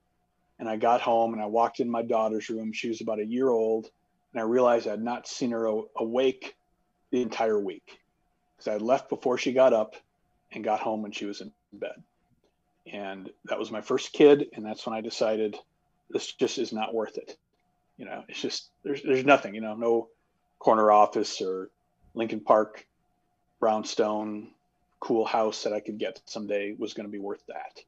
And 0.59 0.67
I 0.67 0.75
got 0.75 1.01
home, 1.01 1.33
and 1.33 1.41
I 1.41 1.45
walked 1.45 1.79
in 1.79 1.89
my 1.89 2.01
daughter's 2.01 2.49
room. 2.49 2.73
She 2.73 2.89
was 2.89 3.01
about 3.01 3.19
a 3.19 3.25
year 3.25 3.49
old, 3.49 3.89
and 4.33 4.41
I 4.41 4.45
realized 4.45 4.87
I 4.87 4.91
had 4.91 5.03
not 5.03 5.27
seen 5.27 5.51
her 5.51 5.65
awake 5.95 6.55
the 7.11 7.21
entire 7.21 7.59
week 7.59 7.99
because 8.55 8.67
I 8.67 8.73
had 8.73 8.81
left 8.81 9.09
before 9.09 9.37
she 9.37 9.53
got 9.53 9.73
up, 9.73 9.95
and 10.51 10.63
got 10.63 10.79
home 10.79 11.03
when 11.03 11.11
she 11.11 11.25
was 11.25 11.41
in 11.41 11.51
bed. 11.73 12.01
And 12.91 13.29
that 13.45 13.59
was 13.59 13.69
my 13.69 13.81
first 13.81 14.13
kid, 14.13 14.47
and 14.53 14.65
that's 14.65 14.85
when 14.85 14.95
I 14.95 15.01
decided 15.01 15.55
this 16.09 16.33
just 16.33 16.57
is 16.57 16.73
not 16.73 16.93
worth 16.93 17.17
it 17.17 17.37
you 17.97 18.05
know 18.05 18.23
it's 18.27 18.41
just 18.41 18.69
there's 18.83 19.01
there's 19.01 19.25
nothing 19.25 19.55
you 19.55 19.61
know 19.61 19.75
no 19.75 20.07
corner 20.59 20.91
office 20.91 21.41
or 21.41 21.69
lincoln 22.13 22.39
park 22.39 22.85
brownstone 23.59 24.49
cool 24.99 25.25
house 25.25 25.63
that 25.63 25.73
i 25.73 25.79
could 25.79 25.97
get 25.97 26.21
someday 26.25 26.75
was 26.77 26.93
going 26.93 27.07
to 27.07 27.11
be 27.11 27.19
worth 27.19 27.45
that. 27.47 27.79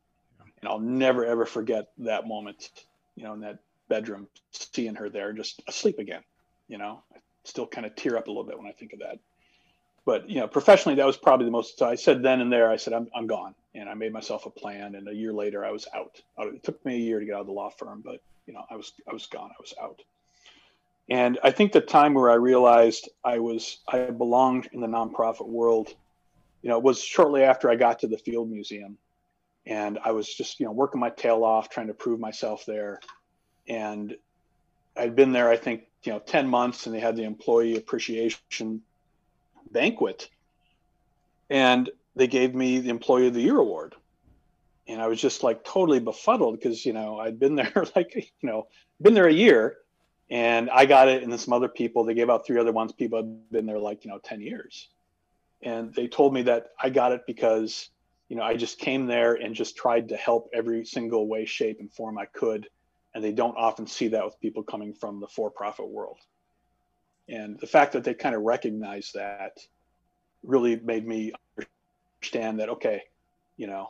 And 0.62 0.70
i'll 0.70 0.80
never 0.80 1.26
ever 1.26 1.46
forget 1.46 1.90
that 2.00 2.28
moment 2.28 2.70
you 3.16 3.24
know 3.24 3.34
in 3.34 3.42
that 3.42 3.60
bedroom 3.88 4.28
seeing 4.52 4.96
her 4.96 5.10
there 5.10 5.34
just 5.34 5.62
asleep 5.68 6.00
again 6.00 6.24
you 6.70 6.78
know? 6.78 7.02
I 7.14 7.18
still 7.44 7.68
kind 7.68 7.86
of 7.86 7.96
tear 7.96 8.16
up 8.18 8.28
a 8.28 8.30
little 8.30 8.46
bit 8.46 8.58
when 8.58 8.68
i 8.68 8.72
think 8.72 8.94
of 8.94 9.00
that. 9.00 9.20
But 10.06 10.30
you 10.30 10.40
know 10.40 10.48
professionally 10.48 10.96
that 10.96 11.06
was 11.06 11.18
probably 11.18 11.46
the 11.46 11.52
most 11.52 11.78
so 11.78 11.88
i 11.88 11.96
said 11.96 12.24
then 12.24 12.40
and 12.40 12.54
there 12.54 12.72
i 12.72 12.78
said 12.78 12.94
i'm, 12.94 13.10
I'm 13.14 13.28
gone. 13.28 13.56
And 13.76 13.90
i 13.90 13.94
made 13.94 14.14
myself 14.14 14.46
a 14.46 14.50
plan 14.50 14.96
and 14.96 15.10
a 15.10 15.14
year 15.14 15.34
later 15.34 15.66
i 15.66 15.72
was 15.72 15.88
out. 15.94 16.22
Out- 16.40 16.54
it 16.54 16.64
took 16.64 16.84
me 16.86 16.96
a 16.96 17.00
year 17.00 17.20
to 17.20 17.26
get 17.26 17.36
out 17.36 17.42
of 17.42 17.48
the 17.48 17.54
law 17.54 17.70
firm 17.70 18.02
but 18.06 18.22
you 18.46 18.54
know 18.54 18.64
i 18.70 18.76
was 18.76 18.94
i 19.10 19.14
was 19.14 19.26
gone 19.26 19.50
i 19.52 19.62
was 19.62 19.74
out. 19.82 20.02
And 21.10 21.40
i 21.44 21.52
think 21.52 21.72
the 21.72 21.82
time 21.82 22.14
where 22.14 22.30
i 22.30 22.36
realized 22.36 23.10
i 23.26 23.40
was 23.40 23.80
i 23.88 24.06
belonged 24.12 24.70
in 24.72 24.80
the 24.80 24.88
nonprofit 24.88 25.48
world 25.48 25.94
you 26.62 26.70
know 26.70 26.78
it 26.78 26.84
was 26.84 27.02
shortly 27.02 27.44
after 27.44 27.70
i 27.70 27.76
got 27.76 28.00
to 28.00 28.08
the 28.08 28.18
field 28.18 28.50
museum. 28.50 28.98
And 29.66 30.00
i 30.04 30.12
was 30.12 30.34
just 30.34 30.60
you 30.60 30.66
know 30.66 30.72
working 30.72 31.00
my 31.00 31.10
tail 31.10 31.44
off 31.44 31.70
trying 31.70 31.88
to 31.88 31.94
prove 31.94 32.20
myself 32.20 32.66
there. 32.66 33.00
And 33.68 34.16
i'd 34.98 35.16
been 35.16 35.32
there 35.32 35.50
i 35.50 35.58
think 35.58 35.84
you 36.04 36.12
know 36.12 36.20
10 36.20 36.48
months 36.48 36.86
and 36.86 36.96
they 36.96 37.00
had 37.00 37.16
the 37.16 37.24
employee 37.24 37.78
appreciation 37.78 38.82
banquet. 39.72 40.30
And 41.50 41.90
they 42.16 42.28
gave 42.28 42.54
me 42.54 42.80
the 42.80 42.90
employee 42.90 43.28
of 43.28 43.34
the 43.34 43.42
year 43.42 43.58
award. 43.58 43.96
And 44.88 45.02
i 45.02 45.08
was 45.08 45.22
just 45.22 45.44
like 45.44 45.64
totally 45.64 46.00
befuddled 46.00 46.60
because 46.60 46.86
you 46.86 46.94
know 46.94 47.20
i'd 47.20 47.40
been 47.40 47.56
there 47.56 47.86
like 47.96 48.16
you 48.16 48.50
know 48.50 48.68
been 49.02 49.14
there 49.14 49.28
a 49.28 49.34
year. 49.34 49.78
And 50.32 50.70
i 50.70 50.86
got 50.86 51.08
it 51.08 51.24
and 51.24 51.32
then 51.32 51.40
some 51.40 51.54
other 51.54 51.70
people 51.70 52.04
they 52.04 52.14
gave 52.14 52.30
out 52.30 52.46
three 52.46 52.60
other 52.60 52.72
ones. 52.72 52.92
People 52.92 53.18
had 53.18 53.52
been 53.52 53.66
there 53.66 53.80
like 53.80 54.04
you 54.04 54.12
know 54.12 54.20
10 54.20 54.42
years 54.42 54.90
and 55.62 55.94
they 55.94 56.08
told 56.08 56.34
me 56.34 56.44
that 56.44 56.68
i 56.82 56.90
got 56.90 57.12
it 57.12 57.22
because 57.28 57.90
you 58.28 58.36
know 58.36 58.44
i 58.44 58.56
just 58.56 58.80
came 58.80 59.06
there 59.08 59.34
and 59.34 59.56
just 59.56 59.76
tried 59.76 60.10
to 60.10 60.18
help 60.18 60.50
every 60.54 60.86
single 60.86 61.28
way 61.28 61.46
shape 61.46 61.80
and 61.80 61.92
form 61.92 62.18
i 62.18 62.26
could. 62.26 62.68
And 63.16 63.24
they 63.24 63.32
don't 63.32 63.58
often 63.58 63.88
see 63.88 64.10
that 64.10 64.24
with 64.24 64.40
people 64.40 64.62
coming 64.62 64.94
from 64.94 65.20
the 65.20 65.28
for-profit 65.28 65.90
world. 65.90 66.20
And 67.28 67.60
the 67.60 67.66
fact 67.66 67.94
that 67.94 68.04
they 68.04 68.14
kind 68.14 68.36
of 68.36 68.44
recognize 68.44 69.14
that 69.16 69.58
really 70.44 70.80
made 70.80 71.06
me 71.06 71.34
understand 72.22 72.60
that 72.60 72.70
okay 72.70 73.04
you 73.58 73.68
know 73.68 73.90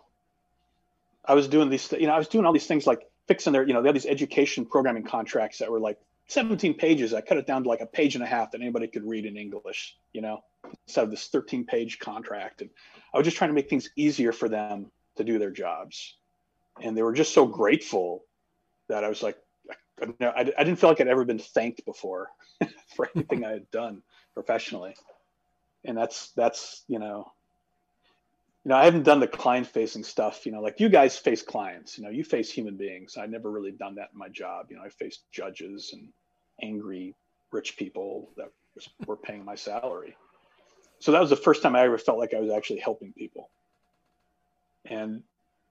i 1.26 1.34
was 1.34 1.48
doing 1.48 1.70
these 1.70 1.92
you 1.92 2.08
know 2.08 2.14
i 2.14 2.18
was 2.18 2.28
doing 2.28 2.46
all 2.46 2.54
these 2.54 2.68
things 2.68 2.88
like 2.88 3.08
fixing 3.28 3.54
their 3.54 3.68
you 3.68 3.74
know 3.74 3.82
they 3.82 3.90
had 3.90 3.96
these 3.96 4.06
education 4.06 4.66
programming 4.66 5.04
contracts 5.04 5.60
that 5.60 5.72
were 5.72 5.80
like 5.80 6.00
17 6.28 6.76
pages. 6.76 7.12
I 7.14 7.22
cut 7.22 7.38
it 7.38 7.48
down 7.48 7.64
to 7.64 7.70
like 7.70 7.82
a 7.82 7.88
page 7.88 8.14
and 8.14 8.24
a 8.24 8.28
half 8.28 8.52
that 8.52 8.62
anybody 8.62 8.88
could 8.88 9.04
read 9.04 9.26
in 9.26 9.38
english 9.38 9.96
you 10.14 10.22
know 10.22 10.44
instead 10.88 11.04
of 11.04 11.12
this 11.12 11.28
13 11.28 11.66
page 11.66 12.00
contract 12.00 12.62
and 12.62 12.70
i 13.14 13.18
was 13.18 13.26
just 13.26 13.38
trying 13.38 13.50
to 13.50 13.54
make 13.54 13.70
things 13.70 13.90
easier 13.96 14.32
for 14.32 14.50
them 14.50 14.92
to 15.20 15.24
do 15.24 15.38
their 15.38 15.52
jobs. 15.52 16.16
And 16.82 16.98
they 16.98 17.04
were 17.04 17.14
just 17.14 17.34
so 17.34 17.46
grateful 17.46 18.24
that 18.88 19.04
i 19.04 19.10
was 19.10 19.22
like 19.22 19.38
I, 20.02 20.52
I 20.58 20.64
didn't 20.64 20.78
feel 20.78 20.90
like 20.90 21.02
i'd 21.02 21.08
ever 21.08 21.26
been 21.26 21.40
thanked 21.40 21.86
before 21.86 22.30
for 22.96 23.10
anything 23.16 23.46
i 23.46 23.52
had 23.52 23.70
done 23.70 24.02
professionally. 24.34 24.96
And 25.86 25.98
that's 25.98 26.32
that's 26.32 26.84
you 26.88 27.00
know 27.00 27.32
you 28.66 28.70
know 28.70 28.78
i 28.78 28.86
haven't 28.86 29.04
done 29.04 29.20
the 29.20 29.28
client 29.28 29.68
facing 29.68 30.04
stuff 30.04 30.46
you 30.46 30.52
know 30.52 30.62
like 30.62 30.80
you 30.80 30.90
guys 30.90 31.18
face 31.18 31.42
clients 31.42 31.98
you 31.98 32.04
know 32.04 32.10
you 32.10 32.24
face 32.24 32.52
human 32.52 32.78
beings. 32.78 33.18
I 33.18 33.26
never 33.26 33.52
really 33.52 33.72
done 33.72 33.96
that 33.96 34.10
in 34.14 34.20
my 34.20 34.30
job 34.30 34.68
you 34.70 34.78
know 34.78 34.84
i 34.84 34.90
faced 34.90 35.30
judges 35.32 35.92
and 35.94 36.08
angry 36.62 37.16
rich 37.52 37.78
people 37.78 38.32
that 38.38 38.52
were 39.06 39.18
paying 39.18 39.44
my 39.44 39.56
salary 39.56 40.16
so 41.00 41.12
that 41.12 41.22
was 41.22 41.30
the 41.30 41.36
first 41.36 41.62
time 41.62 41.76
i 41.76 41.82
ever 41.82 41.98
felt 41.98 42.20
like 42.20 42.34
i 42.34 42.40
was 42.40 42.52
actually 42.52 42.80
helping 42.80 43.14
people. 43.14 43.50
And 44.86 45.24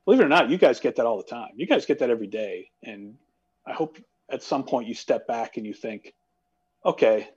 believe 0.04 0.20
it 0.20 0.24
or 0.24 0.28
not 0.28 0.50
you 0.50 0.58
guys 0.58 0.80
get 0.80 0.96
that 0.96 1.06
all 1.06 1.16
the 1.16 1.28
time. 1.28 1.50
You 1.56 1.66
guys 1.66 1.86
get 1.86 1.98
that 2.00 2.10
every 2.10 2.26
day. 2.26 2.70
And 2.82 3.16
i 3.66 3.72
hope 3.72 3.98
at 4.30 4.42
some 4.42 4.64
point 4.64 4.88
you 4.88 4.94
step 4.94 5.26
back 5.26 5.56
and 5.56 5.66
you 5.66 5.74
think 5.74 6.14
okay 6.84 7.28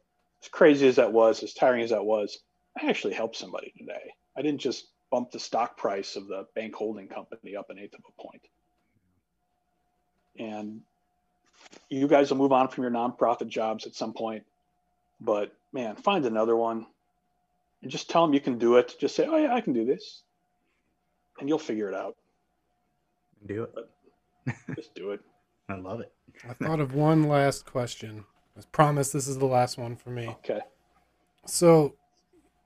as 0.42 0.50
crazy 0.50 0.88
as 0.88 0.96
that 0.98 1.12
was 1.12 1.44
as 1.44 1.54
tiring 1.54 1.84
as 1.84 1.92
that 1.92 2.06
was 2.06 2.40
I 2.80 2.90
actually 2.90 3.14
helped 3.14 3.36
somebody 3.36 3.74
today. 3.78 4.14
I 4.38 4.42
didn't 4.42 4.62
just 4.62 4.88
bump 5.12 5.32
the 5.32 5.40
stock 5.40 5.78
price 5.78 6.16
of 6.16 6.28
the 6.28 6.48
bank 6.56 6.74
holding 6.74 7.08
company 7.08 7.56
up 7.56 7.70
an 7.70 7.80
eighth 7.80 7.96
of 7.96 8.02
a 8.08 8.22
point. 8.22 8.42
And 10.40 10.82
you 11.90 12.08
guys 12.08 12.30
will 12.30 12.38
move 12.38 12.54
on 12.54 12.70
from 12.70 12.84
your 12.84 12.92
nonprofit 12.92 13.48
jobs 13.48 13.86
at 13.86 13.94
some 13.94 14.14
point, 14.14 14.44
but 15.20 15.54
man, 15.74 15.96
find 15.96 16.26
another 16.26 16.56
one 16.56 16.88
and 17.82 17.92
just 17.92 18.10
tell 18.10 18.26
them 18.26 18.34
you 18.34 18.42
can 18.42 18.58
do 18.58 18.78
it. 18.78 18.96
Just 19.00 19.16
say, 19.16 19.26
"Oh 19.28 19.38
yeah, 19.38 19.54
I 19.54 19.62
can 19.62 19.74
do 19.74 19.86
this," 19.86 20.24
and 21.40 21.50
you'll 21.50 21.60
figure 21.60 21.90
it 21.90 21.96
out. 21.96 22.16
Do 23.46 23.64
it. 23.64 24.56
Just 24.76 24.94
do 24.96 25.12
it. 25.12 25.22
I 25.70 25.76
love 25.76 26.02
it. 26.02 26.12
I 26.48 26.54
thought 26.54 26.80
of 26.80 26.94
one 26.96 27.24
last 27.24 27.66
question. 27.66 28.26
I 28.58 28.62
promise 28.72 29.12
this 29.12 29.28
is 29.28 29.38
the 29.38 29.46
last 29.46 29.78
one 29.78 29.96
for 29.96 30.10
me. 30.10 30.28
Okay. 30.28 30.62
So, 31.46 31.96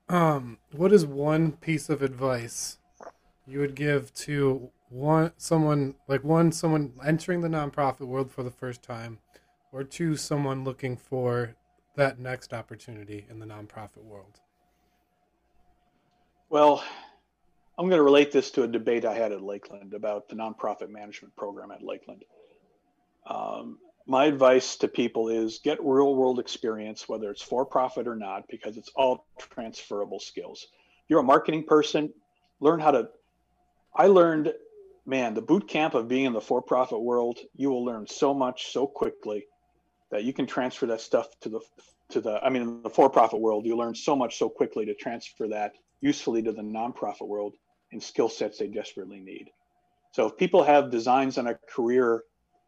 Um, 0.08 0.58
what 0.72 0.92
is 0.92 1.06
one 1.06 1.52
piece 1.52 1.88
of 1.90 2.02
advice 2.02 2.78
you 3.46 3.60
would 3.60 3.74
give 3.74 4.14
to 4.14 4.70
one 4.88 5.32
someone 5.36 5.96
like 6.08 6.22
one 6.24 6.52
someone 6.52 6.92
entering 7.04 7.40
the 7.40 7.48
nonprofit 7.48 8.06
world 8.06 8.30
for 8.30 8.42
the 8.44 8.50
first 8.52 8.82
time, 8.82 9.18
or 9.72 9.82
two 9.84 10.16
someone 10.16 10.64
looking 10.64 10.96
for 10.96 11.56
that 11.96 12.18
next 12.20 12.52
opportunity 12.54 13.26
in 13.30 13.40
the 13.40 13.46
nonprofit 13.46 14.04
world? 14.04 14.40
Well, 16.48 16.84
I'm 17.76 17.88
going 17.88 17.98
to 17.98 18.04
relate 18.04 18.30
this 18.30 18.52
to 18.52 18.62
a 18.62 18.68
debate 18.68 19.04
I 19.04 19.14
had 19.14 19.32
at 19.32 19.42
Lakeland 19.42 19.94
about 19.94 20.28
the 20.28 20.36
nonprofit 20.36 20.88
management 20.88 21.34
program 21.34 21.72
at 21.72 21.82
Lakeland. 21.82 22.24
Um, 23.26 23.78
my 24.06 24.26
advice 24.26 24.76
to 24.76 24.88
people 24.88 25.28
is 25.28 25.58
get 25.58 25.82
real 25.82 26.14
world 26.14 26.38
experience, 26.38 27.08
whether 27.08 27.30
it's 27.30 27.42
for 27.42 27.66
profit 27.66 28.06
or 28.06 28.14
not, 28.14 28.46
because 28.48 28.76
it's 28.76 28.90
all 28.94 29.26
transferable 29.38 30.20
skills. 30.20 30.68
You're 31.08 31.20
a 31.20 31.24
marketing 31.24 31.64
person, 31.64 32.12
learn 32.60 32.78
how 32.78 32.92
to. 32.92 33.08
I 33.92 34.06
learned, 34.06 34.54
man, 35.04 35.34
the 35.34 35.42
boot 35.42 35.66
camp 35.66 35.94
of 35.94 36.06
being 36.06 36.26
in 36.26 36.32
the 36.32 36.40
for 36.40 36.62
profit 36.62 37.00
world, 37.00 37.40
you 37.56 37.70
will 37.70 37.84
learn 37.84 38.06
so 38.06 38.32
much 38.32 38.72
so 38.72 38.86
quickly 38.86 39.46
that 40.10 40.22
you 40.22 40.32
can 40.32 40.46
transfer 40.46 40.86
that 40.86 41.00
stuff 41.00 41.28
to 41.40 41.48
the 41.48 41.60
to 42.08 42.20
the 42.20 42.38
i 42.44 42.48
mean 42.48 42.62
in 42.62 42.82
the 42.82 42.90
for-profit 42.90 43.40
world 43.40 43.66
you 43.66 43.76
learn 43.76 43.94
so 43.94 44.14
much 44.14 44.38
so 44.38 44.48
quickly 44.48 44.86
to 44.86 44.94
transfer 44.94 45.48
that 45.48 45.72
usefully 46.00 46.42
to 46.42 46.52
the 46.52 46.62
nonprofit 46.62 47.26
world 47.26 47.54
and 47.92 48.02
skill 48.02 48.28
sets 48.28 48.58
they 48.58 48.68
desperately 48.68 49.20
need. 49.20 49.50
So 50.12 50.26
if 50.26 50.36
people 50.36 50.64
have 50.64 50.90
designs 50.90 51.38
on 51.38 51.46
a 51.46 51.58
career 51.68 52.22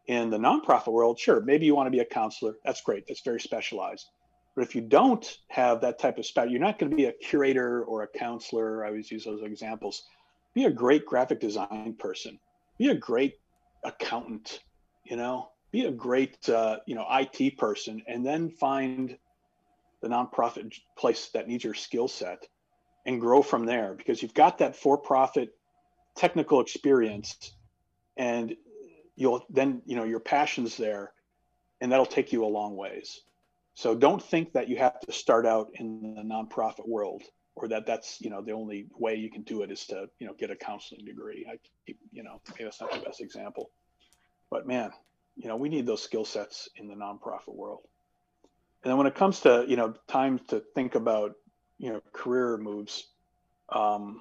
in 0.07 0.31
the 0.31 0.39
nonprofit 0.39 0.93
world 0.93 1.19
sure 1.19 1.41
maybe 1.41 1.67
you 1.67 1.75
want 1.75 1.87
to 1.87 1.91
be 1.91 2.01
a 2.01 2.05
counselor. 2.05 2.55
That's 2.65 2.83
great. 2.83 3.05
That's 3.07 3.23
very 3.23 3.41
specialized. 3.41 4.07
But 4.55 4.65
if 4.65 4.75
you 4.75 4.81
don't 4.81 5.39
have 5.49 5.81
that 5.83 5.99
type 5.99 6.19
of 6.19 6.27
spec 6.27 6.51
you're 6.51 6.61
not 6.61 6.79
going 6.79 6.91
to 6.91 6.97
be 6.97 7.07
a 7.07 7.13
curator 7.13 7.85
or 7.85 8.03
a 8.03 8.19
counselor. 8.19 8.85
I 8.85 8.89
always 8.89 9.11
use 9.11 9.25
those 9.25 9.43
examples. 9.43 10.03
Be 10.55 10.65
a 10.65 10.71
great 10.71 11.05
graphic 11.05 11.41
design 11.41 11.95
person. 11.99 12.39
Be 12.79 12.89
a 12.89 12.95
great 12.95 13.35
accountant 13.85 14.61
you 15.09 15.17
know? 15.17 15.51
Be 15.71 15.85
a 15.85 15.91
great 15.91 16.49
uh, 16.49 16.79
you 16.87 16.95
know 16.95 17.07
IT 17.11 17.59
person, 17.59 18.03
and 18.07 18.25
then 18.25 18.51
find 18.51 19.19
the 20.01 20.09
nonprofit 20.09 20.73
place 20.97 21.29
that 21.35 21.47
needs 21.47 21.63
your 21.63 21.75
skill 21.75 22.09
set, 22.09 22.47
and 23.09 23.19
grow 23.19 23.41
from 23.41 23.65
there 23.65 23.95
because 23.95 24.23
you've 24.23 24.35
got 24.35 24.59
that 24.59 24.77
for-profit 24.77 25.57
technical 26.15 26.61
experience, 26.61 27.55
and 28.19 28.55
you'll 29.17 29.47
then 29.49 29.81
you 29.87 29.97
know 29.97 30.05
your 30.05 30.21
passions 30.21 30.77
there, 30.77 31.13
and 31.81 31.91
that'll 31.91 32.07
take 32.07 32.33
you 32.33 32.45
a 32.45 32.47
long 32.47 32.77
ways. 32.77 33.23
So 33.75 33.95
don't 33.95 34.23
think 34.23 34.53
that 34.53 34.69
you 34.69 34.77
have 34.77 35.01
to 35.01 35.13
start 35.13 35.47
out 35.47 35.71
in 35.75 36.15
the 36.17 36.23
nonprofit 36.23 36.87
world 36.87 37.23
or 37.57 37.67
that 37.69 37.87
that's 37.87 38.21
you 38.21 38.29
know 38.29 38.43
the 38.43 38.53
only 38.53 38.87
way 38.99 39.15
you 39.15 39.31
can 39.31 39.43
do 39.43 39.63
it 39.63 39.73
is 39.73 39.87
to 39.87 40.11
you 40.19 40.27
know 40.27 40.35
get 40.35 40.51
a 40.51 40.57
counseling 40.57 41.07
degree. 41.07 41.47
I 41.51 41.59
keep 41.87 41.99
you 42.13 42.23
know 42.23 42.43
maybe 42.51 42.65
that's 42.65 42.81
not 42.81 42.93
the 42.93 43.01
best 43.01 43.23
example, 43.23 43.71
but 44.51 44.67
man, 44.67 44.91
you 45.35 45.49
know 45.49 45.57
we 45.57 45.71
need 45.71 45.87
those 45.87 46.03
skill 46.03 46.27
sets 46.27 46.69
in 46.77 46.89
the 46.89 46.95
nonprofit 46.95 47.55
world 47.55 47.89
and 48.83 48.91
then 48.91 48.99
when 48.99 49.07
it 49.07 49.15
comes 49.15 49.41
to 49.41 49.65
you 49.67 49.77
know 49.77 49.95
time 50.07 50.39
to 50.49 50.63
think 50.75 50.95
about 50.95 51.35
you 51.79 51.91
know 51.91 52.01
career 52.13 52.57
moves 52.57 53.07
um, 53.71 54.21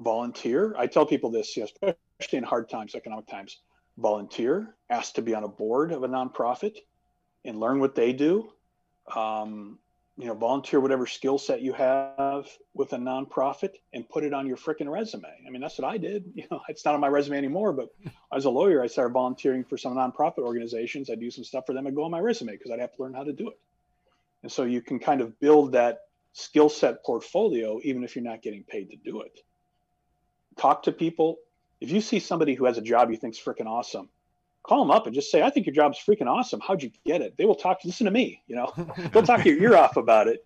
volunteer 0.00 0.74
i 0.78 0.86
tell 0.86 1.06
people 1.06 1.30
this 1.30 1.56
you 1.56 1.66
know, 1.82 1.94
especially 2.20 2.38
in 2.38 2.44
hard 2.44 2.68
times 2.68 2.94
economic 2.94 3.26
times 3.26 3.58
volunteer 3.98 4.74
ask 4.90 5.14
to 5.14 5.22
be 5.22 5.34
on 5.34 5.44
a 5.44 5.48
board 5.48 5.92
of 5.92 6.02
a 6.02 6.08
nonprofit 6.08 6.76
and 7.44 7.60
learn 7.60 7.80
what 7.80 7.94
they 7.94 8.12
do 8.12 8.50
um, 9.14 9.78
you 10.18 10.26
know, 10.26 10.34
volunteer 10.34 10.78
whatever 10.78 11.06
skill 11.06 11.38
set 11.38 11.62
you 11.62 11.72
have 11.72 12.46
with 12.74 12.92
a 12.92 12.96
nonprofit 12.96 13.72
and 13.94 14.08
put 14.08 14.24
it 14.24 14.34
on 14.34 14.46
your 14.46 14.58
freaking 14.58 14.90
resume. 14.90 15.28
I 15.46 15.50
mean, 15.50 15.62
that's 15.62 15.78
what 15.78 15.90
I 15.90 15.96
did. 15.96 16.24
You 16.34 16.44
know, 16.50 16.60
it's 16.68 16.84
not 16.84 16.94
on 16.94 17.00
my 17.00 17.08
resume 17.08 17.38
anymore, 17.38 17.72
but 17.72 17.94
as 18.32 18.44
a 18.44 18.50
lawyer, 18.50 18.82
I 18.82 18.86
started 18.86 19.12
volunteering 19.12 19.64
for 19.64 19.78
some 19.78 19.94
nonprofit 19.94 20.38
organizations. 20.38 21.08
I 21.08 21.14
do 21.14 21.30
some 21.30 21.44
stuff 21.44 21.66
for 21.66 21.72
them 21.72 21.86
and 21.86 21.96
go 21.96 22.04
on 22.04 22.10
my 22.10 22.20
resume 22.20 22.52
because 22.52 22.70
I'd 22.70 22.80
have 22.80 22.94
to 22.96 23.02
learn 23.02 23.14
how 23.14 23.24
to 23.24 23.32
do 23.32 23.48
it. 23.48 23.58
And 24.42 24.52
so 24.52 24.64
you 24.64 24.82
can 24.82 24.98
kind 24.98 25.20
of 25.20 25.38
build 25.40 25.72
that 25.72 26.02
skill 26.32 26.68
set 26.68 27.04
portfolio 27.04 27.78
even 27.82 28.04
if 28.04 28.16
you're 28.16 28.24
not 28.24 28.42
getting 28.42 28.64
paid 28.64 28.90
to 28.90 28.96
do 28.96 29.22
it. 29.22 29.40
Talk 30.56 30.82
to 30.84 30.92
people. 30.92 31.38
If 31.80 31.90
you 31.90 32.00
see 32.00 32.20
somebody 32.20 32.54
who 32.54 32.64
has 32.64 32.78
a 32.78 32.82
job 32.82 33.10
you 33.10 33.16
think's 33.16 33.40
freaking 33.40 33.66
awesome, 33.66 34.08
call 34.62 34.80
them 34.80 34.90
up 34.90 35.06
and 35.06 35.14
just 35.14 35.30
say, 35.30 35.42
I 35.42 35.50
think 35.50 35.66
your 35.66 35.74
job's 35.74 35.98
freaking 35.98 36.28
awesome. 36.28 36.60
How'd 36.60 36.82
you 36.82 36.90
get 37.04 37.20
it? 37.20 37.36
They 37.36 37.44
will 37.44 37.54
talk, 37.54 37.78
listen 37.84 38.04
to 38.06 38.10
me, 38.10 38.42
you 38.46 38.56
know, 38.56 38.72
they'll 39.12 39.22
talk 39.22 39.44
your 39.44 39.58
ear 39.58 39.76
off 39.76 39.96
about 39.96 40.28
it. 40.28 40.44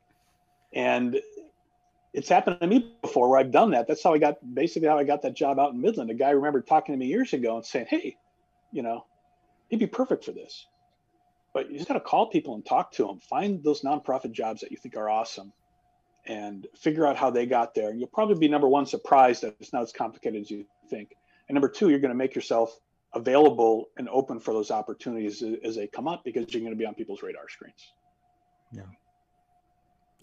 And 0.73 1.21
it's 2.13 2.29
happened 2.29 2.61
to 2.61 2.67
me 2.67 2.95
before 3.03 3.29
where 3.29 3.39
I've 3.39 3.53
done 3.53 3.71
that. 3.73 3.87
That's 3.87 4.03
how 4.03 4.15
I 4.15 4.19
got 4.19 4.37
basically 4.55 4.89
how 4.89 4.99
I 4.99 5.05
got 5.05 5.23
that 5.23 5.35
job 5.35 5.59
out 5.59 5.73
in 5.73 5.81
Midland. 5.81 6.11
A 6.11 6.15
guy 6.15 6.31
remembered 6.31 6.67
talking 6.67 6.95
to 6.95 6.99
me 6.99 7.07
years 7.07 7.33
ago 7.33 7.57
and 7.57 7.65
saying, 7.65 7.87
Hey, 7.89 8.17
you 8.73 8.83
know, 8.83 9.05
he'd 9.69 9.79
be 9.79 9.87
perfect 9.87 10.25
for 10.25 10.33
this. 10.33 10.67
But 11.53 11.71
you 11.71 11.77
just 11.77 11.89
got 11.89 11.95
to 11.95 12.01
call 12.01 12.29
people 12.29 12.55
and 12.55 12.65
talk 12.65 12.93
to 12.93 13.07
them. 13.07 13.21
Find 13.21 13.63
those 13.63 13.83
nonprofit 13.83 14.33
jobs 14.33 14.61
that 14.63 14.71
you 14.71 14.77
think 14.77 14.97
are 14.97 15.09
awesome 15.09 15.53
and 16.27 16.67
figure 16.77 17.07
out 17.07 17.17
how 17.17 17.31
they 17.31 17.47
got 17.47 17.75
there. 17.75 17.91
And 17.91 17.99
you'll 17.99 18.09
probably 18.09 18.37
be 18.37 18.49
number 18.49 18.69
one 18.69 18.87
surprised 18.87 19.43
that 19.43 19.57
it's 19.61 19.73
not 19.73 19.83
as 19.83 19.93
complicated 19.93 20.41
as 20.43 20.51
you 20.51 20.67
think. 20.91 21.15
And 21.49 21.55
number 21.55 21.69
two, 21.69 21.89
you're 21.89 22.01
going 22.01 22.13
to 22.13 22.17
make 22.17 22.35
yourself 22.35 22.79
available 23.15 23.87
and 23.97 24.09
open 24.09 24.41
for 24.41 24.53
those 24.53 24.71
opportunities 24.71 25.43
as 25.65 25.77
they 25.77 25.87
come 25.87 26.09
up 26.09 26.25
because 26.25 26.47
you're 26.53 26.61
going 26.61 26.73
to 26.73 26.79
be 26.79 26.87
on 26.87 26.95
people's 26.95 27.23
radar 27.23 27.49
screens. 27.49 27.93
Yeah. 28.73 28.83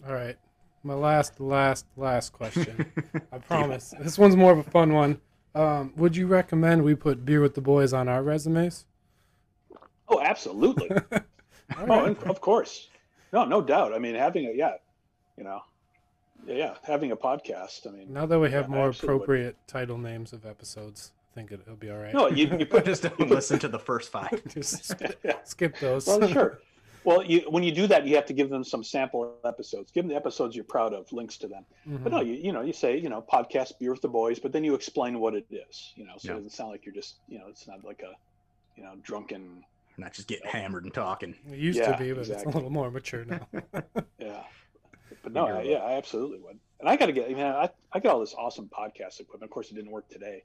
All 0.06 0.14
right. 0.14 0.36
My 0.82 0.94
last, 0.94 1.40
last, 1.40 1.86
last 1.96 2.32
question. 2.32 2.92
I 3.32 3.38
promise. 3.38 3.94
This 4.00 4.18
one's 4.18 4.36
more 4.36 4.52
of 4.52 4.58
a 4.58 4.70
fun 4.70 4.92
one. 4.92 5.20
Um, 5.54 5.92
would 5.96 6.16
you 6.16 6.26
recommend 6.26 6.84
we 6.84 6.94
put 6.94 7.24
beer 7.24 7.40
with 7.40 7.54
the 7.54 7.60
boys 7.60 7.92
on 7.92 8.08
our 8.08 8.22
resumes? 8.22 8.84
Oh, 10.08 10.20
absolutely. 10.20 10.90
oh, 11.78 12.16
of 12.26 12.40
course. 12.40 12.88
No, 13.32 13.44
no 13.44 13.62
doubt. 13.62 13.94
I 13.94 13.98
mean, 13.98 14.14
having 14.14 14.46
a 14.46 14.52
yeah, 14.54 14.74
you 15.38 15.44
know, 15.44 15.60
yeah, 16.46 16.74
having 16.82 17.12
a 17.12 17.16
podcast. 17.16 17.86
I 17.86 17.90
mean, 17.90 18.12
now 18.12 18.26
that 18.26 18.38
we 18.38 18.50
have 18.50 18.68
yeah, 18.68 18.76
more 18.76 18.88
appropriate 18.90 19.56
would. 19.56 19.68
title 19.68 19.98
names 19.98 20.32
of 20.32 20.46
episodes, 20.46 21.12
I 21.32 21.34
think 21.34 21.52
it, 21.52 21.66
will 21.66 21.76
be 21.76 21.90
all 21.90 21.98
right. 21.98 22.14
No, 22.14 22.28
you, 22.28 22.46
you 22.58 22.66
put 22.66 22.84
just 22.86 23.02
don't 23.02 23.28
listen 23.28 23.58
to 23.60 23.68
the 23.68 23.78
first 23.78 24.10
five. 24.10 24.42
just 24.48 24.84
skip, 24.90 25.20
skip 25.44 25.78
those. 25.78 26.06
Well, 26.06 26.28
sure. 26.28 26.60
Well, 27.04 27.22
you, 27.22 27.40
when 27.50 27.62
you 27.62 27.72
do 27.72 27.86
that, 27.88 28.06
you 28.06 28.14
have 28.16 28.24
to 28.26 28.32
give 28.32 28.48
them 28.48 28.64
some 28.64 28.82
sample 28.82 29.34
episodes. 29.44 29.92
Give 29.92 30.04
them 30.04 30.08
the 30.08 30.16
episodes 30.16 30.56
you're 30.56 30.64
proud 30.64 30.94
of, 30.94 31.12
links 31.12 31.36
to 31.38 31.48
them. 31.48 31.66
Mm-hmm. 31.86 32.02
But 32.02 32.12
no, 32.12 32.20
you 32.22 32.34
you 32.34 32.52
know 32.52 32.62
you 32.62 32.72
say 32.72 32.96
you 32.96 33.08
know 33.08 33.22
podcast 33.30 33.78
beer 33.78 33.90
with 33.90 34.00
the 34.00 34.08
boys, 34.08 34.38
but 34.38 34.52
then 34.52 34.64
you 34.64 34.74
explain 34.74 35.20
what 35.20 35.34
it 35.34 35.46
is. 35.50 35.92
You 35.96 36.06
know, 36.06 36.14
so 36.18 36.28
yeah. 36.28 36.32
it 36.32 36.36
doesn't 36.36 36.52
sound 36.52 36.70
like 36.70 36.86
you're 36.86 36.94
just 36.94 37.16
you 37.28 37.38
know 37.38 37.46
it's 37.48 37.68
not 37.68 37.84
like 37.84 38.02
a 38.02 38.14
you 38.76 38.84
know 38.84 38.94
drunken. 39.02 39.64
Not 39.96 40.12
just 40.12 40.26
getting 40.26 40.48
hammered 40.48 40.84
and 40.84 40.92
talking. 40.92 41.36
It 41.52 41.58
used 41.58 41.78
yeah, 41.78 41.92
to 41.92 41.98
be, 41.98 42.12
but 42.12 42.20
exactly. 42.20 42.46
it's 42.46 42.54
a 42.54 42.56
little 42.56 42.70
more 42.70 42.90
mature 42.90 43.24
now. 43.24 43.46
yeah, 44.18 44.42
but 45.22 45.32
no, 45.32 45.46
I, 45.46 45.62
yeah, 45.62 45.78
I 45.78 45.92
absolutely 45.92 46.38
would 46.38 46.58
and 46.84 46.90
I 46.90 46.96
got 46.96 47.06
to 47.06 47.12
get, 47.12 47.30
man, 47.30 47.54
I, 47.54 47.70
I 47.94 47.98
got 47.98 48.12
all 48.12 48.20
this 48.20 48.34
awesome 48.36 48.68
podcast 48.68 49.18
equipment. 49.18 49.44
Of 49.44 49.50
course, 49.50 49.70
it 49.70 49.74
didn't 49.74 49.90
work 49.90 50.06
today, 50.10 50.42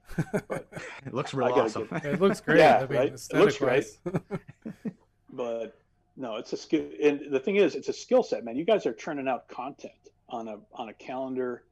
but 0.48 0.70
it 1.06 1.14
looks 1.14 1.34
really 1.34 1.52
awesome. 1.52 1.90
Get, 1.92 2.06
it 2.06 2.22
looks 2.22 2.40
great. 2.40 2.60
Yeah, 2.60 2.78
I 2.78 2.88
mean, 2.88 2.98
right? 2.98 3.14
It 3.14 3.34
looks 3.34 3.58
great. 3.58 3.86
but 5.34 5.78
no, 6.16 6.38
it's 6.38 6.54
a 6.54 6.58
skill. 6.58 6.86
And 7.04 7.30
the 7.30 7.42
thing 7.42 7.58
is, 7.58 7.76
it's 7.76 7.90
a 7.90 7.94
skill 7.94 8.24
set, 8.24 8.46
man. 8.46 8.56
You 8.56 8.64
guys 8.64 8.86
are 8.86 8.94
churning 8.94 9.28
out 9.28 9.50
content 9.50 9.92
on 10.30 10.48
a 10.48 10.60
on 10.74 10.88
a 10.88 10.94
calendar 10.94 11.64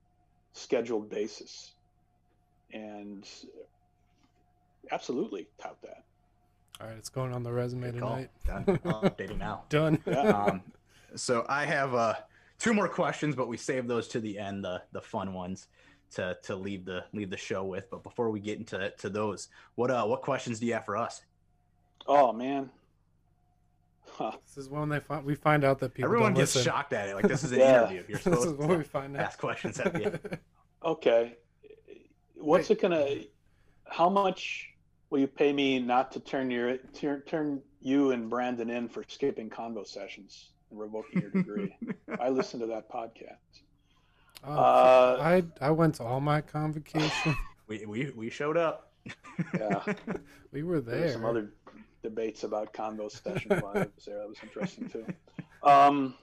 scheduled 0.51 1.09
basis, 1.09 1.72
and 2.73 3.26
absolutely 4.91 5.47
tout 5.61 5.77
that. 5.84 6.03
All 6.81 6.88
right, 6.88 6.97
it's 6.97 7.09
going 7.09 7.34
on 7.34 7.41
the 7.41 7.53
resume 7.53 7.91
Good 7.91 8.01
tonight. 8.01 8.30
Done. 8.45 8.65
Updating 8.65 9.38
now. 9.38 9.64
Done. 9.69 10.03
Yeah. 10.05 10.19
Um, 10.19 10.61
so 11.15 11.45
I 11.47 11.64
have 11.64 11.93
uh 11.93 12.15
two 12.60 12.74
more 12.74 12.88
questions, 12.88 13.36
but 13.36 13.48
we 13.48 13.58
save 13.58 13.88
those 13.88 14.08
to 14.10 14.20
the 14.20 14.38
end, 14.38 14.64
the 14.64 14.82
the 14.92 15.02
fun 15.02 15.34
ones 15.34 15.68
to 16.16 16.38
to 16.44 16.56
leave 16.56 16.86
the 16.86 17.04
leave 17.14 17.30
the 17.30 17.38
show 17.38 17.64
with. 17.64 17.90
But 17.90 18.04
before 18.04 18.30
we 18.30 18.40
get 18.40 18.58
into 18.60 18.92
to 18.98 19.10
those, 19.10 19.50
what 19.76 19.92
uh 19.92 20.06
what 20.06 20.22
questions 20.22 20.60
do 20.60 20.66
you 20.66 20.74
have 20.74 20.86
for 20.86 20.98
us? 20.98 21.22
Oh 22.08 22.32
man. 22.34 22.70
Huh. 24.10 24.32
This 24.46 24.58
is 24.58 24.70
when 24.70 24.90
they 24.90 25.00
find 25.00 25.26
we 25.26 25.36
find 25.36 25.64
out 25.64 25.80
that 25.80 25.94
people 25.94 26.10
everyone 26.10 26.34
gets 26.34 26.56
listen. 26.56 26.72
shocked 26.72 26.94
at 26.94 27.10
it. 27.10 27.16
Like 27.16 27.28
this 27.28 27.44
is 27.44 27.52
an 27.52 27.60
yeah. 27.62 27.82
interview. 27.84 28.04
You're 28.08 28.20
supposed 28.20 28.42
this 28.44 28.52
is 28.54 28.58
what 28.58 28.68
to 28.70 28.78
we 28.78 28.84
find 28.84 29.18
ask 29.18 29.38
out. 29.38 29.40
questions 29.40 29.80
at 29.80 29.94
the 29.94 30.06
end. 30.06 30.40
Okay. 30.86 31.36
What's 32.36 32.70
Wait. 32.70 32.78
it 32.78 32.82
gonna 32.82 33.08
how 33.90 34.10
much 34.10 34.70
will 35.10 35.20
you 35.20 35.28
pay 35.28 35.52
me 35.52 35.80
not 35.80 36.12
to 36.12 36.20
turn 36.20 36.52
your 36.52 36.78
turn, 36.94 37.24
turn 37.26 37.62
you 37.82 38.12
and 38.12 38.30
Brandon 38.30 38.70
in 38.70 38.88
for 38.88 39.04
skipping 39.08 39.50
convo 39.50 39.86
sessions? 39.88 40.52
And 40.72 40.80
revoking 40.80 41.22
your 41.22 41.31
degree. 41.31 41.76
I 42.19 42.30
listened 42.30 42.61
to 42.61 42.68
that 42.68 42.89
podcast. 42.89 43.61
Oh, 44.44 44.53
uh, 44.53 45.18
I 45.22 45.44
I 45.65 45.72
went 45.72 45.95
to 45.95 46.03
all 46.03 46.19
my 46.22 46.41
convocation. 46.41 47.35
we, 47.68 47.85
we 47.85 48.11
we 48.15 48.30
showed 48.30 48.57
up. 48.57 48.91
yeah, 49.53 49.84
we 50.52 50.64
were 50.64 50.80
there. 50.81 50.99
there 50.99 51.14
some 51.14 51.26
other 51.26 51.53
debates 52.03 52.44
about 52.44 52.72
convo 52.73 53.10
sessions 53.11 53.61
while 53.61 53.73
was 53.73 53.88
there. 54.06 54.19
That 54.19 54.30
was 54.30 54.38
interesting 54.44 54.89
too. 54.89 55.06
Um, 55.64 56.14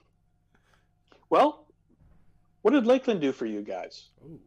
well, 1.30 1.66
What 2.62 2.70
did 2.72 2.86
Lakeland 2.86 3.20
do 3.20 3.32
for 3.32 3.46
you 3.46 3.62
guys? 3.62 4.10
Oh, 4.24 4.38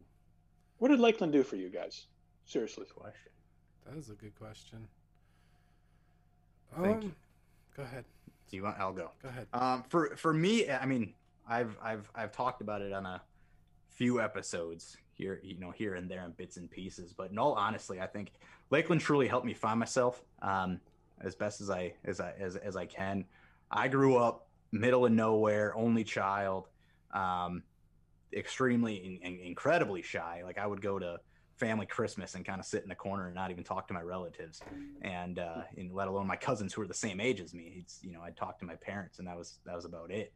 What 0.78 0.88
did 0.88 0.98
Lakeland 1.00 1.32
do 1.32 1.42
for 1.42 1.56
you 1.56 1.68
guys? 1.68 2.06
Seriously. 2.46 2.86
Question. 2.86 3.32
that 3.86 3.98
is 3.98 4.08
a 4.08 4.14
good 4.14 4.34
question. 4.38 4.88
Thank 6.80 6.96
Um, 6.96 7.02
you. 7.02 7.12
go 7.76 7.82
ahead. 7.82 8.04
Do 8.50 8.56
you 8.56 8.62
want? 8.62 8.78
I'll 8.78 8.92
go. 8.92 9.10
Go 9.22 9.28
ahead. 9.28 9.46
Um, 9.52 9.84
for 9.88 10.16
for 10.16 10.32
me, 10.32 10.70
I 10.70 10.86
mean, 10.86 11.14
I've 11.48 11.76
I've 11.82 12.10
I've 12.14 12.32
talked 12.32 12.60
about 12.60 12.82
it 12.82 12.92
on 12.92 13.06
a 13.06 13.22
few 13.88 14.20
episodes 14.20 14.96
here, 15.12 15.40
you 15.42 15.58
know, 15.58 15.70
here 15.70 15.94
and 15.94 16.08
there 16.08 16.24
in 16.24 16.32
bits 16.32 16.56
and 16.56 16.70
pieces. 16.70 17.12
But 17.12 17.30
in 17.30 17.38
all 17.38 17.54
honestly, 17.54 18.00
I 18.00 18.06
think 18.06 18.32
Lakeland 18.70 19.00
truly 19.02 19.26
helped 19.26 19.46
me 19.46 19.54
find 19.54 19.78
myself 19.78 20.22
um, 20.40 20.80
as 21.20 21.34
best 21.34 21.60
as 21.60 21.70
I 21.70 21.94
as 22.04 22.20
I 22.20 22.32
as, 22.38 22.56
as 22.56 22.76
I 22.76 22.86
can. 22.86 23.24
I 23.70 23.88
grew 23.88 24.16
up 24.16 24.48
middle 24.72 25.04
of 25.04 25.12
nowhere, 25.12 25.76
only 25.76 26.04
child, 26.04 26.68
um, 27.12 27.62
extremely 28.32 28.96
in, 28.96 29.18
in- 29.18 29.40
incredibly 29.40 30.02
shy. 30.02 30.42
Like 30.44 30.58
I 30.58 30.66
would 30.66 30.80
go 30.80 30.98
to 30.98 31.20
family 31.58 31.86
Christmas 31.86 32.34
and 32.34 32.44
kind 32.44 32.60
of 32.60 32.66
sit 32.66 32.82
in 32.82 32.88
the 32.88 32.94
corner 32.94 33.26
and 33.26 33.34
not 33.34 33.50
even 33.50 33.64
talk 33.64 33.88
to 33.88 33.94
my 33.94 34.02
relatives, 34.02 34.60
and 35.02 35.38
uh, 35.38 35.62
and 35.76 35.92
let 35.92 36.08
alone 36.08 36.26
my 36.26 36.36
cousins 36.36 36.72
who 36.72 36.80
were 36.80 36.86
the 36.86 36.94
same 36.94 37.20
age 37.20 37.40
as 37.40 37.52
me. 37.52 37.78
It's 37.80 37.98
you 38.02 38.12
know 38.12 38.20
I'd 38.20 38.36
talk 38.36 38.58
to 38.60 38.64
my 38.64 38.76
parents 38.76 39.18
and 39.18 39.28
that 39.28 39.36
was 39.36 39.58
that 39.66 39.74
was 39.74 39.84
about 39.84 40.10
it. 40.10 40.32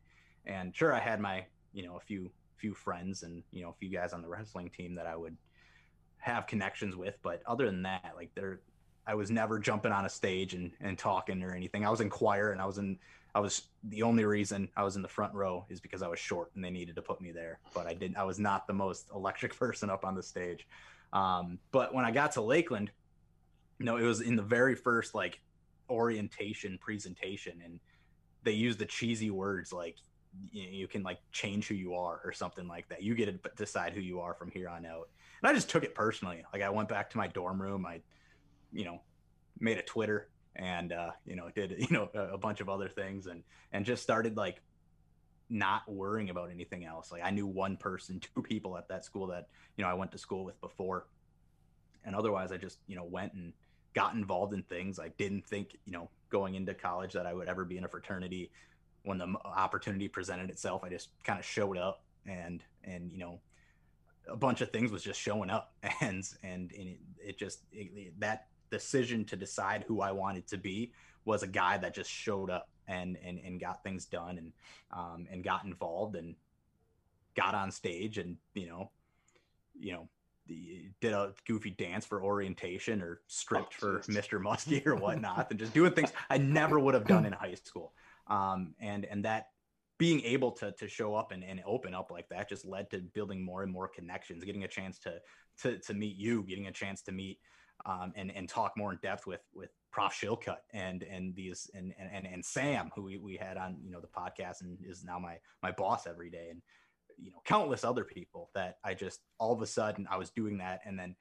And 0.46 0.74
sure, 0.74 0.92
I 0.92 1.00
had 1.00 1.20
my 1.20 1.44
you 1.72 1.84
know 1.84 1.96
a 1.96 2.00
few 2.00 2.30
few 2.56 2.74
friends 2.74 3.22
and 3.22 3.42
you 3.50 3.62
know 3.62 3.70
a 3.70 3.74
few 3.74 3.88
guys 3.88 4.12
on 4.12 4.22
the 4.22 4.28
wrestling 4.28 4.70
team 4.70 4.94
that 4.96 5.06
I 5.06 5.16
would 5.16 5.36
have 6.18 6.46
connections 6.46 6.96
with, 6.96 7.16
but 7.22 7.42
other 7.46 7.66
than 7.66 7.82
that, 7.82 8.12
like 8.16 8.30
there, 8.34 8.60
I 9.06 9.14
was 9.14 9.30
never 9.30 9.58
jumping 9.58 9.92
on 9.92 10.04
a 10.04 10.10
stage 10.10 10.54
and 10.54 10.72
and 10.80 10.98
talking 10.98 11.42
or 11.42 11.54
anything. 11.54 11.86
I 11.86 11.90
was 11.90 12.00
in 12.00 12.10
choir 12.10 12.52
and 12.52 12.60
I 12.60 12.66
was 12.66 12.78
in 12.78 12.98
I 13.34 13.40
was 13.40 13.62
the 13.84 14.02
only 14.02 14.24
reason 14.24 14.68
I 14.76 14.82
was 14.84 14.96
in 14.96 15.02
the 15.02 15.08
front 15.08 15.34
row 15.34 15.64
is 15.70 15.80
because 15.80 16.02
I 16.02 16.08
was 16.08 16.18
short 16.18 16.50
and 16.54 16.64
they 16.64 16.70
needed 16.70 16.96
to 16.96 17.02
put 17.02 17.20
me 17.20 17.32
there. 17.32 17.60
But 17.74 17.86
I 17.86 17.94
didn't. 17.94 18.16
I 18.16 18.24
was 18.24 18.38
not 18.38 18.66
the 18.66 18.74
most 18.74 19.08
electric 19.14 19.56
person 19.58 19.90
up 19.90 20.04
on 20.04 20.14
the 20.14 20.22
stage. 20.22 20.66
Um, 21.12 21.58
but 21.70 21.94
when 21.94 22.04
I 22.04 22.10
got 22.10 22.32
to 22.32 22.42
Lakeland, 22.42 22.90
you 23.78 23.86
know, 23.86 23.96
it 23.96 24.02
was 24.02 24.20
in 24.20 24.36
the 24.36 24.42
very 24.42 24.74
first 24.74 25.14
like 25.14 25.40
orientation 25.90 26.78
presentation, 26.78 27.60
and 27.64 27.80
they 28.42 28.52
used 28.52 28.78
the 28.78 28.86
cheesy 28.86 29.30
words 29.30 29.72
like 29.72 29.96
you, 30.50 30.62
you 30.62 30.88
can 30.88 31.02
like 31.02 31.18
change 31.32 31.68
who 31.68 31.74
you 31.74 31.94
are 31.94 32.20
or 32.24 32.32
something 32.32 32.66
like 32.66 32.88
that. 32.88 33.02
You 33.02 33.14
get 33.14 33.42
to 33.42 33.50
decide 33.56 33.92
who 33.92 34.00
you 34.00 34.20
are 34.20 34.34
from 34.34 34.50
here 34.50 34.68
on 34.68 34.86
out. 34.86 35.08
And 35.42 35.50
I 35.50 35.54
just 35.54 35.68
took 35.68 35.84
it 35.84 35.94
personally. 35.94 36.44
Like 36.52 36.62
I 36.62 36.70
went 36.70 36.88
back 36.88 37.10
to 37.10 37.18
my 37.18 37.26
dorm 37.26 37.60
room. 37.60 37.84
I, 37.84 38.00
you 38.72 38.84
know, 38.84 39.00
made 39.60 39.78
a 39.78 39.82
Twitter 39.82 40.28
and 40.56 40.92
uh, 40.92 41.10
you 41.24 41.36
know 41.36 41.48
did 41.54 41.74
you 41.78 41.88
know 41.90 42.08
a, 42.14 42.34
a 42.34 42.38
bunch 42.38 42.60
of 42.60 42.68
other 42.68 42.88
things 42.88 43.26
and 43.26 43.42
and 43.72 43.84
just 43.84 44.02
started 44.02 44.36
like 44.36 44.60
not 45.52 45.82
worrying 45.86 46.30
about 46.30 46.50
anything 46.50 46.84
else. 46.84 47.12
Like 47.12 47.22
I 47.22 47.30
knew 47.30 47.46
one 47.46 47.76
person, 47.76 48.20
two 48.34 48.42
people 48.42 48.76
at 48.76 48.88
that 48.88 49.04
school 49.04 49.26
that 49.28 49.48
you 49.76 49.84
know 49.84 49.90
I 49.90 49.94
went 49.94 50.10
to 50.12 50.18
school 50.18 50.44
with 50.44 50.60
before, 50.60 51.06
and 52.04 52.16
otherwise 52.16 52.50
I 52.50 52.56
just 52.56 52.78
you 52.86 52.96
know 52.96 53.04
went 53.04 53.34
and 53.34 53.52
got 53.94 54.14
involved 54.14 54.54
in 54.54 54.62
things. 54.62 54.98
I 54.98 55.08
didn't 55.18 55.46
think 55.46 55.76
you 55.84 55.92
know 55.92 56.08
going 56.30 56.54
into 56.54 56.74
college 56.74 57.12
that 57.12 57.26
I 57.26 57.34
would 57.34 57.48
ever 57.48 57.64
be 57.64 57.76
in 57.76 57.84
a 57.84 57.88
fraternity. 57.88 58.50
When 59.04 59.18
the 59.18 59.34
opportunity 59.44 60.06
presented 60.08 60.48
itself, 60.48 60.84
I 60.84 60.88
just 60.88 61.10
kind 61.24 61.38
of 61.38 61.44
showed 61.44 61.76
up 61.76 62.02
and 62.26 62.62
and 62.84 63.12
you 63.12 63.18
know 63.18 63.40
a 64.28 64.36
bunch 64.36 64.60
of 64.60 64.70
things 64.70 64.92
was 64.92 65.02
just 65.02 65.20
showing 65.20 65.50
up 65.50 65.72
and 66.00 66.24
and, 66.42 66.72
and 66.72 66.88
it, 66.88 66.98
it 67.18 67.38
just 67.38 67.60
it, 67.72 68.18
that 68.20 68.46
decision 68.70 69.24
to 69.26 69.36
decide 69.36 69.84
who 69.86 70.00
I 70.00 70.12
wanted 70.12 70.46
to 70.48 70.56
be 70.56 70.92
was 71.24 71.42
a 71.42 71.46
guy 71.46 71.76
that 71.76 71.94
just 71.94 72.10
showed 72.10 72.48
up 72.48 72.68
and 72.88 73.16
and 73.24 73.38
and 73.44 73.60
got 73.60 73.82
things 73.82 74.06
done 74.06 74.38
and 74.38 74.52
um 74.90 75.26
and 75.30 75.44
got 75.44 75.64
involved 75.64 76.16
and 76.16 76.34
got 77.34 77.54
on 77.54 77.70
stage 77.70 78.18
and 78.18 78.36
you 78.54 78.66
know 78.66 78.90
you 79.78 79.92
know 79.92 80.08
the, 80.46 80.90
did 81.00 81.12
a 81.12 81.32
goofy 81.46 81.70
dance 81.70 82.04
for 82.04 82.22
orientation 82.22 83.00
or 83.00 83.20
stripped 83.28 83.74
Oh, 83.82 84.00
for. 84.00 84.12
Mr. 84.12 84.42
Muskie 84.42 84.84
or 84.86 84.96
whatnot 85.04 85.48
and 85.50 85.58
just 85.58 85.72
doing 85.72 85.92
things 85.92 86.12
I 86.28 86.38
never 86.38 86.78
would 86.80 86.94
have 86.94 87.06
done 87.06 87.24
in 87.24 87.32
high 87.32 87.54
school 87.54 87.92
um 88.26 88.74
and 88.80 89.04
and 89.04 89.24
that 89.24 89.48
being 89.98 90.20
able 90.22 90.50
to 90.50 90.72
to 90.72 90.88
show 90.88 91.14
up 91.14 91.30
and, 91.30 91.44
and 91.44 91.62
open 91.64 91.94
up 91.94 92.10
like 92.10 92.28
that 92.28 92.48
just 92.48 92.64
led 92.64 92.90
to 92.90 92.98
building 92.98 93.42
more 93.44 93.62
and 93.62 93.72
more 93.72 93.86
connections 93.88 94.42
getting 94.42 94.64
a 94.64 94.68
chance 94.68 94.98
to 94.98 95.14
to 95.62 95.78
to 95.78 95.94
meet 95.94 96.16
you 96.16 96.42
getting 96.42 96.66
a 96.66 96.72
chance 96.72 97.02
to 97.02 97.12
meet 97.12 97.38
um, 97.86 98.12
and 98.16 98.30
and 98.34 98.48
talk 98.48 98.76
more 98.76 98.92
in 98.92 98.98
depth 99.02 99.26
with 99.26 99.42
with 99.54 99.70
Prof. 99.90 100.12
Shilcutt 100.12 100.58
and 100.72 101.02
and 101.02 101.34
these 101.34 101.70
and 101.74 101.92
and 101.98 102.08
and, 102.12 102.26
and 102.26 102.44
Sam 102.44 102.90
who 102.94 103.02
we, 103.02 103.18
we 103.18 103.36
had 103.36 103.56
on 103.56 103.76
you 103.82 103.90
know 103.90 104.00
the 104.00 104.08
podcast 104.08 104.62
and 104.62 104.78
is 104.84 105.04
now 105.04 105.18
my 105.18 105.38
my 105.62 105.72
boss 105.72 106.06
every 106.06 106.30
day 106.30 106.48
and 106.50 106.62
you 107.18 107.30
know 107.30 107.38
countless 107.44 107.84
other 107.84 108.04
people 108.04 108.50
that 108.54 108.78
I 108.84 108.94
just 108.94 109.20
all 109.38 109.52
of 109.52 109.62
a 109.62 109.66
sudden 109.66 110.06
I 110.10 110.16
was 110.16 110.30
doing 110.30 110.58
that 110.58 110.80
and 110.86 110.98
then 110.98 111.14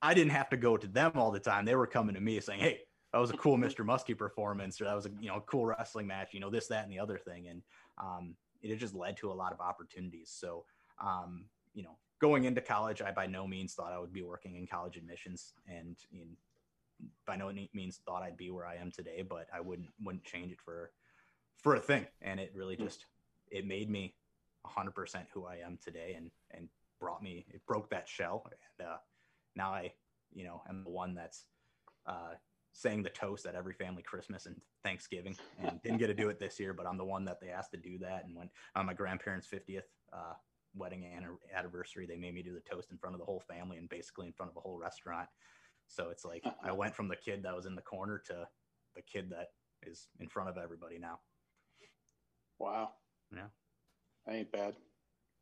I 0.00 0.14
didn't 0.14 0.32
have 0.32 0.50
to 0.50 0.56
go 0.56 0.76
to 0.76 0.86
them 0.86 1.12
all 1.14 1.30
the 1.30 1.40
time. 1.40 1.64
They 1.64 1.76
were 1.76 1.86
coming 1.86 2.14
to 2.14 2.20
me 2.20 2.38
saying 2.40 2.60
hey 2.60 2.80
that 3.12 3.18
was 3.18 3.30
a 3.30 3.36
cool 3.36 3.56
Mr. 3.58 3.84
Muskie 3.84 4.16
performance 4.16 4.80
or 4.80 4.84
that 4.84 4.94
was 4.94 5.06
a 5.06 5.10
you 5.20 5.28
know 5.28 5.42
cool 5.46 5.66
wrestling 5.66 6.06
match 6.06 6.32
you 6.32 6.40
know 6.40 6.50
this 6.50 6.68
that 6.68 6.84
and 6.84 6.92
the 6.92 7.00
other 7.00 7.18
thing. 7.18 7.48
And 7.48 7.62
um, 7.98 8.36
it 8.62 8.74
just 8.76 8.94
led 8.94 9.16
to 9.18 9.30
a 9.30 9.34
lot 9.34 9.52
of 9.52 9.60
opportunities. 9.60 10.32
So 10.32 10.64
um, 11.02 11.46
you 11.74 11.82
know 11.82 11.96
going 12.22 12.44
into 12.44 12.60
college, 12.60 13.02
I 13.02 13.10
by 13.10 13.26
no 13.26 13.46
means 13.46 13.74
thought 13.74 13.92
I 13.92 13.98
would 13.98 14.12
be 14.12 14.22
working 14.22 14.54
in 14.54 14.66
college 14.66 14.96
admissions, 14.96 15.52
and 15.66 15.96
in, 16.12 16.36
by 17.26 17.36
no 17.36 17.52
means 17.74 18.00
thought 18.06 18.22
I'd 18.22 18.36
be 18.36 18.50
where 18.50 18.64
I 18.64 18.76
am 18.76 18.92
today. 18.92 19.22
But 19.28 19.48
I 19.52 19.60
wouldn't 19.60 19.88
wouldn't 20.02 20.24
change 20.24 20.52
it 20.52 20.60
for 20.64 20.92
for 21.58 21.74
a 21.74 21.80
thing. 21.80 22.06
And 22.22 22.38
it 22.38 22.52
really 22.54 22.76
just 22.76 23.06
it 23.50 23.66
made 23.66 23.90
me 23.90 24.14
100% 24.66 25.26
who 25.34 25.44
I 25.44 25.56
am 25.56 25.78
today, 25.84 26.14
and 26.16 26.30
and 26.52 26.68
brought 27.00 27.22
me 27.22 27.44
it 27.50 27.60
broke 27.66 27.90
that 27.90 28.08
shell, 28.08 28.46
and 28.78 28.88
uh, 28.88 28.96
now 29.56 29.72
I 29.72 29.92
you 30.32 30.44
know 30.44 30.62
am 30.68 30.84
the 30.84 30.90
one 30.90 31.14
that's 31.14 31.46
uh, 32.06 32.34
saying 32.72 33.02
the 33.02 33.10
toast 33.10 33.46
at 33.46 33.56
every 33.56 33.74
family 33.74 34.04
Christmas 34.04 34.46
and 34.46 34.60
Thanksgiving, 34.84 35.36
and 35.60 35.82
didn't 35.82 35.98
get 35.98 36.06
to 36.06 36.14
do 36.14 36.28
it 36.28 36.38
this 36.38 36.60
year, 36.60 36.72
but 36.72 36.86
I'm 36.86 36.98
the 36.98 37.04
one 37.04 37.24
that 37.24 37.40
they 37.40 37.48
asked 37.48 37.72
to 37.72 37.78
do 37.78 37.98
that. 37.98 38.26
And 38.26 38.36
when 38.36 38.48
on 38.76 38.86
my 38.86 38.94
grandparents' 38.94 39.48
50th 39.48 39.82
uh, 40.12 40.34
wedding 40.74 41.04
an- 41.04 41.36
anniversary, 41.56 42.06
they 42.06 42.16
made 42.16 42.34
me 42.34 42.42
do 42.42 42.52
the 42.54 42.60
toast 42.60 42.90
in 42.90 42.98
front 42.98 43.14
of 43.14 43.18
the 43.20 43.24
whole 43.24 43.40
family 43.40 43.78
and 43.78 43.88
basically 43.88 44.26
in 44.26 44.32
front 44.32 44.50
of 44.50 44.56
a 44.56 44.60
whole 44.60 44.78
restaurant. 44.78 45.28
So 45.86 46.08
it's 46.10 46.24
like 46.24 46.44
I 46.62 46.72
went 46.72 46.94
from 46.94 47.08
the 47.08 47.16
kid 47.16 47.42
that 47.42 47.54
was 47.54 47.66
in 47.66 47.74
the 47.74 47.82
corner 47.82 48.22
to 48.26 48.46
the 48.94 49.02
kid 49.02 49.30
that 49.30 49.48
is 49.82 50.08
in 50.20 50.28
front 50.28 50.48
of 50.48 50.56
everybody 50.56 50.98
now. 50.98 51.18
Wow. 52.58 52.90
Yeah. 53.34 53.42
That 54.26 54.34
ain't 54.34 54.52
bad. 54.52 54.74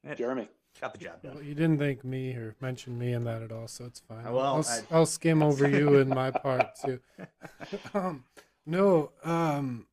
Yeah. 0.05 0.15
Jeremy. 0.15 0.49
Got 0.81 0.93
the 0.93 0.99
job 1.05 1.23
done. 1.23 1.35
Well, 1.35 1.43
you 1.43 1.55
didn't 1.55 1.79
thank 1.79 2.05
me 2.05 2.33
or 2.35 2.55
mention 2.61 2.97
me 2.97 3.13
in 3.13 3.25
that 3.25 3.43
at 3.43 3.51
all, 3.53 3.67
so 3.69 3.85
it's 3.85 4.01
fine. 4.01 4.25
Well, 4.25 4.39
I'll, 4.39 4.59
s- 4.61 4.85
I- 4.91 4.95
I'll 4.95 5.07
skim 5.07 5.43
over 5.43 5.69
you 5.69 5.97
in 5.97 6.09
my 6.09 6.31
part 6.31 6.69
too. 6.85 7.01
um, 7.95 8.25
no, 8.67 9.11
um, 9.25 9.87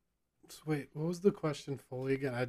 so 0.48 0.60
wait, 0.66 0.88
what 0.94 1.08
was 1.08 1.20
the 1.20 1.32
question 1.32 1.78
fully 1.90 2.14
again? 2.14 2.34
I, 2.34 2.46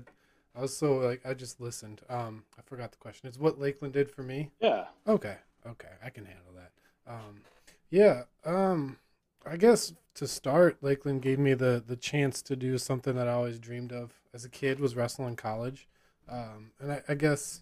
I 0.56 0.62
was 0.62 0.76
so 0.76 0.98
like 0.98 1.26
I 1.26 1.34
just 1.34 1.62
listened. 1.62 2.02
Um, 2.10 2.44
I 2.58 2.62
forgot 2.64 2.92
the 2.92 2.98
question. 2.98 3.28
It's 3.28 3.38
what 3.38 3.60
Lakeland 3.60 3.94
did 3.94 4.10
for 4.10 4.24
me. 4.24 4.52
Yeah. 4.60 4.86
Okay, 5.08 5.38
okay, 5.66 5.90
I 6.04 6.10
can 6.10 6.26
handle 6.26 6.54
that. 6.56 6.72
Um, 7.12 7.42
yeah, 7.90 8.24
um, 8.46 8.98
I 9.46 9.58
guess 9.58 9.94
to 10.16 10.28
start, 10.28 10.78
Lakeland 10.82 11.22
gave 11.22 11.40
me 11.40 11.54
the 11.54 11.84
the 11.86 11.96
chance 11.96 12.42
to 12.44 12.56
do 12.56 12.78
something 12.78 13.16
that 13.16 13.28
I 13.28 13.34
always 13.34 13.60
dreamed 13.60 13.92
of 13.92 14.14
as 14.34 14.46
a 14.46 14.50
kid 14.50 14.80
was 14.80 14.96
wrestle 14.96 15.28
in 15.28 15.36
college, 15.36 15.88
um, 16.28 16.72
and 16.80 16.92
I, 16.92 17.02
I 17.08 17.16
guess 17.16 17.62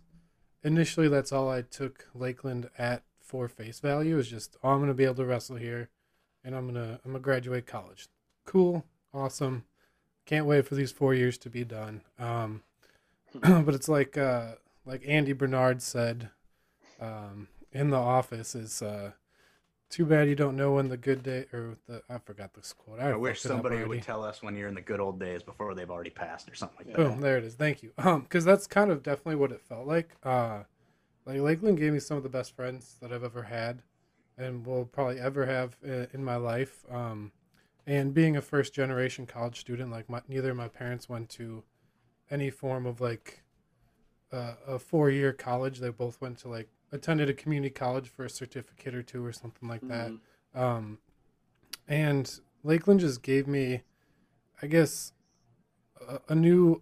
initially 0.63 1.07
that's 1.07 1.31
all 1.31 1.49
I 1.49 1.61
took 1.61 2.07
Lakeland 2.15 2.69
at 2.77 3.03
for 3.21 3.47
face 3.47 3.79
value 3.79 4.17
is 4.17 4.29
just 4.29 4.57
oh 4.63 4.69
I'm 4.69 4.79
gonna 4.79 4.93
be 4.93 5.03
able 5.03 5.15
to 5.15 5.25
wrestle 5.25 5.57
here, 5.57 5.89
and 6.43 6.55
I'm 6.55 6.67
gonna 6.67 6.99
I'm 7.03 7.11
gonna 7.11 7.19
graduate 7.19 7.67
college. 7.67 8.07
Cool, 8.45 8.85
awesome, 9.13 9.65
can't 10.25 10.45
wait 10.45 10.65
for 10.65 10.75
these 10.75 10.91
four 10.91 11.13
years 11.13 11.37
to 11.39 11.49
be 11.49 11.63
done. 11.63 12.01
Um, 12.17 12.63
but 13.65 13.73
it's 13.73 13.89
like 13.89 14.17
uh, 14.17 14.53
like 14.85 15.03
Andy 15.07 15.33
Bernard 15.33 15.81
said 15.81 16.29
um, 16.99 17.47
in 17.71 17.89
the 17.89 17.97
office 17.97 18.55
is 18.55 18.81
uh, 18.81 19.11
too 19.89 20.05
bad 20.05 20.27
you 20.27 20.35
don't 20.35 20.55
know 20.55 20.73
when 20.73 20.89
the 20.89 20.97
good 20.97 21.23
day 21.23 21.45
or 21.53 21.77
the 21.87 22.01
I 22.09 22.17
forgot 22.19 22.53
this 22.53 22.73
quote. 22.73 22.99
I, 22.99 23.11
I 23.11 23.15
wish 23.15 23.41
fucked 23.41 23.45
it 23.45 23.51
up 23.51 23.63
somebody 23.63 23.83
would 23.83 24.03
tell 24.03 24.23
us 24.23 24.41
when 24.41 24.55
you're 24.55 24.67
in 24.67 24.75
the 24.75 24.81
good 24.81 24.99
old 24.99 25.19
days 25.19 25.43
before 25.43 25.73
they've 25.75 25.89
already 25.89 26.09
passed 26.09 26.49
or 26.49 26.55
something 26.55 26.77
like 26.79 26.87
that. 26.87 26.97
Boom, 26.97 27.21
there 27.21 27.37
it 27.37 27.43
is. 27.43 27.55
Thank 27.55 27.83
you. 27.83 27.91
Um, 27.97 28.21
because 28.21 28.45
that's 28.45 28.67
kind 28.67 28.91
of 28.91 29.03
definitely 29.03 29.35
what 29.35 29.51
it 29.51 29.61
felt 29.61 29.87
like. 29.87 30.15
Uh, 30.23 30.63
like 31.25 31.39
Lakeland 31.39 31.77
gave 31.77 31.93
me 31.93 31.99
some 31.99 32.17
of 32.17 32.23
the 32.23 32.29
best 32.29 32.55
friends 32.55 32.95
that 33.01 33.11
I've 33.11 33.23
ever 33.23 33.43
had, 33.43 33.81
and 34.37 34.65
will 34.65 34.85
probably 34.85 35.19
ever 35.19 35.45
have 35.45 35.75
in, 35.83 36.07
in 36.13 36.23
my 36.23 36.37
life. 36.37 36.85
Um, 36.89 37.31
and 37.85 38.13
being 38.13 38.35
a 38.35 38.41
first 38.41 38.73
generation 38.73 39.25
college 39.25 39.59
student, 39.59 39.91
like 39.91 40.09
my, 40.09 40.21
neither 40.27 40.51
of 40.51 40.57
my 40.57 40.67
parents 40.67 41.07
went 41.07 41.29
to 41.31 41.63
any 42.29 42.49
form 42.49 42.85
of 42.85 42.99
like 43.01 43.43
uh, 44.31 44.53
a 44.67 44.79
four 44.79 45.09
year 45.09 45.33
college. 45.33 45.79
They 45.79 45.89
both 45.89 46.19
went 46.21 46.37
to 46.39 46.49
like 46.49 46.69
attended 46.91 47.29
a 47.29 47.33
community 47.33 47.69
college 47.73 48.09
for 48.09 48.25
a 48.25 48.29
certificate 48.29 48.95
or 48.95 49.03
two 49.03 49.25
or 49.25 49.31
something 49.31 49.67
like 49.67 49.87
that. 49.87 50.11
Mhm. 50.11 50.19
Um, 50.59 50.97
and 51.87 52.39
Lakeland 52.63 52.99
just 52.99 53.21
gave 53.21 53.47
me, 53.47 53.83
I 54.61 54.67
guess, 54.67 55.13
a, 56.07 56.19
a 56.29 56.35
new, 56.35 56.81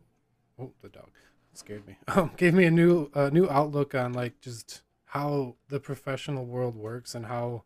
oh, 0.59 0.71
the 0.81 0.89
dog. 0.89 1.09
scared 1.53 1.87
me. 1.87 1.97
Um, 2.07 2.31
gave 2.37 2.53
me 2.53 2.65
a 2.65 2.71
new 2.71 3.09
a 3.13 3.29
new 3.31 3.49
outlook 3.49 3.95
on 3.95 4.13
like 4.13 4.41
just 4.41 4.83
how 5.05 5.55
the 5.69 5.79
professional 5.79 6.45
world 6.45 6.75
works 6.75 7.15
and 7.15 7.27
how 7.27 7.63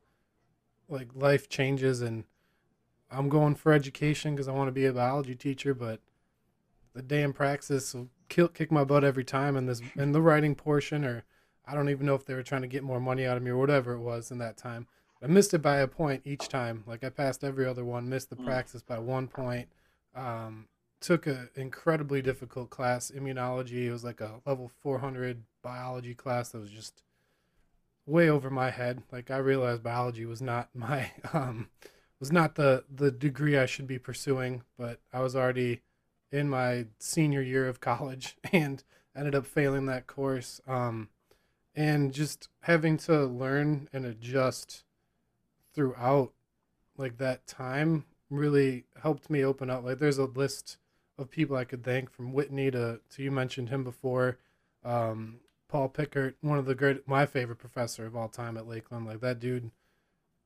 like 0.88 1.10
life 1.16 1.50
changes 1.50 2.02
and 2.02 2.26
I'm 3.12 3.30
going 3.30 3.56
for 3.56 3.72
education 3.72 4.36
because 4.36 4.48
I 4.48 4.52
want 4.52 4.68
to 4.68 4.72
be 4.72 4.86
a 4.86 4.94
biology 4.94 5.34
teacher, 5.36 5.74
but 5.74 6.00
the 7.00 7.16
damn 7.16 7.32
praxis 7.32 7.94
will 7.94 8.10
kill, 8.28 8.50
kick 8.50 8.74
my 8.74 8.84
butt 8.84 9.06
every 9.06 9.24
time 9.24 9.56
in 9.56 9.66
this 9.68 9.82
in 9.96 10.12
the 10.12 10.22
writing 10.22 10.54
portion, 10.54 11.06
or 11.06 11.24
I 11.66 11.74
don't 11.74 11.88
even 11.90 12.06
know 12.06 12.16
if 12.16 12.26
they 12.26 12.34
were 12.34 12.44
trying 12.44 12.64
to 12.64 12.68
get 12.68 12.84
more 12.84 13.00
money 13.00 13.26
out 13.26 13.38
of 13.38 13.44
me 13.44 13.52
or 13.52 13.58
whatever 13.58 13.94
it 13.94 14.02
was 14.02 14.32
in 14.32 14.38
that 14.40 14.58
time. 14.58 14.86
I 15.24 15.28
missed 15.28 15.54
it 15.54 15.62
by 15.62 15.78
a 15.78 15.88
point 15.88 16.24
each 16.26 16.50
time. 16.50 16.84
Like 16.86 17.06
I 17.06 17.10
passed 17.10 17.42
every 17.44 17.66
other 17.66 17.86
one, 17.86 18.10
missed 18.10 18.30
the 18.30 18.36
Mm. 18.36 18.44
praxis 18.46 18.82
by 18.82 19.00
one 19.00 19.30
point. 19.30 19.70
Um, 20.14 20.68
took 21.00 21.26
a 21.26 21.48
incredibly 21.56 22.22
difficult 22.22 22.70
class, 22.70 23.12
immunology. 23.16 23.86
It 23.86 23.92
was 23.94 24.04
like 24.04 24.20
a 24.20 24.42
level 24.46 24.70
400 24.82 25.44
biology 25.62 26.14
class 26.16 26.50
that 26.50 26.60
was 26.60 26.72
just 26.72 27.02
way 28.06 28.30
over 28.30 28.50
my 28.50 28.72
head. 28.72 29.04
Like 29.10 29.32
I 29.32 29.38
realized 29.38 29.84
biology 29.84 30.26
was 30.26 30.42
not 30.42 30.68
my 30.76 31.12
um 31.32 31.70
was 32.20 32.32
not 32.34 32.56
the 32.56 32.84
the 32.94 33.10
degree 33.10 33.58
I 33.58 33.66
should 33.68 33.88
be 33.88 34.00
pursuing, 34.00 34.64
but 34.78 35.00
I 35.14 35.22
was 35.22 35.34
already 35.34 35.82
in 36.32 36.50
my 36.50 36.88
senior 37.00 37.42
year 37.42 37.68
of 37.68 37.80
college 37.80 38.38
and 38.54 38.84
ended 39.16 39.36
up 39.36 39.46
failing 39.46 39.86
that 39.88 40.08
course. 40.08 40.62
Um 40.68 41.10
and 41.76 42.14
just 42.14 42.50
having 42.62 42.98
to 42.98 43.26
learn 43.26 43.90
and 43.94 44.06
adjust 44.06 44.84
throughout 45.74 46.34
like 46.98 47.18
that 47.18 47.48
time 47.48 48.06
really 48.30 48.86
helped 49.02 49.30
me 49.30 49.44
open 49.44 49.70
up. 49.70 49.84
Like 49.84 50.00
there's 50.00 50.18
a 50.18 50.26
list 50.26 50.78
of 51.18 51.30
people 51.32 51.56
I 51.58 51.66
could 51.66 51.84
thank 51.84 52.12
from 52.12 52.34
Whitney 52.34 52.72
to 52.72 53.02
to 53.12 53.24
you 53.24 53.32
mentioned 53.32 53.70
him 53.70 53.84
before. 53.84 54.40
Um 54.84 55.40
Paul 55.68 55.90
Pickert, 55.90 56.36
one 56.42 56.58
of 56.60 56.66
the 56.66 56.76
great 56.76 57.08
my 57.08 57.26
favorite 57.26 57.60
professor 57.60 58.06
of 58.06 58.16
all 58.16 58.30
time 58.30 58.58
at 58.58 58.68
Lakeland. 58.68 59.06
Like 59.08 59.22
that 59.22 59.40
dude 59.40 59.72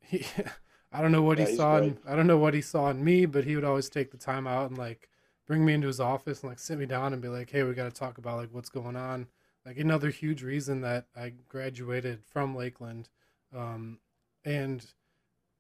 he 0.02 0.26
I 0.92 1.02
don't 1.02 1.12
know 1.12 1.24
what 1.24 1.38
Yeah, 1.38 1.46
he 1.48 1.48
saw 1.48 1.78
in. 1.78 1.98
I 2.08 2.16
don't 2.16 2.28
know 2.28 2.38
what 2.38 2.54
he 2.54 2.62
saw 2.62 2.90
in 2.90 3.04
me, 3.04 3.26
but 3.26 3.46
he 3.46 3.56
would 3.56 3.66
always 3.66 3.90
take 3.90 4.12
the 4.12 4.18
time 4.18 4.48
out 4.48 4.70
and 4.70 4.78
like 4.78 5.10
bring 5.48 5.66
me 5.66 5.74
into 5.74 5.88
his 5.88 6.00
office 6.00 6.42
and 6.42 6.50
like 6.50 6.60
sit 6.60 6.78
me 6.78 6.86
down 6.86 7.14
and 7.14 7.22
be 7.22 7.28
like, 7.28 7.50
"Hey, 7.50 7.64
we 7.64 7.74
got 7.74 7.86
to 7.86 8.00
talk 8.00 8.18
about 8.18 8.38
like 8.38 8.50
what's 8.52 8.70
going 8.70 8.96
on." 8.96 9.28
Like 9.66 9.78
another 9.78 10.10
huge 10.10 10.44
reason 10.44 10.82
that 10.82 11.08
I 11.16 11.34
graduated 11.48 12.24
from 12.26 12.56
Lakeland, 12.56 13.10
um, 13.56 14.00
and 14.44 14.86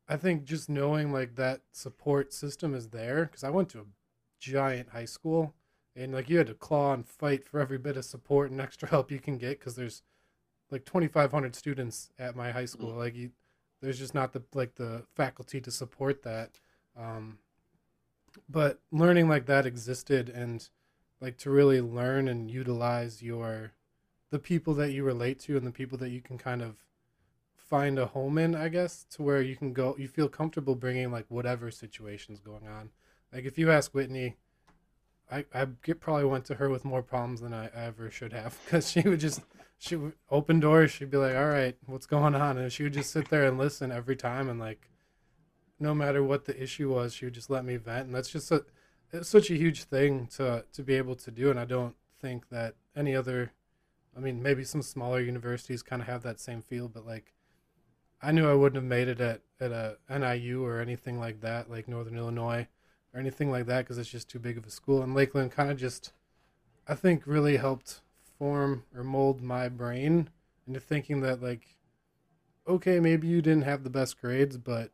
I 0.07 0.17
think 0.17 0.43
just 0.45 0.69
knowing 0.69 1.11
like 1.11 1.35
that 1.35 1.61
support 1.71 2.33
system 2.33 2.75
is 2.75 2.89
there 2.89 3.25
because 3.25 3.43
I 3.43 3.49
went 3.49 3.69
to 3.69 3.79
a 3.79 3.85
giant 4.39 4.89
high 4.89 5.05
school 5.05 5.53
and 5.95 6.13
like 6.13 6.29
you 6.29 6.37
had 6.37 6.47
to 6.47 6.53
claw 6.53 6.93
and 6.93 7.07
fight 7.07 7.45
for 7.45 7.59
every 7.59 7.77
bit 7.77 7.97
of 7.97 8.05
support 8.05 8.51
and 8.51 8.59
extra 8.59 8.89
help 8.89 9.11
you 9.11 9.19
can 9.19 9.37
get 9.37 9.59
because 9.59 9.75
there's 9.75 10.01
like 10.71 10.85
2,500 10.85 11.55
students 11.55 12.09
at 12.17 12.35
my 12.35 12.51
high 12.51 12.65
school. 12.65 12.93
Like 12.93 13.15
you, 13.15 13.31
there's 13.81 13.99
just 13.99 14.15
not 14.15 14.33
the 14.33 14.43
like 14.53 14.75
the 14.75 15.03
faculty 15.15 15.61
to 15.61 15.71
support 15.71 16.23
that. 16.23 16.59
Um, 16.99 17.37
but 18.49 18.79
learning 18.91 19.29
like 19.29 19.45
that 19.45 19.65
existed 19.65 20.29
and 20.29 20.69
like 21.21 21.37
to 21.37 21.49
really 21.49 21.81
learn 21.81 22.27
and 22.27 22.51
utilize 22.51 23.21
your 23.21 23.73
the 24.29 24.39
people 24.39 24.73
that 24.73 24.91
you 24.91 25.03
relate 25.03 25.39
to 25.39 25.55
and 25.55 25.65
the 25.65 25.71
people 25.71 25.97
that 25.97 26.09
you 26.09 26.21
can 26.21 26.37
kind 26.37 26.61
of 26.61 26.77
find 27.55 27.97
a 27.97 28.07
home 28.07 28.37
in 28.37 28.55
i 28.55 28.67
guess 28.67 29.05
to 29.09 29.21
where 29.21 29.41
you 29.41 29.55
can 29.55 29.73
go 29.73 29.95
you 29.97 30.07
feel 30.07 30.27
comfortable 30.27 30.75
bringing 30.75 31.11
like 31.11 31.25
whatever 31.29 31.71
situation's 31.71 32.39
going 32.39 32.67
on. 32.67 32.89
Like 33.31 33.45
if 33.45 33.57
you 33.57 33.71
ask 33.71 33.93
whitney 33.93 34.37
i 35.31 35.45
i 35.53 35.65
get, 35.83 35.99
probably 35.99 36.25
went 36.25 36.45
to 36.45 36.55
her 36.55 36.69
with 36.69 36.85
more 36.85 37.01
problems 37.01 37.41
than 37.41 37.53
i, 37.53 37.69
ever 37.73 38.11
should 38.11 38.33
have 38.33 38.57
because 38.65 38.91
she 38.91 39.01
would 39.01 39.19
just 39.19 39.41
she 39.77 39.95
would 39.95 40.13
open 40.29 40.59
doors 40.59 40.91
she'd 40.91 41.09
be 41.09 41.17
like 41.17 41.35
all 41.35 41.47
right 41.47 41.75
what's 41.85 42.05
going 42.05 42.35
on? 42.35 42.57
And 42.57 42.71
she 42.71 42.83
would 42.83 42.93
just 42.93 43.11
sit 43.11 43.29
there 43.29 43.45
and 43.45 43.57
listen 43.57 43.91
every 43.91 44.15
time 44.15 44.49
and 44.49 44.59
like 44.59 44.89
no 45.79 45.93
matter 45.93 46.23
what 46.23 46.45
the 46.45 46.61
issue 46.61 46.93
was 46.93 47.13
she 47.13 47.25
would 47.25 47.33
just 47.33 47.49
let 47.49 47.65
me 47.65 47.75
vent. 47.77 48.07
And 48.07 48.15
that's 48.15 48.29
just 48.29 48.51
a 48.51 48.63
it's 49.11 49.29
such 49.29 49.51
a 49.51 49.55
huge 49.55 49.83
thing 49.83 50.27
to 50.35 50.65
to 50.71 50.83
be 50.83 50.95
able 50.95 51.15
to 51.15 51.31
do. 51.31 51.49
And 51.49 51.59
i 51.59 51.65
don't 51.65 51.95
think 52.23 52.49
that 52.49 52.75
any 52.95 53.13
other 53.15 53.51
i 54.15 54.19
mean 54.19 54.41
maybe 54.41 54.63
some 54.63 54.81
smaller 54.81 55.19
universities 55.19 55.83
kind 55.83 56.01
of 56.01 56.07
have 56.07 56.23
that 56.23 56.39
same 56.39 56.61
feel 56.61 56.87
but 56.87 57.05
like 57.05 57.33
i 58.21 58.31
knew 58.31 58.49
i 58.49 58.53
wouldn't 58.53 58.81
have 58.81 58.89
made 58.89 59.09
it 59.09 59.19
at 59.19 59.41
at 59.59 59.71
a 59.71 59.97
niu 60.09 60.63
or 60.63 60.79
anything 60.79 61.19
like 61.19 61.41
that 61.41 61.69
like 61.69 61.87
northern 61.87 62.17
illinois 62.17 62.65
or 63.13 63.19
anything 63.19 63.51
like 63.51 63.65
that 63.65 63.79
because 63.79 63.97
it's 63.97 64.09
just 64.09 64.29
too 64.29 64.39
big 64.39 64.57
of 64.57 64.65
a 64.65 64.71
school. 64.71 65.03
And 65.03 65.13
lakeland 65.13 65.51
kind 65.51 65.69
of 65.69 65.77
just 65.77 66.13
i 66.87 66.95
think 66.95 67.23
really 67.25 67.57
helped 67.57 68.01
form 68.39 68.85
or 68.95 69.03
mold 69.03 69.41
my 69.41 69.67
brain 69.67 70.29
into 70.65 70.79
thinking 70.79 71.19
that 71.21 71.43
like 71.43 71.77
okay 72.67 73.01
maybe 73.01 73.27
you 73.27 73.41
didn't 73.41 73.63
have 73.63 73.83
the 73.83 73.89
best 73.89 74.19
grades 74.19 74.57
but 74.57 74.91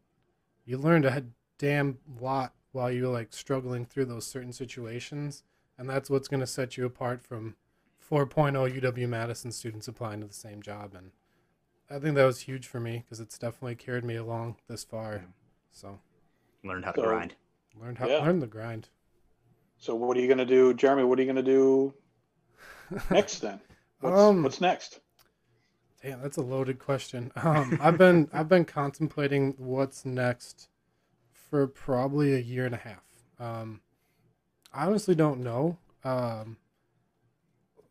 you 0.69 0.77
learned 0.77 1.03
a 1.05 1.23
damn 1.57 1.97
lot 2.21 2.53
while 2.73 2.91
you're 2.91 3.07
like 3.11 3.33
struggling 3.33 3.85
through 3.85 4.05
those 4.05 4.27
certain 4.27 4.53
situations 4.53 5.41
and 5.79 5.89
that's 5.89 6.09
what's 6.11 6.27
going 6.27 6.39
to 6.39 6.45
set 6.47 6.77
you 6.77 6.85
apart 6.85 7.23
from 7.23 7.55
4.0 8.07 8.79
uw 8.79 9.09
madison 9.09 9.51
students 9.51 9.87
applying 9.87 10.21
to 10.21 10.27
the 10.27 10.33
same 10.33 10.61
job 10.61 10.93
and 10.95 11.09
i 11.89 11.97
think 11.97 12.13
that 12.15 12.23
was 12.25 12.41
huge 12.41 12.67
for 12.67 12.79
me 12.79 12.99
because 13.03 13.19
it's 13.19 13.39
definitely 13.39 13.73
carried 13.75 14.05
me 14.05 14.15
along 14.15 14.57
this 14.67 14.83
far 14.83 15.25
so 15.71 15.99
Learned 16.63 16.85
how 16.85 16.91
to 16.91 17.01
So- 17.01 17.07
grind. 17.07 17.33
learned 17.81 17.97
how 17.97 18.07
Yeah. 18.07 18.19
learn 18.19 18.39
the 18.39 18.47
grind 18.47 18.89
So 19.79 19.95
what 19.95 20.15
are 20.17 20.19
you 20.19 20.27
going 20.27 20.39
to 20.39 20.45
do, 20.45 20.73
Jeremy? 20.73 21.05
What 21.05 21.17
are 21.17 21.21
you 21.23 21.31
going 21.33 21.43
to 21.45 21.51
do 21.51 21.93
next 23.09 23.39
then? 23.39 23.61
What's, 24.01 24.19
Um, 24.19 24.43
what's 24.43 24.59
next? 24.61 24.99
Damn, 26.01 26.21
that's 26.21 26.37
a 26.37 26.41
loaded 26.41 26.79
question. 26.79 27.31
Um, 27.35 27.77
I've 27.81 27.97
been 27.97 28.29
I've 28.33 28.47
been 28.47 28.65
contemplating 28.65 29.55
what's 29.57 30.05
next 30.05 30.69
for 31.33 31.67
probably 31.67 32.33
a 32.33 32.39
year 32.39 32.65
and 32.65 32.75
a 32.75 32.77
half. 32.77 33.03
Um, 33.39 33.81
I 34.73 34.85
honestly 34.85 35.15
don't 35.15 35.41
know. 35.41 35.77
Um, 36.03 36.57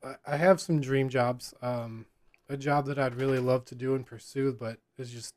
I, 0.03 0.15
I 0.27 0.37
have 0.37 0.61
some 0.61 0.81
dream 0.81 1.09
jobs. 1.09 1.53
Um, 1.61 2.07
a 2.49 2.57
job 2.57 2.87
that 2.87 2.99
I'd 2.99 3.15
really 3.15 3.39
love 3.39 3.67
to 3.67 3.75
do 3.75 3.95
and 3.95 4.07
pursue, 4.07 4.57
but 4.59 4.79
is 4.97 5.11
just 5.11 5.35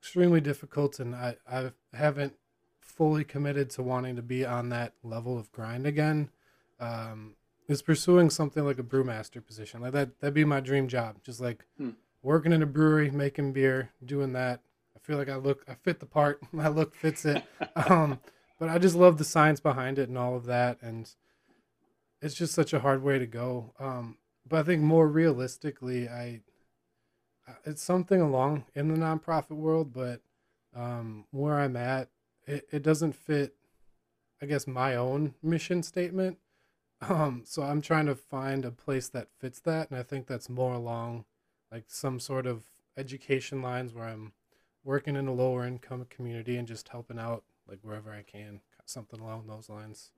extremely 0.00 0.40
difficult, 0.40 1.00
and 1.00 1.14
I 1.14 1.36
I 1.50 1.72
haven't 1.92 2.34
fully 2.78 3.24
committed 3.24 3.68
to 3.70 3.82
wanting 3.82 4.14
to 4.16 4.22
be 4.22 4.44
on 4.44 4.68
that 4.68 4.92
level 5.02 5.38
of 5.38 5.50
grind 5.50 5.86
again. 5.86 6.30
Um, 6.78 7.34
is 7.68 7.82
pursuing 7.82 8.30
something 8.30 8.64
like 8.64 8.78
a 8.78 8.82
brewmaster 8.84 9.44
position. 9.44 9.80
Like 9.80 9.92
that 9.92 10.20
that'd 10.20 10.34
be 10.34 10.44
my 10.44 10.60
dream 10.60 10.88
job. 10.88 11.16
Just 11.22 11.40
like 11.40 11.64
Hmm. 11.78 11.90
working 12.22 12.52
in 12.52 12.62
a 12.62 12.66
brewery, 12.66 13.10
making 13.10 13.52
beer, 13.52 13.90
doing 14.04 14.32
that. 14.32 14.60
I 14.94 14.98
feel 15.00 15.16
like 15.18 15.28
I 15.28 15.36
look 15.36 15.64
I 15.68 15.74
fit 15.74 16.00
the 16.00 16.06
part. 16.06 16.40
My 16.52 16.68
look 16.68 16.94
fits 16.94 17.24
it. 17.24 17.42
um 17.76 18.20
but 18.58 18.68
I 18.68 18.78
just 18.78 18.96
love 18.96 19.18
the 19.18 19.24
science 19.24 19.60
behind 19.60 19.98
it 19.98 20.08
and 20.08 20.16
all 20.18 20.34
of 20.36 20.46
that 20.46 20.78
and 20.80 21.10
it's 22.22 22.34
just 22.34 22.54
such 22.54 22.72
a 22.72 22.80
hard 22.80 23.02
way 23.02 23.18
to 23.18 23.26
go. 23.26 23.72
Um 23.78 24.16
but 24.48 24.60
I 24.60 24.62
think 24.62 24.82
more 24.82 25.08
realistically 25.08 26.08
I 26.08 26.42
it's 27.64 27.82
something 27.82 28.20
along 28.20 28.64
in 28.74 28.88
the 28.88 28.96
nonprofit 28.98 29.50
world, 29.56 29.92
but 29.92 30.20
um 30.74 31.24
where 31.30 31.58
I'm 31.58 31.76
at 31.76 32.08
it, 32.46 32.66
it 32.70 32.82
doesn't 32.82 33.14
fit 33.14 33.54
I 34.40 34.46
guess 34.46 34.66
my 34.66 34.94
own 34.96 35.34
mission 35.42 35.82
statement. 35.82 36.38
Um, 37.08 37.42
so 37.44 37.62
I'm 37.62 37.80
trying 37.80 38.06
to 38.06 38.14
find 38.14 38.64
a 38.64 38.70
place 38.70 39.08
that 39.10 39.28
fits 39.38 39.60
that, 39.60 39.90
and 39.90 39.98
I 39.98 40.02
think 40.02 40.26
that's 40.26 40.48
more 40.48 40.74
along 40.74 41.24
like 41.70 41.84
some 41.88 42.18
sort 42.18 42.46
of 42.46 42.64
education 42.96 43.62
lines 43.62 43.92
where 43.92 44.06
I'm 44.06 44.32
working 44.84 45.16
in 45.16 45.28
a 45.28 45.32
lower 45.32 45.66
income 45.66 46.06
community 46.08 46.56
and 46.56 46.66
just 46.66 46.88
helping 46.88 47.18
out 47.18 47.44
like 47.68 47.78
wherever 47.82 48.12
I 48.12 48.22
can, 48.22 48.60
something 48.86 49.20
along 49.20 49.46
those 49.46 49.68
lines. 49.68 50.10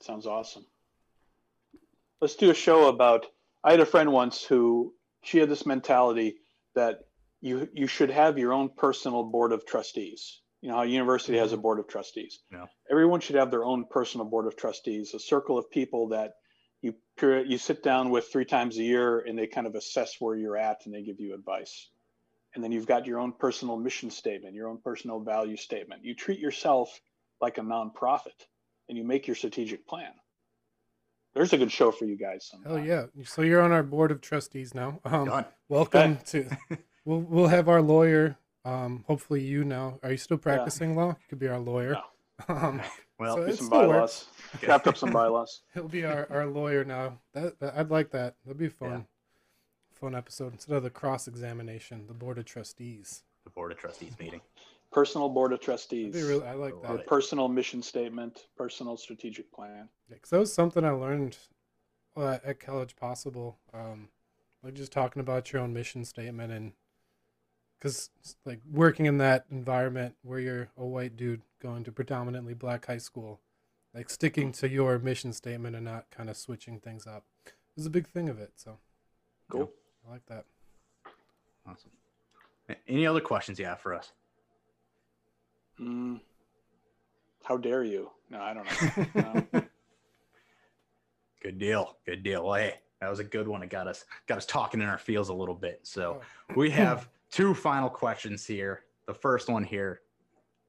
Sounds 0.00 0.26
awesome. 0.26 0.66
Let's 2.20 2.36
do 2.36 2.50
a 2.50 2.54
show 2.54 2.88
about. 2.88 3.26
I 3.62 3.72
had 3.72 3.80
a 3.80 3.86
friend 3.86 4.12
once 4.12 4.42
who 4.42 4.94
she 5.22 5.38
had 5.38 5.50
this 5.50 5.66
mentality 5.66 6.36
that 6.74 7.00
you 7.40 7.68
you 7.74 7.86
should 7.86 8.10
have 8.10 8.38
your 8.38 8.52
own 8.52 8.70
personal 8.70 9.24
board 9.24 9.52
of 9.52 9.66
trustees. 9.66 10.40
You 10.60 10.68
know 10.68 10.76
how 10.76 10.82
a 10.82 10.86
university 10.86 11.38
has 11.38 11.52
a 11.52 11.56
board 11.56 11.78
of 11.78 11.88
trustees. 11.88 12.40
Yeah. 12.52 12.66
Everyone 12.90 13.20
should 13.20 13.36
have 13.36 13.50
their 13.50 13.64
own 13.64 13.86
personal 13.88 14.26
board 14.26 14.46
of 14.46 14.56
trustees, 14.56 15.14
a 15.14 15.18
circle 15.18 15.56
of 15.56 15.70
people 15.70 16.08
that 16.08 16.34
you 16.82 16.94
period 17.16 17.50
you 17.50 17.58
sit 17.58 17.82
down 17.82 18.10
with 18.10 18.28
three 18.30 18.44
times 18.44 18.78
a 18.78 18.82
year 18.82 19.20
and 19.20 19.38
they 19.38 19.46
kind 19.46 19.66
of 19.66 19.74
assess 19.74 20.16
where 20.18 20.36
you're 20.36 20.56
at 20.56 20.84
and 20.84 20.94
they 20.94 21.02
give 21.02 21.20
you 21.20 21.34
advice. 21.34 21.88
And 22.54 22.64
then 22.64 22.72
you've 22.72 22.86
got 22.86 23.06
your 23.06 23.20
own 23.20 23.32
personal 23.32 23.76
mission 23.76 24.10
statement, 24.10 24.54
your 24.54 24.68
own 24.68 24.80
personal 24.82 25.20
value 25.20 25.56
statement. 25.56 26.04
You 26.04 26.14
treat 26.14 26.40
yourself 26.40 27.00
like 27.40 27.58
a 27.58 27.62
nonprofit 27.62 28.46
and 28.88 28.98
you 28.98 29.04
make 29.04 29.26
your 29.26 29.36
strategic 29.36 29.86
plan. 29.86 30.10
There's 31.32 31.52
a 31.52 31.58
good 31.58 31.70
show 31.70 31.92
for 31.92 32.06
you 32.06 32.16
guys. 32.16 32.48
Sometime. 32.50 32.72
Hell 32.72 32.84
yeah! 32.84 33.24
So 33.24 33.42
you're 33.42 33.62
on 33.62 33.70
our 33.70 33.84
board 33.84 34.10
of 34.10 34.20
trustees 34.20 34.74
now. 34.74 35.00
Um, 35.04 35.44
welcome 35.68 36.18
to. 36.26 36.50
We'll 37.04 37.20
we'll 37.20 37.48
have 37.48 37.68
our 37.68 37.80
lawyer. 37.80 38.36
Um, 38.64 39.04
hopefully 39.06 39.42
you 39.42 39.64
now. 39.64 39.98
Are 40.02 40.10
you 40.10 40.16
still 40.16 40.38
practicing 40.38 40.94
law? 40.96 41.08
You 41.08 41.26
could 41.28 41.38
be 41.38 41.48
our 41.48 41.58
lawyer. 41.58 41.96
Um, 42.48 42.80
Well, 43.18 43.36
So 43.36 43.46
Do 43.48 43.52
some 43.52 43.68
bylaws. 43.68 44.28
Draft 44.62 44.86
up 44.86 44.96
some 44.96 45.12
bylaws. 45.12 45.60
he'll 45.74 45.88
be 45.88 46.06
our, 46.06 46.26
our 46.30 46.46
lawyer 46.46 46.86
now. 46.86 47.18
That, 47.34 47.60
that 47.60 47.74
I'd 47.76 47.90
like 47.90 48.12
that. 48.12 48.36
That'd 48.46 48.56
be 48.58 48.70
fun, 48.70 48.90
Yeah. 48.90 49.00
fun 49.92 50.14
episode 50.14 50.54
instead 50.54 50.74
of 50.74 50.82
the 50.82 50.88
cross 50.88 51.28
examination. 51.28 52.06
The 52.06 52.14
board 52.14 52.38
of 52.38 52.46
trustees. 52.46 53.24
the 53.44 53.50
board 53.50 53.72
of 53.72 53.78
trustees 53.78 54.18
meeting. 54.18 54.40
Personal 54.90 55.28
board 55.28 55.52
of 55.52 55.60
trustees. 55.60 56.14
be 56.14 56.22
really, 56.22 56.46
I 56.46 56.54
like 56.54 56.72
Love 56.72 56.82
that. 56.84 56.90
Your 56.92 56.98
personal 57.00 57.46
mission 57.46 57.82
statement, 57.82 58.46
personal 58.56 58.96
strategic 58.96 59.52
plan. 59.52 59.90
because 60.08 60.30
that 60.30 60.38
was 60.38 60.54
something 60.54 60.82
I 60.82 60.92
learned 60.92 61.36
uh, 62.16 62.38
at 62.42 62.58
College 62.58 62.96
Possible. 62.96 63.58
Um, 63.74 64.08
like 64.62 64.72
just 64.72 64.92
talking 64.92 65.20
about 65.20 65.52
your 65.52 65.60
own 65.60 65.74
mission 65.74 66.06
statement 66.06 66.52
and 66.54 66.72
because 67.80 68.10
like 68.44 68.60
working 68.70 69.06
in 69.06 69.18
that 69.18 69.46
environment 69.50 70.14
where 70.22 70.38
you're 70.38 70.68
a 70.76 70.84
white 70.84 71.16
dude 71.16 71.40
going 71.60 71.82
to 71.84 71.92
predominantly 71.92 72.54
black 72.54 72.86
high 72.86 72.98
school, 72.98 73.40
like 73.94 74.10
sticking 74.10 74.52
to 74.52 74.68
your 74.68 74.98
mission 74.98 75.32
statement 75.32 75.74
and 75.74 75.84
not 75.84 76.10
kind 76.10 76.30
of 76.30 76.36
switching 76.36 76.78
things 76.78 77.06
up 77.06 77.24
was 77.80 77.86
a 77.86 77.90
big 77.90 78.06
thing 78.06 78.28
of 78.28 78.38
it. 78.38 78.52
So 78.56 78.78
Cool. 79.50 79.70
I 80.06 80.12
like 80.12 80.26
that. 80.26 80.44
Awesome. 81.66 81.90
Any 82.86 83.06
other 83.06 83.20
questions 83.20 83.58
you 83.58 83.64
have 83.64 83.80
for 83.80 83.94
us? 83.94 84.12
Mm, 85.80 86.20
how 87.44 87.56
dare 87.56 87.82
you? 87.82 88.10
No, 88.28 88.40
I 88.40 88.54
don't 88.54 88.66
know. 89.14 89.46
No. 89.52 89.62
Good 91.42 91.58
deal. 91.58 91.96
Good 92.04 92.22
deal. 92.22 92.44
Well, 92.44 92.54
hey, 92.54 92.74
that 93.00 93.08
was 93.08 93.18
a 93.18 93.24
good 93.24 93.48
one. 93.48 93.62
It 93.62 93.70
got 93.70 93.88
us 93.88 94.04
got 94.26 94.36
us 94.36 94.44
talking 94.44 94.82
in 94.82 94.86
our 94.86 94.98
fields 94.98 95.30
a 95.30 95.34
little 95.34 95.54
bit. 95.54 95.80
So 95.84 96.20
we 96.54 96.70
have 96.70 97.08
two 97.30 97.54
final 97.54 97.88
questions 97.88 98.46
here. 98.46 98.84
The 99.06 99.14
first 99.14 99.48
one 99.48 99.64
here, 99.64 100.00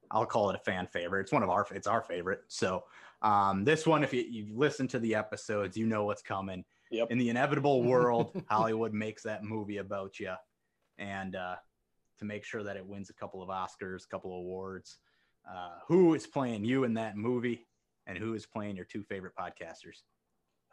I'll 0.10 0.26
call 0.26 0.50
it 0.50 0.56
a 0.56 0.60
fan 0.60 0.88
favorite. 0.88 1.22
It's 1.22 1.32
one 1.32 1.44
of 1.44 1.50
our 1.50 1.66
it's 1.72 1.88
our 1.88 2.02
favorite. 2.02 2.42
So 2.48 2.84
um, 3.22 3.64
this 3.64 3.86
one, 3.86 4.04
if 4.04 4.14
you, 4.14 4.22
you 4.22 4.48
listen 4.54 4.88
to 4.90 5.00
the 5.00 5.16
episodes, 5.16 5.78
you 5.78 5.86
know 5.86 6.06
what's 6.06 6.22
coming. 6.22 6.64
Yep. 6.92 7.12
In 7.12 7.18
the 7.18 7.30
inevitable 7.30 7.84
world, 7.84 8.42
Hollywood 8.50 8.94
makes 8.94 9.24
that 9.24 9.44
movie 9.44 9.78
about 9.78 10.20
you, 10.20 10.34
and 10.98 11.36
uh, 11.36 11.56
to 12.20 12.26
make 12.26 12.44
sure 12.44 12.64
that 12.64 12.76
it 12.76 12.86
wins 12.86 13.10
a 13.10 13.14
couple 13.14 13.42
of 13.42 13.50
Oscars, 13.50 14.06
a 14.06 14.08
couple 14.10 14.32
of 14.32 14.40
awards, 14.40 14.98
uh, 15.50 15.78
who 15.88 16.14
is 16.16 16.28
playing 16.28 16.66
you 16.66 16.84
in 16.84 16.94
that 16.96 17.16
movie, 17.16 17.66
and 18.08 18.18
who 18.18 18.34
is 18.34 18.46
playing 18.46 18.76
your 18.76 18.86
two 18.86 19.04
favorite 19.04 19.34
podcasters? 19.40 20.02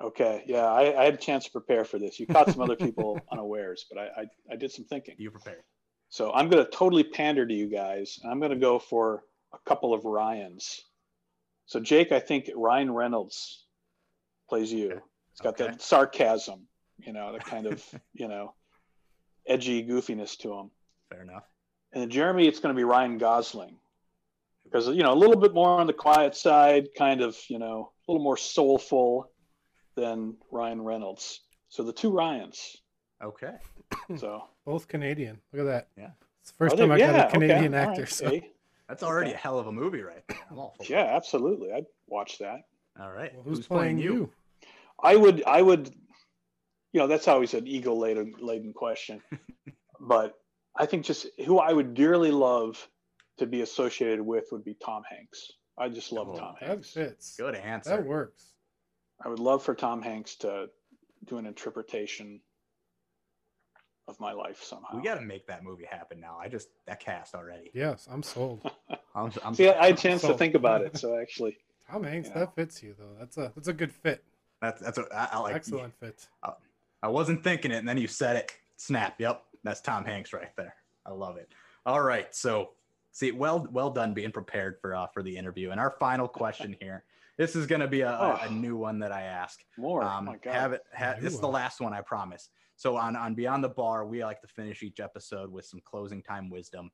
Okay. 0.01 0.45
Yeah, 0.47 0.67
I, 0.67 1.01
I 1.01 1.05
had 1.05 1.15
a 1.15 1.19
chance 1.19 1.45
to 1.45 1.51
prepare 1.51 1.85
for 1.85 1.99
this. 1.99 2.19
You 2.19 2.27
caught 2.27 2.51
some 2.51 2.61
other 2.61 2.77
people 2.77 3.21
unawares, 3.33 3.87
but 3.91 3.99
I, 3.99 4.23
I, 4.23 4.27
I 4.53 4.57
did 4.57 4.73
some 4.73 4.85
thinking. 4.85 5.15
You 5.19 5.31
prepared? 5.31 5.63
So 6.11 6.33
I'm 6.33 6.49
going 6.49 6.65
to 6.65 6.71
totally 6.71 7.05
pander 7.05 7.47
to 7.47 7.55
you 7.55 7.67
guys. 7.69 8.19
I'm 8.25 8.39
going 8.39 8.51
to 8.51 8.57
go 8.57 8.79
for 8.79 9.23
a 9.53 9.59
couple 9.67 9.93
of 9.95 10.05
Ryans. 10.05 10.83
So 11.67 11.81
Jake, 11.81 12.13
I 12.13 12.21
think 12.21 12.51
Ryan 12.55 12.93
Reynolds 12.93 13.65
plays 14.49 14.73
you. 14.73 15.01
He's 15.33 15.41
got 15.43 15.61
Okay. 15.61 15.67
that 15.73 15.83
sarcasm, 15.83 16.67
you 16.99 17.13
know, 17.13 17.33
the 17.33 17.39
kind 17.39 17.67
of, 17.67 17.85
you 18.15 18.29
know, 18.29 18.55
edgy 19.47 19.87
goofiness 19.87 20.37
to 20.39 20.53
him. 20.55 20.71
Fair 21.11 21.23
enough. 21.23 21.45
And 21.93 22.03
then 22.03 22.11
Jeremy, 22.11 22.47
it's 22.49 22.61
going 22.61 22.75
to 22.75 22.79
be 22.79 22.85
Ryan 22.85 23.19
Gosling 23.19 23.77
because 24.65 24.89
you 24.89 25.03
know 25.03 25.13
a 25.13 25.17
little 25.17 25.37
bit 25.37 25.55
more 25.55 25.69
on 25.81 25.87
the 25.87 25.93
quiet 25.95 26.37
side, 26.37 26.89
kind 26.97 27.23
of 27.23 27.37
you 27.49 27.59
know 27.59 27.93
a 28.07 28.13
little 28.13 28.23
more 28.23 28.37
soulful 28.37 29.31
than 29.97 30.37
Ryan 30.51 30.83
Reynolds. 30.83 31.41
So 31.69 31.83
the 31.83 31.93
two 31.93 32.11
Ryans. 32.11 32.77
Okay. 33.23 33.55
So 34.17 34.45
Both 34.65 34.89
Canadian. 34.89 35.39
Look 35.53 35.63
at 35.63 35.65
that. 35.67 35.89
Yeah. 35.97 36.11
It's 36.43 36.51
the 36.53 36.57
first 36.57 36.75
Oh, 36.75 36.79
time 36.79 36.93
I 36.93 36.99
got 36.99 37.15
yeah, 37.15 37.27
a 37.27 37.31
Canadian 37.31 37.75
okay, 37.75 37.83
actor. 37.91 38.03
right, 38.03 38.09
So 38.11 38.27
okay. 38.27 38.51
That's 38.89 39.03
already 39.03 39.31
Okay. 39.31 39.37
a 39.39 39.41
hell 39.41 39.59
of 39.59 39.67
a 39.67 39.73
movie, 39.73 40.03
right? 40.03 40.23
there. 40.29 40.39
I'm 40.51 40.59
all 40.59 40.75
for 40.77 40.83
it. 40.85 40.91
Yeah, 40.91 41.05
absolutely. 41.15 41.73
I'd 41.73 41.87
watch 42.07 42.39
that. 42.39 42.61
All 43.01 43.11
right. 43.13 43.35
Well, 43.35 43.43
who's, 43.45 43.67
playing, 43.67 43.99
you? 43.99 44.31
I 45.03 45.15
would. 45.17 45.43
I 45.45 45.63
would. 45.63 45.95
You 46.93 47.01
know, 47.01 47.07
that's 47.07 47.29
always 47.29 47.53
an 47.55 47.67
ego 47.67 47.95
laden 47.95 48.35
laden 48.41 48.73
question, 48.73 49.21
but 50.01 50.35
I 50.77 50.87
think 50.87 51.05
just 51.05 51.27
who 51.45 51.59
I 51.59 51.73
would 51.73 51.93
dearly 51.95 52.31
love 52.31 52.89
to 53.37 53.47
be 53.47 53.61
associated 53.61 54.21
with 54.23 54.47
would 54.53 54.65
be 54.65 54.75
Tom 54.75 55.03
Hanks. 55.09 55.53
I 55.77 55.89
just 55.91 56.11
love 56.13 56.29
Oh, 56.31 56.39
Tom 56.39 56.55
That 56.61 56.69
Hanks. 56.69 56.91
fits. 56.91 57.37
Good 57.37 57.55
answer. 57.55 57.91
That 57.91 58.07
works. 58.07 58.53
I 59.25 59.29
would 59.29 59.39
love 59.39 59.63
for 59.63 59.75
Tom 59.75 60.01
Hanks 60.03 60.35
to 60.37 60.67
do 61.27 61.37
an 61.39 61.47
interpretation 61.47 62.41
of 64.09 64.19
my 64.19 64.33
life 64.33 64.63
somehow. 64.63 64.97
We 64.97 65.03
got 65.03 65.17
to 65.17 65.21
make 65.21 65.47
that 65.47 65.63
movie 65.63 65.85
happen 65.89 66.19
now. 66.19 66.39
I 66.41 66.49
just 66.49 66.69
that 66.87 66.99
cast 66.99 67.35
already. 67.35 67.71
Yes, 67.75 68.09
I'm 68.11 68.23
sold. 68.23 68.69
I'm, 69.15 69.31
I'm 69.45 69.55
See, 69.55 69.69
I 69.69 69.79
I 69.81 69.87
had 69.87 69.95
a 69.95 69.99
chance 69.99 70.23
So- 70.23 70.29
to 70.33 70.35
think 70.39 70.55
about 70.55 70.83
it, 70.83 70.97
so 71.03 71.17
actually, 71.19 71.59
Tom 71.91 72.03
Hanks, 72.03 72.29
Yeah. 72.31 72.41
that 72.41 72.55
fits 72.57 72.83
you 72.83 72.95
though. 72.99 73.15
That's 73.19 73.37
a 73.37 73.53
that's 73.55 73.69
a 73.69 73.73
good 73.73 73.93
fit. 73.93 74.25
that's 74.61 74.81
that's 74.81 74.99
what 74.99 75.13
I, 75.15 75.29
I 75.33 75.39
like. 75.41 75.55
Excellent 75.55 75.95
fit. 76.01 76.27
I 77.01 77.07
wasn't 77.09 77.45
thinking 77.45 77.71
it, 77.71 77.77
and 77.77 77.89
then 77.89 77.99
you 77.99 78.09
said 78.09 78.35
it. 78.37 78.53
Snap. 78.77 79.15
Yep, 79.21 79.43
that's 79.63 79.81
Tom 79.81 80.05
Hanks 80.05 80.33
right 80.33 80.55
there. 80.57 80.75
I 81.07 81.13
love 81.13 81.37
it. 81.37 81.49
All 81.87 82.01
right, 82.01 82.35
so 82.35 82.71
see, 83.13 83.31
well, 83.33 83.67
well 83.71 83.91
done 83.91 84.15
being 84.15 84.33
prepared 84.33 84.79
for 84.81 84.95
uh, 84.95 85.07
for 85.09 85.23
the 85.23 85.37
interview. 85.37 85.71
And 85.71 85.79
our 85.81 85.95
final 86.01 86.27
question 86.29 86.77
here. 86.81 87.05
This 87.39 87.55
is 87.55 87.67
going 87.67 87.81
to 87.81 87.89
be 87.89 88.01
a, 88.03 88.11
a, 88.11 88.33
a 88.43 88.49
Oh. 88.49 88.53
new 88.53 88.77
one 88.77 88.99
that 88.99 89.13
I 89.13 89.23
ask. 89.23 89.61
more. 89.79 90.03
oh 90.03 90.07
Um, 90.09 90.25
my 90.27 90.37
God. 90.37 90.53
have 90.55 90.73
it. 90.73 90.83
Ha- 90.95 91.15
New 91.15 91.23
this 91.23 91.35
is 91.35 91.41
the 91.41 91.49
last 91.49 91.81
one, 91.81 91.95
I 91.95 92.01
promise. 92.03 92.51
So 92.77 92.97
on 92.97 93.17
on 93.17 93.35
Beyond 93.35 93.65
the 93.65 93.69
Bar, 93.69 94.07
we 94.07 94.23
like 94.25 94.41
to 94.43 94.49
finish 94.49 94.83
each 94.83 95.01
episode 95.01 95.51
with 95.51 95.65
some 95.65 95.81
closing 95.85 96.23
time 96.23 96.51
wisdom. 96.51 96.91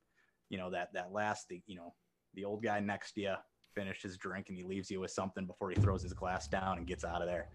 You 0.50 0.58
know 0.58 0.70
that 0.70 0.92
that 0.92 1.12
last, 1.12 1.48
the 1.48 1.60
you 1.66 1.76
know, 1.76 1.94
the 2.34 2.44
old 2.44 2.62
guy 2.62 2.78
next 2.80 3.12
to 3.14 3.20
you 3.22 3.34
finished 3.74 4.02
his 4.02 4.16
drink 4.18 4.48
and 4.50 4.56
he 4.56 4.62
leaves 4.64 4.90
you 4.90 5.00
with 5.00 5.10
something 5.10 5.46
before 5.46 5.68
he 5.70 5.76
throws 5.76 6.02
his 6.02 6.12
glass 6.12 6.46
down 6.46 6.78
and 6.78 6.86
gets 6.86 7.04
out 7.04 7.20
of 7.22 7.26
there. 7.28 7.48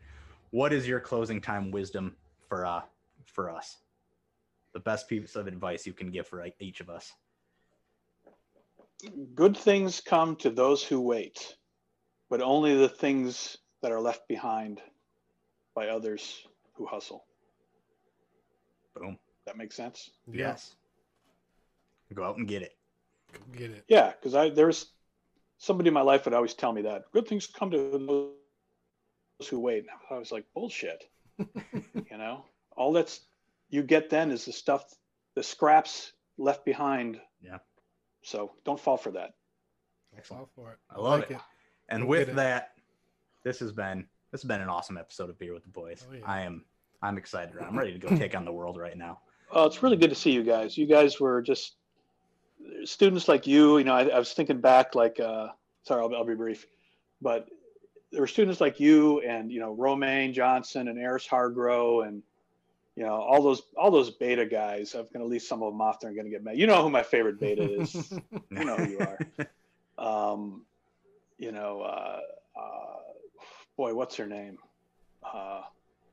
What 0.52 0.74
is 0.74 0.88
your 0.88 1.00
closing 1.00 1.40
time 1.40 1.72
wisdom 1.72 2.16
for 2.48 2.66
uh 2.66 2.82
for 3.26 3.50
us? 3.52 3.78
The 4.74 4.80
best 4.80 5.08
piece 5.08 5.36
of 5.36 5.48
advice 5.48 5.86
you 5.88 5.94
can 5.94 6.12
give 6.12 6.28
for 6.28 6.46
each 6.60 6.82
of 6.82 6.90
us. 6.90 7.14
Good 9.34 9.56
things 9.58 10.02
come 10.02 10.36
to 10.38 10.50
those 10.50 10.84
who 10.84 11.00
wait, 11.02 11.56
but 12.30 12.42
only 12.42 12.76
the 12.76 12.90
things 12.90 13.58
that 13.82 13.92
are 13.92 14.00
left 14.02 14.28
behind 14.28 14.82
by 15.76 15.88
others 15.90 16.46
who 16.74 16.86
hustle. 16.86 17.26
Boom. 18.96 19.18
That 19.46 19.58
makes 19.58 19.76
sense. 19.76 20.12
Yeah, 20.28 20.50
Yes. 20.50 20.76
Go 22.14 22.24
out 22.24 22.38
and 22.38 22.48
get 22.48 22.64
it. 22.64 22.76
go 23.34 23.40
get 23.56 23.70
it. 23.72 23.84
Yeah, 23.88 24.12
because 24.12 24.34
I 24.34 24.50
there's 24.50 24.88
somebody 25.60 25.90
in 25.90 25.94
my 25.94 26.02
life 26.02 26.26
would 26.26 26.34
always 26.34 26.56
tell 26.56 26.74
me 26.74 26.82
that 26.84 27.04
good 27.14 27.28
things 27.28 27.46
come 27.46 27.70
to 27.72 27.78
those 27.78 29.48
who 29.48 29.60
wait. 29.60 29.80
And 29.80 29.90
I 30.10 30.18
was 30.18 30.32
like, 30.32 30.46
bullshit. 30.56 31.04
you 31.38 32.18
know, 32.18 32.46
all 32.76 32.92
that's 32.94 33.22
you 33.70 33.84
get 33.84 34.10
then 34.10 34.32
is 34.32 34.46
the 34.46 34.52
stuff, 34.52 34.84
the 35.36 35.44
scraps 35.44 36.14
left 36.38 36.66
behind. 36.66 37.22
Yeah. 37.42 37.60
So 38.24 38.54
don't 38.66 38.80
fall 38.80 38.98
for 38.98 39.12
that. 39.12 39.36
Excellent. 40.18 40.42
All 40.42 40.50
for 40.56 40.72
it. 40.72 40.78
I 40.90 41.00
love 41.00 41.20
like 41.20 41.32
it. 41.32 41.38
And 41.90 42.04
Go 42.04 42.10
with 42.10 42.36
that, 42.36 42.72
this 43.44 43.60
has 43.60 43.72
been 43.72 44.08
this 44.32 44.42
has 44.42 44.48
been 44.48 44.62
an 44.62 44.70
awesome 44.70 44.98
episode 44.98 45.30
of 45.30 45.38
Beer 45.40 45.54
with 45.54 45.64
the 45.64 45.70
Boys. 45.70 46.06
Oh, 46.10 46.14
yeah. 46.14 46.22
I 46.26 46.42
am 46.42 46.66
I'm 47.02 47.18
excited. 47.18 47.56
I'm 47.62 47.78
ready 47.78 47.94
to 47.94 48.00
go 48.00 48.16
take 48.16 48.36
on 48.36 48.46
the 48.46 48.54
world 48.54 48.78
right 48.78 48.98
now. 48.98 49.20
Oh, 49.52 49.66
it's 49.66 49.82
really 49.82 49.98
good 49.98 50.12
to 50.12 50.16
see 50.16 50.30
you 50.30 50.44
guys. 50.44 50.78
You 50.78 50.86
guys 50.86 51.20
were 51.20 51.42
just 51.42 51.74
students 52.84 53.28
like 53.28 53.48
you. 53.48 53.80
You 53.80 53.84
know, 53.84 53.96
I, 53.96 54.04
I 54.04 54.20
was 54.20 54.32
thinking 54.32 54.62
back, 54.62 54.94
like, 54.94 55.20
uh, 55.20 55.48
sorry, 55.82 56.04
I'll, 56.04 56.16
I'll 56.16 56.24
be 56.24 56.36
brief, 56.36 56.68
but 57.20 57.48
there 58.12 58.22
were 58.22 58.28
students 58.28 58.60
like 58.60 58.80
you 58.80 59.22
and 59.22 59.52
you 59.52 59.60
know 59.60 59.74
Romaine 59.74 60.34
Johnson 60.34 60.88
and 60.88 60.98
Eris 60.98 61.28
Hargrow 61.28 62.08
and 62.08 62.24
you 62.96 63.04
know 63.04 63.16
all 63.16 63.42
those 63.42 63.62
all 63.78 63.92
those 63.92 64.12
beta 64.12 64.46
guys. 64.46 64.94
I'm 64.94 65.08
going 65.14 65.22
to 65.22 65.26
leave 65.26 65.42
some 65.42 65.62
of 65.64 65.72
them 65.72 65.82
off. 65.82 66.00
They're 66.00 66.14
going 66.14 66.26
to 66.26 66.32
get 66.32 66.44
mad. 66.44 66.58
You 66.58 66.68
know 66.68 66.82
who 66.84 66.90
my 66.90 67.04
favorite 67.04 67.40
beta 67.40 67.82
is. 67.82 68.14
You 68.52 68.66
know 68.66 68.76
who 68.76 68.90
you 68.90 69.00
are. 69.00 69.20
um, 70.34 70.66
you 71.40 71.52
know, 71.52 71.82
uh, 71.82 72.20
uh, 72.60 72.98
boy, 73.78 73.94
what's 73.96 74.16
her 74.18 74.28
name? 74.28 74.58
Uh, 75.24 75.62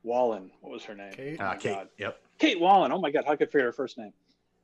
Wallen. 0.03 0.49
What 0.61 0.71
was 0.71 0.83
her 0.85 0.95
name? 0.95 1.11
Kate? 1.13 1.37
Oh 1.39 1.43
Uh, 1.45 1.55
Kate. 1.55 1.73
God. 1.75 1.89
Yep. 1.97 2.17
Kate 2.39 2.59
Wallen. 2.59 2.91
Oh 2.91 2.99
my 2.99 3.11
God, 3.11 3.25
how 3.25 3.35
could 3.35 3.49
I 3.49 3.51
forget 3.51 3.65
her 3.65 3.71
first 3.73 3.97
name? 3.97 4.13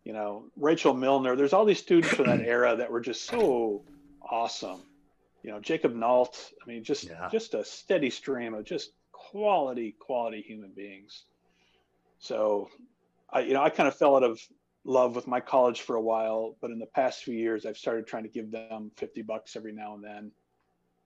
You 0.05 0.13
know, 0.13 0.45
Rachel 0.57 0.93
Milner. 0.93 1.35
There's 1.35 1.53
all 1.53 1.65
these 1.65 1.79
students 1.79 2.09
from 2.15 2.25
that 2.27 2.39
era 2.47 2.75
that 2.77 2.89
were 2.91 3.01
just 3.01 3.25
so 3.25 3.83
awesome. 4.21 4.81
You 5.43 5.51
know, 5.51 5.59
Jacob 5.59 5.93
Nault. 5.93 6.51
I 6.63 6.67
mean, 6.69 6.83
just 6.83 7.03
Yeah. 7.05 7.27
just 7.31 7.53
a 7.53 7.63
steady 7.65 8.09
stream 8.09 8.53
of 8.53 8.63
just 8.63 8.91
quality, 9.11 9.95
quality 9.99 10.41
human 10.41 10.71
beings. 10.71 11.23
So, 12.19 12.69
I 13.29 13.41
you 13.41 13.53
know 13.53 13.61
I 13.63 13.69
kind 13.69 13.87
of 13.87 13.95
fell 13.95 14.15
out 14.15 14.23
of 14.23 14.39
love 14.85 15.15
with 15.15 15.27
my 15.27 15.39
college 15.41 15.81
for 15.81 15.95
a 15.95 16.01
while, 16.01 16.55
but 16.61 16.69
in 16.71 16.79
the 16.79 16.85
past 16.85 17.23
few 17.23 17.35
years, 17.35 17.65
I've 17.65 17.77
started 17.77 18.05
trying 18.07 18.23
to 18.23 18.29
give 18.29 18.51
them 18.51 18.91
50 18.97 19.21
bucks 19.23 19.55
every 19.55 19.71
now 19.73 19.95
and 19.95 20.03
then 20.03 20.31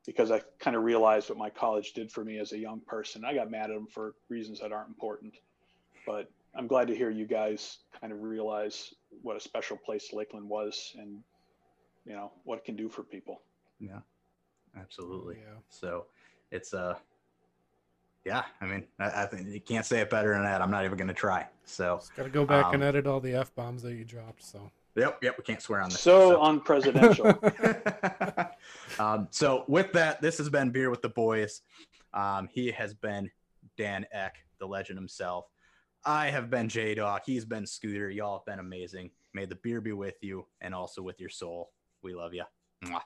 because 0.08 0.32
I 0.32 0.42
kind 0.58 0.76
of 0.76 0.84
realized 0.84 1.30
what 1.30 1.38
my 1.38 1.50
college 1.50 1.92
did 1.92 2.12
for 2.12 2.24
me 2.24 2.40
as 2.40 2.54
a 2.54 2.58
young 2.58 2.80
person. 2.88 3.26
I 3.26 3.36
got 3.36 3.52
mad 3.52 3.70
at 3.70 3.76
them 3.76 3.88
for 3.88 4.16
reasons 4.30 4.62
that 4.62 4.72
aren't 4.72 4.88
important, 4.88 5.36
but 6.08 6.32
I'm 6.56 6.66
glad 6.66 6.88
to 6.88 6.96
hear 6.96 7.12
you 7.12 7.28
guys 7.28 7.80
kind 8.00 8.12
of 8.14 8.24
realize 8.24 8.94
what 9.22 9.36
a 9.36 9.40
special 9.40 9.78
place 9.78 10.14
Lakeland 10.14 10.48
was 10.48 10.96
and 10.98 11.20
you 12.06 12.14
know 12.14 12.32
what 12.46 12.58
it 12.58 12.66
can 12.66 12.78
do 12.78 12.90
for 12.90 13.04
people. 13.04 13.42
Yeah. 13.80 14.00
absolutely. 14.80 15.36
Yeah. 15.40 15.60
So 15.70 16.06
it's 16.52 16.74
uh 16.74 16.96
yeah, 18.26 18.44
I 18.60 18.66
mean, 18.66 18.84
I, 19.00 19.24
I 19.24 19.26
think 19.26 19.48
you 19.48 19.62
can't 19.62 19.86
say 19.86 20.02
it 20.02 20.10
better 20.10 20.34
than 20.34 20.44
that. 20.44 20.62
I'm 20.62 20.72
not 20.72 20.84
even 20.86 20.98
gonna 20.98 21.14
try. 21.14 21.48
So 21.66 21.98
Just 21.98 22.16
gotta 22.16 22.30
go 22.30 22.46
back 22.46 22.74
and 22.74 22.82
Um, 22.82 22.90
edit 22.90 23.08
all 23.08 23.20
the 23.20 23.34
f 23.34 23.54
bombs 23.56 23.84
that 23.84 23.94
you 23.94 24.06
dropped. 24.06 24.44
So 24.44 24.72
yep, 24.98 25.20
yep, 25.22 25.36
we 25.38 25.44
can't 25.44 25.62
swear 25.62 25.82
on 25.82 25.90
this. 25.90 26.00
So 26.00 26.38
unpresidential. 26.38 27.38
um, 29.00 29.28
so 29.32 29.64
with 29.68 29.92
that, 29.94 30.22
this 30.22 30.38
has 30.38 30.50
been 30.50 30.72
Beer 30.72 30.90
with 30.90 31.02
the 31.02 31.10
Boys. 31.10 31.62
Um, 32.14 32.48
he 32.52 32.72
has 32.72 32.94
been 32.94 33.30
Dan 33.78 34.06
Eck, 34.12 34.36
the 34.60 34.68
legend 34.68 34.98
himself. 34.98 35.46
I 36.06 36.30
have 36.30 36.50
been 36.50 36.70
J 36.70 36.96
Dog. 36.96 37.22
He's 37.26 37.46
been 37.46 37.66
Scooter. 37.66 38.10
Y'all 38.10 38.40
have 38.40 38.46
been 38.46 38.60
amazing. 38.60 39.12
May 39.34 39.46
the 39.46 39.56
beer 39.56 39.82
be 39.82 39.92
with 39.92 40.16
you 40.22 40.46
and 40.62 40.74
also 40.74 41.02
with 41.02 41.20
your 41.20 41.30
soul. 41.30 41.72
We 42.02 42.16
love 42.16 42.34
you. 42.34 42.44
Mwah. 42.86 43.02